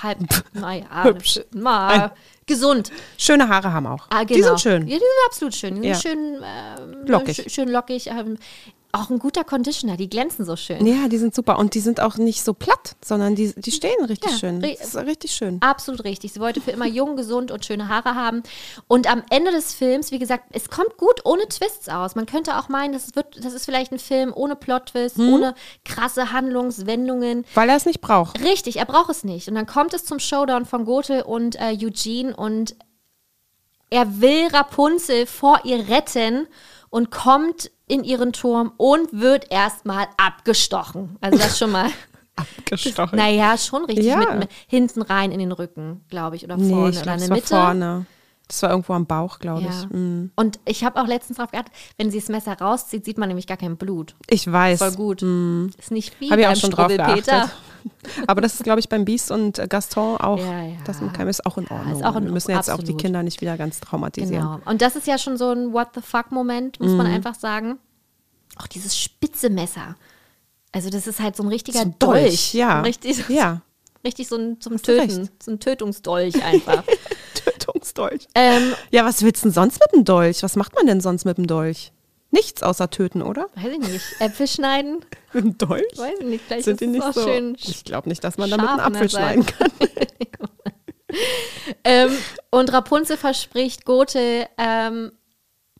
halb, 0.03 0.19
naja, 0.55 0.87
Hübsch. 1.05 1.41
mal 1.55 2.13
gesund. 2.47 2.91
Schöne 3.19 3.49
Haare 3.49 3.73
haben 3.73 3.87
auch. 3.87 4.07
Ah, 4.11 4.25
Die 4.25 4.35
genau. 4.35 4.49
sind 4.57 4.61
schön. 4.61 4.89
Ja, 4.89 4.97
die 4.97 5.01
sind 5.01 5.27
absolut 5.27 5.55
schön. 5.55 5.75
Die 5.75 5.81
sind 5.83 5.89
Ja. 5.91 5.95
schön 6.01 6.35
ähm, 6.43 7.07
Lockig. 7.07 7.39
sch- 7.39 7.51
Schön 7.51 7.69
lockig. 7.69 8.07
Ähm, 8.07 8.39
auch 8.93 9.11
ein 9.11 9.19
guter 9.19 9.45
Conditioner. 9.45 9.97
Die 9.99 10.09
glänzen 10.09 10.45
so 10.47 10.57
schön. 10.57 10.85
Ja, 10.87 11.09
die 11.09 11.19
sind 11.19 11.35
super. 11.35 11.59
Und 11.59 11.75
die 11.75 11.81
sind 11.81 12.01
auch 12.01 12.17
nicht 12.17 12.43
so 12.43 12.55
platt, 12.55 12.97
sondern 13.05 13.35
die, 13.35 13.53
die 13.55 13.71
stehen 13.71 14.03
richtig 14.07 14.31
Ja, 14.33 14.39
schön. 14.39 14.61
Das 14.63 14.81
ist 14.81 14.97
richtig 14.97 15.33
schön. 15.33 15.59
Absolut 15.61 16.05
richtig. 16.05 16.33
Sie 16.33 16.41
wollte 16.41 16.61
für 16.63 16.71
immer 16.71 16.87
jung, 16.87 17.15
gesund 17.17 17.51
und 17.51 17.67
schöne 17.67 17.89
Haare 17.89 18.15
haben. 18.15 18.43
Und 18.87 19.07
am 19.11 19.23
Ende 19.31 19.51
des 19.51 19.75
Films, 19.75 20.11
wie 20.11 20.19
gesagt, 20.19 20.45
es 20.53 20.71
kommt 20.71 20.97
gut 20.97 21.21
ohne 21.25 21.47
Twists 21.49 21.89
aus. 21.91 22.15
Man 22.15 22.25
könnte 22.27 22.57
auch 22.59 22.69
meinen, 22.71 22.93
das, 22.95 23.15
wird, 23.15 23.45
das 23.45 23.53
ist 23.53 23.67
vielleicht 23.67 23.93
ein 23.93 23.99
Film 23.99 24.33
ohne 24.35 24.57
Plot-Twist, 24.57 25.17
Hm? 25.17 25.35
ohne 25.35 25.55
krasse 25.85 26.33
Handlungswendungen. 26.33 27.45
Weil 27.55 27.69
er 27.69 27.77
es 27.77 27.85
nicht 27.87 28.01
braucht. 28.01 28.41
Richtig, 28.43 28.77
er 28.79 28.87
braucht 28.87 29.11
es 29.11 29.23
nicht. 29.25 29.49
Und 29.49 29.55
dann 29.55 29.67
kommt 29.67 29.93
es 29.93 30.05
zum 30.07 30.19
Showdown 30.19 30.65
von 30.65 30.85
Gothel 30.87 31.23
und 31.23 31.57
äh, 31.57 31.77
Eugene 31.79 32.35
und 32.35 32.75
er 33.91 34.21
will 34.21 34.49
Rapunzel 34.49 35.27
vor 35.27 35.61
ihr 35.65 35.89
retten 35.89 36.47
und 36.91 37.11
kommt 37.11 37.71
in 37.87 38.05
ihren 38.05 38.33
Turm 38.33 38.73
und 38.77 39.13
wird 39.13 39.51
erstmal 39.51 40.07
abgestochen. 40.17 41.17
Also 41.21 41.39
das 41.39 41.59
schon 41.59 41.73
mal, 41.73 41.89
Abgestochen. 42.37 43.17
naja, 43.19 43.57
schon 43.59 43.85
richtig 43.85 44.07
Ja. 44.07 44.35
mit, 44.35 44.49
hinten 44.67 45.03
rein 45.03 45.33
in 45.33 45.39
den 45.39 45.53
Rücken, 45.53 46.05
glaube 46.09 46.37
ich, 46.37 46.45
oder 46.45 46.57
vorne 46.57 46.71
nee, 46.73 46.89
ich 46.91 46.97
oder 46.97 47.03
glaube, 47.03 47.23
in 47.23 47.29
der 47.29 47.37
Mitte. 47.37 47.49
vorne. 47.49 48.07
Das 48.49 48.63
war 48.63 48.71
irgendwo 48.71 48.95
am 48.95 49.05
Bauch, 49.07 49.39
glaube 49.39 49.63
Ja. 49.63 49.69
ich. 49.69 49.91
Mm. 49.91 50.31
Und 50.35 50.59
ich 50.65 50.83
habe 50.83 51.01
auch 51.01 51.07
letztens 51.07 51.37
drauf 51.39 51.51
geachtet, 51.51 51.73
wenn 51.99 52.11
sie 52.11 52.19
das 52.19 52.29
Messer 52.31 52.55
rauszieht, 52.59 53.05
sieht 53.05 53.19
man 53.19 53.29
nämlich 53.29 53.47
gar 53.47 53.59
kein 53.59 53.77
Blut. 53.77 54.15
Ich 54.29 54.51
weiß. 54.51 54.79
Voll 54.79 54.93
gut. 54.93 55.23
Ist 55.79 55.91
nicht 55.91 56.19
wie 56.21 56.31
Habe 56.31 56.41
ich 56.41 56.47
auch 56.47 56.57
schon 56.57 56.71
drauf 56.71 56.89
geachtet. 56.89 57.51
Aber 58.27 58.41
das 58.41 58.55
ist, 58.55 58.65
glaube 58.65 58.81
ich, 58.81 58.89
beim 58.89 59.05
Beast 59.05 59.31
und 59.31 59.59
äh, 59.59 59.67
Gaston 59.69 60.17
auch. 60.17 60.39
Ja, 60.39 60.63
ja. 60.63 60.77
Das 60.85 61.01
mit 61.01 61.17
ist 61.29 61.47
auch 61.47 61.59
in 61.59 61.69
Ordnung. 61.69 61.93
ist 61.97 62.05
auch 62.05 62.17
in- 62.17 62.25
Wir 62.25 62.33
müssen 62.33 62.51
jetzt 62.51 62.71
auch 62.71 62.77
die 62.77 62.81
absolut. 62.83 63.01
Kinder 63.01 63.23
nicht 63.23 63.41
wieder 63.41 63.57
ganz 63.57 63.81
traumatisieren. 63.81 64.43
Genau. 64.43 64.61
Und 64.65 64.83
das 64.83 64.97
ist 64.97 65.07
ja 65.07 65.17
schon 65.19 65.37
so 65.37 65.51
ein 65.53 65.73
What 65.73 65.89
the 65.95 66.01
fuck-Moment, 66.01 66.81
muss 66.81 66.91
Mhm. 66.91 66.97
man 66.97 67.07
einfach 67.07 67.35
sagen. 67.35 67.79
Auch 68.57 68.67
dieses 68.67 68.99
spitze 68.99 69.49
Messer. 69.51 69.95
Also, 70.73 70.91
das 70.91 71.07
ist 71.07 71.21
halt 71.21 71.37
so 71.37 71.43
ein 71.45 71.49
richtiger 71.49 71.81
So 71.81 71.95
Dolch. 71.99 72.21
Dolch, 72.23 72.55
ja. 72.55 72.81
Richtig, 72.81 73.29
Ja. 73.29 73.61
Richtig 74.05 74.29
so 74.29 74.37
ein 74.37 74.61
zum 74.61 74.75
Hast 74.75 74.85
Töten. 74.85 75.29
So 75.43 75.51
ein 75.51 75.61
Tötungsdolch 75.61 76.43
einfach. 76.45 76.85
Tötungsdolch. 77.35 78.27
ähm, 78.35 78.75
Ja, 78.91 79.05
was 79.05 79.23
willst 79.23 79.43
du 79.45 79.49
denn 79.49 79.55
sonst 79.55 79.81
mit 79.81 79.93
dem 79.93 80.05
Dolch? 80.05 80.43
Was 80.43 80.57
macht 80.57 80.75
man 80.75 80.87
denn 80.87 81.01
sonst 81.01 81.25
mit 81.25 81.39
dem 81.39 81.47
Dolch? 81.47 81.93
Nichts 82.31 82.63
außer 82.63 82.91
töten, 82.91 83.23
oder? 83.23 83.47
weiß 83.55 83.73
ich 83.73 83.79
nicht. 83.79 84.05
Äpfel 84.21 84.47
schneiden? 84.47 85.03
Mit 85.33 85.45
dem 85.45 85.59
Dolch? 85.59 85.97
Weiß 85.97 86.19
ich 86.21 86.27
nicht. 86.27 86.45
Vielleicht 86.47 86.65
Sind 86.65 86.81
die 86.81 86.87
nicht 86.87 87.15
so? 87.15 87.23
schön 87.23 87.57
Ich 87.59 87.85
glaube 87.85 88.09
nicht, 88.11 88.23
dass 88.23 88.37
man 88.37 88.51
damit 88.51 88.69
einen 88.69 88.81
Apfel 88.81 89.09
schneiden 89.09 89.47
kann. 89.47 89.71
Ähm, 91.85 92.11
und 92.51 92.71
Rapunzel 92.73 93.17
verspricht 93.17 93.85
Gote, 93.87 94.47
ähm, 94.59 95.13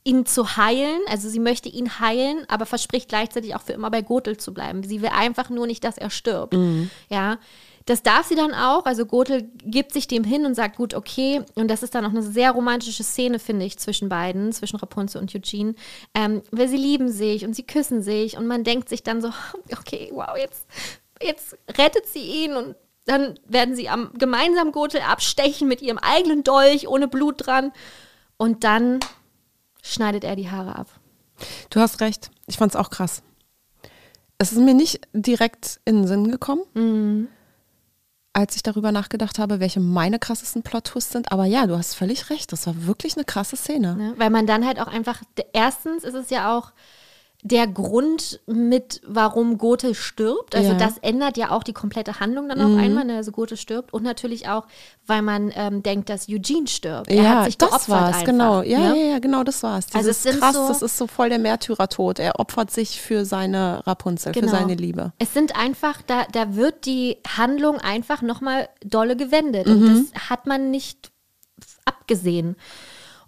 ihn 0.05 0.25
zu 0.25 0.57
heilen. 0.57 1.01
Also 1.07 1.29
sie 1.29 1.39
möchte 1.39 1.69
ihn 1.69 2.01
heilen, 2.01 2.47
aber 2.49 2.65
verspricht 2.67 3.09
gleichzeitig 3.11 3.55
auch 3.55 3.61
für 3.61 3.75
immer 3.75 3.91
bei 3.91 4.01
Gotel 4.01 4.39
zu 4.39 4.55
bleiben. 4.55 4.83
Sie 4.83 5.03
will 5.03 5.11
einfach 5.13 5.51
nur 5.51 5.67
nicht, 5.67 5.85
dass 5.85 5.99
er 5.99 6.09
stirbt. 6.11 6.57
Ja. 7.11 7.39
Das 7.89 8.03
darf 8.03 8.27
sie 8.27 8.35
dann 8.35 8.53
auch. 8.53 8.85
Also 8.85 9.07
Gotel 9.07 9.49
gibt 9.65 9.95
sich 9.95 10.07
dem 10.07 10.23
hin 10.23 10.45
und 10.45 10.55
sagt, 10.55 10.77
gut, 10.77 10.93
okay. 10.93 11.41
Und 11.55 11.69
das 11.69 11.83
ist 11.83 11.95
dann 11.95 12.05
auch 12.05 12.11
eine 12.11 12.21
sehr 12.21 12.51
romantische 12.51 13.03
Szene, 13.03 13.39
finde 13.39 13.65
ich, 13.65 13.79
zwischen 13.79 14.11
beiden, 14.11 14.53
zwischen 14.53 14.77
Rapunzel 14.77 15.23
und 15.23 15.35
Eugene. 15.35 15.75
Ähm, 16.15 16.43
weil 16.51 16.69
sie 16.69 16.77
lieben 16.77 17.11
sich 17.11 17.47
und 17.47 17.55
sie 17.55 17.63
küssen 17.63 18.03
sich 18.03 18.37
und 18.37 18.47
man 18.47 18.63
denkt 18.63 18.91
sich 18.91 19.05
dann 19.05 19.23
so, 19.23 19.31
okay, 19.73 20.11
wow, 20.13 20.37
jetzt, 20.37 20.67
jetzt 21.23 21.57
rettet 21.79 22.05
sie 22.05 22.21
ihn 22.45 22.57
und 22.57 22.77
dann 23.07 23.41
werden 23.47 23.75
sie 23.75 23.89
am 23.89 24.11
gemeinsam 24.19 24.71
Gotel 24.71 25.01
abstechen 25.01 25.67
mit 25.67 25.81
ihrem 25.81 25.97
eigenen 25.97 26.45
Dolch 26.45 26.89
ohne 26.89 27.09
Blut 27.09 27.47
dran. 27.47 27.73
Und 28.37 28.65
dann 28.65 29.01
schneidet 29.83 30.25
er 30.25 30.37
die 30.37 30.51
Haare 30.51 30.77
ab. 30.77 30.89
Du 31.71 31.81
hast 31.81 32.03
recht. 32.03 32.31
Ich 32.49 32.59
fand 32.59 32.73
es 32.73 32.77
auch 32.77 32.91
krass. 32.91 33.23
Es 34.37 34.53
ist 34.53 34.59
mir 34.59 34.75
nicht 34.75 35.01
direkt 35.15 35.81
in 35.87 36.03
den 36.03 36.07
Sinn 36.07 36.31
gekommen, 36.31 36.65
Mhm. 36.75 37.29
Als 38.39 38.55
ich 38.55 38.63
darüber 38.63 38.93
nachgedacht 38.93 39.41
habe, 39.41 39.59
welche 39.59 39.81
meine 39.81 40.21
krassesten 40.21 40.63
Plot-Twists 40.63 41.13
sind. 41.13 41.33
Aber 41.33 41.45
ja, 41.45 41.67
du 41.67 41.77
hast 41.77 41.95
völlig 41.95 42.31
recht. 42.31 42.53
Das 42.53 42.69
war 42.69 42.87
wirklich 42.87 43.17
eine 43.17 43.25
krasse 43.25 43.57
Szene. 43.57 43.97
Ne? 43.97 44.15
Weil 44.17 44.31
man 44.31 44.47
dann 44.47 44.65
halt 44.65 44.81
auch 44.81 44.87
einfach, 44.87 45.23
erstens 45.53 46.05
ist 46.05 46.15
es 46.15 46.31
ja 46.31 46.57
auch 46.57 46.71
der 47.49 47.67
Grund 47.67 48.41
mit, 48.47 49.01
warum 49.07 49.59
Gothel 49.59 49.95
stirbt. 49.95 50.55
Also 50.55 50.69
Ja. 50.69 50.75
Mhm. 50.75 50.79
das 50.79 50.99
ändert 50.99 51.37
ja 51.37 51.51
auch 51.51 51.63
die 51.63 51.73
komplette 51.73 52.21
Handlung 52.21 52.49
dann 52.49 52.61
auf 52.61 52.79
einmal, 52.79 53.05
ne? 53.05 53.17
also 53.17 53.33
Gothel 53.33 53.57
stirbt. 53.57 53.93
Und 53.93 54.03
natürlich 54.03 54.49
auch, 54.49 54.67
weil 55.07 55.23
man 55.23 55.51
ähm, 55.55 55.83
denkt, 55.83 56.11
dass 56.11 56.29
Eugene 56.29 56.67
stirbt. 56.69 57.09
Er 57.11 57.23
ja, 57.23 57.29
hat 57.31 57.45
sich 57.47 57.59
das 57.59 57.71
geopfert 57.71 57.89
war's, 57.89 58.07
einfach, 58.17 58.25
genau. 58.25 58.63
Ja, 58.63 58.79
ne? 58.79 58.97
ja, 58.99 59.11
ja, 59.13 59.19
genau, 59.19 59.45
das 59.45 59.63
war's. 59.63 59.87
Dieses 59.87 59.97
Also 59.97 60.11
es 60.11 60.23
sind 60.23 60.41
krass, 60.41 60.55
so- 60.55 60.69
das 60.69 60.83
ist 60.83 60.99
so 60.99 61.07
voll 61.07 61.29
der 61.31 61.39
Märtyrertod. 61.39 62.19
Er 62.19 62.39
opfert 62.39 62.71
sich 62.71 63.01
für 63.01 63.25
seine 63.25 63.87
Rapunzel, 63.87 64.33
Genau. 64.33 64.47
für 64.47 64.51
seine 64.53 64.75
Liebe. 64.75 65.13
Es 65.19 65.33
sind 65.33 65.57
einfach, 65.59 66.03
da, 66.07 66.25
da 66.31 66.55
wird 66.55 66.85
die 66.87 67.17
Handlung 67.37 67.79
einfach 67.79 68.21
nochmal 68.23 68.69
dolle 68.85 69.17
gewendet. 69.17 69.67
Mhm. 69.67 69.73
Und 69.73 70.11
das 70.13 70.29
hat 70.29 70.47
man 70.47 70.71
nicht 70.71 71.11
abgesehen. 71.85 72.57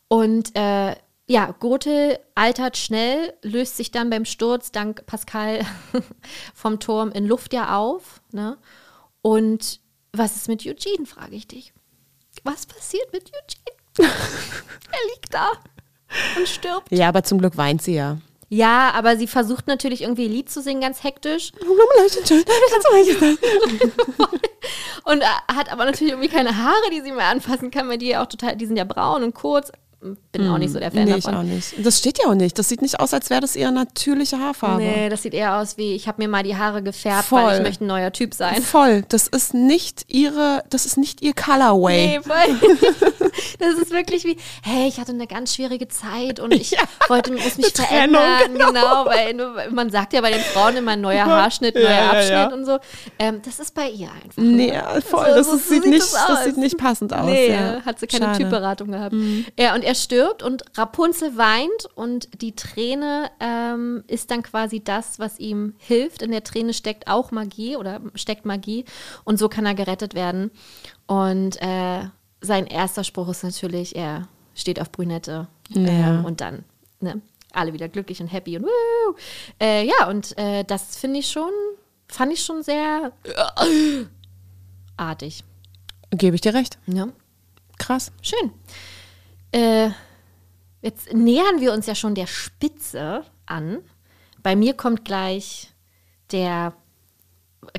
Und 0.08 0.56
äh, 0.56 0.94
ja, 1.30 1.54
Gothel 1.60 2.18
altert 2.34 2.76
schnell, 2.76 3.32
löst 3.42 3.76
sich 3.76 3.92
dann 3.92 4.10
beim 4.10 4.24
Sturz 4.24 4.72
dank 4.72 5.06
Pascal 5.06 5.60
vom 6.54 6.80
Turm 6.80 7.12
in 7.12 7.24
Luft 7.24 7.52
ja 7.52 7.78
auf. 7.78 8.20
Ne? 8.32 8.58
Und 9.22 9.78
was 10.12 10.34
ist 10.34 10.48
mit 10.48 10.66
Eugene, 10.66 11.06
frage 11.06 11.36
ich 11.36 11.46
dich. 11.46 11.72
Was 12.42 12.66
passiert 12.66 13.12
mit 13.12 13.30
Eugene? 13.30 14.10
er 14.10 15.14
liegt 15.14 15.32
da 15.32 15.52
und 16.36 16.48
stirbt. 16.48 16.90
Ja, 16.90 17.08
aber 17.08 17.22
zum 17.22 17.38
Glück 17.38 17.56
weint 17.56 17.80
sie 17.80 17.94
ja. 17.94 18.18
Ja, 18.48 18.90
aber 18.94 19.16
sie 19.16 19.28
versucht 19.28 19.68
natürlich 19.68 20.02
irgendwie 20.02 20.24
ein 20.24 20.32
Lied 20.32 20.50
zu 20.50 20.60
singen, 20.60 20.80
ganz 20.80 21.04
hektisch. 21.04 21.52
Und 25.04 25.24
hat 25.46 25.70
aber 25.70 25.84
natürlich 25.84 26.12
irgendwie 26.12 26.28
keine 26.28 26.56
Haare, 26.56 26.90
die 26.92 27.00
sie 27.00 27.12
mehr 27.12 27.26
anfassen 27.26 27.70
kann, 27.70 27.88
weil 27.88 27.98
die 27.98 28.08
ja 28.08 28.24
auch 28.24 28.26
total, 28.26 28.56
die 28.56 28.66
sind 28.66 28.76
ja 28.76 28.82
braun 28.82 29.22
und 29.22 29.36
kurz. 29.36 29.70
Bin 30.32 30.48
auch 30.48 30.56
nicht 30.56 30.72
so 30.72 30.78
der 30.78 30.90
Fan 30.90 31.04
Nee, 31.04 31.16
ich 31.16 31.24
davon. 31.24 31.40
auch 31.40 31.42
nicht. 31.42 31.74
Das 31.84 31.98
steht 31.98 32.18
ja 32.22 32.30
auch 32.30 32.34
nicht. 32.34 32.58
Das 32.58 32.70
sieht 32.70 32.80
nicht 32.80 32.98
aus, 33.00 33.12
als 33.12 33.28
wäre 33.28 33.42
das 33.42 33.54
ihre 33.54 33.70
natürliche 33.70 34.38
Haarfarbe. 34.38 34.82
Nee, 34.82 35.10
das 35.10 35.22
sieht 35.22 35.34
eher 35.34 35.56
aus 35.58 35.76
wie, 35.76 35.94
ich 35.94 36.08
habe 36.08 36.22
mir 36.22 36.28
mal 36.28 36.42
die 36.42 36.56
Haare 36.56 36.82
gefärbt, 36.82 37.26
Voll. 37.26 37.42
weil 37.42 37.58
ich 37.58 37.62
möchte 37.62 37.84
ein 37.84 37.88
neuer 37.88 38.10
Typ 38.10 38.32
sein. 38.32 38.62
Voll. 38.62 39.02
Das 39.10 39.28
ist 39.28 39.52
nicht 39.52 40.06
ihre, 40.08 40.64
das 40.70 40.86
ist 40.86 40.96
nicht 40.96 41.20
ihr 41.20 41.34
Colorway. 41.34 42.18
Nee, 42.18 42.20
voll. 42.22 42.70
Das 43.58 43.74
ist 43.74 43.90
wirklich 43.90 44.24
wie, 44.24 44.36
hey, 44.62 44.88
ich 44.88 44.98
hatte 44.98 45.12
eine 45.12 45.26
ganz 45.26 45.54
schwierige 45.54 45.86
Zeit 45.88 46.40
und 46.40 46.52
ich 46.52 46.70
Ja, 46.80 46.80
wollte, 47.08 47.32
muss 47.32 47.56
mich 47.58 47.72
verändern. 47.72 48.22
genau. 48.52 48.68
Genau, 48.70 49.06
weil 49.06 49.70
man 49.70 49.90
sagt 49.90 50.12
ja 50.14 50.20
bei 50.20 50.30
den 50.30 50.40
Frauen 50.40 50.76
immer 50.76 50.96
neuer 50.96 51.24
Haarschnitt, 51.26 51.74
neuer 51.74 51.90
ja, 51.90 52.10
Abschnitt 52.10 52.30
ja. 52.30 52.52
und 52.52 52.64
so. 52.64 52.78
Ähm, 53.18 53.40
das 53.44 53.58
ist 53.60 53.74
bei 53.74 53.88
ihr 53.90 54.08
einfach. 54.10 54.36
Nee, 54.42 54.66
ne? 54.68 54.74
ja, 54.74 55.00
voll. 55.00 55.26
So- 55.28 55.34
das, 55.34 55.46
so 55.48 55.56
ist, 55.56 55.68
sieht 55.68 55.82
sieht 55.82 55.92
nicht, 55.92 56.02
das 56.02 56.26
das, 56.26 56.44
sieht 56.44 56.56
nicht 56.56 56.78
passend 56.78 57.12
aus. 57.12 57.26
Nee, 57.26 57.50
ja. 57.52 57.82
hat 57.84 57.98
sie 58.00 58.06
keine 58.06 58.26
Schade. 58.26 58.38
Mhm. 58.38 58.42
Typberatung 58.50 58.90
gehabt. 58.92 59.14
Ja, 59.58 59.74
und 59.74 59.84
er 59.90 59.94
stirbt 59.96 60.44
und 60.44 60.62
Rapunzel 60.78 61.36
weint 61.36 61.86
und 61.96 62.40
die 62.42 62.54
Träne 62.54 63.28
ähm, 63.40 64.04
ist 64.06 64.30
dann 64.30 64.44
quasi 64.44 64.78
das, 64.84 65.18
was 65.18 65.40
ihm 65.40 65.74
hilft. 65.78 66.22
In 66.22 66.30
der 66.30 66.44
Träne 66.44 66.74
steckt 66.74 67.08
auch 67.08 67.32
Magie 67.32 67.76
oder 67.76 68.00
steckt 68.14 68.44
Magie 68.46 68.84
und 69.24 69.36
so 69.40 69.48
kann 69.48 69.66
er 69.66 69.74
gerettet 69.74 70.14
werden. 70.14 70.52
Und 71.08 71.60
äh, 71.60 72.04
sein 72.40 72.68
erster 72.68 73.02
Spruch 73.02 73.28
ist 73.30 73.42
natürlich, 73.42 73.96
er 73.96 74.28
steht 74.54 74.80
auf 74.80 74.92
Brünette 74.92 75.48
Ja. 75.70 76.18
ähm, 76.18 76.24
und 76.24 76.40
dann 76.40 76.64
ne, 77.00 77.20
alle 77.52 77.72
wieder 77.72 77.88
glücklich 77.88 78.20
und 78.20 78.28
happy 78.28 78.58
und 78.58 78.66
wuh. 78.66 79.14
Äh, 79.60 79.86
ja, 79.88 80.08
und 80.08 80.38
äh, 80.38 80.62
das 80.62 80.96
finde 80.98 81.18
ich 81.18 81.26
schon, 81.28 81.50
fand 82.06 82.32
ich 82.32 82.44
schon 82.44 82.62
sehr 82.62 83.10
artig. 84.96 85.42
Gebe 86.12 86.36
ich 86.36 86.42
dir 86.42 86.54
recht. 86.54 86.78
Ja. 86.86 87.08
Krass. 87.78 88.12
Schön. 88.22 88.52
Äh, 89.52 89.90
jetzt 90.82 91.12
nähern 91.12 91.60
wir 91.60 91.72
uns 91.72 91.86
ja 91.86 91.94
schon 91.94 92.14
der 92.14 92.26
Spitze 92.26 93.24
an. 93.46 93.78
Bei 94.42 94.56
mir 94.56 94.74
kommt 94.74 95.04
gleich 95.04 95.70
der 96.32 96.72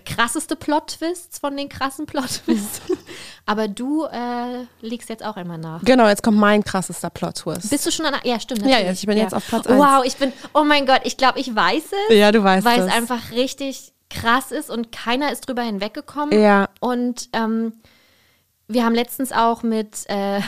krasseste 0.05 0.55
Plot-Twist 0.55 1.39
von 1.39 1.57
den 1.57 1.67
krassen 1.67 2.05
Plot-Twists. 2.05 2.81
Aber 3.45 3.67
du 3.67 4.05
äh, 4.05 4.65
legst 4.81 5.09
jetzt 5.09 5.23
auch 5.25 5.35
einmal 5.35 5.57
nach. 5.57 5.83
Genau, 5.83 6.07
jetzt 6.07 6.21
kommt 6.21 6.37
mein 6.37 6.63
krassester 6.63 7.09
Plot-Twist. 7.09 7.69
Bist 7.69 7.85
du 7.85 7.91
schon 7.91 8.05
an. 8.05 8.15
Ja, 8.23 8.39
stimmt. 8.39 8.61
Ja, 8.61 8.67
Natürlich. 8.67 8.87
jetzt, 8.87 8.99
ich 8.99 9.07
bin 9.07 9.17
jetzt 9.17 9.33
auf 9.33 9.47
Platz 9.47 9.65
Oh, 9.67 9.77
Wow, 9.77 10.05
ich 10.05 10.15
bin. 10.17 10.31
Oh 10.53 10.63
mein 10.63 10.85
Gott, 10.85 11.01
ich 11.03 11.17
glaube, 11.17 11.39
ich 11.39 11.53
weiß 11.53 11.83
es. 12.09 12.15
Ja, 12.15 12.31
du 12.31 12.43
weißt 12.43 12.65
Weil 12.65 12.81
es. 12.81 12.85
es 12.87 12.93
einfach 12.93 13.31
richtig 13.31 13.93
krass 14.09 14.51
ist 14.51 14.69
und 14.69 14.91
keiner 14.91 15.31
ist 15.31 15.47
drüber 15.47 15.63
hinweggekommen. 15.63 16.39
Ja. 16.39 16.69
Und 16.79 17.29
ähm, 17.33 17.73
wir 18.73 18.85
haben 18.85 18.95
letztens 18.95 19.31
auch 19.31 19.63
mit, 19.63 20.05
äh, 20.09 20.39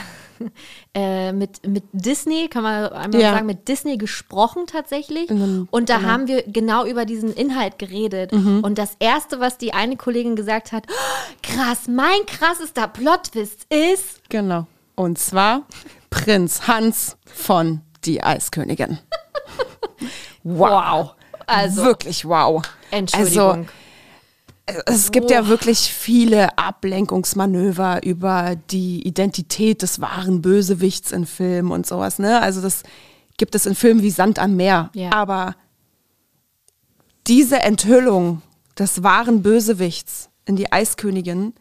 äh, 0.94 1.32
mit, 1.32 1.66
mit 1.66 1.84
Disney, 1.92 2.48
kann 2.48 2.62
man 2.62 2.86
einmal 2.92 3.20
Ja. 3.20 3.32
sagen, 3.34 3.46
mit 3.46 3.68
Disney 3.68 3.96
gesprochen 3.96 4.66
tatsächlich. 4.66 5.30
Mhm, 5.30 5.68
Und 5.70 5.88
da 5.88 5.98
genau. 5.98 6.08
haben 6.08 6.26
wir 6.28 6.42
genau 6.44 6.84
über 6.84 7.04
diesen 7.04 7.32
Inhalt 7.32 7.78
geredet. 7.78 8.32
Mhm. 8.32 8.60
Und 8.62 8.78
das 8.78 8.96
Erste, 8.98 9.40
was 9.40 9.58
die 9.58 9.72
eine 9.74 9.96
Kollegin 9.96 10.36
gesagt 10.36 10.72
hat, 10.72 10.84
"Oh, 10.88 11.32
krass, 11.42 11.82
mein 11.88 12.24
krassester 12.26 12.88
Plot-Twist 12.88 13.66
ist, 13.72 14.20
Genau. 14.28 14.66
Und 14.96 15.18
zwar 15.18 15.62
Prinz 16.10 16.66
Hans 16.68 17.16
von 17.26 17.80
Die 18.04 18.22
Eiskönigin. 18.22 18.98
Wow. 20.42 21.14
also, 21.46 21.84
Wirklich 21.84 22.24
wow. 22.26 22.62
Entschuldigung. 22.90 23.50
Also, 23.50 23.66
es 24.86 25.12
gibt 25.12 25.30
ja 25.30 25.48
wirklich 25.48 25.92
viele 25.92 26.56
Ablenkungsmanöver 26.56 28.02
über 28.04 28.56
die 28.70 29.06
Identität 29.06 29.82
des 29.82 30.00
wahren 30.00 30.40
Bösewichts 30.40 31.12
in 31.12 31.26
Filmen 31.26 31.70
und 31.70 31.86
sowas. 31.86 32.18
Ne? 32.18 32.40
Also 32.40 32.62
das 32.62 32.82
gibt 33.36 33.54
es 33.54 33.66
in 33.66 33.74
Filmen 33.74 34.02
wie 34.02 34.10
Sand 34.10 34.38
am 34.38 34.56
Meer. 34.56 34.90
Ja. 34.94 35.12
Aber 35.12 35.54
diese 37.26 37.60
Enthüllung 37.60 38.42
des 38.78 39.02
wahren 39.02 39.42
Bösewichts 39.42 40.30
in 40.46 40.56
die 40.56 40.72
Eiskönigin, 40.72 41.54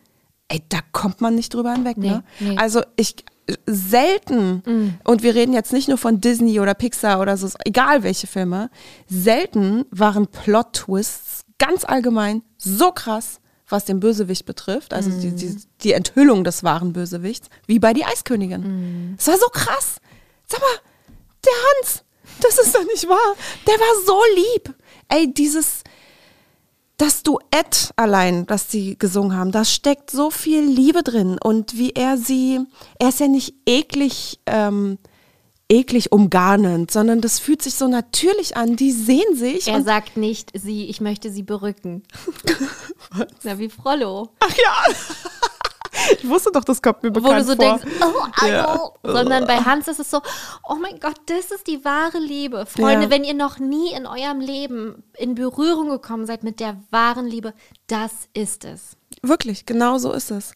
ey, 0.48 0.62
da 0.70 0.80
kommt 0.94 1.20
man 1.20 1.36
nicht 1.36 1.54
drüber 1.54 1.74
hinweg. 1.74 1.98
ne? 1.98 2.24
Nee, 2.40 2.52
nee. 2.52 2.58
Also 2.58 2.82
ich 2.96 3.26
selten, 3.66 4.98
und 5.04 5.24
wir 5.24 5.36
reden 5.36 5.54
jetzt 5.54 5.74
nicht 5.74 5.90
nur 5.90 5.98
von 5.98 6.22
Disney 6.22 6.62
oder 6.62 6.74
Pixar 6.74 7.20
oder 7.20 7.36
so, 7.36 7.50
egal 7.66 8.04
welche 8.04 8.28
Filme, 8.28 8.70
selten 9.08 9.84
waren 9.92 10.28
Plot-Twists 10.28 11.44
ganz 11.58 11.84
allgemein 11.84 12.42
so 12.64 12.92
krass, 12.92 13.40
was 13.70 13.86
den 13.86 14.00
Bösewicht 14.00 14.46
betrifft, 14.46 14.94
also 14.94 15.10
die, 15.10 15.32
die, 15.32 15.58
die 15.82 15.94
Enthüllung 15.94 16.44
des 16.44 16.64
wahren 16.64 16.94
Bösewichts, 16.94 17.50
wie 17.66 17.80
bei 17.80 17.94
die 17.94 18.06
Eiskönigin. 18.06 19.16
Es 19.18 19.28
war 19.28 19.38
so 19.38 19.48
krass. 19.48 19.98
Sag 20.48 20.60
mal, 20.60 20.80
der 21.46 21.54
Hans, 21.54 22.04
das 22.42 22.60
ist 22.60 22.76
doch 22.76 22.84
nicht 22.86 23.08
wahr. 23.08 23.36
Der 23.68 23.76
war 23.76 24.06
so 24.06 24.22
lieb. 24.36 24.76
Ey, 25.10 25.34
dieses, 25.34 25.84
das 26.98 27.24
Duett 27.24 27.92
allein, 27.96 28.46
das 28.46 28.70
sie 28.70 28.98
gesungen 28.98 29.36
haben, 29.36 29.52
da 29.52 29.66
steckt 29.66 30.12
so 30.12 30.30
viel 30.30 30.62
Liebe 30.62 31.04
drin. 31.04 31.38
Und 31.42 31.78
wie 31.78 31.92
er 31.92 32.18
sie, 32.18 32.60
er 33.00 33.10
ist 33.10 33.20
ja 33.20 33.28
nicht 33.28 33.56
eklig, 33.66 34.40
ähm, 34.46 34.98
eklig 35.74 36.12
umgarnend, 36.12 36.92
sondern 36.92 37.20
das 37.22 37.40
fühlt 37.40 37.62
sich 37.62 37.74
so 37.76 37.88
natürlich 37.88 38.56
an. 38.56 38.76
Die 38.76 38.92
sehen 38.92 39.36
sich. 39.36 39.68
Er 39.68 39.82
sagt 39.84 40.18
nicht, 40.18 40.52
sie, 40.54 40.86
ich 40.90 41.02
möchte 41.02 41.32
sie 41.32 41.44
berücken. 41.44 42.04
Na, 43.44 43.58
wie 43.58 43.70
Frollo. 43.70 44.30
ach 44.40 44.56
ja. 44.56 44.94
ich 46.20 46.28
wusste 46.28 46.52
doch, 46.52 46.64
das 46.64 46.82
kommt 46.82 47.04
mir 47.04 47.10
Wo 47.10 47.22
bekannt 47.22 47.42
du 47.42 47.46
so 47.46 47.56
vor. 47.56 47.80
denkst, 47.80 47.98
oh, 48.02 48.46
Ja. 48.48 48.92
Sondern 49.04 49.48
bei 49.48 49.58
Hans 49.58 49.88
ist 49.88 50.00
es 50.00 50.10
so, 50.12 50.22
oh 50.68 50.76
mein 50.76 51.00
Gott, 51.00 51.20
das 51.26 51.52
ist 51.52 51.68
die 51.68 51.84
wahre 51.84 52.20
Liebe. 52.20 52.66
Freunde, 52.66 53.06
Ja. 53.06 53.10
wenn 53.10 53.24
ihr 53.24 53.34
noch 53.34 53.60
nie 53.60 53.92
in 53.94 54.06
eurem 54.06 54.40
Leben 54.40 55.04
in 55.18 55.36
Berührung 55.36 55.90
gekommen 55.90 56.26
seid 56.26 56.44
mit 56.44 56.60
der 56.60 56.78
wahren 56.92 57.26
Liebe, 57.28 57.54
das 57.88 58.12
ist 58.34 58.64
es. 58.66 58.96
Wirklich, 59.22 59.66
genau 59.66 59.98
so 59.98 60.12
ist 60.12 60.32
es. 60.32 60.52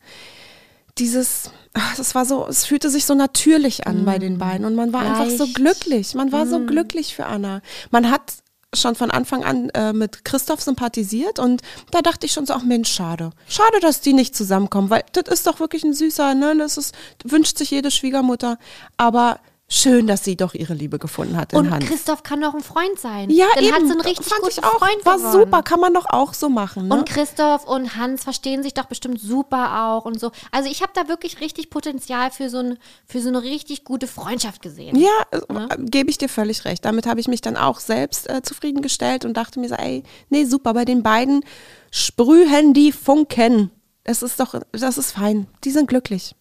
Dieses, 0.99 1.51
das 1.97 2.15
war 2.15 2.25
so, 2.25 2.47
es 2.47 2.65
fühlte 2.65 2.89
sich 2.89 3.05
so 3.05 3.13
natürlich 3.13 3.87
an 3.87 4.05
bei 4.05 4.19
den 4.19 4.37
beiden 4.37 4.65
und 4.65 4.75
man 4.75 4.93
war 4.93 5.01
einfach 5.01 5.29
so 5.29 5.43
Leicht. 5.43 5.55
glücklich. 5.55 6.15
Man 6.15 6.31
war 6.31 6.47
so 6.47 6.59
glücklich 6.65 7.15
für 7.15 7.25
Anna. 7.25 7.61
Man 7.91 8.09
hat 8.09 8.33
schon 8.73 8.95
von 8.95 9.11
Anfang 9.11 9.43
an 9.43 9.69
äh, 9.69 9.93
mit 9.93 10.25
Christoph 10.25 10.61
sympathisiert 10.61 11.39
und 11.39 11.61
da 11.91 12.01
dachte 12.01 12.25
ich 12.25 12.33
schon 12.33 12.45
so, 12.45 12.53
ach 12.53 12.63
Mensch, 12.63 12.91
schade. 12.91 13.31
Schade, 13.47 13.79
dass 13.81 14.01
die 14.01 14.13
nicht 14.13 14.35
zusammenkommen, 14.35 14.89
weil 14.89 15.03
das 15.13 15.33
ist 15.33 15.47
doch 15.47 15.59
wirklich 15.59 15.83
ein 15.83 15.93
süßer, 15.93 16.33
ne? 16.33 16.55
Das 16.57 16.77
ist, 16.77 16.93
wünscht 17.23 17.57
sich 17.57 17.71
jede 17.71 17.91
Schwiegermutter. 17.91 18.57
Aber 18.97 19.39
schön, 19.69 20.07
dass 20.07 20.23
sie 20.23 20.37
doch 20.37 20.53
ihre 20.53 20.73
Liebe 20.73 20.97
gefunden 20.97 21.35
hat 21.35 21.51
in 21.51 21.59
Und 21.59 21.71
Hans. 21.71 21.85
Christoph 21.85 22.23
kann 22.23 22.39
doch 22.41 22.53
ein 22.53 22.61
Freund 22.61 22.97
sein. 22.99 23.29
ja, 23.29 23.45
Dann 23.55 23.63
eben, 23.65 23.73
hat 23.75 23.81
sie 23.83 23.91
einen 23.91 24.01
richtig 24.01 24.25
fand 24.27 24.41
guten 24.41 24.53
ich 24.59 24.63
auch. 24.63 24.79
Freund 24.79 25.05
War 25.05 25.17
gewonnen. 25.17 25.31
super, 25.33 25.61
kann 25.63 25.79
man 25.81 25.93
doch 25.93 26.05
auch 26.09 26.33
so 26.33 26.47
machen. 26.47 26.87
Ne? 26.87 26.95
Und 26.95 27.07
Christoph 27.09 27.65
und 27.67 27.95
Hans 27.97 28.23
verstehen 28.23 28.63
sich 28.63 28.73
doch 28.73 28.85
bestimmt 28.85 29.19
super 29.19 29.83
auch 29.83 30.05
und 30.05 30.19
so. 30.19 30.31
Also 30.51 30.69
ich 30.69 30.81
habe 30.81 30.91
da 30.95 31.07
wirklich 31.09 31.41
richtig 31.41 31.69
Potenzial 31.69 32.31
für 32.31 32.49
so, 32.49 32.59
ein, 32.59 32.77
für 33.05 33.19
so 33.21 33.27
eine 33.27 33.43
richtig 33.43 33.83
gute 33.83 34.07
Freundschaft 34.07 34.61
gesehen. 34.61 34.95
Ja, 34.97 35.09
äh, 35.31 35.77
gebe 35.79 36.09
ich 36.09 36.17
dir 36.17 36.29
völlig 36.29 36.63
recht. 36.65 36.85
Damit 36.85 37.05
habe 37.05 37.19
ich 37.19 37.27
mich 37.27 37.41
dann 37.41 37.57
auch 37.57 37.79
selbst 37.79 38.29
äh, 38.29 38.41
zufriedengestellt 38.41 39.25
und 39.25 39.35
dachte 39.35 39.59
mir 39.59 39.67
so, 39.67 39.75
ey, 39.75 40.03
nee, 40.29 40.45
super, 40.45 40.73
bei 40.73 40.85
den 40.85 41.03
beiden 41.03 41.43
sprühen 41.91 42.73
die 42.73 42.91
Funken. 42.91 43.71
Das 44.05 44.21
ist 44.21 44.39
doch, 44.39 44.55
das 44.71 44.97
ist 44.97 45.11
fein. 45.11 45.47
Die 45.65 45.71
sind 45.71 45.87
glücklich. 45.89 46.35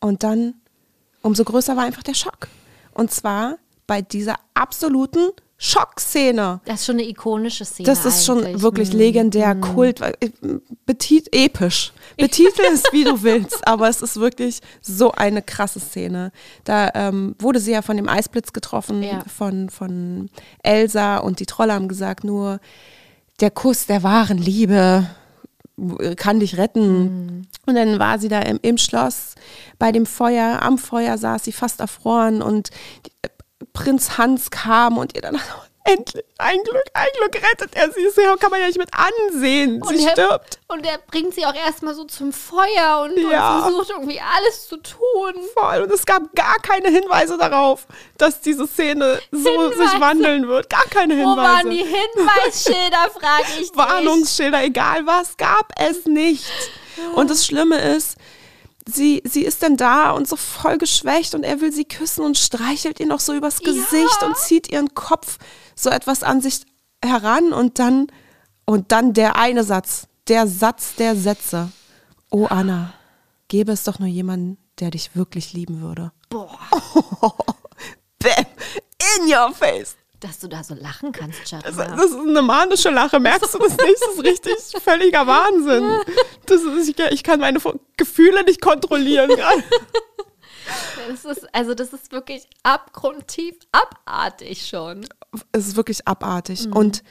Und 0.00 0.22
dann, 0.22 0.54
umso 1.22 1.44
größer 1.44 1.76
war 1.76 1.84
einfach 1.84 2.02
der 2.02 2.14
Schock. 2.14 2.48
Und 2.92 3.10
zwar 3.10 3.56
bei 3.86 4.02
dieser 4.02 4.36
absoluten 4.54 5.30
Schockszene. 5.58 6.60
Das 6.64 6.80
ist 6.80 6.86
schon 6.86 6.96
eine 6.96 7.08
ikonische 7.08 7.64
Szene. 7.64 7.86
Das 7.86 8.04
ist 8.04 8.24
schon 8.26 8.44
eigentlich. 8.44 8.62
wirklich 8.62 8.92
Mhm. 8.92 8.98
legendär, 8.98 9.54
Kult, 9.54 10.00
äh, 10.00 10.12
betit, 10.86 11.28
episch. 11.34 11.92
Betitel 12.16 12.62
es, 12.72 12.82
wie 12.92 13.04
du 13.04 13.22
willst, 13.22 13.66
aber 13.66 13.88
es 13.88 14.02
ist 14.02 14.16
wirklich 14.16 14.60
so 14.80 15.12
eine 15.12 15.40
krasse 15.40 15.78
Szene. 15.80 16.32
Da 16.64 16.90
ähm, 16.94 17.36
wurde 17.38 17.60
sie 17.60 17.70
ja 17.72 17.82
von 17.82 17.96
dem 17.96 18.08
Eisblitz 18.08 18.52
getroffen, 18.52 19.02
Ja. 19.02 19.22
von, 19.34 19.70
von 19.70 20.30
Elsa 20.64 21.18
und 21.18 21.38
die 21.40 21.46
Trolle 21.46 21.72
haben 21.74 21.88
gesagt, 21.88 22.24
nur 22.24 22.58
der 23.40 23.50
Kuss 23.52 23.86
der 23.86 24.02
wahren 24.02 24.38
Liebe 24.38 25.06
kann 26.16 26.40
dich 26.40 26.58
retten. 26.58 27.48
Und 27.66 27.74
dann 27.74 27.98
war 27.98 28.18
sie 28.18 28.28
da 28.28 28.40
im, 28.40 28.58
im 28.62 28.78
Schloss 28.78 29.34
bei 29.78 29.92
dem 29.92 30.06
Feuer, 30.06 30.60
am 30.62 30.78
Feuer 30.78 31.18
saß 31.18 31.44
sie 31.44 31.52
fast 31.52 31.80
erfroren 31.80 32.42
und 32.42 32.70
die, 33.06 33.12
Prinz 33.72 34.18
Hans 34.18 34.50
kam 34.50 34.98
und 34.98 35.14
ihr 35.14 35.22
dann 35.22 35.38
endlich, 35.84 36.24
ein 36.38 36.58
Glück, 36.62 36.82
ein 36.94 37.06
Glück 37.18 37.42
rettet 37.42 37.74
er 37.74 37.90
sie. 37.92 38.04
Das 38.04 38.14
kann 38.40 38.50
man 38.50 38.60
ja 38.60 38.66
nicht 38.66 38.78
mit 38.78 38.90
ansehen. 38.92 39.82
Sie 39.88 39.94
Und 39.94 40.00
er, 40.06 40.10
stirbt. 40.12 40.58
Und 40.68 40.86
er 40.86 40.98
bringt 40.98 41.34
sie 41.34 41.44
auch 41.46 41.54
erstmal 41.54 41.94
so 41.94 42.04
zum 42.04 42.32
Feuer 42.32 43.00
und, 43.04 43.18
Ja. 43.30 43.56
und 43.56 43.62
versucht 43.62 43.90
irgendwie 43.90 44.20
alles 44.20 44.68
zu 44.68 44.76
tun. 44.78 45.34
Voll. 45.54 45.82
Und 45.82 45.92
es 45.92 46.06
gab 46.06 46.34
gar 46.34 46.56
keine 46.60 46.88
Hinweise 46.88 47.36
darauf, 47.38 47.86
dass 48.18 48.40
diese 48.40 48.66
Szene 48.66 49.20
so 49.30 49.50
Hinweise. 49.50 49.88
sich 49.88 50.00
wandeln 50.00 50.48
wird. 50.48 50.70
Gar 50.70 50.86
keine 50.86 51.16
Wo 51.18 51.36
waren 51.36 51.70
die 51.70 51.78
Hinweise. 51.78 52.02
Hinweisschilder, 52.14 53.10
frage 53.20 53.44
ich 53.60 53.68
dich. 53.70 53.76
Warnungsschilder, 53.76 54.62
egal 54.64 55.06
was, 55.06 55.36
gab 55.36 55.72
es 55.78 56.06
nicht. 56.06 56.44
Und 57.14 57.30
das 57.30 57.44
Schlimme 57.46 57.78
ist, 57.78 58.16
sie, 58.86 59.22
sie 59.24 59.44
ist 59.44 59.62
dann 59.62 59.76
da 59.76 60.10
und 60.10 60.28
so 60.28 60.36
voll 60.36 60.76
geschwächt 60.78 61.34
und 61.34 61.42
er 61.44 61.60
will 61.60 61.72
sie 61.72 61.84
küssen 61.84 62.24
und 62.24 62.36
streichelt 62.36 63.00
ihr 63.00 63.06
noch 63.06 63.20
so 63.20 63.32
übers 63.32 63.60
Gesicht 63.60 64.22
und 64.22 64.36
zieht 64.36 64.70
ihren 64.70 64.92
Kopf 64.94 65.38
so 65.74 65.90
etwas 65.90 66.22
an 66.22 66.40
sich 66.40 66.62
heran 67.04 67.52
und 67.52 67.78
dann, 67.78 68.06
und 68.64 68.92
dann 68.92 69.12
der 69.12 69.36
eine 69.36 69.64
Satz, 69.64 70.06
der 70.28 70.46
Satz 70.46 70.94
der 70.96 71.16
Sätze. 71.16 71.70
Oh 72.30 72.46
Anna, 72.46 72.94
gäbe 73.48 73.72
es 73.72 73.84
doch 73.84 73.98
nur 73.98 74.08
jemanden, 74.08 74.56
der 74.78 74.90
dich 74.90 75.14
wirklich 75.16 75.52
lieben 75.52 75.80
würde. 75.82 76.12
Boah, 76.30 76.58
Bam, 78.18 78.46
in 79.18 79.32
your 79.32 79.52
face. 79.52 79.96
dass 80.20 80.38
du 80.38 80.46
da 80.48 80.62
so 80.62 80.74
lachen 80.74 81.10
kannst, 81.12 81.40
Das, 81.42 81.50
Charlotte. 81.50 81.96
das 81.96 82.10
ist 82.12 82.16
eine 82.16 82.42
manische 82.42 82.90
Lache, 82.90 83.18
merkst 83.18 83.52
du 83.54 83.58
das 83.58 83.76
nicht? 83.76 83.96
Das 84.00 84.14
ist 84.14 84.24
richtig 84.24 84.54
völliger 84.82 85.26
Wahnsinn. 85.26 86.00
Das 86.46 86.62
ist, 86.62 86.88
ich, 86.88 86.98
ich 86.98 87.22
kann 87.24 87.40
meine 87.40 87.58
Gefühle 87.96 88.44
nicht 88.44 88.60
kontrollieren 88.60 89.28
gerade. 89.36 89.64
Das 91.08 91.24
ist, 91.24 91.52
also 91.54 91.74
das 91.74 91.92
ist 91.92 92.12
wirklich 92.12 92.46
abgrundtief 92.62 93.56
abartig 93.72 94.64
schon. 94.66 95.04
Es 95.52 95.68
ist 95.68 95.76
wirklich 95.76 96.06
abartig. 96.06 96.68
Und 96.74 97.02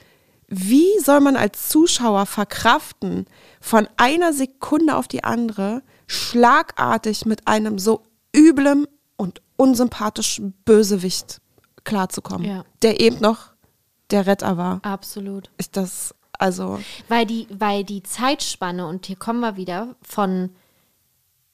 wie 0.48 1.00
soll 1.00 1.22
man 1.22 1.36
als 1.36 1.70
Zuschauer 1.70 2.26
verkraften, 2.26 3.26
von 3.60 3.88
einer 3.98 4.34
Sekunde 4.34 4.96
auf 4.98 5.08
die 5.08 5.24
andere 5.24 5.82
schlagartig 6.08 7.26
mit 7.26 7.48
einem 7.48 7.80
so 7.80 8.04
üblem 8.36 8.88
und 9.18 9.42
unsympathischen 9.58 10.54
Bösewicht 10.66 11.40
klarzukommen, 11.84 12.46
Ja. 12.46 12.66
der 12.82 13.00
eben 13.00 13.20
noch 13.20 13.52
der 14.12 14.28
Retter 14.28 14.58
war? 14.58 14.80
Absolut. 14.84 15.50
Ist 15.58 15.78
das, 15.78 16.14
also, 16.38 16.80
Weil 17.08 17.26
die, 17.26 17.48
weil 17.50 17.84
die 17.84 18.04
Zeitspanne, 18.04 18.88
und 18.88 19.06
hier 19.06 19.16
kommen 19.16 19.40
wir 19.40 19.56
wieder, 19.56 19.96
von 20.02 20.50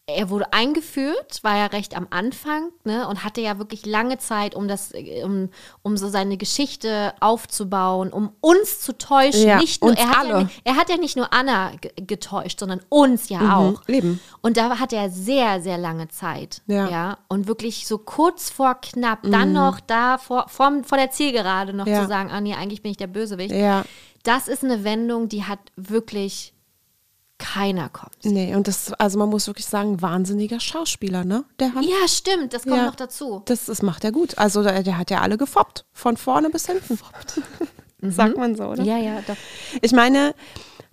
er 0.09 0.29
wurde 0.29 0.53
eingeführt, 0.53 1.39
war 1.43 1.57
ja 1.57 1.65
recht 1.65 1.95
am 1.95 2.07
Anfang, 2.11 2.69
ne, 2.85 3.07
und 3.09 3.25
hatte 3.25 3.41
ja 3.41 3.57
wirklich 3.59 3.85
lange 3.85 4.17
Zeit, 4.17 4.55
um 4.55 4.69
das, 4.69 4.93
äh, 4.93 5.21
um, 5.25 5.49
um 5.83 5.97
so 5.97 6.07
seine 6.07 6.37
Geschichte 6.37 7.13
aufzubauen, 7.19 8.13
um 8.13 8.31
uns 8.39 8.79
zu 8.79 8.97
täuschen. 8.97 9.45
Ja, 9.47 9.57
nicht 9.57 9.83
nur, 9.83 9.97
er, 9.97 10.09
hat 10.17 10.27
ja, 10.27 10.49
er 10.63 10.75
hat 10.77 10.89
ja 10.89 10.95
nicht 10.95 11.17
nur 11.17 11.33
Anna 11.33 11.71
ge- 11.81 11.91
getäuscht, 11.97 12.59
sondern 12.61 12.79
uns 12.87 13.27
ja 13.27 13.57
auch. 13.57 13.81
eben. 13.89 14.21
Und 14.41 14.55
da 14.55 14.79
hat 14.79 14.93
er 14.93 15.09
sehr, 15.09 15.61
sehr 15.61 15.77
lange 15.77 16.07
Zeit. 16.07 16.61
Ja. 16.67 17.17
Und 17.27 17.47
wirklich 17.47 17.85
so 17.85 17.97
kurz 17.97 18.49
vor 18.49 18.75
knapp, 18.75 19.19
dann 19.23 19.51
noch 19.51 19.81
da 19.81 20.17
vor, 20.17 20.45
vor, 20.47 20.71
vor 20.85 20.97
der 20.97 21.11
Zielgerade 21.11 21.73
noch 21.73 21.85
Ja. 21.85 22.03
zu 22.03 22.07
sagen, 22.07 22.31
ah 22.31 22.39
nee, 22.39 22.55
eigentlich 22.55 22.81
bin 22.81 22.91
ich 22.91 22.97
der 22.97 23.07
Bösewicht. 23.07 23.51
ja. 23.53 23.83
Das 24.23 24.49
ist 24.49 24.61
eine 24.63 24.83
Wendung, 24.83 25.29
die 25.29 25.45
hat 25.45 25.59
wirklich 25.77 26.53
keiner 27.39 27.89
kommt. 27.89 28.17
Nee, 28.23 28.55
und 28.55 28.67
das, 28.67 28.93
also 28.93 29.19
man 29.19 29.29
muss 29.29 29.47
wirklich 29.47 29.65
sagen, 29.67 30.01
wahnsinniger 30.01 30.59
Schauspieler, 30.59 31.23
ne? 31.23 31.43
Der 31.59 31.73
Hans. 31.73 31.85
Ja, 31.87 32.07
stimmt, 32.07 32.53
das 32.53 32.63
kommt 32.63 32.75
Ja. 32.77 32.85
noch 32.87 32.95
dazu. 32.95 33.41
Das, 33.45 33.65
das 33.65 33.81
macht 33.81 34.03
er 34.03 34.11
gut. 34.11 34.37
Also 34.37 34.63
der, 34.63 34.83
der 34.83 34.97
hat 34.97 35.11
ja 35.11 35.21
alle 35.21 35.37
gefoppt. 35.37 35.85
Von 35.93 36.17
vorne 36.17 36.49
bis 36.49 36.65
hinten. 36.67 36.97
Sagt 38.01 38.37
man 38.37 38.55
so, 38.55 38.65
oder? 38.65 38.83
Ja, 38.83 38.97
ja, 38.97 39.21
doch. 39.27 39.35
Ich 39.81 39.91
meine, 39.91 40.33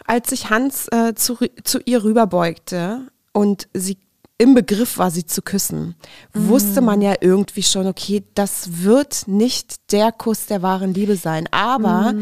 als 0.06 0.30
sich 0.30 0.50
Hans 0.50 0.88
äh, 0.88 1.14
zu, 1.14 1.36
zu 1.64 1.80
ihr 1.84 2.02
rüberbeugte 2.04 3.08
und 3.32 3.68
sie 3.74 3.98
im 4.36 4.54
Begriff 4.54 4.98
war, 4.98 5.10
sie 5.10 5.24
zu 5.26 5.42
küssen, 5.42 5.94
wusste 6.32 6.80
man 6.80 7.00
ja 7.00 7.14
irgendwie 7.20 7.62
schon, 7.62 7.86
okay, 7.86 8.24
das 8.34 8.82
wird 8.82 9.28
nicht 9.28 9.92
der 9.92 10.10
Kuss 10.12 10.46
der 10.46 10.60
wahren 10.60 10.92
Liebe 10.92 11.16
sein. 11.16 11.46
Aber 11.52 12.14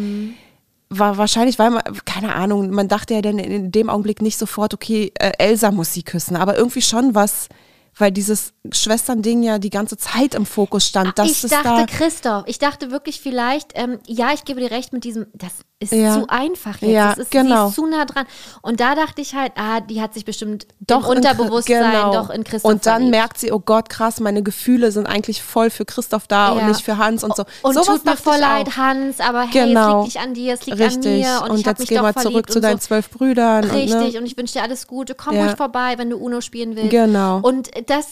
war 0.99 1.19
wahrscheinlich, 1.19 1.59
weil 1.59 1.71
man, 1.71 1.83
keine 2.05 2.35
Ahnung, 2.35 2.71
man 2.71 2.89
dachte 2.89 3.15
ja 3.15 3.23
dann 3.23 3.39
in 3.39 3.73
dem 3.73 3.91
Augenblick 3.91 4.23
nicht 4.23 4.39
sofort, 4.39 4.75
okay, 4.75 5.13
äh, 5.19 5.33
Elsa 5.39 5.71
muss 5.71 5.93
sie 5.93 6.03
küssen, 6.03 6.37
aber 6.37 6.57
irgendwie 6.57 6.83
schon 6.83 7.15
was, 7.15 7.49
weil 7.97 8.11
dieses 8.11 8.55
Schwesternding 8.71 9.43
ja 9.43 9.59
die 9.59 9.71
ganze 9.71 9.97
Zeit 9.97 10.35
im 10.35 10.47
Fokus 10.47 10.87
stand. 10.87 11.19
dass 11.19 11.45
ich 11.45 11.51
dachte, 11.51 11.63
da, 11.63 11.87
Christoph, 11.87 12.45
ich 12.47 12.59
dachte 12.59 12.91
wirklich 12.91 13.21
vielleicht, 13.21 13.73
ähm, 13.75 13.99
ja, 14.07 14.33
ich 14.33 14.45
gebe 14.45 14.61
dir 14.61 14.71
recht 14.71 14.93
mit 14.93 15.05
diesem, 15.05 15.27
das 15.35 15.53
ist 15.83 15.93
Ja. 15.93 16.15
zu 16.21 16.29
einfach 16.29 16.81
jetzt. 16.81 16.91
Ja, 16.91 17.13
ist, 17.13 17.31
genau. 17.31 17.65
Sie 17.65 17.69
ist 17.71 17.75
zu 17.77 17.87
nah 17.87 18.05
dran. 18.05 18.27
Und 18.63 18.81
da 18.81 18.95
dachte 18.95 19.21
ich 19.21 19.35
halt, 19.35 19.53
ah, 19.57 19.81
die 19.81 20.01
hat 20.01 20.15
sich 20.15 20.25
bestimmt 20.25 20.67
doch 20.81 21.05
im 21.07 21.13
in 21.13 21.17
Unterbewusstsein 21.19 21.91
genau. 21.93 22.13
doch 22.13 22.31
in 22.31 22.45
Christoph 22.45 22.71
Und 22.71 22.87
dann 22.87 22.95
verliebt. 22.95 23.11
merkt 23.11 23.39
sie, 23.39 23.53
oh 23.53 23.59
Gott, 23.61 23.89
krass, 23.89 24.21
meine 24.21 24.43
Gefühle 24.43 24.93
sind 24.93 25.07
eigentlich 25.07 25.43
voll 25.43 25.71
für 25.71 25.85
Christoph 25.85 26.27
da 26.27 26.53
und 26.53 26.59
Ja. 26.59 26.69
nicht 26.69 26.83
für 26.85 26.99
Hans 26.99 27.25
und 27.25 27.35
so. 27.37 27.45
Und 27.63 27.75
Sowas 27.75 27.87
tut 27.87 28.05
mir 28.05 28.17
voll 28.17 28.39
leid. 28.39 28.77
Hans, 28.77 29.21
aber 29.21 29.43
hey, 29.43 29.67
Genau. 29.69 29.81
es 30.01 30.15
liegt 30.15 30.15
nicht 30.17 30.25
an 30.27 30.35
dir, 30.35 30.55
es 30.55 30.67
liegt 30.67 30.79
Richtig. 30.79 31.07
an 31.07 31.19
mir. 31.19 31.43
Und, 31.45 31.51
Und, 31.51 31.59
ich 31.61 31.67
jetzt 31.67 31.79
mich 31.81 31.91
wir 31.91 31.99
verliebt 32.01 32.21
zurück 32.23 32.51
zu 32.51 32.59
und 32.59 32.63
deinen 32.63 32.79
so. 32.79 32.87
zwölf 32.87 33.11
Brüdern. 33.11 33.65
Richtig, 33.65 33.95
Und, 33.95 34.13
ne? 34.13 34.19
und 34.21 34.27
ich 34.27 34.37
wünsche 34.37 34.55
dir 34.55 34.63
alles 34.63 34.87
Gute. 34.87 35.15
Komm 35.15 35.37
ruhig 35.37 35.57
vorbei, 35.57 35.95
wenn 35.99 36.11
du 36.11 36.17
Uno 36.17 36.41
spielen 36.41 36.77
willst. 36.77 36.91
Genau. 36.91 37.41
Und 37.43 37.71
das 37.87 38.07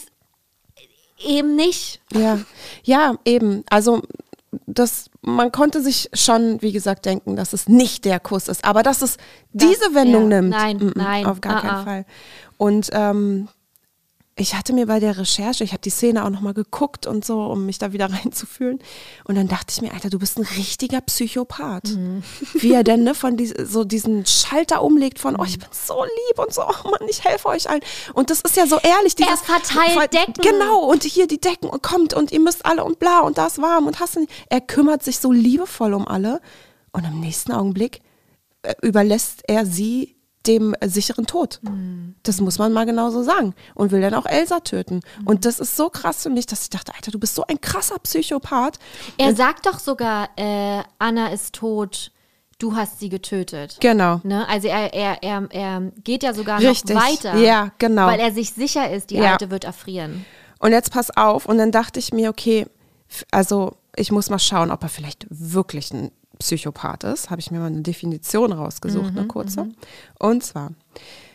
eben 1.25 1.55
nicht. 1.57 2.01
Ja, 2.13 2.39
ja, 2.83 3.15
eben. 3.25 3.65
Also 3.71 4.03
das, 4.67 5.11
man 5.23 5.53
konnte 5.53 5.81
sich 5.81 6.11
schon, 6.13 6.61
wie 6.61 6.73
gesagt, 6.73 7.07
denken, 7.07 7.37
dass 7.37 7.53
es 7.53 7.69
nicht 7.69 8.05
der 8.05 8.19
Kuss 8.19 8.49
ist, 8.49 8.65
aber 8.65 8.83
dass 8.83 9.03
es 9.03 9.17
diese 9.53 9.95
Wendung 9.95 10.31
ja, 10.31 10.41
nimmt. 10.41 10.51
nein, 10.51 10.77
mm, 10.79 10.87
mm, 10.87 10.93
nein, 10.97 11.27
auf 11.27 11.41
gar 11.41 11.57
ah, 11.57 11.59
ah. 11.59 11.61
keinen 11.61 11.85
Fall. 11.85 12.05
Und 12.57 12.91
ähm, 12.93 13.49
ich 14.41 14.55
hatte 14.55 14.73
mir 14.73 14.87
bei 14.87 15.01
der 15.01 15.19
Recherche, 15.19 15.63
ich 15.65 15.73
habe 15.73 15.83
die 15.83 15.91
Szene 15.91 16.25
auch 16.25 16.31
nochmal 16.31 16.55
geguckt 16.55 17.07
und 17.07 17.25
so, 17.25 17.45
um 17.45 17.67
mich 17.67 17.79
da 17.79 17.93
wieder 17.93 18.07
reinzufühlen. 18.13 18.79
Und 19.25 19.35
dann 19.35 19.49
dachte 19.49 19.67
ich 19.71 19.83
mir, 19.83 19.93
Alter, 19.93 20.09
du 20.09 20.19
bist 20.19 20.39
ein 20.39 20.47
richtiger 20.57 21.01
Psychopath. 21.03 21.91
Mhm. 21.91 22.23
Wie 22.55 22.73
er 22.73 22.83
denn 22.83 23.05
ne, 23.05 23.15
von 23.15 23.37
dies, 23.37 23.53
so 23.65 23.85
diesen 23.85 24.25
Schalter 24.25 24.83
umlegt 24.83 25.19
von, 25.19 25.37
oh, 25.39 25.45
ich 25.45 25.59
Mhm. 25.59 25.61
bin 25.61 25.69
so 25.73 26.03
lieb 26.05 26.39
und 26.39 26.55
so, 26.55 26.63
oh 26.63 26.91
Mann, 26.91 27.07
ich 27.09 27.23
helfe 27.25 27.49
euch 27.49 27.69
allen. 27.69 27.83
Und 28.15 28.31
das 28.31 28.41
ist 28.41 28.57
ja 28.57 28.67
so 28.67 28.79
ehrlich. 28.79 29.15
Er 29.21 29.27
Dieses, 29.27 29.41
verteilt 29.43 30.13
Decken. 30.15 30.35
Genau, 30.43 30.85
und 30.85 31.05
hier 31.05 31.27
die 31.27 31.41
Decken 31.41 31.69
und 31.69 31.83
kommt 31.83 32.15
und 32.15 32.33
ihr 32.33 32.41
müsst 32.41 32.65
alle 32.65 32.83
und 32.85 32.99
bla 32.99 33.21
und 33.21 33.37
da 33.37 33.47
ist 33.47 33.61
warm 33.61 33.87
und 33.87 34.01
hast 34.01 34.17
nicht. 34.17 34.33
Er 34.49 34.61
kümmert 34.63 35.03
sich 35.03 35.19
so 35.19 35.33
liebevoll 35.33 35.93
um 35.93 36.09
alle 36.09 36.41
und 36.93 37.05
im 37.05 37.21
nächsten 37.21 37.53
Augenblick 37.53 38.01
äh, 38.63 38.75
überlässt 38.83 39.43
er 39.47 39.67
sie 39.67 40.17
dem 40.47 40.75
äh, 40.81 40.89
sicheren 40.89 41.27
Tod. 41.27 41.61
Das 42.23 42.41
muss 42.41 42.59
man 42.59 42.73
mal 42.73 42.87
genauso 42.87 43.23
sagen. 43.23 43.55
Und 43.75 43.91
will 43.93 44.01
dann 44.01 44.15
auch 44.15 44.27
Elsa 44.27 44.61
töten. 44.61 45.01
Und 45.25 45.45
das 45.45 45.61
ist 45.61 45.77
so 45.77 45.91
krass 45.91 46.23
für 46.23 46.31
mich, 46.31 46.47
dass 46.47 46.63
ich 46.63 46.71
dachte, 46.71 46.95
Alter, 46.95 47.11
du 47.11 47.19
bist 47.19 47.35
so 47.35 47.45
ein 47.47 47.61
krasser 47.61 47.99
Psychopath. 47.99 48.79
Er 49.19 49.35
sagt 49.35 49.67
doch 49.67 49.79
sogar, 49.79 50.29
äh, 50.37 50.83
Anna 50.99 51.29
ist 51.29 51.55
tot, 51.55 52.13
du 52.59 52.75
hast 52.75 53.01
sie 53.01 53.09
getötet. 53.09 53.77
Genau. 53.81 54.21
Ne? 54.23 54.49
Also 54.49 54.69
er, 54.69 54.95
er, 54.95 55.23
er, 55.23 55.49
er 55.51 55.81
geht 56.05 56.23
ja 56.23 56.33
sogar 56.35 56.61
Richtig. 56.61 56.95
noch 56.95 57.03
weiter. 57.03 57.37
Ja, 57.37 57.73
genau. 57.79 58.07
Weil 58.07 58.21
er 58.21 58.33
sich 58.33 58.53
sicher 58.53 58.91
ist, 58.91 59.11
die 59.11 59.17
Ja. 59.17 59.33
Alte 59.33 59.51
wird 59.51 59.65
erfrieren. 59.65 60.25
Und 60.59 60.73
jetzt 60.73 60.93
pass 60.93 61.15
auf. 61.17 61.47
Und 61.47 61.59
dann 61.59 61.73
dachte 61.73 61.99
ich 61.99 62.13
mir, 62.13 62.31
okay, 62.31 62.67
also 63.31 63.77
ich 63.97 64.13
muss 64.13 64.31
mal 64.31 64.39
schauen, 64.39 64.71
ob 64.71 64.83
er 64.83 64.89
vielleicht 64.89 65.27
wirklich 65.31 65.93
ein 65.93 66.11
Psychopath 66.41 67.05
ist. 67.05 67.31
Habe 67.31 67.41
ich 67.41 67.51
mir 67.51 67.61
mal 67.61 67.67
eine 67.67 67.83
Definition 67.83 68.53
rausgesucht, 68.53 69.11
eine 69.17 69.27
kurze. 69.29 69.69
Und 70.19 70.43
zwar, 70.43 70.73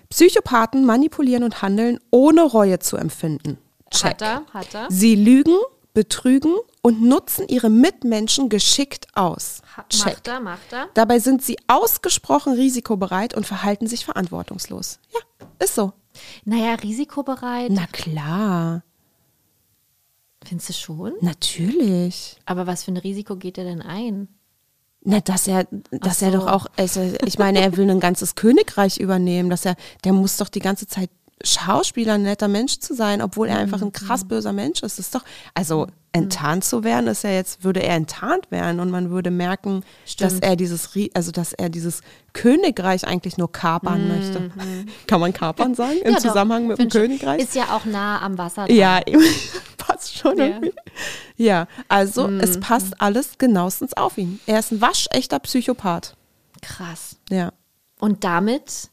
Psychopathen 0.10 0.86
manipulieren 0.86 1.44
und 1.44 1.62
handeln, 1.62 2.00
ohne 2.12 2.44
Reue 2.44 2.80
zu 2.80 2.98
empfinden. 2.98 3.58
Check. 3.92 4.12
Hat 4.12 4.22
er, 4.22 4.46
hat 4.54 4.74
er. 4.76 4.92
Sie 4.92 5.16
lügen, 5.16 5.56
betrügen 5.94 6.54
und 6.82 7.02
nutzen 7.02 7.48
ihre 7.48 7.70
Mitmenschen 7.70 8.50
geschickt 8.50 9.08
aus. 9.14 9.62
Check. 9.90 10.06
Macht 10.06 10.28
er, 10.28 10.40
macht 10.42 10.74
er. 10.74 10.90
Dabei 10.94 11.20
sind 11.20 11.42
sie 11.44 11.58
ausgesprochen 11.68 12.54
risikobereit 12.54 13.34
und 13.34 13.46
verhalten 13.46 13.88
sich 13.88 14.06
verantwortungslos. 14.06 15.00
Ja, 15.14 15.20
ist 15.64 15.76
so. 15.76 15.94
Naja, 16.44 16.76
risikobereit. 16.76 17.72
Na 17.72 17.88
klar, 17.88 18.84
Findest 20.46 20.70
du 20.70 20.74
schon? 20.74 21.14
natürlich. 21.22 22.38
Aber 22.46 22.68
was 22.68 22.84
für 22.84 22.92
ein 22.92 22.98
Risiko 22.98 23.36
geht 23.36 23.58
er 23.58 23.64
denn 23.64 23.82
ein? 23.82 24.28
Na, 25.08 25.20
dass 25.20 25.48
er, 25.48 25.68
dass 25.92 26.18
Ach 26.18 26.28
er 26.28 26.32
so. 26.32 26.38
doch 26.40 26.48
auch, 26.48 26.66
also 26.78 27.00
ich 27.24 27.38
meine, 27.38 27.62
er 27.62 27.78
will 27.78 27.90
ein 27.90 28.00
ganzes 28.00 28.34
Königreich 28.34 28.98
übernehmen, 28.98 29.52
dass 29.52 29.64
er, 29.64 29.76
der 30.04 30.14
muss 30.14 30.38
doch 30.38 30.50
die 30.50 30.60
ganze 30.60 30.88
Zeit 30.88 31.12
Schauspieler, 31.44 32.14
ein 32.14 32.24
netter 32.24 32.48
Mensch 32.48 32.80
zu 32.80 32.94
sein, 32.94 33.22
obwohl 33.22 33.50
er 33.50 33.58
einfach 33.58 33.82
ein 33.82 33.92
krass 33.92 34.26
böser 34.26 34.54
Mensch 34.54 34.82
ist. 34.84 34.98
Das 34.98 35.06
ist 35.08 35.16
doch, 35.16 35.24
also 35.54 35.88
enttarnt 36.14 36.64
zu 36.64 36.86
werden, 36.86 37.08
ist 37.08 37.24
ja 37.26 37.30
jetzt, 37.32 37.66
würde 37.66 37.84
er 37.84 37.96
enttarnt 37.96 38.50
werden 38.52 38.80
und 38.80 38.90
man 38.90 39.10
würde 39.10 39.32
merken, 39.32 39.84
dass 40.18 40.32
Stimmt. 40.32 40.44
er 40.46 40.56
dieses, 40.56 40.90
also 41.14 41.32
dass 41.32 41.52
er 41.52 41.68
dieses 41.70 42.00
Königreich 42.32 43.06
eigentlich 43.06 43.38
nur 43.38 43.52
kapern 43.52 44.08
möchte. 44.08 44.50
Kann 45.08 45.20
man 45.20 45.34
kapern 45.34 45.76
sagen 45.76 45.98
im 46.04 46.12
Ja, 46.14 46.18
doch. 46.20 46.22
Zusammenhang 46.30 46.68
mit 46.68 46.80
dem 46.80 46.90
schon. 46.90 47.02
Königreich? 47.02 47.42
Ist 47.42 47.54
ja 47.54 47.76
auch 47.76 47.84
nah 47.84 48.22
am 48.22 48.38
Wasser. 48.38 48.66
dran. 48.68 48.76
Ja, 48.76 49.02
passt 49.78 50.18
schon 50.18 50.38
Ja. 50.38 50.46
irgendwie. 50.46 50.74
Ja, 51.36 51.68
also 51.90 52.30
Mhm. 52.30 52.40
es 52.40 52.62
passt 52.62 53.02
alles 53.02 53.38
genauestens 53.38 53.92
auf 53.98 54.18
ihn. 54.18 54.40
Er 54.46 54.60
ist 54.60 54.72
ein 54.72 54.80
waschechter 54.80 55.40
Psychopath. 55.40 56.16
Krass. 56.62 57.18
Ja. 57.30 57.52
Und 58.00 58.24
damit 58.24 58.90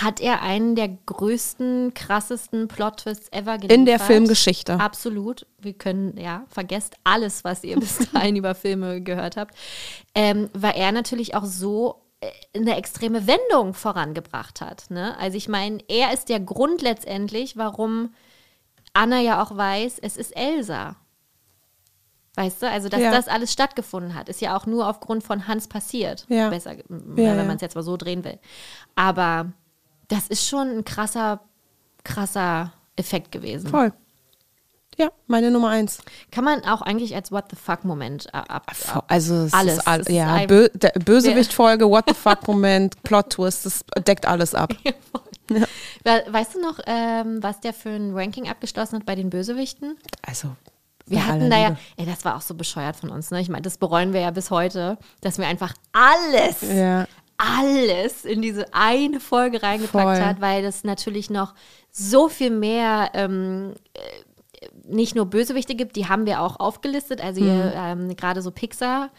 hat 0.00 0.20
er 0.20 0.42
einen 0.42 0.74
der 0.76 0.88
größten, 0.88 1.92
krassesten 1.94 2.68
Plot-Twists 2.68 3.28
ever 3.32 3.56
geliefert. 3.58 3.72
In 3.76 3.84
der 3.86 3.98
Filmgeschichte. 4.00 4.80
Absolut. 4.80 5.46
Wir 5.58 5.74
können, 5.74 6.16
ja, 6.16 6.44
vergesst 6.48 6.96
alles, 7.04 7.44
was 7.44 7.62
ihr 7.64 7.76
bis 7.80 7.98
dahin 8.12 8.36
über 8.36 8.54
Filme 8.54 9.00
gehört 9.02 9.36
habt. 9.36 9.54
Ähm, 10.14 10.48
weil 10.54 10.74
er 10.76 10.92
natürlich 10.92 11.34
auch 11.34 11.44
so 11.44 12.02
äh, 12.20 12.30
eine 12.56 12.76
extreme 12.76 13.26
Wendung 13.26 13.74
vorangebracht 13.74 14.60
hat. 14.60 14.86
Ne? 14.88 15.16
Also 15.18 15.36
ich 15.36 15.48
meine, 15.48 15.78
er 15.88 16.12
ist 16.12 16.28
der 16.28 16.40
Grund 16.40 16.80
letztendlich, 16.80 17.56
warum 17.56 18.14
Anna 18.94 19.20
ja 19.20 19.42
auch 19.42 19.56
weiß, 19.56 19.98
es 20.00 20.16
ist 20.16 20.36
Elsa. 20.36 20.96
Weißt 22.34 22.62
du, 22.62 22.70
also 22.70 22.88
dass 22.88 23.00
Ja. 23.00 23.10
das 23.10 23.28
alles 23.28 23.52
stattgefunden 23.52 24.14
hat, 24.14 24.28
ist 24.30 24.40
ja 24.40 24.56
auch 24.56 24.64
nur 24.64 24.88
aufgrund 24.88 25.22
von 25.22 25.48
Hans 25.48 25.68
passiert. 25.68 26.24
Ja. 26.28 26.48
Besser, 26.48 26.76
Ja, 26.76 26.82
wenn 26.88 27.46
man 27.46 27.56
es 27.56 27.62
jetzt 27.62 27.74
mal 27.74 27.82
so 27.82 27.98
drehen 27.98 28.24
will. 28.24 28.38
Aber 28.96 29.52
das 30.12 30.28
ist 30.28 30.46
schon 30.46 30.68
ein 30.78 30.84
krasser, 30.84 31.40
krasser 32.04 32.72
Effekt 32.96 33.32
gewesen. 33.32 33.68
Voll. 33.68 33.92
Ja, 34.98 35.08
meine 35.26 35.50
Nummer 35.50 35.70
eins. 35.70 35.98
Kann 36.30 36.44
man 36.44 36.62
auch 36.64 36.82
eigentlich 36.82 37.14
als 37.14 37.32
What 37.32 37.46
the 37.50 37.56
fuck-Moment 37.56 38.32
ab, 38.34 38.44
ab, 38.50 38.70
ab. 38.92 39.04
Also 39.08 39.34
es 39.46 39.54
Alles. 39.54 39.78
ist 39.78 39.86
ist 40.00 40.08
Ja, 40.10 40.44
Bö 40.44 40.68
Bösewicht-Folge, 41.04 41.88
What 41.88 42.04
the 42.08 42.14
fuck-Moment, 42.14 43.02
Plot-Twist, 43.02 43.64
das 43.64 43.84
deckt 44.06 44.26
alles 44.26 44.54
ab. 44.54 44.74
We- 45.48 46.24
Weißt 46.28 46.54
du 46.56 46.60
noch, 46.60 46.78
ähm, 46.86 47.42
was 47.42 47.60
der 47.60 47.72
für 47.72 47.88
ein 47.90 48.14
Ranking 48.14 48.48
abgeschlossen 48.50 48.96
hat 48.98 49.06
bei 49.06 49.14
den 49.14 49.30
Bösewichten? 49.30 49.96
Also, 50.26 50.48
Wir 51.06 51.26
hatten 51.26 51.48
da 51.50 51.56
ja, 51.58 51.76
ey, 51.96 52.04
das 52.06 52.24
war 52.26 52.36
auch 52.36 52.42
so 52.42 52.54
bescheuert 52.54 52.96
von 52.96 53.08
uns, 53.10 53.30
ne? 53.30 53.40
Ich 53.40 53.48
meine, 53.48 53.62
das 53.62 53.78
bereuen 53.78 54.12
wir 54.12 54.20
ja 54.20 54.30
bis 54.30 54.50
heute, 54.50 54.98
dass 55.22 55.38
wir 55.38 55.46
einfach 55.46 55.72
alles, 55.92 56.60
Ja. 56.62 57.06
Alles 57.42 58.24
in 58.24 58.40
diese 58.42 58.72
eine 58.72 59.18
Folge 59.20 59.62
reingepackt 59.62 60.04
Voll. 60.18 60.20
hat, 60.24 60.40
weil 60.40 60.62
das 60.62 60.84
natürlich 60.84 61.28
noch 61.30 61.54
so 61.90 62.28
viel 62.28 62.50
mehr 62.50 63.10
ähm, 63.14 63.74
äh, 63.94 64.00
nicht 64.84 65.14
nur 65.16 65.26
Bösewichte 65.26 65.74
gibt, 65.74 65.96
die 65.96 66.08
haben 66.08 66.24
wir 66.26 66.40
auch 66.40 66.60
aufgelistet, 66.60 67.20
also 67.20 67.40
Mhm. 67.42 67.72
ähm, 67.74 68.16
gerade 68.16 68.42
so 68.42 68.50
Pixar. 68.52 69.10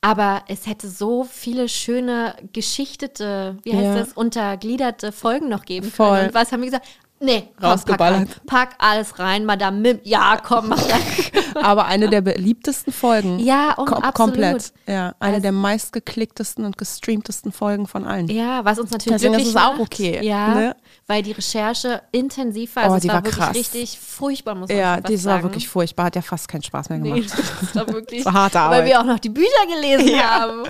Aber 0.00 0.42
es 0.48 0.66
hätte 0.66 0.88
so 0.88 1.24
viele 1.24 1.68
schöne 1.68 2.34
geschichtete, 2.52 3.56
wie 3.62 3.72
heißt 3.72 3.84
Ja. 3.84 3.94
das, 3.96 4.12
untergliederte 4.12 5.10
Folgen 5.12 5.48
noch 5.48 5.64
geben 5.64 5.90
Voll. 5.90 6.08
können. 6.10 6.28
Und 6.28 6.34
was 6.34 6.52
haben 6.52 6.60
wir 6.60 6.66
gesagt? 6.70 6.86
Nee, 7.18 7.48
komm, 7.58 7.70
Rausgeballert. 7.70 8.28
Pack, 8.46 8.70
pack 8.70 8.74
alles 8.78 9.18
rein, 9.18 9.46
Madame 9.46 9.78
Mim. 9.80 10.00
Ja, 10.04 10.36
komm, 10.42 10.68
mach 10.68 10.82
rein. 10.86 11.00
Aber 11.64 11.86
eine 11.86 12.10
der 12.10 12.20
beliebtesten 12.20 12.92
Folgen. 12.92 13.38
Ja, 13.38 13.72
um, 13.78 13.86
Kom 13.86 14.02
absolut. 14.02 14.14
komplett. 14.14 14.72
Ja, 14.86 15.14
eine 15.18 15.32
Also- 15.36 15.40
der 15.42 15.52
meistgeklicktesten 15.52 16.66
und 16.66 16.76
gestreamtesten 16.76 17.52
Folgen 17.52 17.86
von 17.86 18.04
allen. 18.04 18.28
Ja, 18.28 18.64
was 18.66 18.78
uns 18.78 18.90
natürlich 18.90 19.22
Deswegen 19.22 19.40
ist 19.40 19.48
es 19.48 19.56
auch 19.56 19.78
okay, 19.78 20.20
Ja, 20.22 20.48
ne? 20.54 20.76
weil 21.06 21.22
die 21.22 21.32
Recherche 21.32 22.02
intensiv 22.12 22.76
war. 22.76 22.82
Also 22.82 22.94
Oh, 22.94 22.96
es 22.98 23.02
die 23.02 23.08
war, 23.08 23.14
war 23.14 23.24
wirklich 23.24 23.44
krass. 23.44 23.56
richtig 23.56 23.98
furchtbar, 23.98 24.54
muss 24.54 24.68
man 24.68 24.76
Ja, 24.76 24.94
schon 24.96 25.02
fast 25.04 25.08
die 25.08 25.14
war 25.14 25.18
sagen. 25.32 25.42
wirklich 25.44 25.68
furchtbar, 25.68 26.06
hat 26.06 26.16
ja 26.16 26.22
fast 26.22 26.48
keinen 26.48 26.62
Spaß 26.64 26.90
mehr 26.90 26.98
Nee, 26.98 27.20
gemacht. 27.22 27.32
das 27.62 27.74
war 27.76 27.88
wirklich, 27.94 28.24
Das 28.24 28.34
war 28.34 28.42
harte 28.42 28.54
weil 28.58 28.62
Arbeit. 28.64 28.86
wir 28.86 29.00
auch 29.00 29.04
noch 29.04 29.18
die 29.18 29.30
Bücher 29.30 29.66
gelesen 29.74 30.20
haben. 30.22 30.64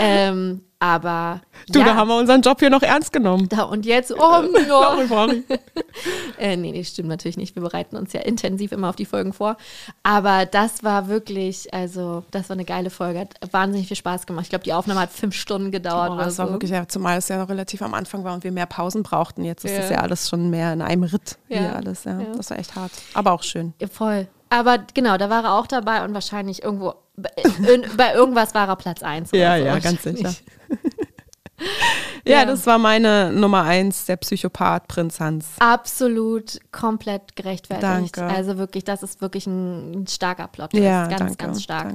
ähm, 0.00 0.62
aber 0.82 1.40
Du, 1.68 1.78
ja, 1.78 1.84
da 1.84 1.94
haben 1.94 2.08
wir 2.08 2.16
unseren 2.16 2.42
Job 2.42 2.58
hier 2.58 2.70
noch 2.70 2.82
ernst 2.82 3.12
genommen. 3.12 3.48
da 3.48 3.62
und 3.62 3.86
jetzt, 3.86 4.10
oh 4.12 4.42
no. 4.66 5.06
Brauche 5.06 5.44
Äh, 6.38 6.56
nee, 6.56 6.76
das 6.76 6.88
stimmt 6.88 7.08
natürlich 7.08 7.36
nicht. 7.36 7.54
Wir 7.54 7.62
bereiten 7.62 7.96
uns 7.96 8.12
ja 8.12 8.20
intensiv 8.22 8.72
immer 8.72 8.88
auf 8.88 8.96
die 8.96 9.04
Folgen 9.04 9.32
vor. 9.32 9.56
Aber 10.02 10.44
das 10.44 10.82
war 10.82 11.06
wirklich, 11.06 11.72
also, 11.72 12.24
das 12.32 12.48
war 12.48 12.54
eine 12.56 12.64
geile 12.64 12.90
Folge. 12.90 13.20
Hat 13.20 13.36
wahnsinnig 13.52 13.86
viel 13.86 13.96
Spaß 13.96 14.26
gemacht. 14.26 14.46
Ich 14.46 14.50
glaube, 14.50 14.64
die 14.64 14.72
Aufnahme 14.72 14.98
hat 15.00 15.12
fünf 15.12 15.36
Stunden 15.36 15.70
gedauert. 15.70 16.10
Oh, 16.14 16.16
das 16.16 16.36
war 16.38 16.46
so. 16.48 16.52
wirklich, 16.54 16.72
ja, 16.72 16.88
zumal 16.88 17.18
es 17.18 17.28
ja 17.28 17.36
noch 17.38 17.48
relativ 17.48 17.80
am 17.82 17.94
Anfang 17.94 18.24
war 18.24 18.34
und 18.34 18.42
wir 18.42 18.50
mehr 18.50 18.66
Pausen 18.66 19.04
brauchten. 19.04 19.44
Jetzt 19.44 19.64
ist 19.64 19.70
Ja. 19.72 19.78
das 19.82 19.90
ja 19.90 20.00
alles 20.00 20.28
schon 20.28 20.50
mehr 20.50 20.72
in 20.72 20.82
einem 20.82 21.04
Ritt 21.04 21.38
Ja. 21.48 21.58
hier 21.58 21.76
alles. 21.76 22.02
Ja. 22.02 22.18
Das 22.36 22.50
war 22.50 22.58
echt 22.58 22.74
hart. 22.74 22.90
Aber 23.14 23.30
auch 23.32 23.44
schön. 23.44 23.72
Ja, 23.80 23.86
voll. 23.86 24.26
Aber 24.50 24.78
genau, 24.92 25.16
da 25.16 25.30
war 25.30 25.44
er 25.44 25.54
auch 25.54 25.66
dabei 25.68 26.04
und 26.04 26.12
wahrscheinlich 26.12 26.62
irgendwo, 26.62 26.94
in, 27.72 27.86
bei 27.96 28.12
irgendwas 28.14 28.54
war 28.54 28.68
er 28.68 28.76
Platz 28.76 29.02
eins. 29.02 29.30
Ja, 29.32 29.56
so. 29.56 29.64
ja, 29.64 29.78
ganz 29.78 30.02
sicher. 30.02 30.34
Ja, 32.24 32.40
Ja. 32.40 32.44
das 32.44 32.66
war 32.66 32.78
meine 32.78 33.32
Nummer 33.32 33.62
eins, 33.64 34.04
der 34.06 34.16
Psychopath 34.16 34.86
Prinz 34.86 35.18
Hans. 35.18 35.46
Absolut 35.58 36.60
komplett 36.70 37.34
gerechtfertigt. 37.34 38.16
Danke. 38.16 38.32
Also 38.32 38.58
wirklich, 38.58 38.84
das 38.84 39.02
ist 39.02 39.20
wirklich 39.20 39.46
ein, 39.48 40.02
ein 40.02 40.06
starker 40.06 40.46
Plot. 40.46 40.72
Ja, 40.74 41.06
ganz, 41.08 41.18
danke, 41.18 41.36
ganz 41.36 41.62
stark. 41.64 41.94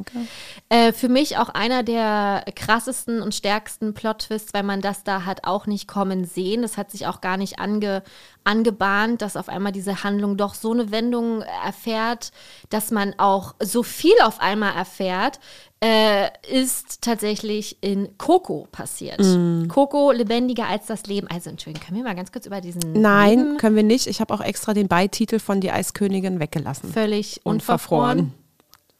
Äh, 0.67 0.91
für 0.91 1.07
mich 1.07 1.37
auch 1.37 1.47
einer 1.49 1.81
der 1.83 2.43
krassesten 2.55 3.21
und 3.21 3.35
stärksten 3.35 3.93
Plot-Twists, 3.93 4.53
weil 4.53 4.63
man 4.63 4.81
das 4.81 5.05
da 5.05 5.23
hat 5.25 5.45
auch 5.45 5.65
nicht 5.65 5.87
kommen 5.87 6.25
sehen. 6.25 6.61
Das 6.61 6.75
hat 6.75 6.91
sich 6.91 7.07
auch 7.07 7.21
gar 7.21 7.37
nicht 7.37 7.59
ange, 7.59 8.03
angebahnt, 8.43 9.21
dass 9.21 9.37
auf 9.37 9.47
einmal 9.47 9.71
diese 9.71 10.03
Handlung 10.03 10.35
doch 10.35 10.55
so 10.55 10.73
eine 10.73 10.91
Wendung 10.91 11.41
erfährt, 11.65 12.31
dass 12.69 12.91
man 12.91 13.13
auch 13.17 13.55
so 13.61 13.81
viel 13.83 14.15
auf 14.23 14.41
einmal 14.41 14.75
erfährt, 14.75 15.39
äh, 15.83 16.29
ist 16.49 17.01
tatsächlich 17.01 17.77
in 17.81 18.17
Coco 18.17 18.67
passiert. 18.71 19.19
Mm. 19.19 19.67
Coco 19.67 20.11
lebendiger 20.11 20.67
als 20.67 20.87
das 20.87 21.05
Leben. 21.05 21.27
Also 21.27 21.49
Entschuldigung, 21.51 21.85
können 21.85 21.97
wir 21.97 22.03
mal 22.03 22.15
ganz 22.15 22.31
kurz 22.31 22.45
über 22.47 22.61
diesen 22.61 22.93
Nein, 22.93 23.37
Leben 23.37 23.57
können 23.57 23.75
wir 23.75 23.83
nicht. 23.83 24.07
Ich 24.07 24.19
habe 24.19 24.33
auch 24.33 24.41
extra 24.41 24.73
den 24.73 24.87
Beititel 24.87 25.39
von 25.39 25.61
Die 25.61 25.71
Eiskönigin 25.71 26.39
weggelassen. 26.39 26.91
völlig 26.91 27.41
unverfroren. 27.43 28.17
verfroren. 28.17 28.33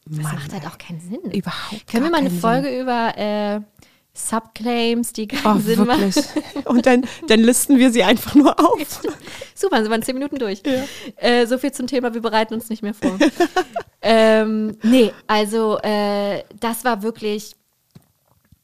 Das 0.10 0.24
macht 0.24 0.54
halt 0.54 0.66
auch 0.68 0.78
keinen 0.78 1.02
Sinn. 1.02 1.32
Überhaupt 1.32 1.88
Können 1.88 2.06
wir 2.06 2.12
mal 2.12 2.20
eine 2.20 2.30
Folge 2.30 2.80
über 2.80 3.18
äh, 3.18 3.60
Subclaims, 4.18 5.14
die 5.14 5.28
keinen 5.28 5.58
Oh, 5.58 5.60
Sinn 5.60 5.86
machen? 5.86 6.14
wirklich. 6.16 6.66
Und 6.66 6.86
dann, 6.86 7.06
dann 7.28 7.40
listen 7.40 7.78
wir 7.78 7.92
sie 7.92 8.04
einfach 8.04 8.36
nur 8.36 8.60
auf. 8.60 9.02
Super, 9.56 9.84
sie 9.84 9.90
waren 9.90 10.02
zehn 10.02 10.16
Minuten 10.16 10.40
durch. 10.40 10.62
Äh, 11.18 11.46
so 11.46 11.58
viel 11.58 11.72
zum 11.72 11.88
Thema, 11.88 12.14
wir 12.14 12.22
bereiten 12.22 12.54
uns 12.54 12.70
nicht 12.70 12.82
mehr 12.82 12.94
vor. 12.94 13.18
ähm, 14.02 14.78
nee, 14.84 15.12
also 15.28 15.78
äh, 15.80 16.44
das 16.60 16.84
war 16.84 17.04
wirklich. 17.04 17.54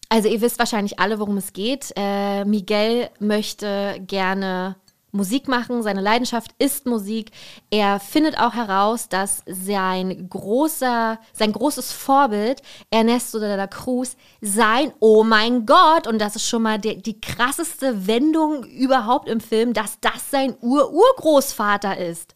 Also 0.10 0.28
ihr 0.28 0.42
wisst 0.42 0.60
wahrscheinlich 0.60 1.00
alle, 1.00 1.20
worum 1.20 1.38
es 1.38 1.54
geht. 1.54 1.92
Äh, 1.96 2.46
Miguel 2.46 3.10
möchte 3.20 4.00
gerne 4.06 4.76
Musik 5.16 5.48
machen, 5.48 5.84
seine 5.84 6.02
Leidenschaft 6.02 6.56
ist 6.58 6.88
Musik. 6.88 7.30
Er 7.70 8.00
findet 8.00 8.40
auch 8.40 8.54
heraus, 8.54 9.10
dass 9.10 9.44
sein 9.46 10.28
großer, 10.28 11.20
sein 11.34 11.54
großes 11.54 11.92
Vorbild, 11.92 12.64
Ernesto 12.90 13.40
de 13.40 13.56
la 13.56 13.68
Cruz, 13.68 14.18
sein, 14.42 14.92
oh 15.00 15.24
mein 15.24 15.68
Gott, 15.68 16.08
und 16.08 16.20
das 16.20 16.36
ist 16.36 16.50
schon 16.50 16.64
mal 16.64 16.80
die, 16.80 17.00
die 17.00 17.22
krasseste 17.22 18.08
Wendung 18.08 18.64
überhaupt 18.64 19.30
im 19.30 19.40
Film, 19.40 19.74
dass 19.74 20.00
das 20.02 20.32
sein 20.32 20.56
Ur-Urgroßvater 20.62 21.96
ist. 21.98 22.36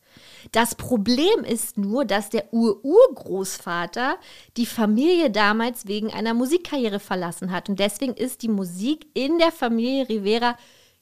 Das 0.51 0.75
Problem 0.75 1.43
ist 1.43 1.79
nur, 1.79 2.05
dass 2.05 2.29
der 2.29 2.53
Ur-Urgroßvater 2.53 4.17
die 4.55 4.67
Familie 4.67 5.31
damals 5.31 5.87
wegen 5.87 6.13
einer 6.13 6.35
Musikkarriere 6.35 6.99
verlassen 6.99 7.51
hat. 7.51 7.69
Und 7.69 7.79
deswegen 7.79 8.13
ist 8.13 8.43
die 8.43 8.49
Musik 8.49 9.07
in 9.15 9.39
der 9.39 9.51
Familie 9.51 10.07
Rivera 10.07 10.55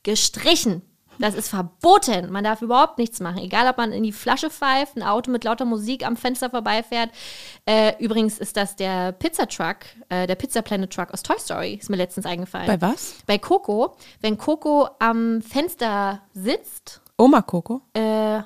gestrichen. 0.03 0.81
Das 1.19 1.35
ist 1.35 1.49
verboten. 1.49 2.31
Man 2.31 2.43
darf 2.43 2.61
überhaupt 2.61 2.97
nichts 2.97 3.19
machen. 3.19 3.39
Egal, 3.39 3.67
ob 3.69 3.77
man 3.77 3.91
in 3.91 4.03
die 4.03 4.11
Flasche 4.11 4.49
pfeift, 4.49 4.95
ein 4.95 5.03
Auto 5.03 5.31
mit 5.31 5.43
lauter 5.43 5.65
Musik 5.65 6.05
am 6.05 6.17
Fenster 6.17 6.49
vorbeifährt. 6.49 7.09
Äh, 7.65 7.93
übrigens 8.03 8.39
ist 8.39 8.57
das 8.57 8.75
der 8.75 9.11
Pizzatruck, 9.11 9.77
äh, 10.09 10.27
der 10.27 10.35
Pizza 10.35 10.61
Planet 10.61 10.91
Truck 10.91 11.13
aus 11.13 11.23
Toy 11.23 11.37
Story. 11.39 11.73
Ist 11.75 11.89
mir 11.89 11.97
letztens 11.97 12.25
eingefallen. 12.25 12.67
Bei 12.67 12.81
was? 12.81 13.15
Bei 13.25 13.37
Coco. 13.37 13.95
Wenn 14.21 14.37
Coco 14.37 14.89
am 14.99 15.41
Fenster 15.41 16.21
sitzt. 16.33 17.01
Oma 17.17 17.41
Coco? 17.41 17.81
Äh, 17.93 18.41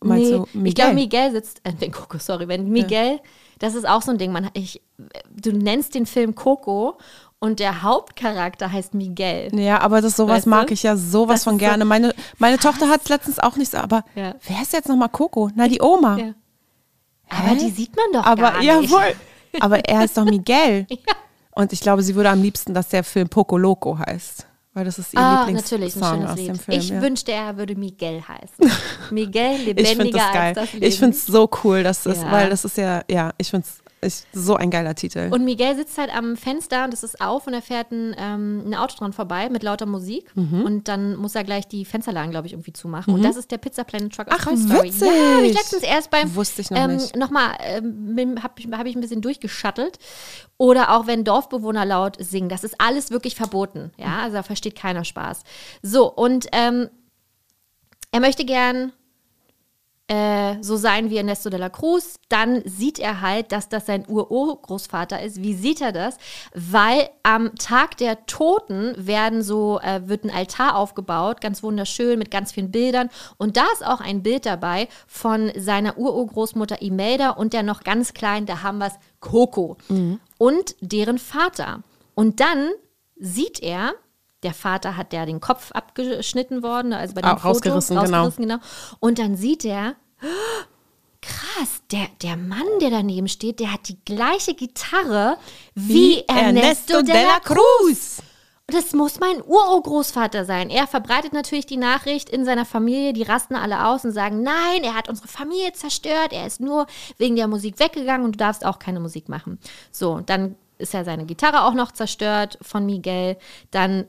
Meinst 0.00 0.30
nee, 0.30 0.30
du 0.30 0.46
Miguel? 0.52 0.68
Ich 0.68 0.74
glaube, 0.74 0.94
Miguel 0.94 1.32
sitzt. 1.32 1.60
Äh, 1.64 1.72
wenn 1.78 1.92
Coco, 1.92 2.18
sorry. 2.18 2.48
Wenn 2.48 2.68
Miguel, 2.70 3.20
das 3.58 3.74
ist 3.74 3.86
auch 3.86 4.02
so 4.02 4.12
ein 4.12 4.18
Ding. 4.18 4.32
Man, 4.32 4.50
ich, 4.54 4.80
du 5.30 5.52
nennst 5.52 5.94
den 5.94 6.06
Film 6.06 6.34
Coco 6.34 6.96
und 7.44 7.60
der 7.60 7.82
Hauptcharakter 7.82 8.72
heißt 8.72 8.94
Miguel. 8.94 9.50
Ja, 9.58 9.80
aber 9.80 10.00
das 10.00 10.16
sowas 10.16 10.36
Weißt 10.38 10.46
du? 10.46 10.50
mag 10.50 10.70
ich 10.70 10.82
ja 10.82 10.96
sowas 10.96 11.36
Das 11.40 11.44
von 11.44 11.54
ist 11.56 11.60
so- 11.60 11.66
gerne. 11.66 11.84
Meine, 11.84 12.14
meine 12.38 12.58
Tochter 12.58 12.88
hat 12.88 13.02
es 13.02 13.08
letztens 13.08 13.38
auch 13.38 13.56
nicht 13.56 13.70
so, 13.72 13.78
aber 13.78 14.04
Ja. 14.14 14.34
wer 14.46 14.62
ist 14.62 14.72
jetzt 14.72 14.88
nochmal 14.88 15.08
Coco? 15.10 15.50
Na, 15.54 15.68
die 15.68 15.80
Oma. 15.82 16.16
Ja. 16.18 16.32
Aber 17.30 17.48
Hä? 17.48 17.56
die 17.56 17.70
sieht 17.70 17.94
man 17.96 18.06
doch 18.12 18.24
aber 18.26 18.42
gar 18.52 18.58
nicht. 18.58 18.66
jawohl. 18.90 19.14
Aber 19.60 19.78
er 19.88 19.98
heißt 20.00 20.16
doch 20.16 20.24
Miguel. 20.24 20.84
Und 21.52 21.72
ich 21.72 21.80
glaube, 21.80 22.02
sie 22.02 22.16
würde 22.16 22.28
am 22.30 22.42
liebsten, 22.42 22.74
dass 22.74 22.88
der 22.88 23.04
Film 23.04 23.28
Poco 23.28 23.56
Loco 23.56 23.96
heißt. 23.96 24.46
Weil 24.72 24.84
das 24.84 24.98
ist 24.98 25.14
ihr 25.14 25.20
Ah, 25.20 25.46
natürlich, 25.48 25.94
ein 25.94 26.00
Lieblingssong 26.02 26.26
aus 26.26 26.36
Lied. 26.36 26.48
dem 26.48 26.58
Film. 26.58 26.78
ich 26.80 26.88
ja. 26.88 27.00
wünschte, 27.00 27.30
er 27.30 27.56
würde 27.56 27.76
Miguel 27.76 28.20
heißen. 28.26 28.76
Miguel, 29.12 29.52
ich 29.52 29.58
finde 29.64 29.82
lebendiger 29.82 30.18
das 30.18 30.32
geil. 30.32 30.42
als 30.48 30.54
das 30.58 30.72
Leben. 30.72 30.86
Ich 30.86 30.98
finde 30.98 31.16
es 31.16 31.24
so 31.26 31.48
cool, 31.62 31.84
dass 31.84 32.02
das, 32.02 32.20
Ja. 32.22 32.32
weil 32.32 32.50
das 32.50 32.64
ist 32.64 32.76
ja, 32.76 33.02
ja, 33.08 33.30
ich 33.38 33.48
finde 33.50 33.64
es 33.68 33.83
so 34.32 34.56
ein 34.56 34.70
geiler 34.70 34.94
Titel. 34.94 35.28
Und 35.32 35.44
Miguel 35.44 35.76
sitzt 35.76 35.98
halt 35.98 36.14
am 36.14 36.36
Fenster 36.36 36.84
und 36.84 36.94
es 36.94 37.02
ist 37.02 37.20
auf 37.20 37.46
und 37.46 37.54
er 37.54 37.62
fährt 37.62 37.90
ein, 37.90 38.14
ähm, 38.18 38.62
ein 38.66 38.74
Auto 38.74 38.96
dran 38.96 39.12
vorbei 39.12 39.48
mit 39.48 39.62
lauter 39.62 39.86
Musik. 39.86 40.30
Mhm. 40.34 40.62
Und 40.62 40.88
dann 40.88 41.16
muss 41.16 41.34
er 41.34 41.44
gleich 41.44 41.66
die 41.68 41.84
Fensterlagen, 41.84 42.30
glaube 42.30 42.46
ich, 42.46 42.52
irgendwie 42.52 42.72
zumachen. 42.72 43.14
Und 43.14 43.22
das 43.22 43.36
ist 43.36 43.50
der 43.50 43.58
Pizza 43.58 43.84
Planet 43.84 44.14
Truck 44.14 44.28
aus 44.28 44.34
Ach, 44.38 44.44
Toy 44.44 44.56
Story. 44.56 44.88
witzig. 44.88 45.08
Ja, 45.08 45.36
habe 45.36 45.46
ich 45.46 45.54
letztens 45.54 45.82
erst 45.82 46.10
beim 46.10 46.34
Wusste 46.34 46.62
ich 46.62 46.70
noch 46.70 46.78
ähm, 46.78 46.96
nicht. 46.96 47.16
nochmal, 47.16 47.56
ähm, 47.60 48.42
habe 48.42 48.54
ich, 48.58 48.66
hab 48.70 48.86
ich 48.86 48.96
ein 48.96 49.00
bisschen 49.00 49.20
durchgeschattelt. 49.22 49.98
Oder 50.56 50.94
auch 50.94 51.06
wenn 51.06 51.24
Dorfbewohner 51.24 51.84
laut 51.84 52.16
singen. 52.20 52.48
Das 52.48 52.64
ist 52.64 52.80
alles 52.80 53.10
wirklich 53.10 53.34
verboten. 53.34 53.92
Ja, 53.96 54.20
also 54.22 54.36
da 54.36 54.42
versteht 54.42 54.76
keiner 54.76 55.04
Spaß. 55.04 55.42
So, 55.82 56.12
und 56.12 56.46
ähm, 56.52 56.88
er 58.12 58.20
möchte 58.20 58.44
gern 58.44 58.92
äh, 60.06 60.56
so 60.62 60.76
sein 60.76 61.08
wie 61.08 61.16
Ernesto 61.16 61.48
de 61.48 61.58
la 61.58 61.70
Cruz, 61.70 62.16
dann 62.28 62.62
sieht 62.66 62.98
er 62.98 63.22
halt, 63.22 63.52
dass 63.52 63.70
das 63.70 63.86
sein 63.86 64.04
Urgroßvater 64.06 65.22
ist. 65.22 65.42
Wie 65.42 65.54
sieht 65.54 65.80
er 65.80 65.92
das? 65.92 66.18
Weil 66.54 67.08
am 67.22 67.54
Tag 67.54 67.96
der 67.96 68.26
Toten 68.26 68.94
werden 68.98 69.42
so, 69.42 69.80
äh, 69.80 70.06
wird 70.06 70.24
ein 70.24 70.30
Altar 70.30 70.76
aufgebaut, 70.76 71.40
ganz 71.40 71.62
wunderschön 71.62 72.18
mit 72.18 72.30
ganz 72.30 72.52
vielen 72.52 72.70
Bildern. 72.70 73.08
Und 73.38 73.56
da 73.56 73.64
ist 73.72 73.86
auch 73.86 74.00
ein 74.00 74.22
Bild 74.22 74.44
dabei 74.44 74.88
von 75.06 75.50
seiner 75.56 75.96
Urgroßmutter 75.96 76.82
Imelda 76.82 77.30
und 77.30 77.54
der 77.54 77.62
noch 77.62 77.82
ganz 77.82 78.12
kleinen, 78.12 78.44
da 78.44 78.62
haben 78.62 78.78
wir 78.78 78.88
es, 78.88 78.98
Coco. 79.20 79.78
Und 80.36 80.76
deren 80.80 81.18
Vater. 81.18 81.82
Und 82.14 82.40
dann 82.40 82.70
sieht 83.16 83.62
er, 83.62 83.94
der 84.44 84.54
Vater 84.54 84.96
hat 84.96 85.12
ja 85.12 85.26
den 85.26 85.40
Kopf 85.40 85.72
abgeschnitten 85.72 86.62
worden, 86.62 86.92
also 86.92 87.14
bei 87.14 87.22
dem 87.22 87.30
Ah, 87.30 87.36
Foto, 87.36 87.48
rausgerissen, 87.48 87.98
genau. 87.98 88.30
genau. 88.30 88.58
Und 89.00 89.18
dann 89.18 89.36
sieht 89.36 89.64
er, 89.64 89.96
krass, 91.20 91.82
der, 91.90 92.06
der 92.22 92.36
Mann, 92.36 92.66
der 92.80 92.90
daneben 92.90 93.28
steht, 93.28 93.58
der 93.60 93.72
hat 93.72 93.88
die 93.88 93.98
gleiche 94.04 94.54
Gitarre 94.54 95.38
wie, 95.74 96.22
Ernesto, 96.28 97.02
de 97.02 97.14
la 97.14 97.40
Cruz. 97.40 98.22
Das 98.66 98.94
muss 98.94 99.20
mein 99.20 99.42
Urgroßvater 99.44 100.46
sein. 100.46 100.70
Er 100.70 100.86
verbreitet 100.86 101.34
natürlich 101.34 101.66
die 101.66 101.76
Nachricht 101.76 102.30
in 102.30 102.46
seiner 102.46 102.64
Familie, 102.64 103.12
die 103.12 103.22
rasten 103.22 103.56
alle 103.56 103.86
aus 103.86 104.06
und 104.06 104.12
sagen, 104.12 104.42
nein, 104.42 104.82
er 104.82 104.94
hat 104.94 105.10
unsere 105.10 105.28
Familie 105.28 105.74
zerstört, 105.74 106.32
er 106.32 106.46
ist 106.46 106.60
nur 106.60 106.86
wegen 107.18 107.36
der 107.36 107.46
Musik 107.46 107.78
weggegangen 107.78 108.24
und 108.24 108.32
du 108.32 108.38
darfst 108.38 108.64
auch 108.64 108.78
keine 108.78 109.00
Musik 109.00 109.28
machen. 109.28 109.58
So, 109.90 110.20
dann 110.20 110.56
ist 110.78 110.94
ja 110.94 111.04
seine 111.04 111.26
Gitarre 111.26 111.64
auch 111.64 111.74
noch 111.74 111.92
zerstört 111.92 112.58
von 112.62 112.86
Miguel. 112.86 113.36
Dann 113.70 114.06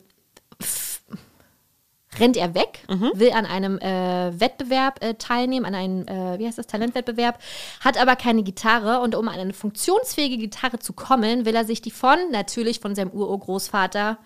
rennt 2.20 2.38
er 2.38 2.54
weg, 2.56 2.84
will 2.88 3.32
an 3.32 3.46
einem 3.46 3.78
äh, 3.80 4.40
Wettbewerb 4.40 5.04
äh, 5.04 5.16
teilnehmen, 5.16 5.66
an 5.66 5.76
einem, 5.76 6.08
äh, 6.08 6.40
wie 6.40 6.48
heißt 6.48 6.58
das, 6.58 6.68
Talentwettbewerb, 6.68 7.40
hat 7.82 7.98
aber 7.98 8.16
keine 8.16 8.44
Gitarre 8.44 9.02
und 9.02 9.16
um 9.16 9.28
an 9.28 9.40
eine 9.40 9.54
funktionsfähige 9.54 10.38
Gitarre 10.38 10.80
zu 10.80 10.94
kommen, 10.94 11.46
will 11.46 11.56
er 11.56 11.66
sich 11.66 11.82
die 11.82 11.92
von, 11.92 12.18
natürlich 12.32 12.80
von 12.80 12.96
seinem 12.96 13.12
Urgroßvater 13.12 14.18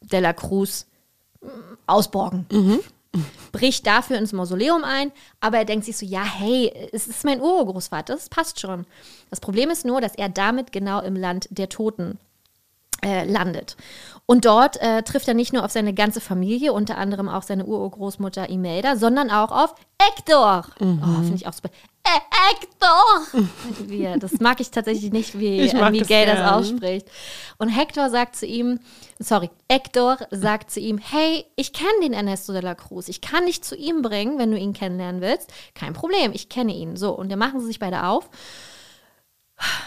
de 0.00 0.20
la 0.20 0.32
Cruz 0.32 0.86
mm, 1.40 1.48
ausborgen. 1.86 2.46
Bricht 3.52 3.86
dafür 3.86 4.18
ins 4.18 4.32
Mausoleum 4.32 4.84
ein, 4.84 5.10
aber 5.40 5.58
er 5.58 5.64
denkt 5.64 5.84
sich 5.84 5.96
so, 5.96 6.06
ja, 6.06 6.22
hey, 6.22 6.72
es 6.92 7.08
ist 7.08 7.24
mein 7.24 7.40
Urgroßvater, 7.40 8.14
das 8.14 8.28
passt 8.28 8.60
schon. 8.60 8.86
Das 9.30 9.40
Problem 9.40 9.68
ist 9.70 9.84
nur, 9.84 10.00
dass 10.00 10.14
er 10.14 10.28
damit 10.28 10.70
genau 10.70 11.00
im 11.00 11.16
Land 11.16 11.48
der 11.50 11.68
Toten 11.68 12.18
äh, 13.04 13.24
landet. 13.24 13.76
Und 14.30 14.44
dort 14.44 14.80
äh, 14.80 15.02
trifft 15.02 15.26
er 15.26 15.34
nicht 15.34 15.52
nur 15.52 15.64
auf 15.64 15.72
seine 15.72 15.92
ganze 15.92 16.20
Familie, 16.20 16.72
unter 16.72 16.96
anderem 16.96 17.28
auch 17.28 17.42
seine 17.42 17.64
Urgroßmutter 17.64 18.48
Imelda, 18.48 18.94
sondern 18.94 19.28
auch 19.28 19.50
auf 19.50 19.74
Hector. 20.00 20.66
Mhm. 20.78 21.02
Oh, 21.02 21.20
finde 21.22 21.34
ich 21.34 21.48
auch 21.48 21.52
super. 21.52 21.70
Äh, 22.04 22.20
Hector! 22.30 23.48
Wie 23.88 24.08
das 24.20 24.38
mag 24.38 24.60
ich 24.60 24.70
tatsächlich 24.70 25.12
nicht, 25.12 25.38
wie 25.38 25.58
äh, 25.58 25.72
das 25.72 25.90
Miguel 25.90 26.26
das, 26.26 26.36
gern. 26.36 26.48
ausspricht. 26.48 27.08
Und 27.58 27.70
Hector 27.70 28.08
sagt 28.08 28.36
zu 28.36 28.46
ihm, 28.46 28.78
sorry, 29.18 29.50
Hector 29.68 30.16
sagt 30.30 30.70
zu 30.70 30.78
ihm, 30.78 30.98
hey, 30.98 31.44
ich 31.56 31.72
kenne 31.72 31.90
den 32.02 32.12
Ernesto 32.12 32.52
de 32.52 32.62
la 32.62 32.76
Cruz. 32.76 33.08
Ich 33.08 33.20
kann 33.20 33.46
dich 33.46 33.62
zu 33.62 33.74
ihm 33.74 34.00
bringen, 34.00 34.38
wenn 34.38 34.52
du 34.52 34.58
ihn 34.58 34.72
kennenlernen 34.72 35.20
willst. 35.20 35.52
Kein 35.74 35.92
Problem, 35.92 36.30
ich 36.32 36.48
kenne 36.48 36.72
ihn. 36.72 36.96
So, 36.96 37.10
und 37.10 37.30
dann 37.30 37.38
machen 37.40 37.60
sie 37.60 37.66
sich 37.66 37.80
beide 37.80 38.04
auf. 38.04 38.30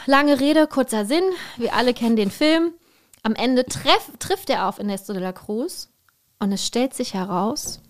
Lange 0.05 0.39
Rede, 0.41 0.67
kurzer 0.67 1.05
Sinn. 1.05 1.23
Wir 1.55 1.73
alle 1.73 1.93
kennen 1.93 2.17
den 2.17 2.29
Film. 2.29 2.73
Am 3.23 3.35
Ende 3.35 3.65
treff, 3.65 4.11
trifft 4.19 4.49
er 4.49 4.67
auf 4.67 4.77
Ernesto 4.79 5.13
de 5.13 5.21
la 5.21 5.31
Cruz 5.31 5.89
und 6.39 6.51
es 6.51 6.65
stellt 6.65 6.93
sich 6.93 7.13
heraus, 7.13 7.81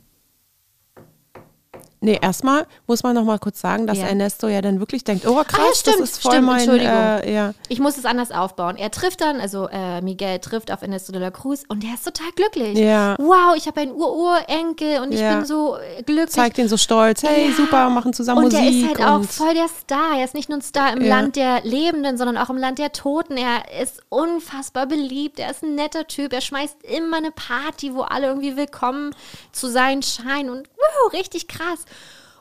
Nee, 2.04 2.20
erstmal 2.22 2.68
muss 2.86 3.02
man 3.04 3.16
noch 3.16 3.24
mal 3.24 3.40
kurz 3.40 3.62
sagen, 3.62 3.88
dass 3.88 3.98
Ja. 3.98 4.08
Ernesto 4.08 4.48
ja 4.48 4.62
dann 4.62 4.80
wirklich 4.80 5.04
denkt, 5.04 5.26
oh 5.26 5.36
krass, 5.36 5.60
Ah, 5.60 5.66
ja, 5.70 5.76
stimmt, 5.76 6.00
das 6.02 6.10
ist 6.12 6.22
voll 6.22 6.32
stimmt, 6.34 6.48
mein, 6.48 6.58
Entschuldigung. 6.60 6.94
äh, 6.94 7.34
ja. 7.34 7.54
ich 7.70 7.80
muss 7.80 7.98
es 7.98 8.06
anders 8.06 8.32
aufbauen. 8.32 8.76
Er 8.76 8.92
trifft 8.92 9.22
dann, 9.22 9.40
also 9.40 9.68
äh, 9.72 10.02
Miguel 10.02 10.40
trifft 10.40 10.72
auf 10.72 10.82
Ernesto 10.82 11.12
de 11.14 11.22
la 11.22 11.32
Cruz 11.32 11.64
und 11.70 11.82
der 11.84 11.94
ist 11.94 12.04
total 12.04 12.28
glücklich. 12.36 12.78
Ja. 12.78 13.16
Wow, 13.20 13.56
ich 13.56 13.68
habe 13.68 13.80
einen 13.82 13.92
Ururenkel 13.94 15.02
und 15.02 15.14
ich 15.14 15.20
bin 15.22 15.46
so 15.46 15.78
äh, 15.78 16.04
glücklich. 16.04 16.30
zeigt 16.32 16.58
ihn 16.58 16.68
so 16.68 16.78
stolz, 16.78 17.24
hey, 17.24 17.52
super, 17.54 17.90
machen 17.90 18.14
zusammen 18.14 18.46
und 18.46 18.54
Musik. 18.54 18.60
er 18.62 18.70
ist 18.70 18.88
halt 19.00 19.08
auch 19.10 19.16
und 19.20 19.32
voll 19.32 19.54
der 19.54 19.68
Star. 19.68 20.18
Er 20.18 20.26
ist 20.26 20.34
nicht 20.34 20.50
nur 20.50 20.58
ein 20.58 20.62
Star 20.62 20.92
im. 20.94 21.04
Land 21.04 21.36
der 21.36 21.62
Lebenden, 21.64 22.18
sondern 22.18 22.38
auch 22.38 22.50
im 22.50 22.58
Land 22.58 22.80
der 22.80 22.92
Toten. 22.92 23.38
Er 23.38 23.82
ist 23.82 24.02
unfassbar 24.10 24.88
beliebt. 24.88 25.40
Er 25.40 25.52
ist 25.52 25.64
ein 25.64 25.76
netter 25.76 26.08
Typ. 26.08 26.34
Er 26.34 26.42
schmeißt 26.42 26.78
immer 26.84 27.18
eine 27.18 27.32
Party, 27.32 27.94
wo 27.94 28.02
alle 28.02 28.28
irgendwie 28.28 28.56
willkommen 28.58 29.14
zu 29.52 29.68
sein 29.68 30.02
scheinen. 30.02 30.50
Und 30.50 30.68
wuhu, 30.84 31.18
richtig 31.18 31.48
krass. 31.48 31.86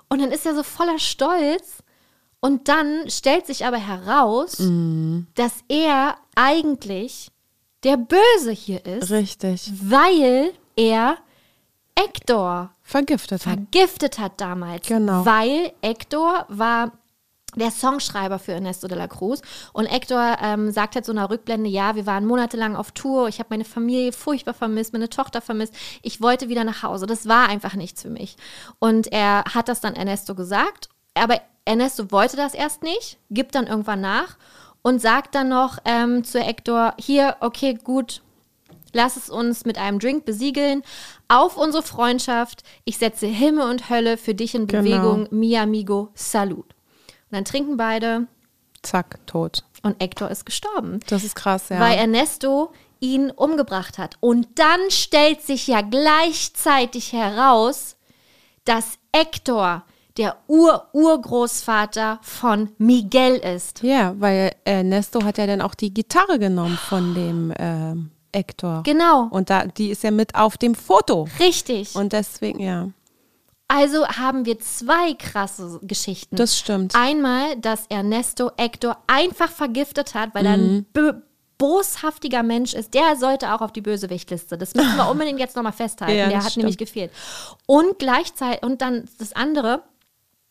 Und 0.08 0.20
dann 0.20 0.30
ist 0.32 0.44
er 0.46 0.54
so 0.54 0.62
voller 0.62 0.98
Stolz. 0.98 1.78
Und 2.40 2.68
dann 2.68 3.08
stellt 3.08 3.46
sich 3.46 3.64
aber 3.64 3.76
heraus, 3.78 4.58
Mhm. 4.58 5.28
dass 5.36 5.52
er 5.68 6.16
eigentlich 6.34 7.28
der 7.84 7.96
Böse 7.96 8.50
hier 8.52 8.84
ist, 8.84 9.10
Richtig. 9.10 9.70
weil 9.82 10.52
er 10.76 11.18
Hector 11.98 12.70
Vergiftet 12.82 13.46
hat. 13.46 13.54
vergiftet 13.54 14.18
hat 14.18 14.40
damals. 14.40 14.86
Genau. 14.86 15.24
Weil 15.24 15.72
Hector 15.82 16.46
war 16.48 16.92
der 17.54 17.70
Songschreiber 17.70 18.38
für 18.38 18.52
Ernesto 18.52 18.88
de 18.88 18.96
la 18.96 19.08
Cruz. 19.08 19.42
Und 19.72 19.86
Hector 19.86 20.36
ähm, 20.42 20.70
sagt 20.70 20.94
halt 20.94 21.04
so 21.04 21.12
in 21.12 21.18
einer 21.18 21.30
Rückblende, 21.30 21.68
ja, 21.68 21.94
wir 21.94 22.06
waren 22.06 22.26
monatelang 22.26 22.76
auf 22.76 22.92
Tour, 22.92 23.28
ich 23.28 23.38
habe 23.38 23.48
meine 23.50 23.64
Familie 23.64 24.12
furchtbar 24.12 24.54
vermisst, 24.54 24.92
meine 24.92 25.08
Tochter 25.08 25.40
vermisst, 25.40 25.74
ich 26.02 26.20
wollte 26.20 26.48
wieder 26.48 26.64
nach 26.64 26.82
Hause. 26.82 27.06
Das 27.06 27.28
war 27.28 27.48
einfach 27.48 27.74
nichts 27.74 28.02
für 28.02 28.10
mich. 28.10 28.36
Und 28.78 29.12
er 29.12 29.44
hat 29.52 29.68
das 29.68 29.80
dann 29.80 29.94
Ernesto 29.94 30.34
gesagt, 30.34 30.88
aber 31.14 31.40
Ernesto 31.64 32.10
wollte 32.10 32.36
das 32.36 32.54
erst 32.54 32.82
nicht, 32.82 33.18
gibt 33.30 33.54
dann 33.54 33.66
irgendwann 33.66 34.00
nach 34.00 34.36
und 34.82 35.00
sagt 35.00 35.34
dann 35.34 35.48
noch 35.48 35.78
ähm, 35.84 36.24
zu 36.24 36.40
Hector, 36.40 36.94
hier, 36.98 37.36
okay, 37.40 37.74
gut, 37.74 38.22
Lass 38.92 39.16
es 39.16 39.30
uns 39.30 39.64
mit 39.64 39.78
einem 39.78 39.98
Drink 39.98 40.24
besiegeln, 40.24 40.82
auf 41.28 41.56
unsere 41.56 41.82
Freundschaft. 41.82 42.62
Ich 42.84 42.98
setze 42.98 43.26
Himmel 43.26 43.68
und 43.70 43.88
Hölle 43.88 44.18
für 44.18 44.34
dich 44.34 44.54
in 44.54 44.66
Genau. 44.66 44.82
Bewegung. 44.82 45.28
Mi 45.30 45.56
amigo, 45.56 46.10
salut. 46.14 46.74
Und 47.32 47.36
dann 47.36 47.44
trinken 47.46 47.78
beide 47.78 48.26
Zack, 48.82 49.26
tot. 49.26 49.64
und 49.82 49.98
Hector 50.02 50.30
ist 50.30 50.44
gestorben. 50.44 51.00
Das 51.08 51.24
ist 51.24 51.34
krass, 51.34 51.70
ja. 51.70 51.80
Weil 51.80 51.96
Ernesto 51.96 52.72
ihn 53.00 53.30
umgebracht 53.30 53.96
hat. 53.96 54.16
Und 54.20 54.46
dann 54.58 54.80
stellt 54.90 55.40
sich 55.40 55.66
ja 55.66 55.80
gleichzeitig 55.80 57.14
heraus, 57.14 57.96
dass 58.66 58.98
Hector 59.16 59.82
der 60.18 60.36
Ur-Urgroßvater 60.46 62.18
von 62.20 62.68
Miguel 62.76 63.36
ist. 63.36 63.82
ja, 63.82 64.14
weil 64.18 64.54
Ernesto 64.66 65.24
hat 65.24 65.38
ja 65.38 65.46
dann 65.46 65.62
auch 65.62 65.74
die 65.74 65.94
Gitarre 65.94 66.38
genommen 66.38 66.76
von 66.76 67.14
dem 67.14 67.54
ähm, 67.58 68.10
Hector. 68.34 68.82
Genau. 68.82 69.28
Und 69.30 69.48
da, 69.48 69.64
die 69.64 69.88
ist 69.88 70.02
ja 70.02 70.10
mit 70.10 70.34
auf 70.34 70.58
dem 70.58 70.74
Foto. 70.74 71.28
Richtig. 71.40 71.94
Und 71.96 72.12
deswegen, 72.12 72.60
ja, 72.60 72.90
also 73.68 74.06
haben 74.06 74.44
wir 74.44 74.58
zwei 74.58 75.14
krasse 75.14 75.80
Geschichten. 75.82 76.36
das 76.36 76.58
stimmt. 76.58 76.94
Einmal, 76.94 77.56
dass 77.56 77.86
Ernesto 77.88 78.50
Hector 78.58 78.98
einfach 79.06 79.50
vergiftet 79.50 80.14
hat, 80.14 80.34
weil 80.34 80.44
er 80.46 80.56
Mhm. 80.56 80.64
ein 80.64 80.86
bö- 80.94 81.22
boshaftiger 81.58 82.42
Mensch 82.42 82.74
ist. 82.74 82.92
Der 82.92 83.16
sollte 83.16 83.54
auch 83.54 83.60
auf 83.60 83.72
die 83.72 83.80
Bösewichtliste. 83.82 84.58
Das 84.58 84.74
müssen 84.74 84.96
wir 84.96 85.08
unbedingt 85.10 85.38
jetzt 85.38 85.54
nochmal 85.56 85.72
festhalten. 85.72 86.16
Ja, 86.18 86.28
der 86.28 86.38
hat 86.38 86.50
stimmt. 86.50 86.64
nämlich 86.64 86.76
gefehlt. 86.78 87.12
Und 87.66 87.98
gleichzeitig, 87.98 88.62
und 88.64 88.82
dann 88.82 89.08
das 89.18 89.32
andere, 89.32 89.82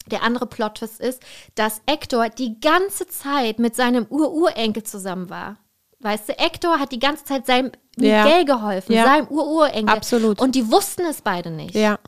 der 0.08 0.24
andere 0.24 0.48
Plot-Twist 0.48 1.00
ist, 1.02 1.22
dass 1.56 1.82
Hector 1.88 2.30
die 2.30 2.60
ganze 2.62 3.08
Zeit 3.08 3.60
mit 3.60 3.76
seinem 3.76 4.06
Ururenkel 4.10 4.84
zusammen 4.84 5.30
war. 5.30 5.58
Weißt 6.00 6.30
du, 6.30 6.34
Hector 6.34 6.80
hat 6.80 6.92
die 6.92 7.00
ganze 7.00 7.26
Zeit 7.26 7.46
seinem 7.46 7.72
Ja. 7.98 8.24
Miguel 8.24 8.46
geholfen, 8.46 8.94
Ja. 8.94 9.04
seinem 9.06 9.28
Ururenkel. 9.28 9.94
Absolut. 9.96 10.40
Und 10.40 10.56
die 10.56 10.72
wussten 10.72 11.04
es 11.06 11.22
beide 11.22 11.52
nicht. 11.52 11.76
ja. 11.76 12.00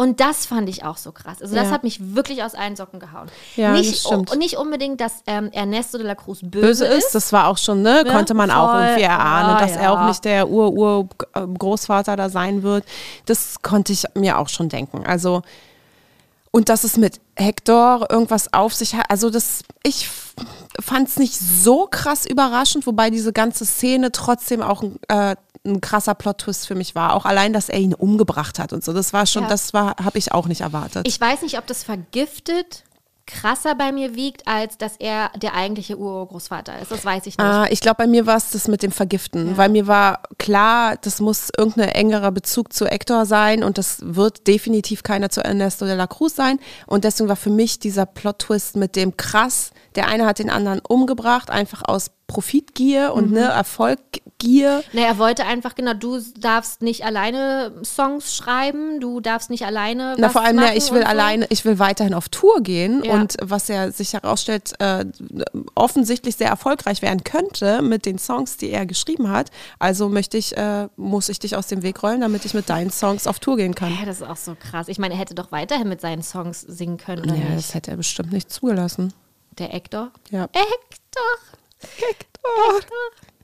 Und 0.00 0.20
das 0.20 0.46
fand 0.46 0.68
ich 0.68 0.84
auch 0.84 0.96
so 0.96 1.10
krass. 1.10 1.42
Also 1.42 1.56
das 1.56 1.64
Ja. 1.66 1.70
hat 1.72 1.82
mich 1.82 2.14
wirklich 2.14 2.44
aus 2.44 2.54
allen 2.54 2.76
Socken 2.76 3.00
gehauen. 3.00 3.28
Ja, 3.56 3.72
nicht, 3.72 3.98
stimmt. 3.98 4.30
Und 4.30 4.38
nicht 4.38 4.56
unbedingt, 4.56 5.00
dass 5.00 5.24
ähm, 5.26 5.50
Ernesto 5.50 5.98
de 5.98 6.06
la 6.06 6.14
Cruz 6.14 6.38
böse, 6.40 6.84
Böse 6.84 6.84
ist, 6.86 7.16
das 7.16 7.32
war 7.32 7.48
auch 7.48 7.58
schon, 7.58 7.82
ne, 7.82 8.04
Ne? 8.04 8.10
konnte 8.12 8.32
man 8.32 8.52
auch 8.52 8.70
Voll. 8.70 8.82
irgendwie 8.82 9.02
erahnen, 9.02 9.56
Ja, 9.56 9.60
dass 9.60 9.72
er 9.76 9.82
ja. 9.82 9.90
auch 9.92 10.06
nicht 10.06 10.24
der 10.24 10.48
Ur-Ur-Großvater 10.48 12.14
da 12.14 12.28
sein 12.30 12.62
wird. 12.62 12.84
Das 13.26 13.56
konnte 13.62 13.92
ich 13.92 14.04
mir 14.14 14.38
auch 14.38 14.48
schon 14.48 14.68
denken. 14.68 15.04
Also, 15.04 15.42
und 16.50 16.68
dass 16.68 16.84
es 16.84 16.96
mit 16.96 17.20
Hector 17.36 18.06
irgendwas 18.10 18.52
auf 18.52 18.74
sich 18.74 18.94
hat, 18.94 19.06
also 19.10 19.30
das, 19.30 19.62
ich 19.82 20.08
fand 20.80 21.08
es 21.08 21.18
nicht 21.18 21.36
so 21.38 21.88
krass 21.90 22.24
überraschend, 22.24 22.86
wobei 22.86 23.10
diese 23.10 23.32
ganze 23.32 23.66
Szene 23.66 24.12
trotzdem 24.12 24.62
auch 24.62 24.82
äh, 25.08 25.34
ein 25.68 25.80
krasser 25.80 26.14
Plot-Twist 26.14 26.66
für 26.66 26.74
mich 26.74 26.94
war. 26.94 27.14
Auch 27.14 27.24
allein, 27.24 27.52
dass 27.52 27.68
er 27.68 27.78
ihn 27.78 27.94
umgebracht 27.94 28.58
hat 28.58 28.72
und 28.72 28.84
so. 28.84 28.92
Das 28.92 29.12
war 29.12 29.26
schon, 29.26 29.44
Ja. 29.44 29.48
das 29.48 29.72
war, 29.74 29.96
habe 30.02 30.18
ich 30.18 30.32
auch 30.32 30.46
nicht 30.46 30.62
erwartet. 30.62 31.06
Ich 31.06 31.20
weiß 31.20 31.42
nicht, 31.42 31.58
ob 31.58 31.66
das 31.66 31.84
vergiftet 31.84 32.84
krasser 33.28 33.74
bei 33.74 33.92
mir 33.92 34.14
wiegt, 34.14 34.48
als 34.48 34.78
dass 34.78 34.96
er 34.98 35.30
der 35.36 35.54
eigentliche 35.54 35.98
Urgroßvater 35.98 36.78
ist. 36.80 36.90
Das 36.90 37.04
weiß 37.04 37.26
ich 37.26 37.36
nicht. 37.36 37.46
Ah, 37.46 37.66
ich 37.70 37.80
glaube, 37.80 37.96
bei 37.98 38.06
mir 38.06 38.26
war 38.26 38.36
es 38.36 38.50
das 38.50 38.68
mit 38.68 38.82
dem 38.82 38.90
Vergiften, 38.90 39.56
weil 39.56 39.68
mir 39.68 39.86
war 39.86 40.22
klar, 40.38 40.96
das 40.96 41.20
muss 41.20 41.50
irgendein 41.56 41.90
engerer 41.90 42.32
Bezug 42.32 42.72
zu 42.72 42.86
Hector 42.86 43.26
sein 43.26 43.62
und 43.62 43.76
das 43.78 43.98
wird 44.02 44.46
definitiv 44.46 45.02
keiner 45.02 45.28
zu 45.28 45.44
Ernesto 45.44 45.84
de 45.84 45.94
la 45.94 46.06
Cruz 46.06 46.34
sein. 46.34 46.58
Und 46.86 47.04
deswegen 47.04 47.28
war 47.28 47.36
für 47.36 47.50
mich 47.50 47.78
dieser 47.78 48.06
Plot-Twist 48.06 48.76
mit 48.76 48.96
dem 48.96 49.16
krass, 49.16 49.70
der 49.94 50.08
eine 50.08 50.24
hat 50.24 50.38
den 50.38 50.48
anderen 50.50 50.80
umgebracht, 50.80 51.50
einfach 51.50 51.82
aus 51.84 52.10
Profitgier 52.28 53.14
und 53.14 53.32
ne, 53.32 53.40
Erfolggier. 53.40 54.84
Na, 54.92 55.00
er 55.00 55.18
wollte 55.18 55.46
einfach, 55.46 55.74
genau, 55.74 55.94
du 55.94 56.20
darfst 56.38 56.82
nicht 56.82 57.04
alleine 57.04 57.72
Songs 57.82 58.36
schreiben, 58.36 59.00
du 59.00 59.20
darfst 59.20 59.48
nicht 59.48 59.64
alleine. 59.64 60.14
Na, 60.18 60.28
vor 60.28 60.42
allem, 60.42 60.58
ja, 60.58 60.74
ich 60.74 60.92
will 60.92 61.00
so. 61.00 61.06
alleine, 61.08 61.46
ich 61.48 61.64
will 61.64 61.78
weiterhin 61.78 62.12
auf 62.12 62.28
Tour 62.28 62.60
gehen 62.62 63.02
Ja. 63.02 63.14
und 63.14 63.36
was 63.42 63.68
ja 63.68 63.90
sich 63.90 64.12
herausstellt, 64.12 64.74
äh, 64.78 65.06
offensichtlich 65.74 66.36
sehr 66.36 66.48
erfolgreich 66.50 67.00
werden 67.00 67.24
könnte 67.24 67.80
mit 67.80 68.04
den 68.04 68.18
Songs, 68.18 68.58
die 68.58 68.70
er 68.70 68.84
geschrieben 68.84 69.30
hat. 69.30 69.50
Also 69.78 70.10
möchte 70.10 70.36
ich, 70.36 70.54
äh, 70.56 70.88
muss 70.96 71.30
ich 71.30 71.38
dich 71.38 71.56
aus 71.56 71.66
dem 71.66 71.82
Weg 71.82 72.02
rollen, 72.02 72.20
damit 72.20 72.44
ich 72.44 72.52
mit 72.52 72.68
deinen 72.68 72.90
Songs 72.90 73.26
auf 73.26 73.38
Tour 73.38 73.56
gehen 73.56 73.74
kann. 73.74 73.96
Ja, 73.98 74.04
das 74.04 74.20
ist 74.20 74.26
auch 74.28 74.36
so 74.36 74.54
krass. 74.54 74.88
Ich 74.88 74.98
meine, 74.98 75.14
er 75.14 75.20
hätte 75.20 75.34
doch 75.34 75.50
weiterhin 75.50 75.88
mit 75.88 76.02
seinen 76.02 76.22
Songs 76.22 76.60
singen 76.60 76.98
können, 76.98 77.22
oder 77.24 77.34
Ja, 77.34 77.44
nicht? 77.46 77.56
das 77.56 77.74
hätte 77.74 77.90
er 77.90 77.96
bestimmt 77.96 78.32
nicht 78.32 78.52
zugelassen. 78.52 79.14
Der 79.58 79.68
Hector. 79.68 80.10
Ja. 80.30 80.42
Hector. 80.42 81.57
Hector. 81.80 82.80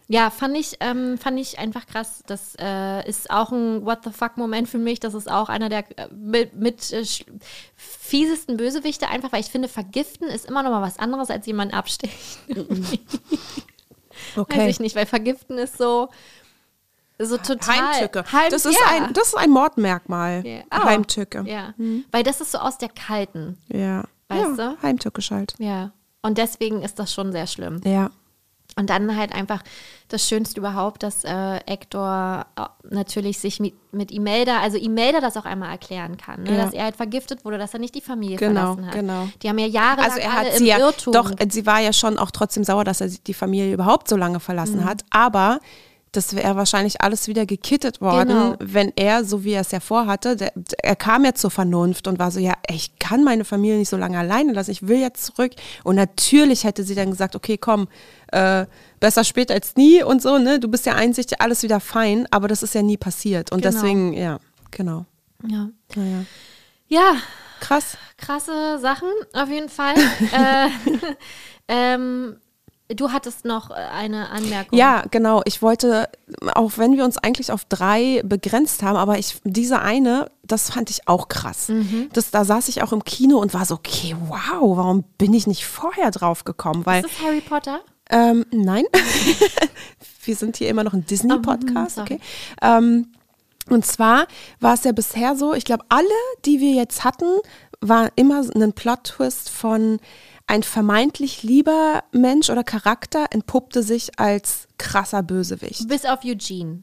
Ja, 0.07 0.29
fand 0.29 0.57
ich, 0.57 0.77
ähm, 0.81 1.17
fand 1.17 1.39
ich 1.41 1.59
einfach 1.59 1.87
krass. 1.87 2.23
Das 2.27 2.55
äh, 2.61 3.09
ist 3.09 3.31
auch 3.31 3.53
ein 3.53 3.87
What 3.87 4.01
the 4.05 4.11
fuck-Moment 4.11 4.69
für 4.69 4.79
mich. 4.79 5.01
Das 5.01 5.15
ist 5.15 5.31
auch 5.31 5.49
einer 5.49 5.71
der 5.71 5.85
äh, 5.99 6.09
mit, 6.13 6.55
mit 6.55 6.93
äh, 6.93 7.05
fiesesten 7.75 8.59
Bösewichte, 8.59 9.09
einfach 9.09 9.33
weil 9.33 9.41
ich 9.41 9.51
finde, 9.51 9.69
vergiften 9.69 10.29
ist 10.29 10.45
immer 10.45 10.63
noch 10.63 10.71
mal 10.71 10.83
was 10.83 10.99
anderes 10.99 11.31
als 11.31 11.47
jemanden 11.47 11.75
abstechen. 11.75 12.87
Weiß 14.37 14.71
ich 14.71 14.81
nicht, 14.81 14.95
weil 14.95 15.07
vergiften 15.07 15.57
ist 15.57 15.79
so, 15.79 16.11
so 17.19 17.39
total. 17.39 17.95
Heimtücke. 17.95 18.25
Heim- 18.31 18.51
das, 18.51 18.67
ist 18.67 18.79
ja. 18.79 18.87
ein, 19.07 19.13
das 19.15 19.29
ist 19.29 19.39
ein 19.39 19.51
Mordmerkmal. 19.51 20.47
Ja. 20.47 20.61
Oh. 20.71 20.85
Heimtücke. 20.85 21.45
Ja, 21.47 21.73
weil 22.11 22.23
das 22.23 22.43
ist 22.43 22.53
so 22.53 22.59
aus 22.59 22.77
der 22.77 22.91
Kalten. 22.91 23.57
Ja. 23.69 24.05
Weißt 24.29 24.59
ja, 24.59 24.75
du? 24.75 24.83
Heimtückisch 24.83 25.31
halt. 25.31 25.55
Ja. 25.59 25.93
Und 26.21 26.37
deswegen 26.39 26.83
ist 26.83 26.99
das 26.99 27.13
schon 27.13 27.33
sehr 27.33 27.47
schlimm. 27.47 27.81
Ja. 27.85 28.11
Und 28.77 28.91
dann 28.91 29.17
halt 29.17 29.33
einfach 29.33 29.63
das 30.09 30.27
Schönste 30.29 30.59
überhaupt, 30.59 31.03
dass 31.05 31.23
äh, 31.25 31.61
Hector 31.67 32.45
äh, 32.57 32.63
natürlich 32.91 33.39
sich 33.39 33.61
mit, 33.61 33.75
mit 33.93 34.11
Imelda, 34.11 34.61
also 34.61 34.77
Imelda 34.79 35.21
das 35.21 35.37
auch 35.37 35.45
einmal 35.45 35.71
erklären 35.71 36.17
kann, 36.17 36.43
ne? 36.43 36.57
Ja. 36.57 36.65
dass 36.65 36.75
er 36.75 36.85
halt 36.85 36.97
vergiftet 36.97 37.45
wurde, 37.45 37.57
dass 37.59 37.73
er 37.73 37.79
nicht 37.81 37.95
die 37.95 38.01
Familie 38.01 38.37
Genau, 38.37 38.61
verlassen 38.75 38.87
hat. 38.87 38.95
genau. 38.95 39.29
Die 39.43 39.49
haben 39.49 39.59
ja 39.59 39.67
jahrelang 39.67 40.11
Also 40.11 40.19
er 40.21 40.31
alle 40.33 40.41
hat 40.49 40.53
im 40.55 40.59
sie 40.59 40.67
ja, 40.67 40.79
Irrtum. 40.79 41.13
doch, 41.13 41.31
sie 41.51 41.67
war 41.67 41.81
ja 41.81 41.93
schon 41.93 42.19
auch 42.19 42.31
trotzdem 42.33 42.65
sauer, 42.65 42.83
dass 42.85 43.01
er 43.01 43.09
die 43.09 43.35
Familie 43.35 43.73
überhaupt 43.73 44.09
so 44.09 44.17
lange 44.17 44.41
verlassen 44.41 44.81
Mhm. 44.81 44.85
hat. 44.87 45.05
Aber 45.11 45.61
das 46.17 46.35
wäre 46.35 46.57
wahrscheinlich 46.57 47.01
alles 47.01 47.29
wieder 47.29 47.47
gekittet 47.47 48.01
worden, 48.01 48.29
Genau. 48.29 48.57
wenn 48.61 48.93
er, 48.97 49.25
so 49.25 49.45
wie 49.45 49.53
er 49.53 49.61
es 49.61 49.71
ja 49.71 49.81
vorhatte, 49.81 50.37
der, 50.37 50.53
er 50.83 50.97
kam 50.97 51.25
ja 51.25 51.35
zur 51.35 51.51
Vernunft 51.51 52.07
und 52.09 52.19
war 52.19 52.31
so, 52.31 52.41
ja, 52.41 52.55
ich 52.69 52.99
kann 52.99 53.25
meine 53.25 53.45
Familie 53.45 53.79
nicht 53.79 53.89
so 53.89 53.97
lange 53.97 54.19
alleine 54.19 54.53
lassen, 54.53 54.71
ich 54.71 54.87
will 54.89 54.99
jetzt 54.99 55.27
zurück. 55.27 55.53
Und 55.85 55.97
natürlich 55.97 56.65
hätte 56.65 56.85
sie 56.85 56.95
dann 56.95 57.11
gesagt, 57.11 57.37
okay, 57.37 57.59
komm, 57.59 57.89
äh, 58.33 58.67
besser 59.01 59.25
spät 59.25 59.51
als 59.51 59.77
nie 59.77 60.03
und 60.03 60.23
so, 60.23 60.39
ne? 60.39 60.59
Du 60.61 60.69
bist 60.69 60.87
ja 60.87 60.95
einsichtig, 60.95 61.41
alles 61.41 61.63
wieder 61.63 61.81
fein, 61.81 62.27
aber 62.31 62.49
das 62.49 62.63
ist 62.63 62.75
ja 62.75 62.83
nie 62.83 62.97
passiert. 62.97 63.53
Und 63.53 63.63
Genau. 63.63 63.75
deswegen, 63.75 64.13
ja, 64.15 64.39
genau. 64.71 65.07
ja. 65.47 65.69
Naja. 65.95 66.25
ja, 66.89 67.13
Krass. 67.61 67.97
krasse 68.17 68.79
Sachen 68.81 69.09
auf 69.33 69.49
jeden 69.49 69.69
Fall. 69.69 69.95
äh, 70.33 70.69
ähm, 71.69 72.37
du 72.89 73.11
hattest 73.13 73.45
noch 73.45 73.71
äh, 73.71 73.75
eine 73.75 74.31
Anmerkung. 74.31 74.79
Ja, 74.79 75.05
genau. 75.11 75.43
Ich 75.45 75.63
wollte, 75.63 76.09
auch 76.55 76.73
wenn 76.77 76.97
wir 76.97 77.05
uns 77.05 77.19
eigentlich 77.19 77.51
auf 77.53 77.65
drei 77.65 78.23
begrenzt 78.25 78.83
haben, 78.83 78.97
aber 78.97 79.19
ich, 79.19 79.41
diese 79.45 79.81
eine, 79.81 80.31
das 80.43 80.71
fand 80.71 80.91
ich 80.91 81.09
auch 81.09 81.29
krass. 81.29 81.71
Das, 82.13 82.31
da 82.31 82.45
saß 82.45 82.69
ich 82.69 82.83
auch 82.83 82.93
im 82.93 83.05
Kino 83.05 83.39
und 83.39 83.55
war 83.55 83.65
so, 83.65 83.75
okay, 83.77 84.15
wow, 84.29 84.77
warum 84.77 85.05
bin 85.19 85.33
ich 85.33 85.47
nicht 85.47 85.65
vorher 85.65 86.11
drauf 86.11 86.45
gekommen? 86.45 86.85
Weil, 86.85 87.05
Ist 87.05 87.19
das 87.19 87.27
Harry 87.27 87.41
Potter? 87.41 87.81
ähm, 88.11 88.45
nein, 88.51 88.85
wir 90.25 90.37
sind 90.37 90.57
hier 90.59 90.69
immer 90.69 90.85
noch 90.85 90.93
ein 90.93 91.07
Disney-Podcast, 91.07 91.97
sorry. 91.97 92.15
okay. 92.15 92.21
Ähm, 92.61 93.09
und 93.71 93.87
zwar 93.87 94.27
war 94.61 94.75
es 94.75 94.85
ja 94.85 94.93
bisher 94.93 95.37
so, 95.37 95.55
ich 95.55 95.65
glaube, 95.65 95.85
alle, 95.89 96.05
die 96.45 96.61
wir 96.61 96.73
jetzt 96.73 97.03
hatten, 97.03 97.39
war 97.81 98.11
immer 98.17 98.43
ein 98.55 98.73
Plot-Twist 98.75 99.49
von 99.49 100.01
ein 100.47 100.63
vermeintlich 100.63 101.43
lieber 101.43 102.05
Mensch 102.13 102.51
oder 102.51 102.65
Charakter 102.65 103.27
entpuppte 103.31 103.83
sich 103.83 104.19
als 104.19 104.69
krasser 104.79 105.23
Bösewicht. 105.23 105.89
Bis 105.89 106.05
auf 106.05 106.21
Eugene. 106.25 106.83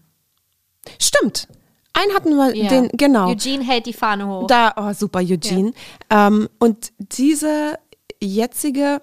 Stimmt. 0.99 1.47
Einen 1.93 2.13
hatten 2.13 2.35
wir 2.35 2.55
Ja. 2.55 2.69
den, 2.69 2.89
genau. 2.89 3.29
Eugene 3.29 3.63
hält 3.63 3.85
die 3.85 3.93
Fahne 3.93 4.27
hoch. 4.27 4.47
Da, 4.47 4.73
oh, 4.77 4.93
super, 4.93 5.19
Eugene. 5.19 5.73
Ähm, 6.09 6.49
und 6.57 6.91
diese 6.97 7.77
jetzige 8.21 9.01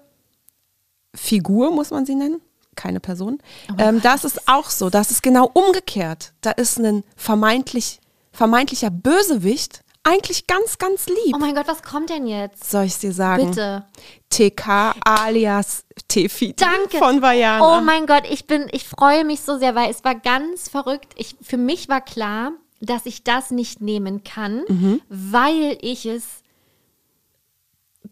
Figur, 1.15 1.71
muss 1.71 1.91
man 1.91 2.05
sie 2.05 2.15
nennen, 2.15 2.41
keine 2.75 2.99
Person, 2.99 3.39
ähm, 3.77 4.01
das 4.01 4.23
ist 4.23 4.47
auch 4.47 4.69
so. 4.69 4.89
Das 4.89 5.11
ist 5.11 5.21
genau 5.21 5.49
umgekehrt. 5.53 6.33
Da 6.41 6.51
ist 6.51 6.79
ein 6.79 7.03
vermeintlich, 7.15 7.99
vermeintlicher 8.31 8.89
Bösewicht 8.89 9.83
eigentlich 10.03 10.47
ganz, 10.47 10.77
ganz 10.77 11.07
lieb. 11.07 11.35
oh 11.35 11.37
mein 11.39 11.53
Gott, 11.55 11.67
was 11.67 11.83
kommt 11.83 12.09
denn 12.09 12.25
jetzt? 12.25 12.69
Soll 12.71 12.85
ich 12.85 12.97
dir 12.97 13.11
sagen? 13.11 13.49
Bitte. 13.49 13.85
TK 14.29 14.95
alias 15.05 15.83
Tefi 16.07 16.55
Danke. 16.55 16.97
von 16.97 17.21
Vajana. 17.21 17.77
Oh 17.77 17.81
mein 17.81 18.05
Gott, 18.07 18.23
ich 18.29 18.47
bin, 18.47 18.67
ich 18.71 18.85
freue 18.87 19.23
mich 19.25 19.41
so 19.41 19.57
sehr, 19.59 19.75
weil 19.75 19.91
es 19.91 20.03
war 20.03 20.15
ganz 20.15 20.69
verrückt. 20.69 21.13
Ich, 21.15 21.35
für 21.41 21.57
mich 21.57 21.89
war 21.89 22.01
klar, 22.01 22.53
dass 22.81 23.05
ich 23.05 23.23
das 23.23 23.51
nicht 23.51 23.81
nehmen 23.81 24.23
kann, 24.23 24.63
Mhm. 24.67 25.01
weil 25.09 25.77
ich 25.81 26.05
es 26.05 26.23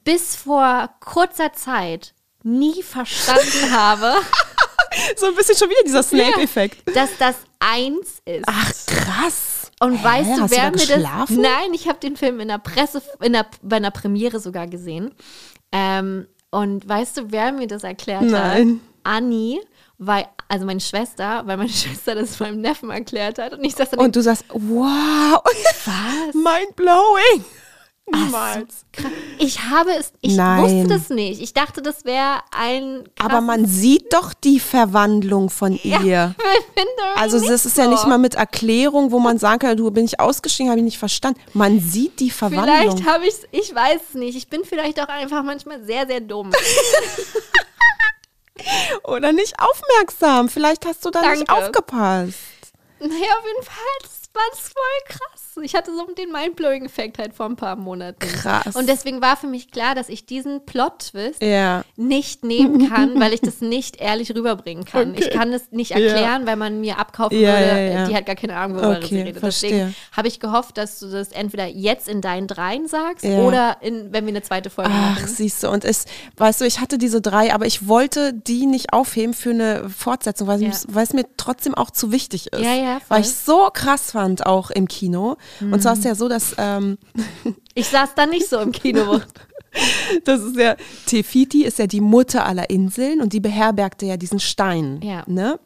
bis 0.04 0.36
vor 0.36 0.90
kurzer 1.00 1.54
Zeit 1.54 2.14
nie 2.44 2.84
verstanden 2.84 3.72
habe, 3.72 4.14
so 5.16 5.28
ein 5.28 5.36
bisschen 5.36 5.58
schon 5.58 5.70
wieder 5.70 5.84
dieser 5.86 6.04
Snape-Effekt. 6.04 6.96
dass 6.96 7.10
das 7.18 7.36
eins 7.60 8.22
ist. 8.26 8.44
Ach, 8.46 8.72
krass. 8.86 9.57
Und 9.80 10.04
weißt 10.04 10.38
du, 10.38 10.42
du 10.42 10.52
wer 10.52 10.64
da 10.64 10.72
mir 10.72 10.78
das. 10.78 10.88
geschlafen? 10.88 11.42
Nein, 11.42 11.74
ich 11.74 11.88
habe 11.88 12.00
den 12.00 12.18
Film 12.18 12.40
in 12.40 12.48
der 12.48 12.58
Presse, 12.58 13.02
in 13.22 13.34
der, 13.34 13.46
bei 13.62 13.76
einer 13.76 13.92
Premiere 13.92 14.40
sogar 14.40 14.68
gesehen. 14.68 15.14
Ähm, 15.72 16.28
und 16.50 16.88
weißt 16.88 17.18
du, 17.18 17.32
wer 17.32 17.52
mir 17.52 17.68
das 17.68 17.84
erklärt 17.84 18.24
Nein. 18.24 18.82
hat? 19.04 19.14
Anni, 19.16 19.62
weil, 19.98 20.26
also 20.48 20.66
meine 20.66 20.80
Schwester, 20.80 21.44
weil 21.46 21.58
meine 21.58 21.70
Schwester 21.74 22.16
das 22.16 22.40
meinem 22.40 22.62
Neffen 22.62 22.90
erklärt 22.90 23.38
hat. 23.38 23.54
Und 23.54 23.64
ich 23.64 23.76
saß 23.76 23.92
dann 23.92 24.00
Und 24.00 24.16
du 24.16 24.22
sagst, 24.22 24.46
wow, 24.50 25.42
was? 25.86 26.34
mind 26.34 26.76
blowing. 26.76 27.46
So, 28.10 28.18
Niemals. 28.20 28.86
krass. 28.94 29.12
Ich 29.38 29.60
habe 29.64 29.92
es, 29.92 30.14
ich 30.22 30.38
Nein. 30.38 30.62
wusste 30.64 30.88
das 30.88 31.10
nicht. 31.10 31.42
Ich 31.42 31.54
dachte, 31.54 31.82
das 31.82 32.06
wäre 32.06 32.40
ein. 32.52 33.04
Aber 33.20 33.42
man 33.42 33.66
sieht 33.66 34.14
doch 34.14 34.34
die 34.34 34.62
Verwandlung 34.62 35.50
von 35.50 35.74
ihr. 35.84 36.00
Ja, 36.02 36.34
Also 37.18 37.38
nicht 37.40 37.52
das 37.52 37.66
ist 37.66 37.78
ja 37.78 37.84
so. 37.84 37.90
nicht 37.92 38.08
mal 38.08 38.18
mit 38.18 38.36
Erklärung, 38.36 39.12
wo 39.12 39.20
man 39.20 39.38
sagen 39.40 39.60
kann, 39.60 39.76
du 39.76 39.92
bin 39.92 40.06
ich 40.06 40.22
ausgestiegen, 40.22 40.70
habe 40.70 40.80
ich 40.80 40.86
nicht 40.86 40.98
verstanden. 41.00 41.42
Man 41.54 41.82
sieht 41.82 42.22
die 42.22 42.30
Verwandlung. 42.32 42.78
Vielleicht 42.78 43.06
habe 43.06 43.28
ich 43.28 43.34
es, 43.34 43.42
ich 43.52 43.76
weiß 43.76 44.00
es 44.10 44.14
nicht. 44.16 44.38
Ich 44.38 44.48
bin 44.48 44.64
vielleicht 44.64 45.02
auch 45.02 45.10
einfach 45.10 45.44
manchmal 45.44 45.84
sehr, 45.84 46.08
sehr 46.08 46.22
dumm. 46.22 46.52
Oder 49.04 49.32
nicht 49.32 49.56
aufmerksam. 49.60 50.50
Vielleicht 50.50 50.86
hast 50.86 51.06
du 51.06 51.10
da 51.12 51.22
nicht 51.34 51.48
Danke. 51.50 51.54
aufgepasst. 51.66 52.36
naja, 53.00 53.12
auf 53.38 53.46
jeden 53.46 53.64
Fall, 53.64 54.10
war 54.38 54.44
das 54.52 54.60
voll 54.60 54.74
krass. 55.08 55.44
Ich 55.64 55.76
hatte 55.76 55.92
so 55.96 56.06
den 56.14 56.32
Mindblowing-Effekt 56.32 57.18
halt 57.18 57.34
vor 57.34 57.48
ein 57.48 57.56
paar 57.56 57.76
Monaten. 57.76 58.20
Krass. 58.20 58.76
Und 58.76 58.88
deswegen 58.88 59.22
war 59.22 59.36
für 59.38 59.48
mich 59.48 59.72
klar, 59.72 59.96
dass 59.96 60.08
ich 60.08 60.28
diesen 60.28 60.64
Plot-Twist 60.66 61.42
Ja. 61.42 61.84
nicht 61.96 62.44
nehmen 62.46 62.90
kann, 62.90 63.20
weil 63.20 63.34
ich 63.34 63.42
das 63.42 63.60
nicht 63.62 63.98
ehrlich 64.00 64.34
rüberbringen 64.36 64.86
kann. 64.86 65.16
Ich 65.16 65.32
kann 65.32 65.52
es 65.54 65.72
nicht 65.72 65.92
erklären, 65.92 66.46
weil 66.46 66.58
man 66.58 66.80
mir 66.80 67.00
abkaufen 67.00 67.40
Ja, 67.40 67.54
würde, 67.58 67.66
ja, 67.66 67.78
ja. 68.02 68.08
die 68.08 68.16
hat 68.16 68.28
gar 68.28 68.36
keine 68.36 68.56
Ahnung, 68.56 68.78
worüber 68.78 68.98
Okay, 68.98 69.08
sie 69.08 69.22
redet. 69.22 69.40
verstehe. 69.40 69.70
Deswegen 69.72 69.96
habe 70.16 70.28
ich 70.28 70.40
gehofft, 70.40 70.78
dass 70.78 71.00
du 71.00 71.10
das 71.10 71.30
entweder 71.32 71.66
jetzt 71.66 72.08
in 72.08 72.22
deinen 72.22 72.46
dreien 72.48 72.88
sagst 72.88 73.26
Ja. 73.26 73.40
oder 73.40 73.78
in, 73.82 74.14
wenn 74.14 74.26
wir 74.26 74.32
eine 74.34 74.44
zweite 74.44 74.70
Folge 74.70 74.92
Ach, 74.94 75.16
machen. 75.16 75.28
siehst 75.28 75.64
du, 75.64 75.70
und 75.70 75.84
es, 75.86 76.06
weißt 76.38 76.62
du, 76.62 76.66
ich 76.66 76.80
hatte 76.80 77.00
diese 77.00 77.20
drei, 77.20 77.52
aber 77.52 77.66
ich 77.66 77.88
wollte 77.88 78.32
die 78.34 78.68
nicht 78.68 78.94
aufheben 78.94 79.34
für 79.34 79.50
eine 79.50 79.90
Fortsetzung, 79.90 80.48
weil, 80.48 80.62
Ja. 80.62 80.70
es, 80.70 80.86
weil 80.90 81.04
es 81.04 81.14
mir 81.14 81.26
trotzdem 81.38 81.74
auch 81.74 81.90
zu 81.90 82.12
wichtig 82.12 82.54
ist. 82.54 82.62
Ja, 82.62 82.74
ja, 82.76 82.94
voll. 83.00 83.02
Weil 83.10 83.22
ich 83.22 83.34
so 83.34 83.70
krass 83.74 84.12
fand, 84.12 84.27
auch 84.46 84.70
im 84.72 84.88
Kino. 84.88 85.38
Und 85.62 85.82
zwar 85.82 85.94
ist 85.94 86.06
ja 86.06 86.16
so, 86.16 86.28
dass 86.28 86.56
ähm, 86.58 86.98
Ich 87.74 87.88
saß 87.88 88.16
da 88.16 88.26
nicht 88.26 88.48
so 88.48 88.60
im 88.60 88.72
Kino. 88.72 89.22
Das 90.24 90.42
ist 90.42 90.56
ja, 90.58 90.76
Tefiti 91.06 91.64
ist 91.64 91.78
ja 91.78 91.86
die 91.86 92.02
Mutter 92.02 92.48
aller 92.48 92.68
Inseln 92.72 93.22
und 93.22 93.34
die 93.34 93.40
beherbergte 93.40 94.08
ja 94.08 94.18
diesen 94.18 94.40
Stein. 94.40 95.00
Ja. 95.04 95.24
Ne? 95.28 95.60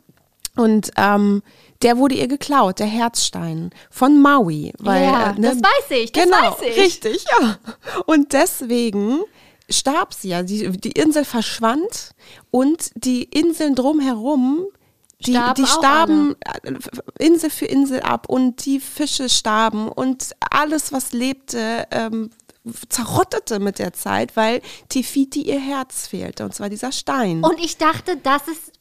Und 0.57 0.91
ähm, 0.97 1.43
der 1.81 1.97
wurde 1.97 2.15
ihr 2.15 2.27
geklaut, 2.27 2.79
der 2.79 2.87
Herzstein 2.87 3.69
von 3.89 4.21
Maui. 4.21 4.73
Weil, 4.79 5.03
Ja, 5.03 5.31
äh, 5.31 5.39
ne? 5.39 5.49
das 5.49 5.57
weiß 5.57 5.97
ich, 6.01 6.11
das 6.11 6.23
genau, 6.25 6.37
weiß 6.37 6.55
ich. 6.67 6.77
richtig, 6.77 7.25
ja. 7.39 7.57
Und 8.05 8.33
deswegen 8.33 9.19
starb 9.69 10.13
sie 10.13 10.29
ja. 10.29 10.43
Die, 10.43 10.69
die 10.71 10.91
Insel 10.91 11.23
verschwand 11.23 12.11
und 12.49 12.91
die 12.95 13.23
Inseln 13.23 13.75
drumherum, 13.75 14.65
die, 15.25 15.31
Starben 15.31 15.55
die 15.55 15.67
starben 15.67 16.35
äh, 16.63 17.25
Insel 17.25 17.49
für 17.49 17.65
Insel 17.65 18.01
ab 18.01 18.27
und 18.29 18.65
die 18.65 18.79
Fische 18.79 19.29
starben 19.29 19.87
und 19.87 20.35
alles, 20.49 20.91
was 20.91 21.13
lebte, 21.13 21.87
ähm, 21.91 22.29
zerrottete 22.89 23.59
mit 23.59 23.79
der 23.79 23.93
Zeit, 23.93 24.35
weil 24.35 24.61
Tefiti 24.89 25.41
ihr 25.41 25.59
Herz 25.59 26.07
fehlte, 26.07 26.45
und 26.45 26.53
zwar 26.53 26.69
dieser 26.69 26.91
Stein. 26.91 27.43
Und 27.43 27.59
ich 27.59 27.77
dachte, 27.77 28.17
das 28.17 28.47
ist 28.47 28.71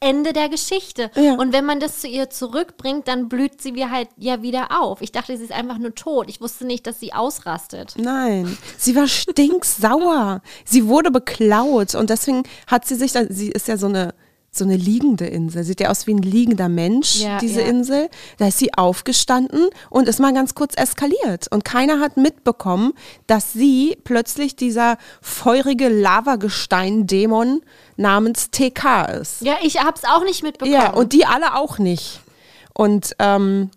Ende 0.00 0.34
der 0.34 0.50
Geschichte. 0.50 1.10
Ja. 1.14 1.34
Und 1.34 1.54
wenn 1.54 1.64
man 1.64 1.80
das 1.80 2.00
zu 2.00 2.06
ihr 2.06 2.28
zurückbringt, 2.28 3.08
dann 3.08 3.28
blüht 3.28 3.62
sie 3.62 3.74
wie 3.74 3.86
halt 3.86 4.08
ja 4.18 4.42
wieder 4.42 4.82
auf. 4.82 5.00
Ich 5.00 5.12
dachte, 5.12 5.36
sie 5.36 5.44
ist 5.44 5.52
einfach 5.52 5.78
nur 5.78 5.94
tot. 5.94 6.28
Ich 6.28 6.42
wusste 6.42 6.66
nicht, 6.66 6.86
dass 6.86 7.00
sie 7.00 7.14
ausrastet. 7.14 7.94
Nein, 7.96 8.58
sie 8.76 8.94
war 8.94 9.08
stinksauer. 9.08 10.42
sie 10.66 10.86
wurde 10.86 11.10
beklaut 11.10 11.94
und 11.94 12.10
deswegen 12.10 12.42
hat 12.66 12.86
sie 12.86 12.96
sich, 12.96 13.12
dann, 13.12 13.28
sie 13.30 13.50
ist 13.50 13.66
ja 13.66 13.78
so 13.78 13.86
eine 13.86 14.14
so 14.56 14.64
eine 14.64 14.76
liegende 14.76 15.26
Insel. 15.26 15.64
Sieht 15.64 15.80
ja 15.80 15.90
aus 15.90 16.06
wie 16.06 16.14
ein 16.14 16.22
liegender 16.22 16.68
Mensch, 16.68 17.20
Ja, 17.20 17.38
diese 17.38 17.62
ja. 17.62 17.68
Insel. 17.68 18.08
Da 18.38 18.48
ist 18.48 18.58
sie 18.58 18.74
aufgestanden 18.74 19.68
und 19.90 20.08
ist 20.08 20.20
mal 20.20 20.32
ganz 20.32 20.54
kurz 20.54 20.74
eskaliert. 20.76 21.48
Und 21.50 21.64
keiner 21.64 22.00
hat 22.00 22.16
mitbekommen, 22.16 22.92
dass 23.26 23.52
sie 23.52 23.96
plötzlich 24.04 24.56
dieser 24.56 24.98
feurige 25.20 25.88
Lavagestein-Dämon 25.88 27.62
namens 27.96 28.50
TK 28.50 29.06
ist. 29.20 29.40
Ja, 29.42 29.56
ich 29.62 29.82
hab's 29.82 30.04
auch 30.04 30.24
nicht 30.24 30.42
mitbekommen. 30.42 30.74
Ja, 30.74 30.92
und 30.92 31.12
die 31.12 31.26
alle 31.26 31.54
auch 31.56 31.78
nicht. 31.78 32.20
Und 32.72 33.14
ähm, 33.18 33.70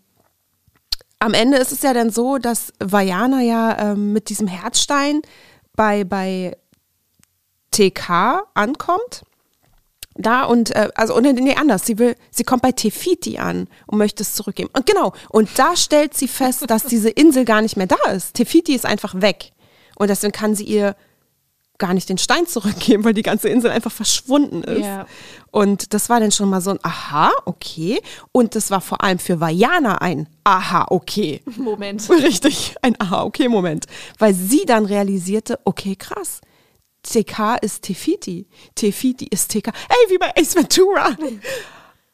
am 1.19 1.33
Ende 1.33 1.57
ist 1.57 1.71
es 1.71 1.81
ja 1.81 1.93
dann 1.93 2.09
so, 2.09 2.37
dass 2.37 2.73
Vajana 2.79 3.41
ja 3.41 3.91
ähm, 3.91 4.13
mit 4.13 4.29
diesem 4.29 4.47
Herzstein 4.47 5.21
bei, 5.75 6.03
bei 6.03 6.57
TK 7.71 8.43
ankommt. 8.53 9.23
Da 10.17 10.45
und, 10.45 10.75
äh, 10.75 10.89
also, 10.95 11.15
und 11.15 11.23
nee, 11.23 11.55
anders, 11.55 11.85
sie 11.85 11.99
will, 11.99 12.15
sie 12.31 12.43
kommt 12.43 12.61
bei 12.61 12.71
Tefiti 12.71 13.37
an 13.37 13.67
und 13.85 13.97
möchte 13.97 14.23
es 14.23 14.33
zurückgeben. 14.33 14.69
Und 14.73 14.85
genau, 14.85 15.13
und 15.29 15.49
da 15.57 15.75
stellt 15.75 16.15
sie 16.15 16.27
fest, 16.27 16.69
dass 16.69 16.83
diese 16.83 17.09
Insel 17.09 17.45
gar 17.45 17.61
nicht 17.61 17.77
mehr 17.77 17.87
da 17.87 18.11
ist. 18.11 18.33
Tefiti 18.33 18.73
ist 18.73 18.85
einfach 18.85 19.21
weg. 19.21 19.51
Und 19.95 20.09
deswegen 20.09 20.31
kann 20.31 20.55
sie 20.55 20.65
ihr 20.65 20.95
gar 21.77 21.93
nicht 21.93 22.09
den 22.09 22.17
Stein 22.17 22.47
zurückgeben, 22.47 23.03
weil 23.03 23.13
die 23.13 23.21
ganze 23.21 23.49
Insel 23.49 23.71
einfach 23.71 23.91
verschwunden 23.91 24.63
ist. 24.63 24.85
Ja. 24.85 25.05
Und 25.51 25.93
das 25.93 26.09
war 26.09 26.19
dann 26.19 26.31
schon 26.31 26.49
mal 26.49 26.61
so 26.61 26.71
ein 26.71 26.79
Aha, 26.81 27.31
okay. 27.45 28.01
Und 28.31 28.55
das 28.55 28.71
war 28.71 28.81
vor 28.81 29.03
allem 29.03 29.19
für 29.19 29.39
Vajana 29.39 29.99
ein 29.99 30.27
Aha, 30.43 30.85
okay. 30.89 31.41
Moment. 31.55 32.09
Richtig, 32.09 32.75
ein 32.81 32.95
Aha, 32.99 33.23
okay 33.23 33.47
Moment. 33.47 33.85
Weil 34.17 34.33
sie 34.33 34.65
dann 34.65 34.85
realisierte, 34.85 35.59
okay, 35.65 35.95
krass. 35.95 36.41
TK 37.13 37.57
ist 37.61 37.83
Tefiti. 37.83 38.47
Tefiti 38.75 39.25
ist 39.27 39.51
TK. 39.51 39.67
Ey, 39.67 40.09
wie 40.09 40.17
bei 40.17 40.31
Ace 40.37 40.55
Ventura. 40.55 41.15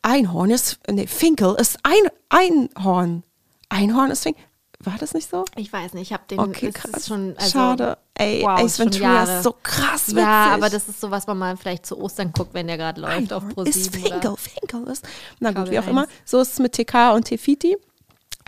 Einhorn 0.02 0.52
ist, 0.52 0.80
nee, 0.90 1.08
Finkel 1.08 1.56
ist 1.60 1.78
ein 1.84 2.10
Einhorn. 2.30 3.24
Einhorn 3.70 4.12
ist 4.12 4.24
Finkel. 4.24 4.44
War 4.80 4.98
das 5.00 5.14
nicht 5.14 5.30
so? 5.30 5.46
Ich 5.56 5.72
weiß 5.72 5.94
nicht, 5.94 6.04
ich 6.04 6.14
habe 6.14 6.24
den 6.30 6.40
Okay, 6.40 6.70
krass. 6.72 6.92
Ist 6.92 7.08
schon, 7.08 7.36
also, 7.38 7.52
Schade. 7.52 7.98
Ey, 8.16 8.42
wow, 8.44 8.60
Ace 8.60 8.80
Ventura 8.80 9.24
ist 9.24 9.44
so 9.44 9.56
krass 9.64 10.08
witzig. 10.10 10.18
Ja, 10.18 10.54
aber 10.54 10.70
das 10.70 10.90
ist 10.90 11.00
so, 11.00 11.10
was 11.10 11.26
man 11.26 11.38
mal 11.38 11.56
vielleicht 11.56 11.86
zu 11.86 11.98
Ostern 11.98 12.34
guckt, 12.34 12.54
wenn 12.54 12.68
der 12.68 12.76
gerade 12.78 13.00
läuft 13.00 13.32
auf 13.32 13.44
Einhorn 13.44 13.66
ist 13.68 13.92
ProSieben. 13.92 14.12
Finkel, 14.12 14.32
oder- 14.32 14.38
Finkel 14.38 14.88
ist. 14.92 15.06
Na 15.40 15.50
gut, 15.50 15.56
Kabel 15.60 15.72
wie 15.72 15.80
auch 15.80 15.84
1. 15.84 15.90
immer. 15.92 16.08
So 16.26 16.42
ist 16.42 16.54
es 16.54 16.60
mit 16.60 16.74
TK 16.74 17.14
und 17.14 17.24
Tefiti. 17.24 17.78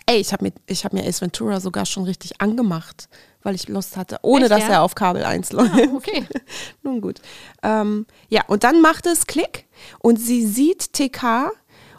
Ey, 0.08 0.18
ich 0.20 0.34
habe 0.34 0.46
mir, 0.46 0.54
ich 0.68 0.86
hab 0.86 0.94
mir 0.94 1.04
Ace 1.08 1.22
Ventura 1.22 1.60
sogar 1.60 1.86
schon 1.86 2.04
richtig 2.04 2.40
angemacht, 2.40 3.10
weil 3.42 3.56
ich 3.56 3.68
Lust 3.68 3.98
hatte, 3.98 4.20
ohne 4.22 4.44
Echt, 4.46 4.52
dass 4.52 4.62
ja? 4.62 4.70
er 4.70 4.82
auf 4.84 4.94
Kabel 4.94 5.24
1 5.24 5.52
läuft. 5.52 5.72
Ah, 5.74 5.96
okay. 5.96 6.26
Nun 6.84 7.02
gut. 7.02 7.22
Ähm, 7.64 8.06
ja, 8.30 8.44
und 8.48 8.64
dann 8.64 8.82
macht 8.82 9.08
es 9.08 9.26
Klick 9.26 9.66
und 10.00 10.18
sie 10.18 10.46
sieht 10.46 10.94
TK 10.94 11.50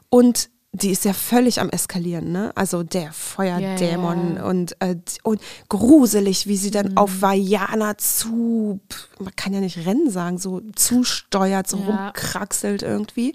und 0.08 0.50
die 0.72 0.90
ist 0.90 1.04
ja 1.06 1.14
völlig 1.14 1.58
am 1.60 1.70
Eskalieren, 1.70 2.30
ne? 2.32 2.52
Also 2.54 2.82
der 2.82 3.10
Feuerdämon 3.10 4.34
Ja, 4.34 4.42
ja. 4.42 4.44
und, 4.44 4.76
äh, 4.80 4.96
und 5.22 5.40
gruselig, 5.70 6.46
wie 6.46 6.56
sie 6.58 6.70
dann 6.70 6.90
Mhm. 6.90 6.96
auf 6.98 7.22
Vajana 7.22 7.96
zu, 7.96 8.78
man 9.18 9.34
kann 9.36 9.54
ja 9.54 9.60
nicht 9.60 9.86
Rennen 9.86 10.10
sagen, 10.10 10.36
so 10.38 10.60
zusteuert, 10.76 11.66
so 11.66 11.78
Ja. 11.78 11.86
rumkraxelt 11.86 12.82
irgendwie. 12.82 13.34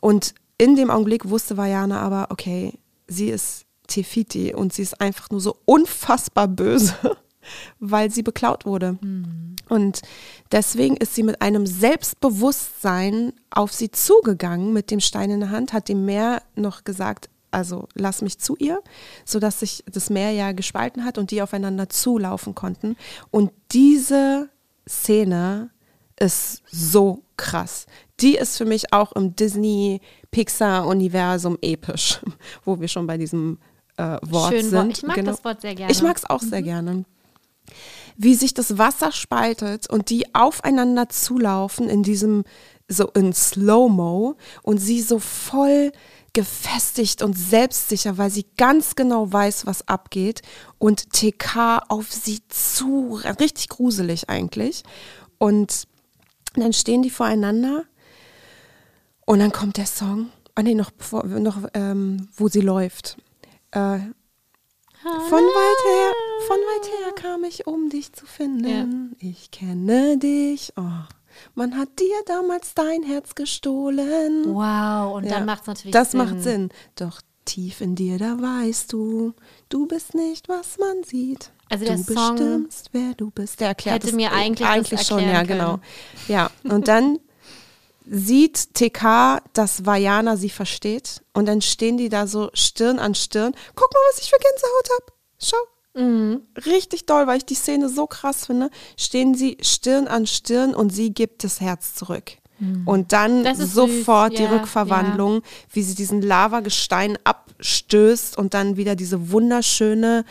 Und 0.00 0.34
in 0.58 0.76
dem 0.76 0.90
Augenblick 0.90 1.28
wusste 1.28 1.56
Vajana 1.56 2.00
aber, 2.00 2.28
okay, 2.30 2.74
sie 3.08 3.30
ist 3.30 3.64
Tefiti 3.90 4.54
und 4.54 4.72
sie 4.72 4.82
ist 4.82 5.00
einfach 5.00 5.30
nur 5.30 5.40
so 5.40 5.56
unfassbar 5.64 6.48
böse, 6.48 6.94
weil 7.78 8.10
sie 8.10 8.22
beklaut 8.22 8.64
wurde. 8.64 8.98
Und 9.68 10.02
deswegen 10.50 10.96
ist 10.96 11.14
sie 11.14 11.22
mit 11.22 11.42
einem 11.42 11.66
Selbstbewusstsein 11.66 13.32
auf 13.50 13.72
sie 13.72 13.90
zugegangen 13.90 14.72
mit 14.72 14.90
dem 14.90 15.00
Stein 15.00 15.30
in 15.30 15.40
der 15.40 15.50
Hand, 15.50 15.72
hat 15.72 15.88
dem 15.88 16.04
Meer 16.04 16.42
noch 16.56 16.84
gesagt, 16.84 17.28
also 17.50 17.88
lass 17.94 18.22
mich 18.22 18.38
zu 18.38 18.56
ihr, 18.56 18.80
sodass 19.24 19.60
sich 19.60 19.84
das 19.90 20.10
Meer 20.10 20.32
ja 20.32 20.52
gespalten 20.52 21.04
hat 21.04 21.18
und 21.18 21.30
die 21.30 21.42
aufeinander 21.42 21.88
zulaufen 21.88 22.54
konnten. 22.54 22.96
Und 23.30 23.52
diese 23.72 24.50
Szene 24.88 25.70
ist 26.18 26.62
so 26.70 27.22
krass. 27.36 27.86
Die 28.20 28.36
ist 28.36 28.56
für 28.58 28.66
mich 28.66 28.92
auch 28.92 29.12
im 29.12 29.34
Disney-Pixar-Universum 29.34 31.56
episch, 31.62 32.20
wo 32.64 32.78
wir 32.80 32.88
schon 32.88 33.06
bei 33.06 33.16
diesem 33.16 33.58
äh, 34.00 34.18
Wort 34.30 34.52
Schön 34.52 34.68
sind. 34.70 34.98
Ich 34.98 35.02
mag 35.04 35.16
Genau. 35.16 35.30
das 35.30 35.44
Wort 35.44 35.60
sehr 35.60 35.74
gerne. 35.74 35.92
Ich 35.92 36.02
mag 36.02 36.16
es 36.16 36.28
auch 36.28 36.40
sehr 36.42 36.62
gerne. 36.62 37.04
Wie 38.16 38.34
sich 38.34 38.54
das 38.54 38.78
Wasser 38.78 39.12
spaltet 39.12 39.88
und 39.88 40.10
die 40.10 40.34
aufeinander 40.34 41.08
zulaufen 41.08 41.88
in 41.88 42.02
diesem, 42.02 42.44
so 42.88 43.08
in 43.08 43.32
Slow-Mo 43.32 44.36
und 44.62 44.78
sie 44.78 45.00
so 45.00 45.18
voll 45.18 45.92
gefestigt 46.32 47.22
und 47.22 47.36
selbstsicher, 47.36 48.16
weil 48.18 48.30
sie 48.30 48.46
ganz 48.56 48.94
genau 48.94 49.32
weiß, 49.32 49.66
was 49.66 49.86
abgeht 49.88 50.42
und 50.78 51.12
TK 51.12 51.80
auf 51.88 52.12
sie 52.12 52.40
zu, 52.48 53.20
richtig 53.40 53.68
gruselig 53.68 54.28
eigentlich. 54.28 54.82
Und 55.38 55.88
dann 56.54 56.72
stehen 56.72 57.02
die 57.02 57.10
voreinander 57.10 57.84
und 59.26 59.38
dann 59.40 59.52
kommt 59.52 59.76
der 59.76 59.86
Song, 59.86 60.30
ah 60.54 60.62
nee, 60.62 60.74
noch, 60.74 60.90
noch 61.24 61.58
ähm, 61.74 62.28
wo 62.36 62.48
sie 62.48 62.60
läuft. 62.60 63.16
Äh, 63.72 63.98
Von 65.02 65.42
weit 65.42 65.84
her, 65.86 66.12
von 66.46 66.56
weit 66.58 66.88
her 66.90 67.12
kam 67.14 67.44
ich, 67.44 67.66
um 67.66 67.88
dich 67.88 68.12
zu 68.12 68.26
finden. 68.26 69.16
Ich 69.18 69.50
kenne 69.50 70.18
dich. 70.18 70.72
Oh. 70.76 70.82
Man 71.54 71.76
hat 71.78 71.88
dir 71.98 72.16
damals 72.26 72.74
dein 72.74 73.02
Herz 73.02 73.34
gestohlen. 73.34 74.44
Wow, 74.54 75.14
und 75.16 75.24
Ja, 75.24 75.36
dann 75.36 75.46
macht 75.46 75.62
es 75.62 75.66
natürlich 75.68 75.92
Das 75.92 76.10
Sinn. 76.10 76.18
macht 76.18 76.42
Sinn. 76.42 76.68
Doch 76.96 77.22
tief 77.46 77.80
in 77.80 77.94
dir, 77.94 78.18
da 78.18 78.40
weißt 78.40 78.92
du, 78.92 79.32
du 79.70 79.86
bist 79.86 80.14
nicht, 80.14 80.48
was 80.48 80.78
man 80.78 81.02
sieht. 81.02 81.50
Also 81.70 81.84
der 81.84 81.96
du 81.96 82.02
Song 82.02 82.36
bestimmst, 82.36 82.90
wer 82.92 83.14
du 83.14 83.30
bist. 83.30 83.60
Der 83.60 83.68
erklärt 83.68 83.96
hätte 83.96 84.08
es, 84.08 84.12
mir 84.14 84.28
äh, 84.28 84.32
eigentlich 84.34 84.66
das 84.68 84.76
eigentlich 84.76 85.02
schon, 85.06 85.20
ja, 85.20 85.42
genau. 85.44 85.78
Ja, 86.28 86.50
und 86.64 86.88
dann 86.88 87.18
sieht 88.12 88.74
TK, 88.74 89.40
dass 89.52 89.86
Vajana 89.86 90.36
sie 90.36 90.50
versteht 90.50 91.22
und 91.32 91.46
dann 91.46 91.62
stehen 91.62 91.96
die 91.96 92.08
da 92.08 92.26
so 92.26 92.50
Stirn 92.54 92.98
an 92.98 93.14
Stirn. 93.14 93.54
Guck 93.76 93.94
mal, 93.94 94.00
was 94.10 94.20
ich 94.20 94.30
für 94.30 94.38
Gänsehaut 94.38 94.90
habe. 94.94 95.12
Schau. 95.38 95.56
Mhm. 95.94 96.42
Richtig 96.66 97.06
doll, 97.06 97.28
weil 97.28 97.38
ich 97.38 97.46
die 97.46 97.54
Szene 97.54 97.88
so 97.88 98.06
krass 98.06 98.46
finde. 98.46 98.70
Stehen 98.96 99.34
sie 99.34 99.58
Stirn 99.60 100.08
an 100.08 100.26
Stirn 100.26 100.74
und 100.74 100.90
sie 100.90 101.14
gibt 101.14 101.44
das 101.44 101.60
Herz 101.60 101.94
zurück. 101.94 102.32
Und 102.84 103.12
dann 103.12 103.38
Mhm. 103.38 103.44
Das 103.44 103.58
ist 103.58 103.74
sofort 103.74 104.32
süß, 104.32 104.38
die 104.38 104.44
ja, 104.44 104.50
Rückverwandlung, 104.50 105.42
wie 105.72 105.82
sie 105.82 105.94
diesen 105.94 106.20
Lavagestein 106.20 107.16
abstößt 107.24 108.36
und 108.36 108.52
dann 108.52 108.76
wieder 108.76 108.96
diese 108.96 109.30
wunderschöne 109.30 110.24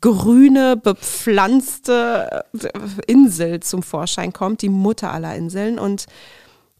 grüne, 0.00 0.76
bepflanzte 0.76 2.44
äh, 2.52 2.68
Insel 3.06 3.60
zum 3.60 3.82
Vorschein 3.82 4.32
kommt, 4.32 4.62
die 4.62 4.68
Mutter 4.68 5.12
aller 5.12 5.34
Inseln. 5.34 5.78
Und 5.78 6.06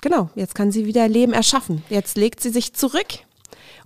genau, 0.00 0.30
jetzt 0.34 0.54
kann 0.54 0.70
sie 0.72 0.86
wieder 0.86 1.08
Leben 1.08 1.32
erschaffen. 1.32 1.82
Jetzt 1.88 2.16
legt 2.16 2.40
sie 2.40 2.50
sich 2.50 2.74
zurück 2.74 3.06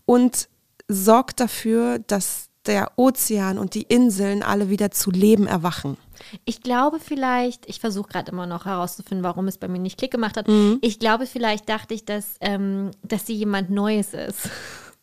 und 0.04 0.48
sorgt 0.88 1.40
dafür, 1.40 1.98
dass 2.00 2.50
der 2.66 2.92
Ozean 2.96 3.58
und 3.58 3.74
die 3.74 3.82
Inseln 3.82 4.42
alle 4.42 4.68
wieder 4.68 4.90
zu 4.90 5.10
Leben 5.10 5.46
erwachen. 5.46 5.96
Ich 6.44 6.60
glaube 6.60 6.98
vielleicht, 7.00 7.66
ich 7.68 7.80
versuche 7.80 8.08
gerade 8.10 8.30
immer 8.30 8.46
noch 8.46 8.66
herauszufinden, 8.66 9.24
warum 9.24 9.48
es 9.48 9.56
bei 9.56 9.68
mir 9.68 9.78
nicht 9.78 9.98
Klick 9.98 10.10
gemacht 10.10 10.36
hat. 10.36 10.46
Mhm. 10.46 10.78
Ich 10.82 10.98
glaube, 10.98 11.26
vielleicht 11.26 11.68
dachte 11.68 11.94
ich, 11.94 12.04
dass, 12.04 12.36
ähm, 12.40 12.90
dass 13.02 13.26
sie 13.26 13.34
jemand 13.34 13.70
Neues 13.70 14.14
ist. 14.14 14.48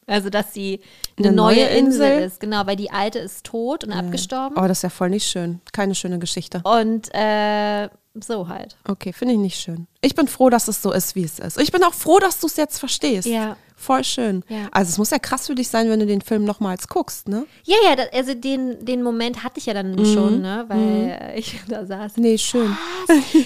Also, 0.09 0.29
dass 0.29 0.53
sie 0.53 0.79
eine, 1.17 1.27
Eine 1.27 1.35
neue, 1.35 1.55
neue 1.57 1.65
Insel? 1.65 2.11
Insel? 2.11 2.27
ist. 2.27 2.39
Genau, 2.39 2.65
weil 2.65 2.77
die 2.77 2.91
alte 2.91 3.19
ist 3.19 3.45
tot 3.45 3.83
und 3.83 3.91
abgestorben. 3.91 4.55
Oh, 4.57 4.65
das 4.65 4.77
ist 4.77 4.83
ja 4.83 4.89
voll 4.89 5.09
nicht 5.09 5.27
schön. 5.27 5.59
Keine 5.73 5.95
schöne 5.95 6.17
Geschichte. 6.17 6.61
Und 6.63 7.09
äh, 7.13 7.89
so 8.23 8.47
halt. 8.47 8.75
Okay, 8.87 9.13
finde 9.13 9.33
ich 9.35 9.39
nicht 9.39 9.59
schön. 9.59 9.87
Ich 10.01 10.15
bin 10.15 10.27
froh, 10.27 10.49
dass 10.49 10.67
es 10.67 10.81
so 10.81 10.91
ist, 10.91 11.15
wie 11.15 11.23
es 11.23 11.39
ist. 11.39 11.59
Ich 11.59 11.71
bin 11.71 11.83
auch 11.83 11.93
froh, 11.93 12.19
dass 12.19 12.39
du 12.39 12.47
es 12.47 12.55
jetzt 12.57 12.79
verstehst. 12.79 13.27
Ja. 13.27 13.57
Voll 13.79 14.03
schön. 14.03 14.43
Ja. 14.49 14.67
Also 14.71 14.89
es 14.89 14.97
muss 14.97 15.11
ja 15.11 15.19
krass 15.19 15.45
für 15.47 15.53
dich 15.55 15.67
sein, 15.69 15.87
wenn 15.89 15.99
du 15.99 16.07
den 16.07 16.21
Film 16.21 16.45
nochmals 16.45 16.87
guckst, 16.87 17.27
ne? 17.27 17.45
Ja, 17.63 17.75
ja, 17.85 17.95
das, 17.95 18.07
also 18.11 18.33
den, 18.33 18.83
den 18.83 19.03
Moment 19.03 19.43
hatte 19.43 19.59
ich 19.59 19.67
ja 19.67 19.73
dann 19.75 19.91
Mhm. 19.91 20.05
schon, 20.13 20.41
ne? 20.41 20.65
Weil 20.67 21.33
ich 21.37 21.59
da 21.67 21.85
saß. 21.85 22.17
Nee, 22.17 22.37
schön. 22.39 22.75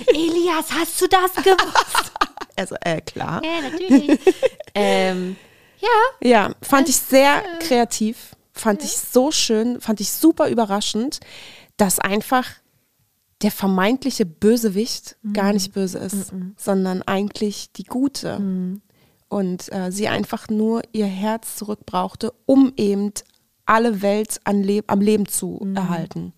Elias, 0.07 0.65
hast 0.73 1.01
du 1.01 1.07
das 1.07 1.33
gewusst? 1.43 2.11
Also, 2.57 2.75
äh, 2.81 3.01
klar. 3.01 3.41
ja, 3.43 3.69
natürlich. 3.69 4.19
ähm, 4.75 5.35
ja, 5.79 6.27
Ja, 6.29 6.51
fand 6.61 6.89
ich 6.89 6.97
sehr 6.97 7.41
kreativ, 7.59 8.35
fand 8.53 8.83
ich 8.83 8.91
so 8.97 9.31
schön, 9.31 9.79
fand 9.81 9.99
ich 10.01 10.11
super 10.11 10.47
überraschend, 10.49 11.21
dass 11.77 11.97
einfach 11.99 12.45
der 13.41 13.51
vermeintliche 13.51 14.25
Bösewicht 14.25 15.17
gar 15.33 15.53
nicht 15.53 15.73
böse 15.73 15.97
ist, 15.99 16.31
sondern 16.57 17.01
eigentlich 17.03 17.71
die 17.73 17.83
Gute. 17.83 18.79
Und 19.29 19.71
äh, 19.73 19.91
sie 19.91 20.07
einfach 20.07 20.49
nur 20.49 20.81
ihr 20.91 21.05
Herz 21.05 21.55
zurückbrauchte, 21.55 22.33
um 22.45 22.73
eben 22.77 23.11
alle 23.65 24.01
Welt 24.01 24.39
Le 24.51 24.83
am 24.87 24.99
Leben 25.01 25.27
zu 25.27 25.65
erhalten. 25.75 26.33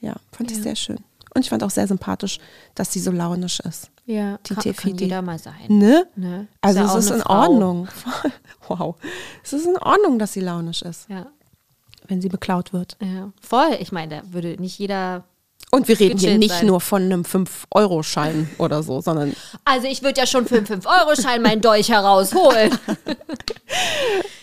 Ja, 0.00 0.14
fand 0.32 0.50
ich 0.50 0.58
sehr 0.62 0.76
schön. 0.76 0.98
Und 1.34 1.42
ich 1.44 1.50
fand 1.50 1.62
auch 1.62 1.70
sehr 1.70 1.86
sympathisch, 1.86 2.38
dass 2.74 2.92
sie 2.92 3.00
so 3.00 3.10
launisch 3.10 3.60
ist. 3.60 3.90
ja 4.06 4.38
Die 4.46 4.54
kann, 4.54 4.62
kann 4.64 4.74
Tefidi. 4.74 5.04
jeder 5.04 5.20
mal 5.22 5.38
sein. 5.38 5.54
Ne? 5.68 6.06
Ne? 6.16 6.48
Also 6.62 6.80
ja 6.80 6.86
es 6.96 7.04
ist 7.04 7.10
in 7.10 7.20
Frau. 7.20 7.42
Ordnung. 7.42 7.88
wow. 8.68 8.96
Es 9.44 9.52
ist 9.52 9.66
in 9.66 9.76
Ordnung, 9.76 10.18
dass 10.18 10.32
sie 10.32 10.40
launisch 10.40 10.80
ist, 10.82 11.08
Ja, 11.10 11.26
wenn 12.06 12.22
sie 12.22 12.28
beklaut 12.30 12.72
wird. 12.72 12.96
ja, 13.02 13.30
voll. 13.42 13.76
Ich 13.80 13.92
meine, 13.92 14.22
da 14.22 14.32
würde 14.32 14.56
nicht 14.60 14.78
jeder. 14.78 15.24
Und 15.70 15.86
wir 15.86 16.00
reden 16.00 16.18
hier 16.18 16.38
nicht 16.38 16.50
sein. 16.50 16.66
nur 16.66 16.80
von 16.80 17.02
einem 17.02 17.22
5-Euro-Schein 17.22 18.48
oder 18.56 18.82
so, 18.82 19.02
sondern 19.02 19.34
Also 19.66 19.86
ich 19.86 20.02
würde 20.02 20.20
ja 20.20 20.26
schon 20.26 20.46
für 20.46 20.56
einen 20.56 20.66
5-Euro-Schein 20.66 21.42
meinen 21.42 21.60
Dolch 21.60 21.90
herausholen. 21.90 22.78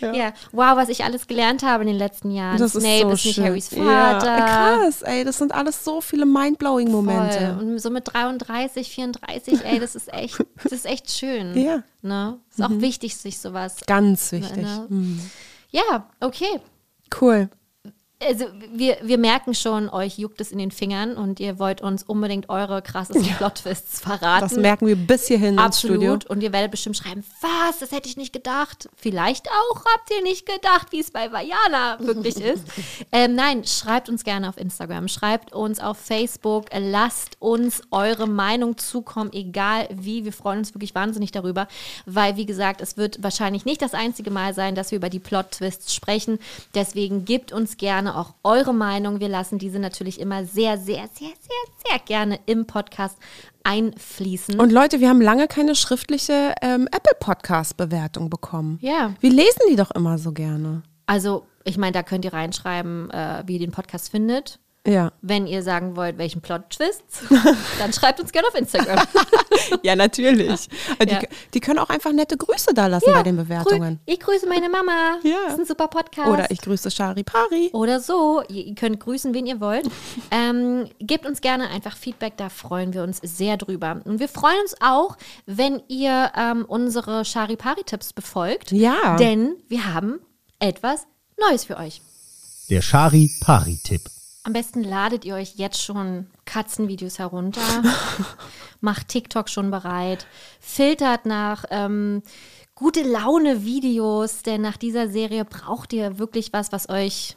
ja. 0.00 0.32
wow, 0.52 0.76
was 0.76 0.88
ich 0.88 1.02
alles 1.02 1.26
gelernt 1.26 1.64
habe 1.64 1.82
in 1.82 1.88
den 1.88 1.98
letzten 1.98 2.30
Jahren. 2.30 2.58
das 2.58 2.76
ist 2.76 2.82
Snape 2.82 3.02
so 3.02 3.10
ist 3.10 3.24
nicht 3.24 3.34
schön. 3.34 3.44
Harrys 3.44 3.68
Vater. 3.68 4.26
Ja, 4.26 4.78
krass, 4.78 5.02
ey, 5.02 5.24
das 5.24 5.38
sind 5.38 5.52
alles 5.52 5.84
so 5.84 6.00
viele 6.00 6.26
mindblowing 6.26 6.90
Voll. 6.90 7.02
Momente. 7.02 7.56
Und 7.58 7.78
so 7.80 7.90
mit 7.90 8.12
33, 8.12 8.88
34, 8.88 9.64
ey, 9.64 9.80
das 9.80 9.96
ist 9.96 10.12
echt, 10.12 10.38
das 10.62 10.72
ist 10.72 10.86
echt 10.86 11.10
schön. 11.10 11.60
Ja. 11.60 11.82
Ne? 12.02 12.38
Ist 12.50 12.62
auch 12.62 12.70
wichtig, 12.70 13.16
sich 13.16 13.40
sowas. 13.40 13.76
Ganz 13.86 14.30
wichtig. 14.30 14.62
Ne? 14.62 14.86
Mhm. 14.88 15.20
Ja, 15.70 16.08
okay. 16.20 16.60
Cool. 17.20 17.50
Also 18.24 18.46
wir, 18.72 18.96
wir 19.02 19.18
merken 19.18 19.52
schon, 19.52 19.90
euch 19.90 20.18
juckt 20.18 20.40
es 20.40 20.50
in 20.50 20.56
den 20.56 20.70
Fingern 20.70 21.16
und 21.18 21.38
ihr 21.38 21.58
wollt 21.58 21.82
uns 21.82 22.02
unbedingt 22.02 22.48
eure 22.48 22.80
krassesten 22.80 23.26
Plot-Twists 23.36 24.00
verraten. 24.00 24.40
Das 24.40 24.56
merken 24.56 24.86
wir 24.86 24.96
bis 24.96 25.26
hierhin 25.28 25.58
ins 25.58 25.80
Studio. 25.80 26.14
Absolut. 26.14 26.26
Und 26.26 26.42
ihr 26.42 26.50
werdet 26.50 26.70
bestimmt 26.70 26.96
schreiben, 26.96 27.22
was, 27.42 27.78
das 27.78 27.92
hätte 27.92 28.08
ich 28.08 28.16
nicht 28.16 28.32
gedacht. 28.32 28.88
Vielleicht 28.96 29.48
auch 29.48 29.84
habt 29.84 30.10
ihr 30.10 30.22
nicht 30.22 30.46
gedacht, 30.46 30.92
wie 30.92 31.00
es 31.00 31.10
bei 31.10 31.30
Vajana 31.30 31.98
wirklich 32.00 32.36
ist. 32.36 32.64
Ähm, 33.12 33.34
nein, 33.34 33.64
schreibt 33.64 34.08
uns 34.08 34.24
gerne 34.24 34.48
auf 34.48 34.58
Instagram, 34.58 35.08
schreibt 35.08 35.52
uns 35.52 35.80
auf 35.80 35.96
Facebook, 35.96 36.66
lasst 36.76 37.36
uns 37.40 37.82
eure 37.90 38.26
Meinung 38.26 38.78
zukommen, 38.78 39.32
egal 39.32 39.88
wie. 39.92 40.24
Wir 40.24 40.32
freuen 40.32 40.58
uns 40.58 40.74
wirklich 40.74 40.94
wahnsinnig 40.94 41.30
darüber, 41.30 41.68
weil, 42.04 42.36
wie 42.36 42.46
gesagt, 42.46 42.80
es 42.80 42.96
wird 42.96 43.22
wahrscheinlich 43.22 43.64
nicht 43.64 43.80
das 43.80 43.94
einzige 43.94 44.30
Mal 44.30 44.54
sein, 44.54 44.74
dass 44.74 44.90
wir 44.90 44.96
über 44.96 45.08
die 45.08 45.18
Plot-Twists 45.18 45.94
sprechen. 45.94 46.38
Deswegen 46.74 47.24
gebt 47.24 47.52
uns 47.52 47.76
gerne 47.76 48.05
auch 48.14 48.34
eure 48.44 48.74
Meinung. 48.74 49.18
Wir 49.20 49.28
lassen 49.28 49.58
diese 49.58 49.78
natürlich 49.78 50.20
immer 50.20 50.44
sehr, 50.44 50.78
sehr, 50.78 51.08
sehr, 51.08 51.30
sehr, 51.40 51.88
sehr 51.88 51.98
gerne 52.04 52.38
im 52.46 52.66
Podcast 52.66 53.18
einfließen. 53.64 54.60
Und 54.60 54.70
Leute, 54.70 55.00
wir 55.00 55.08
haben 55.08 55.20
lange 55.20 55.48
keine 55.48 55.74
schriftliche 55.74 56.54
ähm, 56.62 56.86
Apple 56.92 57.16
Podcast-Bewertung 57.18 58.30
bekommen. 58.30 58.78
Ja. 58.80 59.14
Wir 59.20 59.30
lesen 59.30 59.62
die 59.70 59.76
doch 59.76 59.90
immer 59.90 60.18
so 60.18 60.32
gerne. 60.32 60.82
Also, 61.06 61.46
ich 61.64 61.78
meine, 61.78 61.92
da 61.92 62.02
könnt 62.02 62.24
ihr 62.24 62.32
reinschreiben, 62.32 63.10
äh, 63.10 63.42
wie 63.46 63.54
ihr 63.54 63.60
den 63.60 63.72
Podcast 63.72 64.10
findet. 64.10 64.60
Ja. 64.86 65.12
Wenn 65.22 65.46
ihr 65.46 65.62
sagen 65.62 65.96
wollt, 65.96 66.18
welchen 66.18 66.40
Plot-Twist, 66.40 67.02
dann 67.78 67.92
schreibt 67.92 68.20
uns 68.20 68.32
gerne 68.32 68.48
auf 68.48 68.54
Instagram. 68.54 68.98
Ja, 69.82 69.96
natürlich. 69.96 70.68
Die, 71.02 71.08
Ja. 71.10 71.20
die 71.54 71.60
können 71.60 71.78
auch 71.78 71.88
einfach 71.88 72.12
nette 72.12 72.36
Grüße 72.36 72.72
da 72.74 72.86
lassen 72.86 73.10
bei 73.12 73.22
den 73.22 73.36
Bewertungen. 73.36 73.96
Grü- 73.96 74.12
Ich 74.12 74.20
grüße 74.20 74.46
meine 74.46 74.68
Mama. 74.68 75.18
Ja. 75.24 75.36
Das 75.46 75.54
ist 75.54 75.60
ein 75.60 75.66
super 75.66 75.88
Podcast. 75.88 76.28
Oder 76.28 76.50
ich 76.50 76.60
grüße 76.60 76.90
Shari 76.90 77.24
Pari. 77.24 77.70
Oder 77.72 77.98
so. 78.00 78.42
Ihr 78.48 78.74
könnt 78.74 79.00
grüßen, 79.00 79.34
wen 79.34 79.46
ihr 79.46 79.60
wollt. 79.60 79.88
Ähm, 80.30 80.88
gebt 81.00 81.26
uns 81.26 81.40
gerne 81.40 81.68
einfach 81.70 81.96
Feedback, 81.96 82.36
da 82.36 82.48
freuen 82.48 82.94
wir 82.94 83.02
uns 83.02 83.18
sehr 83.22 83.56
drüber. 83.56 84.00
Und 84.04 84.20
wir 84.20 84.28
freuen 84.28 84.60
uns 84.62 84.74
auch, 84.80 85.16
wenn 85.46 85.82
ihr 85.88 86.30
ähm, 86.36 86.64
unsere 86.66 87.24
Charipari-Tipps 87.24 88.12
befolgt. 88.12 88.70
Ja. 88.72 89.16
Denn 89.16 89.56
wir 89.68 89.92
haben 89.92 90.20
etwas 90.60 91.06
Neues 91.40 91.64
für 91.64 91.76
euch. 91.76 92.00
Der 92.70 92.82
Shari-Pari-Tipp. 92.82 94.02
Am 94.46 94.52
besten 94.52 94.84
ladet 94.84 95.24
ihr 95.24 95.34
euch 95.34 95.54
jetzt 95.56 95.82
schon 95.82 96.28
Katzenvideos 96.44 97.18
herunter, 97.18 97.60
macht 98.80 99.08
TikTok 99.08 99.48
schon 99.48 99.72
bereit, 99.72 100.24
filtert 100.60 101.26
nach 101.26 101.64
ähm, 101.70 102.22
gute 102.76 103.02
Laune 103.02 103.64
Videos, 103.64 104.42
denn 104.44 104.60
nach 104.62 104.76
dieser 104.76 105.08
Serie 105.08 105.44
braucht 105.44 105.92
ihr 105.92 106.20
wirklich 106.20 106.52
was, 106.52 106.70
was 106.70 106.88
euch 106.88 107.36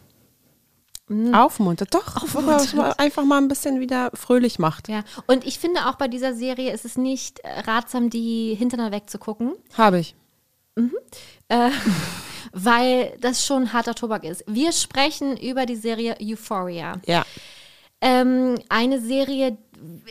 Aufmuntert, 1.33 1.95
doch. 1.95 2.21
Aufmuntert. 2.21 2.77
was 2.77 2.99
Einfach 2.99 3.23
mal 3.25 3.39
ein 3.39 3.47
bisschen 3.47 3.79
wieder 3.79 4.11
fröhlich 4.13 4.59
macht. 4.59 4.87
ja. 4.87 5.03
Und 5.25 5.47
ich 5.47 5.57
finde 5.57 5.87
auch 5.87 5.95
bei 5.95 6.07
dieser 6.07 6.35
Serie 6.35 6.71
ist 6.71 6.85
es 6.85 6.95
nicht 6.95 7.39
äh, 7.39 7.61
ratsam, 7.61 8.11
die 8.11 8.53
hintereinander 8.53 8.95
wegzugucken, 8.95 9.53
Habe 9.75 9.97
ich. 9.97 10.15
äh, 11.47 11.71
weil 12.51 13.17
das 13.19 13.45
schon 13.45 13.73
harter 13.73 13.95
Tobak 13.95 14.23
ist. 14.23 14.43
Wir 14.47 14.71
sprechen 14.71 15.37
über 15.37 15.65
die 15.65 15.75
Serie 15.75 16.17
Euphoria. 16.21 16.99
Ja. 17.05 17.25
Ähm, 18.01 18.55
eine 18.69 19.01
Serie, 19.01 19.57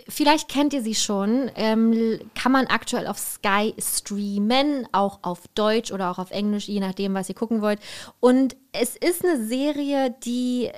vielleicht 0.09 0.48
kennt 0.48 0.74
ihr 0.74 0.82
sie 0.82 0.94
schon, 0.94 1.51
ähm, 1.56 2.20
kann 2.35 2.52
man 2.52 2.66
aktuell 2.66 3.06
auf 3.06 3.19
Sky 3.19 3.74
streamen, 3.78 4.86
auch 4.93 5.20
auf 5.23 5.48
Deutsch 5.55 5.90
oder 5.90 6.10
auch 6.10 6.19
auf 6.19 6.31
Englisch, 6.31 6.69
je 6.69 6.81
nachdem, 6.81 7.15
was 7.15 7.31
ihr 7.31 7.35
gucken 7.35 7.62
wollt. 7.62 7.81
Und 8.20 8.56
es 8.73 8.94
ist 8.94 9.24
eine 9.24 9.43
Serie, 9.43 10.15
die 10.23 10.70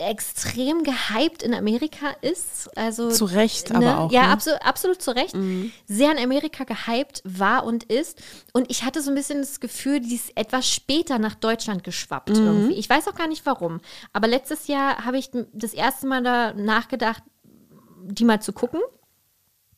extrem 0.00 0.82
gehypt 0.82 1.42
in 1.42 1.54
Amerika 1.54 2.08
ist. 2.22 2.70
Also, 2.76 3.10
Zu 3.10 3.26
Recht 3.26 3.72
aber 3.72 3.98
auch, 3.98 4.12
Ja, 4.12 4.22
ne? 4.26 4.28
absolut, 4.32 4.62
absolut 4.62 5.02
zu 5.02 5.10
Recht. 5.14 5.36
Sehr 5.86 6.12
in 6.12 6.18
Amerika 6.18 6.64
gehypt 6.64 7.22
war 7.24 7.64
und 7.64 7.84
ist. 7.84 8.20
Und 8.52 8.70
ich 8.70 8.84
hatte 8.84 9.02
so 9.02 9.10
ein 9.10 9.14
bisschen 9.14 9.40
das 9.40 9.60
Gefühl, 9.60 10.00
die 10.00 10.14
ist 10.14 10.32
etwas 10.36 10.68
später 10.68 11.18
nach 11.18 11.34
Deutschland 11.34 11.84
geschwappt 11.84 12.30
irgendwie. 12.30 12.74
Ich 12.74 12.88
weiß 12.88 13.06
auch 13.08 13.14
gar 13.14 13.28
nicht 13.28 13.44
warum. 13.46 13.80
Aber 14.12 14.26
letztes 14.26 14.66
Jahr 14.66 15.04
habe 15.04 15.18
ich 15.18 15.30
das 15.52 15.74
erste 15.74 16.06
Mal 16.06 16.22
da 16.22 16.52
nachgedacht, 16.54 17.22
die 18.02 18.24
mal 18.24 18.40
zu 18.40 18.52
gucken. 18.52 18.80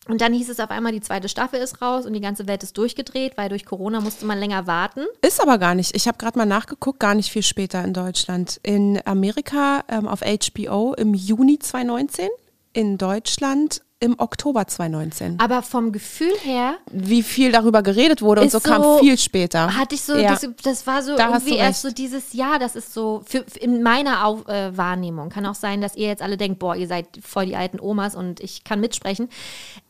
Und 0.08 0.20
dann 0.20 0.32
hieß 0.32 0.50
es 0.50 0.58
auf 0.58 0.70
einmal, 0.70 0.92
die 0.92 1.00
zweite 1.00 1.28
Staffel 1.28 1.60
ist 1.60 1.80
raus 1.80 2.06
und 2.06 2.12
die 2.12 2.20
ganze 2.20 2.48
Welt 2.48 2.62
ist 2.64 2.76
durchgedreht, 2.76 3.36
weil 3.36 3.48
durch 3.48 3.64
Corona 3.64 4.00
musste 4.00 4.26
man 4.26 4.38
länger 4.38 4.66
warten. 4.66 5.02
Ist 5.20 5.40
aber 5.40 5.58
gar 5.58 5.76
nicht. 5.76 5.94
Ich 5.94 6.08
habe 6.08 6.18
gerade 6.18 6.36
mal 6.36 6.46
nachgeguckt, 6.46 6.98
gar 6.98 7.14
nicht 7.14 7.30
viel 7.30 7.44
später 7.44 7.84
in 7.84 7.92
Deutschland. 7.92 8.58
In 8.64 9.00
Amerika 9.04 9.84
ähm, 9.88 10.08
auf 10.08 10.20
HBO 10.22 10.94
im 10.94 11.14
Juni 11.14 11.60
2019, 11.60 12.28
in 12.72 12.98
Deutschland 12.98 13.82
im 14.00 14.18
Oktober 14.18 14.66
2019. 14.66 15.38
Aber 15.38 15.62
vom 15.62 15.92
Gefühl 15.92 16.32
her 16.42 16.74
Wie 16.90 17.22
viel 17.22 17.52
darüber 17.52 17.82
geredet 17.84 18.20
wurde 18.20 18.40
und 18.40 18.48
Ist 18.48 18.52
so 18.54 18.58
kam 18.60 18.82
so- 18.82 18.98
viel 18.98 19.16
später. 19.16 19.76
hatte 19.76 19.94
ich 19.94 20.02
so, 20.02 20.16
Ja. 20.16 20.30
das, 20.32 20.48
das 20.64 20.86
war 20.88 21.02
so 21.04 21.14
Da 21.16 21.28
irgendwie 21.28 21.54
erst 21.56 21.82
so 21.82 21.90
dieses 21.92 22.32
Jahr, 22.32 22.58
das 22.58 22.74
ist 22.74 22.92
so, 22.92 23.22
für, 23.24 23.44
in 23.60 23.82
meiner 23.84 24.26
Au 24.26 24.40
äh, 24.48 24.76
Wahrnehmung, 24.76 25.28
kann 25.28 25.46
auch 25.46 25.54
sein, 25.54 25.80
dass 25.80 25.94
ihr 25.94 26.08
jetzt 26.08 26.20
alle 26.22 26.36
denkt, 26.36 26.58
boah, 26.58 26.74
ihr 26.74 26.88
seid 26.88 27.06
voll 27.22 27.46
die 27.46 27.54
alten 27.54 27.78
Omas 27.78 28.16
und 28.16 28.40
ich 28.40 28.64
kann 28.64 28.80
mitsprechen. 28.80 29.28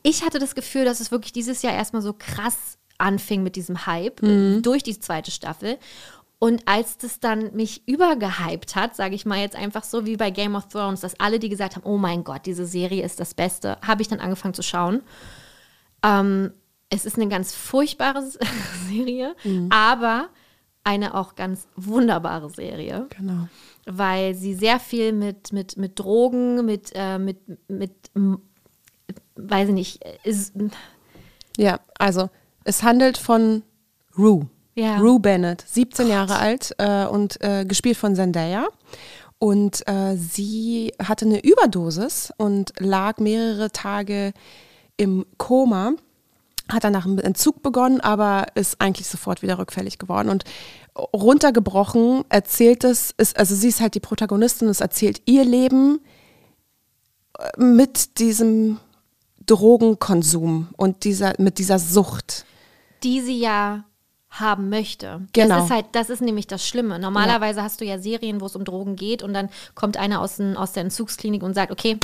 Ich 0.03 0.23
hatte 0.23 0.37
das 0.37 0.53
Gefühl, 0.53 0.85
dass 0.85 0.99
es 0.99 1.09
wirklich 1.09 1.33
dieses 1.33 1.63
Jahr 1.63 1.73
erstmal 1.73 2.03
so 2.03 2.13
krass 2.13 2.53
anfing 2.99 3.41
mit 3.41 3.55
diesem 3.55 3.87
Hype 3.87 4.21
Mhm. 4.21 4.61
durch 4.61 4.83
die 4.83 4.99
zweite 4.99 5.31
Staffel. 5.31 5.77
Und 6.43 6.67
als 6.67 6.97
das 6.97 7.21
dann 7.21 7.55
mich 7.55 7.87
übergehypt 7.87 8.75
hat, 8.75 8.97
sage 8.97 9.15
ich 9.15 9.25
mal 9.25 9.39
jetzt 9.39 9.55
einfach 9.55 9.85
so 9.85 10.05
wie 10.05 10.17
bei 10.17 10.29
Game 10.29 10.55
of 10.55 10.67
Thrones, 10.67 10.99
dass 10.99 11.17
alle, 11.17 11.39
die 11.39 11.47
gesagt 11.47 11.77
haben, 11.77 11.85
oh 11.85 11.97
mein 11.97 12.25
Gott, 12.25 12.45
diese 12.45 12.65
Serie 12.65 13.01
ist 13.05 13.21
das 13.21 13.33
Beste, 13.33 13.77
habe 13.81 14.01
ich 14.01 14.09
dann 14.09 14.19
angefangen 14.19 14.53
zu 14.53 14.61
schauen. 14.61 15.03
Ähm, 16.03 16.51
es 16.89 17.05
ist 17.05 17.15
eine 17.15 17.29
ganz 17.29 17.55
furchtbare 17.55 18.21
Serie, 18.89 19.37
aber 19.69 20.27
eine 20.83 21.15
auch 21.15 21.35
ganz 21.35 21.65
wunderbare 21.77 22.49
Serie, 22.49 23.07
Genau. 23.17 23.47
weil 23.85 24.35
sie 24.35 24.53
sehr 24.53 24.81
viel 24.81 25.13
mit, 25.13 25.53
mit, 25.53 25.77
mit 25.77 25.97
Drogen, 25.97 26.65
mit, 26.65 26.91
äh, 26.93 27.19
mit, 27.19 27.37
mit, 27.69 27.93
weiß 29.37 29.69
ich 29.69 29.73
nicht, 29.73 30.03
äh, 30.03 30.17
ist, 30.25 30.53
Ja, 31.55 31.79
also 31.97 32.29
es 32.65 32.83
handelt 32.83 33.17
von 33.17 33.63
Rue. 34.17 34.49
Ja. 34.75 34.97
Rue 34.97 35.19
Bennett, 35.19 35.63
17 35.67 36.07
Jahre 36.07 36.37
alt 36.37 36.73
äh, 36.77 37.05
und 37.05 37.41
äh, 37.41 37.65
gespielt 37.65 37.97
von 37.97 38.15
Zendaya. 38.15 38.67
Und 39.39 39.87
äh, 39.87 40.15
sie 40.15 40.93
hatte 41.03 41.25
eine 41.25 41.43
Überdosis 41.43 42.31
und 42.37 42.71
lag 42.79 43.17
mehrere 43.17 43.71
Tage 43.71 44.33
im 44.95 45.25
Koma, 45.37 45.93
hat 46.69 46.85
dann 46.85 46.93
nach 46.93 47.05
einem 47.05 47.19
Entzug 47.19 47.61
begonnen, 47.61 47.99
aber 47.99 48.45
ist 48.55 48.79
eigentlich 48.79 49.07
sofort 49.07 49.41
wieder 49.41 49.59
rückfällig 49.59 49.99
geworden. 49.99 50.29
Und 50.29 50.45
runtergebrochen 50.95 52.23
erzählt 52.29 52.83
es, 52.83 53.11
ist, 53.17 53.37
also 53.37 53.53
sie 53.53 53.67
ist 53.67 53.81
halt 53.81 53.95
die 53.95 53.99
Protagonistin, 53.99 54.69
es 54.69 54.79
erzählt 54.79 55.21
ihr 55.25 55.43
Leben 55.43 55.99
äh, 57.37 57.61
mit 57.61 58.19
diesem 58.19 58.79
Drogenkonsum 59.45 60.69
und 60.77 61.03
dieser, 61.03 61.33
mit 61.37 61.57
dieser 61.57 61.79
Sucht. 61.79 62.45
die 63.03 63.19
sie 63.19 63.39
ja 63.39 63.83
haben 64.39 64.69
möchte. 64.69 65.21
Genau. 65.33 65.55
Das 65.55 65.65
ist 65.65 65.71
halt, 65.71 65.85
das 65.91 66.09
ist 66.09 66.21
nämlich 66.21 66.47
das 66.47 66.67
Schlimme. 66.67 66.97
Normalerweise 66.99 67.61
hast 67.61 67.81
du 67.81 67.85
ja 67.85 67.99
Serien, 67.99 68.41
wo 68.41 68.47
es 68.47 68.55
um 68.55 68.65
Drogen 68.65 68.95
geht 68.95 69.21
und 69.21 69.33
dann 69.33 69.49
kommt 69.75 69.97
einer 69.97 70.21
aus, 70.21 70.37
den, 70.37 70.57
aus 70.57 70.73
der 70.73 70.83
Entzugsklinik 70.83 71.43
und 71.43 71.53
sagt, 71.53 71.71
okay, 71.71 71.99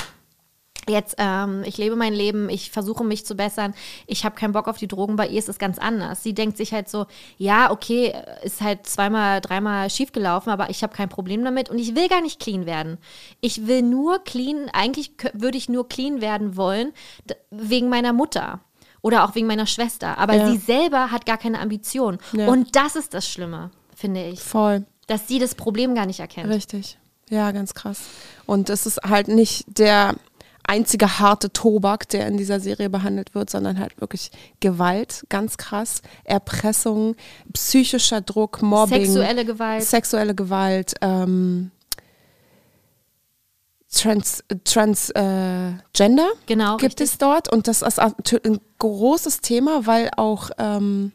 jetzt, 0.87 1.15
ähm, 1.17 1.63
ich 1.65 1.77
lebe 1.77 1.95
mein 1.95 2.13
Leben, 2.13 2.49
ich 2.49 2.71
versuche 2.71 3.03
mich 3.03 3.25
zu 3.25 3.35
bessern, 3.35 3.73
ich 4.07 4.25
habe 4.25 4.35
keinen 4.35 4.53
Bock 4.53 4.67
auf 4.67 4.77
die 4.77 4.87
Drogen, 4.87 5.15
bei 5.15 5.27
ihr 5.27 5.39
ist 5.39 5.49
es 5.49 5.59
ganz 5.59 5.77
anders. 5.79 6.23
Sie 6.23 6.33
denkt 6.33 6.57
sich 6.57 6.73
halt 6.73 6.89
so, 6.89 7.05
ja, 7.37 7.71
okay, 7.71 8.13
ist 8.43 8.61
halt 8.61 8.87
zweimal, 8.87 9.41
dreimal 9.41 9.89
schiefgelaufen, 9.89 10.51
aber 10.51 10.69
ich 10.69 10.83
habe 10.83 10.95
kein 10.95 11.09
Problem 11.09 11.43
damit 11.43 11.69
und 11.69 11.79
ich 11.79 11.95
will 11.95 12.07
gar 12.07 12.21
nicht 12.21 12.39
clean 12.39 12.65
werden. 12.65 12.97
Ich 13.41 13.67
will 13.67 13.81
nur 13.81 14.23
clean, 14.23 14.69
eigentlich 14.71 15.11
würde 15.33 15.57
ich 15.57 15.69
nur 15.69 15.87
clean 15.89 16.21
werden 16.21 16.55
wollen, 16.55 16.93
wegen 17.49 17.89
meiner 17.89 18.13
Mutter. 18.13 18.59
Oder 19.01 19.23
auch 19.23 19.35
wegen 19.35 19.47
meiner 19.47 19.67
Schwester. 19.67 20.17
Aber 20.17 20.35
Ja. 20.35 20.51
sie 20.51 20.57
selber 20.57 21.11
hat 21.11 21.25
gar 21.25 21.37
keine 21.37 21.59
Ambition. 21.59 22.17
Ja. 22.33 22.47
Und 22.47 22.75
das 22.75 22.95
ist 22.95 23.13
das 23.13 23.27
Schlimme, 23.27 23.71
finde 23.95 24.25
ich. 24.25 24.41
Voll. 24.41 24.85
Dass 25.07 25.27
sie 25.27 25.39
das 25.39 25.55
Problem 25.55 25.95
gar 25.95 26.05
nicht 26.05 26.19
erkennt. 26.19 26.49
Richtig. 26.49 26.97
Ja, 27.29 27.51
ganz 27.51 27.73
krass. 27.73 27.99
Und 28.45 28.69
es 28.69 28.85
ist 28.85 29.01
halt 29.03 29.27
nicht 29.27 29.65
der 29.67 30.15
einzige 30.67 31.19
harte 31.19 31.51
Tobak, 31.51 32.09
der 32.09 32.27
in 32.27 32.37
dieser 32.37 32.59
Serie 32.59 32.89
behandelt 32.89 33.33
wird, 33.33 33.49
sondern 33.49 33.79
halt 33.79 33.99
wirklich 34.01 34.29
Gewalt, 34.59 35.25
ganz 35.29 35.57
krass, 35.57 36.01
Erpressung, 36.25 37.15
psychischer 37.53 38.21
Druck, 38.21 38.61
Mobbing, 38.61 39.05
Sexuelle 39.05 39.45
Gewalt. 39.45 39.83
sexuelle 39.83 40.35
Gewalt, 40.35 40.93
ähm, 41.01 41.71
Trans, 43.93 44.43
Trans 44.65 45.09
äh, 45.11 45.71
Gender 45.93 46.29
Genau, 46.45 46.77
gibt 46.77 46.99
richtig. 46.99 47.11
es 47.11 47.17
dort 47.17 47.51
und 47.51 47.67
das 47.67 47.81
ist 47.81 47.99
ein 47.99 48.13
großes 48.77 49.41
Thema, 49.41 49.85
weil 49.87 50.11
auch 50.15 50.51
ähm, 50.59 51.11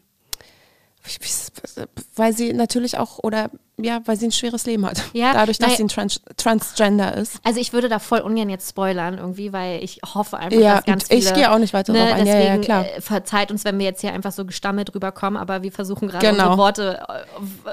weil 2.15 2.35
sie 2.35 2.53
natürlich 2.53 2.97
auch 2.97 3.19
oder 3.23 3.49
ja, 3.77 3.99
weil 4.05 4.15
sie 4.15 4.25
ein 4.27 4.31
schweres 4.31 4.65
Leben 4.65 4.85
hat. 4.85 5.03
Ja, 5.13 5.33
Dadurch, 5.33 5.57
dass 5.57 5.67
naja. 5.67 5.77
sie 5.77 5.83
ein 5.83 5.87
Trans 5.89 6.21
Transgender 6.37 7.13
ist. 7.17 7.39
Also 7.43 7.59
ich 7.59 7.73
würde 7.73 7.89
da 7.89 7.99
voll 7.99 8.19
ungern 8.19 8.49
jetzt 8.49 8.69
spoilern 8.69 9.17
irgendwie, 9.17 9.51
weil 9.51 9.83
ich 9.83 9.99
hoffe 10.13 10.37
einfach, 10.37 10.57
Ja, 10.57 10.75
dass 10.75 10.85
ganz 10.85 11.03
und 11.03 11.17
ich 11.17 11.25
viele... 11.25 11.35
gehe 11.35 11.51
auch 11.51 11.57
nicht 11.57 11.73
weiter 11.73 11.91
ne, 11.91 11.99
drauf 11.99 12.13
ein. 12.13 12.25
Ja, 12.25 12.33
Deswegen 12.33 12.55
ja, 12.55 12.57
klar. 12.59 12.85
Äh, 12.85 13.01
verzeiht 13.01 13.51
uns, 13.51 13.65
wenn 13.65 13.77
wir 13.77 13.85
jetzt 13.85 13.99
hier 14.01 14.13
einfach 14.13 14.31
so 14.31 14.45
gestammelt 14.45 14.95
rüberkommen, 14.95 15.37
aber 15.37 15.61
wir 15.61 15.71
versuchen 15.73 16.07
gerade 16.07 16.25
Genau. 16.25 16.43
unsere 16.51 16.57
Worte 16.57 17.03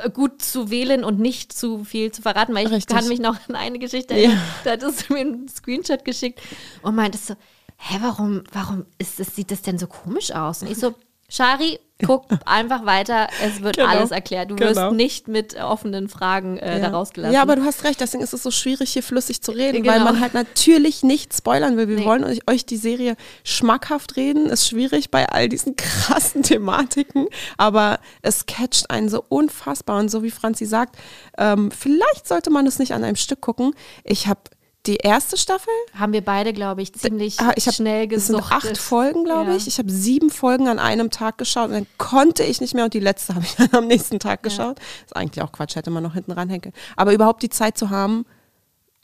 äh, 0.05 0.11
gut 0.11 0.43
zu 0.43 0.71
wählen 0.71 1.05
und 1.05 1.21
nicht 1.21 1.53
zu 1.53 1.85
viel 1.85 2.11
zu 2.11 2.21
verraten, 2.23 2.53
weil 2.55 2.67
ich 2.67 2.73
Richtig. 2.73 2.97
kann 2.97 3.07
mich 3.07 3.21
noch 3.21 3.37
an 3.49 3.55
eine 3.55 3.79
Geschichte 3.79 4.15
Ja. 4.15 4.21
erinnern, 4.21 4.43
da 4.65 4.71
hattest 4.73 5.09
du 5.09 5.15
mir 5.15 5.21
einen 5.21 5.49
Screenshot 5.49 6.05
geschickt 6.05 6.41
und 6.83 6.97
meintest 6.97 7.29
so, 7.29 7.35
hä, 7.77 7.99
warum, 8.01 8.43
warum 8.53 8.87
ist 8.99 9.21
das, 9.21 9.37
sieht 9.37 9.53
das 9.53 9.63
denn 9.63 9.79
so 9.79 9.87
komisch 9.87 10.33
aus? 10.33 10.63
Und 10.63 10.71
ich 10.71 10.79
so, 10.79 10.95
Shari, 11.29 11.79
guck 12.07 12.27
einfach 12.45 12.85
weiter, 12.87 13.29
es 13.43 13.63
wird 13.63 13.77
Genau. 13.77 13.89
alles 13.89 14.11
erklärt. 14.11 14.51
Du 14.51 14.57
Genau. 14.57 14.71
wirst 14.89 14.93
nicht 14.97 15.29
mit 15.29 15.55
offenen 15.61 16.09
Fragen 16.09 16.59
äh, 16.59 16.81
da 16.81 16.89
rausgelassen. 16.89 17.35
Ja, 17.35 17.43
aber 17.43 17.57
du 17.57 17.65
hast 17.65 17.85
recht, 17.85 18.01
deswegen 18.01 18.23
ist 18.23 18.33
es 18.35 18.43
so 18.43 18.51
schwierig, 18.51 18.93
hier 18.93 19.03
flüssig 19.03 19.43
zu 19.43 19.53
reden, 19.53 19.83
Genau. 19.83 19.95
weil 19.95 20.05
man 20.05 20.21
halt 20.21 20.35
natürlich 20.35 21.03
nicht 21.03 21.35
spoilern 21.35 21.77
will. 21.77 21.89
Wir 21.89 21.97
Nee. 21.99 22.05
wollen 22.05 22.25
euch, 22.25 22.41
euch 22.49 22.67
die 22.67 22.77
Serie 22.77 23.17
schmackhaft 23.45 24.17
reden. 24.17 24.47
Ist 24.47 24.69
schwierig 24.69 25.11
bei 25.11 25.29
all 25.29 25.49
diesen 25.49 25.77
krassen 25.77 26.43
Thematiken, 26.43 27.27
aber 27.57 27.99
es 28.23 28.47
catcht 28.47 28.91
einen 28.91 29.09
so 29.09 29.25
unfassbar. 29.29 29.99
Und 29.99 30.11
so 30.11 30.23
wie 30.23 30.31
Franzi 30.31 30.67
sagt, 30.67 30.97
ähm, 31.39 31.71
vielleicht 31.71 32.27
sollte 32.29 32.51
man 32.51 32.67
es 32.67 32.79
nicht 32.79 32.93
an 32.93 33.05
einem 33.05 33.17
Stück 33.17 33.41
gucken. 33.41 33.75
Ich 34.05 34.27
habe 34.27 34.41
die 34.87 34.97
erste 34.97 35.37
Staffel 35.37 35.73
haben 35.97 36.13
wir 36.13 36.23
beide, 36.23 36.53
glaube 36.53 36.83
ich, 36.83 36.93
ziemlich 36.93 37.39
Ah, 37.39 37.53
ich 37.55 37.67
hab, 37.69 37.75
schnell 37.75 38.13
Es 38.13 38.27
sind 38.27 38.37
acht 38.51 38.77
Folgen, 38.79 39.25
glaube 39.25 39.51
Ja. 39.51 39.57
ich. 39.57 39.69
Ich 39.69 39.79
habe 39.79 39.91
sieben 39.93 40.29
Folgen 40.31 40.67
an 40.67 40.79
einem 40.81 41.11
Tag 41.11 41.39
geschaut 41.39 41.67
und 41.69 41.75
dann 41.75 41.87
konnte 41.99 42.43
ich 42.43 42.61
nicht 42.61 42.75
mehr 42.75 42.85
und 42.85 42.93
die 42.95 42.99
letzte 43.01 43.35
habe 43.37 43.45
ich 43.45 43.55
dann 43.55 43.69
am 43.73 43.87
nächsten 43.87 44.19
Tag 44.19 44.43
geschaut. 44.43 44.79
Ist 45.05 45.15
eigentlich 45.15 45.43
auch 45.45 45.53
Quatsch, 45.53 45.77
hätte 45.77 45.91
man 45.91 46.03
noch 46.03 46.15
hinten 46.15 46.33
ranhängen 46.33 46.63
können. 46.63 46.75
Aber 46.97 47.13
überhaupt 47.13 47.43
die 47.45 47.49
Zeit 47.51 47.79
zu 47.79 47.91
haben, 47.91 48.27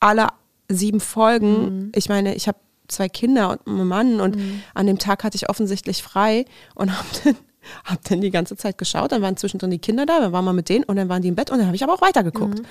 alle 0.00 0.28
sieben 0.68 1.00
Folgen, 1.00 1.64
Mhm. 1.86 1.92
ich 1.94 2.08
meine, 2.08 2.34
ich 2.34 2.48
habe 2.48 2.58
zwei 2.88 3.08
Kinder 3.08 3.50
und 3.50 3.66
einen 3.66 3.86
Mann 3.86 4.20
und 4.20 4.36
an 4.74 4.86
dem 4.86 4.98
Tag 4.98 5.22
hatte 5.22 5.36
ich 5.36 5.48
offensichtlich 5.48 6.02
frei 6.02 6.44
und 6.74 6.90
habe 6.98 7.08
dann, 7.24 7.36
hab 7.84 8.02
dann 8.04 8.20
die 8.20 8.30
ganze 8.30 8.56
Zeit 8.56 8.78
geschaut. 8.78 9.12
Dann 9.12 9.22
waren 9.22 9.36
zwischendrin 9.36 9.70
die 9.70 9.78
Kinder 9.78 10.06
da, 10.06 10.20
dann 10.20 10.32
waren 10.32 10.44
wir 10.44 10.52
mit 10.52 10.68
denen 10.68 10.84
und 10.84 10.96
dann 10.96 11.08
waren 11.08 11.22
die 11.22 11.28
im 11.28 11.34
Bett 11.34 11.50
und 11.50 11.58
dann 11.58 11.66
habe 11.66 11.76
ich 11.76 11.82
aber 11.84 11.94
auch 11.94 12.00
weitergeguckt. 12.00 12.62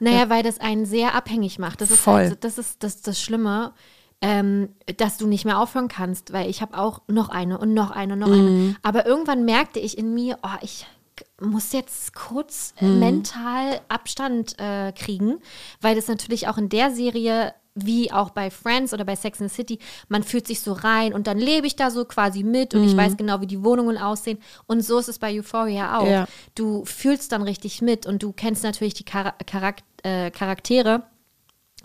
Naja, 0.00 0.28
weil 0.28 0.42
das 0.42 0.58
einen 0.60 0.86
sehr 0.86 1.14
abhängig 1.14 1.58
macht. 1.58 1.80
Das 1.80 1.90
ist 1.90 2.00
Voll. 2.00 2.14
halt, 2.14 2.44
das 2.44 2.58
ist 2.58 2.82
das, 2.82 3.00
das 3.02 3.20
Schlimme, 3.20 3.72
ähm, 4.22 4.70
dass 4.96 5.18
du 5.18 5.26
nicht 5.26 5.44
mehr 5.44 5.58
aufhören 5.60 5.88
kannst, 5.88 6.32
weil 6.32 6.48
ich 6.48 6.62
habe 6.62 6.78
auch 6.78 7.02
noch 7.06 7.28
eine 7.28 7.58
und 7.58 7.74
noch 7.74 7.90
eine 7.90 8.14
und 8.14 8.18
noch 8.20 8.28
Mhm. 8.28 8.32
eine. 8.34 8.76
Aber 8.82 9.06
irgendwann 9.06 9.44
merkte 9.44 9.78
ich 9.78 9.98
in 9.98 10.14
mir, 10.14 10.38
oh, 10.42 10.48
ich 10.62 10.86
muss 11.40 11.72
jetzt 11.72 12.14
kurz 12.14 12.74
Mhm. 12.80 12.98
mental 12.98 13.80
Abstand 13.88 14.58
äh, 14.58 14.92
kriegen, 14.92 15.38
weil 15.80 15.94
das 15.96 16.08
natürlich 16.08 16.48
auch 16.48 16.56
in 16.58 16.68
der 16.70 16.90
Serie 16.90 17.54
wie 17.78 18.10
auch 18.10 18.30
bei 18.30 18.50
Friends 18.50 18.92
oder 18.94 19.04
bei 19.04 19.14
Sex 19.16 19.40
and 19.40 19.50
the 19.50 19.54
City, 19.54 19.78
man 20.08 20.22
fühlt 20.22 20.46
sich 20.46 20.60
so 20.60 20.72
rein 20.72 21.12
und 21.12 21.26
dann 21.26 21.38
lebe 21.38 21.66
ich 21.66 21.76
da 21.76 21.90
so 21.90 22.04
quasi 22.06 22.42
mit 22.42 22.74
und 22.74 22.80
Mhm. 22.82 22.88
ich 22.88 22.96
weiß 22.96 23.16
genau, 23.16 23.40
wie 23.42 23.46
die 23.46 23.62
Wohnungen 23.62 23.98
aussehen. 23.98 24.38
Und 24.66 24.80
so 24.80 24.98
ist 24.98 25.08
es 25.08 25.18
bei 25.18 25.38
Euphoria 25.38 25.98
auch. 25.98 26.06
Ja. 26.08 26.26
Du 26.54 26.84
fühlst 26.86 27.32
dann 27.32 27.42
richtig 27.42 27.82
mit 27.82 28.06
und 28.06 28.22
du 28.22 28.32
kennst 28.32 28.62
natürlich 28.64 28.94
die 28.94 29.04
Char 29.04 29.34
Charak 29.48 29.76
äh, 30.02 30.30
Charaktere 30.30 31.02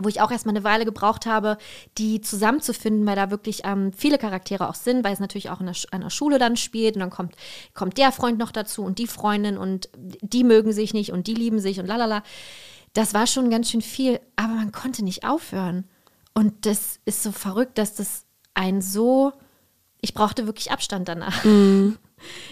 wo 0.04 0.08
ich 0.10 0.20
auch 0.22 0.32
erstmal 0.32 0.56
eine 0.56 0.64
Weile 0.64 0.84
gebraucht 0.84 1.28
habe, 1.28 1.60
die 2.00 2.22
zusammenzufinden, 2.22 3.06
weil 3.06 3.16
da 3.16 3.30
wirklich 3.30 3.62
ähm, 3.66 3.92
viele 3.94 4.18
Charaktere 4.18 4.68
auch 4.68 4.74
sind, 4.74 5.04
weil 5.04 5.14
es 5.14 5.20
natürlich 5.20 5.52
auch 5.52 5.60
in 5.60 5.68
der, 5.68 5.76
Sch- 5.76 5.92
an 5.92 6.02
der 6.02 6.10
Schule 6.10 6.40
dann 6.40 6.58
spielt 6.58 6.96
und 6.96 7.02
dann 7.02 7.12
kommt, 7.12 7.36
kommt 7.76 8.00
der 8.00 8.12
Freund 8.12 8.40
noch 8.40 8.52
dazu 8.52 8.82
und 8.84 8.98
die 8.98 9.06
Freundin 9.06 9.58
und 9.60 9.90
die 9.96 10.44
mögen 10.44 10.72
sich 10.74 10.96
nicht 10.96 11.12
und 11.12 11.28
die 11.28 11.36
lieben 11.36 11.60
sich 11.60 11.80
und 11.80 11.86
lalala. 11.86 12.24
Das 12.94 13.14
war 13.14 13.28
schon 13.28 13.50
ganz 13.50 13.70
schön 13.70 13.82
viel, 13.82 14.20
aber 14.36 14.54
man 14.54 14.72
konnte 14.72 15.04
nicht 15.04 15.24
aufhören. 15.26 15.86
Und 16.34 16.66
das 16.66 17.00
ist 17.06 17.24
so 17.24 17.32
verrückt, 17.32 17.78
dass 17.78 17.96
das 17.96 18.26
ein 18.54 18.82
so, 18.82 19.34
ich 20.02 20.14
brauchte 20.14 20.46
wirklich 20.46 20.72
Abstand 20.72 21.08
danach. 21.08 21.44
Mhm. 21.44 21.98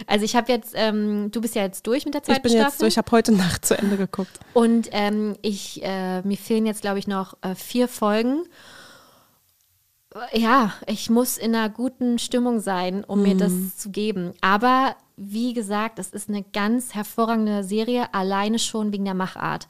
Also 0.07 0.25
ich 0.25 0.35
habe 0.35 0.51
jetzt, 0.51 0.71
ähm, 0.73 1.29
du 1.29 1.41
bist 1.41 1.53
ja 1.53 1.61
jetzt 1.61 1.85
durch 1.85 2.03
mit 2.03 2.15
der 2.15 2.21
Ich 2.21 2.25
zweiten 2.25 2.41
bin 2.41 2.51
Staffel. 2.53 2.65
jetzt 2.69 2.81
durch, 2.81 2.93
ich 2.93 2.97
habe 2.97 3.11
heute 3.11 3.31
Nacht 3.31 3.67
zu 3.67 3.77
Ende 3.77 3.97
geguckt. 3.97 4.39
Und 4.55 4.89
ähm, 4.93 5.35
ich, 5.43 5.83
äh, 5.83 6.23
mir 6.23 6.37
fehlen 6.37 6.65
jetzt, 6.65 6.81
glaube 6.81 6.97
ich, 6.97 7.05
noch 7.05 7.37
äh, 7.43 7.53
vier 7.53 7.87
Folgen. 7.87 8.45
Ja, 10.33 10.73
ich 10.87 11.09
muss 11.09 11.37
in 11.37 11.55
einer 11.55 11.69
guten 11.69 12.19
Stimmung 12.19 12.59
sein, 12.59 13.03
um 13.03 13.21
mir 13.21 13.35
das 13.35 13.77
zu 13.77 13.89
geben. 13.89 14.33
Aber 14.41 14.95
wie 15.21 15.53
gesagt, 15.53 15.99
es 15.99 16.11
ist 16.11 16.29
eine 16.29 16.43
ganz 16.43 16.95
hervorragende 16.95 17.63
Serie, 17.63 18.13
alleine 18.13 18.57
schon 18.57 18.93
wegen 18.93 19.03
der 19.03 19.13
Machart. 19.13 19.67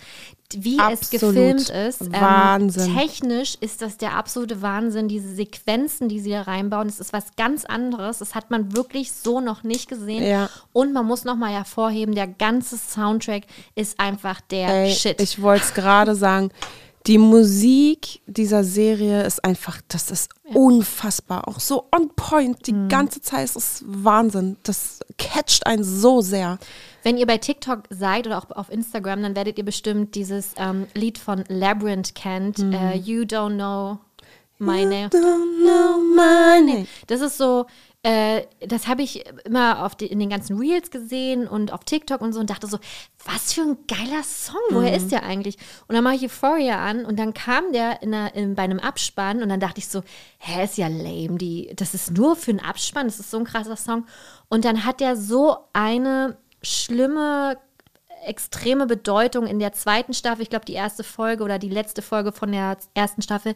Wie 0.56 0.78
es 0.78 1.12
Absolut. 1.12 1.36
gefilmt 1.36 1.70
ist, 1.70 2.02
ähm, 2.02 2.96
technisch 2.96 3.56
ist 3.60 3.82
das 3.82 3.98
der 3.98 4.16
absolute 4.16 4.62
Wahnsinn. 4.62 5.08
Diese 5.08 5.34
Sequenzen, 5.34 6.10
die 6.10 6.20
sie 6.20 6.32
da 6.32 6.44
reinbauen, 6.44 6.88
das 6.88 7.00
ist 7.00 7.14
was 7.14 7.36
ganz 7.36 7.66
anderes. 7.66 8.20
Das 8.20 8.36
hat 8.36 8.50
man 8.52 8.76
wirklich 8.76 9.12
so 9.12 9.42
noch 9.42 9.64
nicht 9.64 9.90
gesehen. 9.90 10.24
Ja. 10.24 10.50
Und 10.72 10.94
man 10.94 11.06
muss 11.06 11.24
nochmal 11.24 11.52
hervorheben, 11.52 12.16
der 12.16 12.28
ganze 12.28 12.78
Soundtrack 12.78 13.44
ist 13.76 14.00
einfach 14.00 14.42
der 14.42 14.70
Ey, 14.70 14.92
Shit. 14.92 15.22
Ich 15.22 15.42
wollte 15.42 15.66
es 15.66 15.74
gerade 15.74 16.16
sagen. 16.16 16.52
Die 17.08 17.18
Musik 17.18 18.22
dieser 18.28 18.64
Serie 18.64 19.24
ist 19.24 19.44
einfach, 19.44 19.80
das 19.88 20.12
ist 20.12 20.30
unfassbar. 20.56 21.48
Auch 21.48 21.60
so 21.60 21.86
on 21.96 22.10
point. 22.16 22.66
Die 22.68 22.74
Mhm. 22.74 22.90
ganze 22.90 23.22
Zeit 23.22 23.46
ist 23.46 23.56
es 23.56 23.84
Wahnsinn. 23.86 24.58
Das 24.64 25.00
catcht 25.18 25.66
einen 25.66 25.84
so 25.84 26.22
sehr. 26.22 26.58
Wenn 27.04 27.18
ihr 27.18 27.26
bei 27.28 27.38
TikTok 27.38 27.84
seid 27.90 28.28
oder 28.28 28.38
auch 28.38 28.50
auf 28.52 28.70
Instagram, 28.72 29.22
dann 29.24 29.36
werdet 29.36 29.58
ihr 29.58 29.66
bestimmt 29.66 30.16
dieses 30.16 30.54
ähm, 30.58 30.88
Lied 30.94 31.18
von 31.18 31.44
Labyrinth 31.48 32.14
kennt. 32.16 32.60
Äh, 32.60 32.96
you 32.98 33.24
don't 33.24 33.56
know 33.56 34.00
my 34.58 34.84
name. 34.84 35.08
Don't 35.08 35.64
know 35.64 36.00
my 36.16 36.62
name. 36.62 36.88
Das 37.08 37.22
ist 37.22 37.38
so, 37.38 37.66
äh, 38.02 38.44
das 38.66 38.88
habe 38.88 39.02
ich 39.02 39.26
immer 39.44 39.90
die, 40.00 40.08
in 40.08 40.20
den 40.20 40.30
ganzen 40.30 40.58
Reels 40.58 40.90
gesehen 40.90 41.48
und 41.48 41.74
auf 41.74 41.84
TikTok 41.84 42.22
und 42.22 42.32
so 42.32 42.40
und 42.40 42.50
dachte 42.50 42.68
so, 42.68 42.80
was 43.26 43.52
für 43.52 43.62
ein 43.62 43.78
geiler 43.88 44.24
Song, 44.24 44.62
woher 44.70 44.96
ist 44.96 45.12
der 45.12 45.24
eigentlich? 45.24 45.58
Und 45.88 45.96
dann 45.96 46.04
mache 46.06 46.16
ich 46.16 46.24
Euphoria 46.24 46.78
an 46.78 47.04
und 47.04 47.20
dann 47.20 47.34
kam 47.34 47.74
der 47.74 48.02
in 48.02 48.14
einer, 48.14 48.34
in, 48.36 48.56
bei 48.56 48.64
einem 48.64 48.80
Abspann 48.80 49.44
und 49.44 49.50
dann 49.50 49.60
dachte 49.60 49.80
ich 49.80 49.90
so, 49.90 50.02
hä, 50.38 50.64
ist 50.64 50.78
ja 50.78 50.88
lame, 50.88 51.38
die, 51.38 51.74
das 51.76 51.94
ist 51.94 52.12
nur 52.12 52.38
für 52.38 52.52
einen 52.52 52.62
Abspann, 52.62 53.08
das 53.08 53.20
ist 53.20 53.32
so 53.32 53.38
ein 53.38 53.44
krasser 53.44 53.76
Song. 53.76 54.06
Und 54.48 54.64
dann 54.64 54.86
hat 54.86 55.02
der 55.02 55.18
so 55.18 55.58
eine 55.74 56.38
schlimme 56.62 57.58
extreme 58.26 58.86
Bedeutung 58.86 59.46
in 59.46 59.60
der 59.60 59.74
zweiten 59.74 60.14
Staffel, 60.14 60.44
ich 60.44 60.50
glaube 60.50 60.66
die 60.66 60.74
erste 60.74 61.04
Folge 61.04 61.44
oder 61.44 61.60
die 61.60 61.70
letzte 61.70 62.02
Folge 62.02 62.32
von 62.32 62.52
der 62.52 62.78
ersten 62.94 63.22
Staffel, 63.22 63.56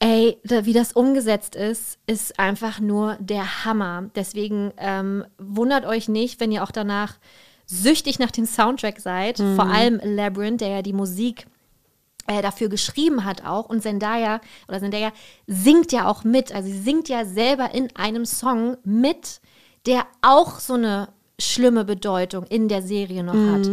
Ey, 0.00 0.38
da, 0.44 0.66
wie 0.66 0.72
das 0.72 0.92
umgesetzt 0.92 1.56
ist, 1.56 1.98
ist 2.06 2.38
einfach 2.38 2.80
nur 2.80 3.16
der 3.20 3.64
Hammer. 3.64 4.10
Deswegen 4.14 4.72
ähm, 4.76 5.24
wundert 5.38 5.86
euch 5.86 6.08
nicht, 6.08 6.40
wenn 6.40 6.52
ihr 6.52 6.62
auch 6.62 6.72
danach 6.72 7.14
süchtig 7.66 8.18
nach 8.18 8.30
dem 8.30 8.44
Soundtrack 8.44 9.00
seid. 9.00 9.38
Vor 9.38 9.66
allem 9.66 10.00
Labyrinth, 10.02 10.60
der 10.60 10.68
ja 10.68 10.82
die 10.82 10.92
Musik 10.92 11.46
äh, 12.26 12.42
dafür 12.42 12.68
geschrieben 12.68 13.24
hat 13.24 13.44
auch. 13.44 13.66
Und 13.66 13.82
Zendaya 13.82 14.40
oder 14.68 14.80
Zendaya 14.80 15.12
singt 15.46 15.92
ja 15.92 16.06
auch 16.08 16.24
mit. 16.24 16.54
Also 16.54 16.68
sie 16.68 16.78
singt 16.78 17.08
ja 17.08 17.24
selber 17.24 17.74
in 17.74 17.94
einem 17.96 18.26
Song 18.26 18.76
mit, 18.84 19.40
der 19.86 20.06
auch 20.22 20.58
so 20.58 20.74
eine 20.74 21.08
schlimme 21.38 21.84
Bedeutung 21.84 22.44
in 22.44 22.68
der 22.68 22.82
Serie 22.82 23.22
noch 23.24 23.34
hat. 23.34 23.68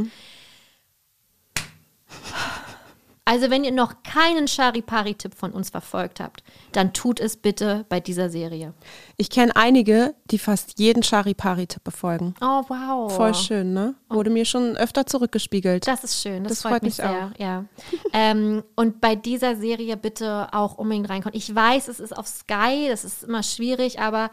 Also 3.31 3.49
wenn 3.49 3.63
ihr 3.63 3.71
noch 3.71 4.03
keinen 4.03 4.45
Charipari-Tipp 4.45 5.35
von 5.35 5.53
uns 5.53 5.69
verfolgt 5.69 6.19
habt, 6.19 6.43
dann 6.73 6.91
tut 6.91 7.21
es 7.21 7.37
bitte 7.37 7.85
bei 7.87 8.01
dieser 8.01 8.29
Serie. 8.29 8.73
Ich 9.15 9.29
kenne 9.29 9.55
einige, 9.55 10.15
die 10.25 10.37
fast 10.37 10.77
jeden 10.79 11.01
Charipari-Tipp 11.01 11.81
befolgen. 11.81 12.35
Oh, 12.41 12.63
wow. 12.67 13.09
Voll 13.09 13.33
schön, 13.33 13.71
ne? 13.71 13.95
Wurde 14.09 14.31
mir 14.31 14.43
schon 14.43 14.75
öfter 14.75 15.05
zurückgespiegelt. 15.05 15.87
Das 15.87 16.03
ist 16.03 16.21
schön, 16.21 16.43
das, 16.43 16.55
Das 16.55 16.61
freut, 16.63 16.71
freut 16.71 16.83
mich 16.83 16.97
mich 16.97 17.07
sehr. 17.07 17.31
Ja. 17.37 17.63
ähm, 18.11 18.63
und 18.75 18.99
bei 18.99 19.15
dieser 19.15 19.55
Serie 19.55 19.95
bitte 19.95 20.49
auch 20.51 20.77
unbedingt 20.77 21.09
reinkommen. 21.09 21.37
Ich 21.37 21.55
weiß, 21.55 21.87
es 21.87 22.01
ist 22.01 22.17
auf 22.17 22.27
Sky, 22.27 22.89
das 22.89 23.05
ist 23.05 23.23
immer 23.23 23.43
schwierig, 23.43 24.01
aber 24.01 24.29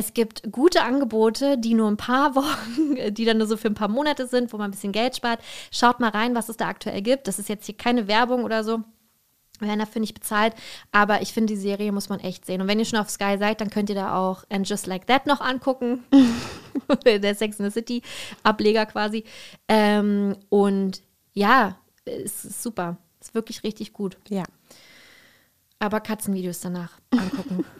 es 0.00 0.14
gibt 0.14 0.50
gute 0.50 0.82
Angebote, 0.82 1.58
die 1.58 1.74
nur 1.74 1.90
ein 1.90 1.98
paar 1.98 2.34
Wochen, 2.34 3.14
die 3.14 3.24
dann 3.24 3.38
nur 3.38 3.46
so 3.46 3.56
für 3.56 3.68
ein 3.68 3.74
paar 3.74 3.88
Monate 3.88 4.26
sind, 4.26 4.52
wo 4.52 4.56
man 4.56 4.68
ein 4.68 4.72
bisschen 4.72 4.92
Geld 4.92 5.14
spart. 5.14 5.40
Schaut 5.70 6.00
mal 6.00 6.10
rein, 6.10 6.34
was 6.34 6.48
es 6.48 6.56
da 6.56 6.68
aktuell 6.68 7.02
gibt. 7.02 7.28
Das 7.28 7.38
ist 7.38 7.48
jetzt 7.48 7.66
hier 7.66 7.76
keine 7.76 8.08
Werbung 8.08 8.44
oder 8.44 8.64
so. 8.64 8.82
Wir 9.58 9.68
werden 9.68 9.80
dafür 9.80 10.00
nicht 10.00 10.14
bezahlt, 10.14 10.54
aber 10.90 11.20
ich 11.20 11.34
finde, 11.34 11.52
die 11.52 11.60
Serie 11.60 11.92
muss 11.92 12.08
man 12.08 12.18
echt 12.18 12.46
sehen. 12.46 12.62
Und 12.62 12.68
wenn 12.68 12.78
ihr 12.78 12.86
schon 12.86 12.98
auf 12.98 13.10
Sky 13.10 13.36
seid, 13.38 13.60
dann 13.60 13.68
könnt 13.68 13.90
ihr 13.90 13.94
da 13.94 14.16
auch 14.16 14.44
And 14.48 14.66
Just 14.66 14.86
Like 14.86 15.06
That 15.06 15.26
noch 15.26 15.42
angucken. 15.42 16.02
Der 17.04 17.34
Sex 17.34 17.60
in 17.60 17.66
the 17.66 17.70
City 17.70 18.00
Ableger 18.42 18.86
quasi. 18.86 19.24
Ähm, 19.68 20.34
und 20.48 21.02
ja, 21.34 21.76
es 22.06 22.46
ist 22.46 22.62
super. 22.62 22.96
Ist 23.20 23.34
wirklich 23.34 23.62
richtig 23.62 23.92
gut. 23.92 24.16
Ja, 24.30 24.44
Aber 25.78 26.00
Katzenvideos 26.00 26.60
danach 26.60 26.92
angucken. 27.10 27.66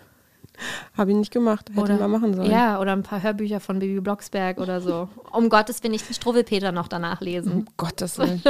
habe 0.97 1.11
ich 1.11 1.16
nicht 1.16 1.32
gemacht. 1.32 1.70
Hätte 1.74 1.95
man 1.95 2.11
machen 2.11 2.35
sollen. 2.35 2.51
Ja, 2.51 2.81
oder 2.81 2.93
ein 2.93 3.03
paar 3.03 3.23
Hörbücher 3.23 3.61
von 3.61 3.78
Baby 3.78 4.01
Blocksberg 4.01 4.59
oder 4.59 4.81
so. 4.81 5.09
Um 5.32 5.49
Gottes 5.49 5.82
Willen 5.82 5.93
nicht 5.93 6.09
den 6.09 6.15
Struwwelpeter 6.15 6.73
noch 6.73 6.89
danach 6.89 7.20
lesen. 7.20 7.53
Um 7.53 7.66
Gottes 7.77 8.19
Willen. 8.19 8.43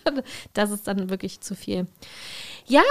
das 0.52 0.70
ist 0.70 0.86
dann 0.86 1.10
wirklich 1.10 1.40
zu 1.40 1.54
viel. 1.54 1.86
Ja, 2.66 2.82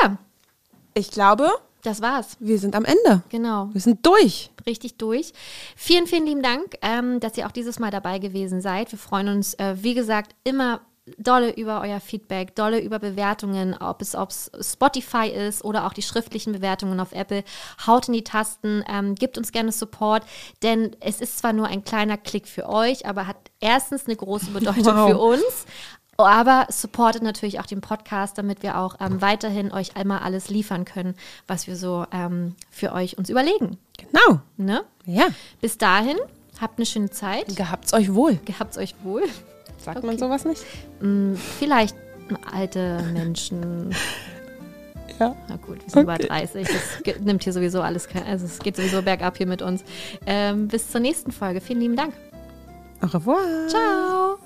Ich 0.93 1.11
glaube, 1.11 1.49
das 1.83 2.01
war's. 2.01 2.37
wir 2.39 2.57
sind 2.59 2.75
am 2.75 2.85
Ende. 2.85 3.23
Genau. 3.29 3.69
Wir 3.73 3.81
sind 3.81 4.05
durch. 4.05 4.51
richtig 4.65 4.97
durch. 4.97 5.33
Vielen, 5.75 6.07
vielen 6.07 6.25
lieben 6.25 6.41
Dank, 6.41 6.77
ähm, 6.81 7.19
dass 7.19 7.37
ihr 7.37 7.45
auch 7.45 7.51
dieses 7.51 7.79
Mal 7.79 7.91
dabei 7.91 8.19
gewesen 8.19 8.61
seid. 8.61 8.91
Wir 8.91 8.99
freuen 8.99 9.27
uns, 9.27 9.53
äh, 9.55 9.75
wie 9.81 9.93
gesagt, 9.93 10.35
immer 10.43 10.81
dolle 11.17 11.51
über 11.53 11.81
euer 11.81 11.99
Feedback, 11.99 12.55
dolle 12.55 12.79
über 12.79 12.99
Bewertungen, 12.99 13.73
ob 13.73 14.01
es 14.01 14.15
ob's 14.15 14.49
Spotify 14.61 15.27
ist 15.27 15.63
oder 15.65 15.85
auch 15.85 15.93
die 15.93 16.01
schriftlichen 16.01 16.53
Bewertungen 16.53 16.99
auf 16.99 17.11
Apple. 17.11 17.43
Haut 17.85 18.07
in 18.07 18.13
die 18.13 18.23
Tasten, 18.23 18.83
ähm, 18.87 19.15
gebt 19.15 19.37
uns 19.37 19.51
gerne 19.51 19.71
Support, 19.71 20.23
denn 20.61 20.95
es 21.01 21.19
ist 21.19 21.39
zwar 21.39 21.53
nur 21.53 21.67
ein 21.67 21.83
kleiner 21.83 22.17
Klick 22.17 22.47
für 22.47 22.69
euch, 22.69 23.05
aber 23.05 23.27
hat 23.27 23.37
erstens 23.59 24.05
eine 24.05 24.15
große 24.15 24.51
Bedeutung 24.51 24.85
Wow. 24.85 25.09
für 25.09 25.17
uns. 25.17 25.65
Aber 26.15 26.67
supportet 26.69 27.23
natürlich 27.23 27.59
auch 27.59 27.65
den 27.65 27.81
Podcast, 27.81 28.37
damit 28.37 28.61
wir 28.61 28.77
auch 28.77 28.97
ähm, 29.01 29.19
weiterhin 29.19 29.71
euch 29.73 29.97
einmal 29.97 30.19
alles 30.19 30.47
liefern 30.47 30.85
können, 30.85 31.15
was 31.47 31.65
wir 31.65 31.75
so 31.75 32.05
ähm, 32.11 32.55
für 32.69 32.93
euch 32.93 33.17
uns 33.17 33.29
überlegen. 33.31 33.77
Genau. 33.97 34.39
Ne? 34.57 34.83
Ja. 35.07 35.25
Bis 35.59 35.79
dahin, 35.79 36.17
habt 36.61 36.77
eine 36.77 36.85
schöne 36.85 37.09
Zeit. 37.09 37.55
Gehabt's 37.55 37.93
euch 37.93 38.13
wohl. 38.13 38.35
Gehabt's 38.45 38.77
euch 38.77 38.93
wohl. 39.03 39.23
Sagt 39.83 39.97
Okay. 39.97 40.07
man 40.07 40.17
sowas 40.17 40.45
nicht? 40.45 40.63
Hm, 40.99 41.35
vielleicht 41.59 41.95
alte 42.51 43.03
Menschen. 43.13 43.93
Ja. 45.19 45.35
Na 45.47 45.57
gut, 45.57 45.77
wir 45.83 45.89
sind 45.91 46.09
Okay. 46.09 46.15
über 46.15 46.17
30. 46.17 46.67
Es 46.67 47.03
ge- 47.03 47.15
nimmt 47.21 47.43
hier 47.43 47.53
sowieso 47.53 47.81
alles. 47.83 48.07
Also 48.27 48.45
es 48.45 48.57
geht 48.57 48.75
sowieso 48.75 49.03
bergab 49.03 49.37
hier 49.37 49.45
mit 49.45 49.61
uns. 49.61 49.83
Ähm, 50.25 50.67
bis 50.69 50.89
zur 50.89 51.01
nächsten 51.01 51.31
Folge. 51.31 51.61
Vielen 51.61 51.81
lieben 51.81 51.95
Dank. 51.95 52.13
Au 52.99 53.05
revoir. 53.07 53.37
Ciao. 53.67 54.37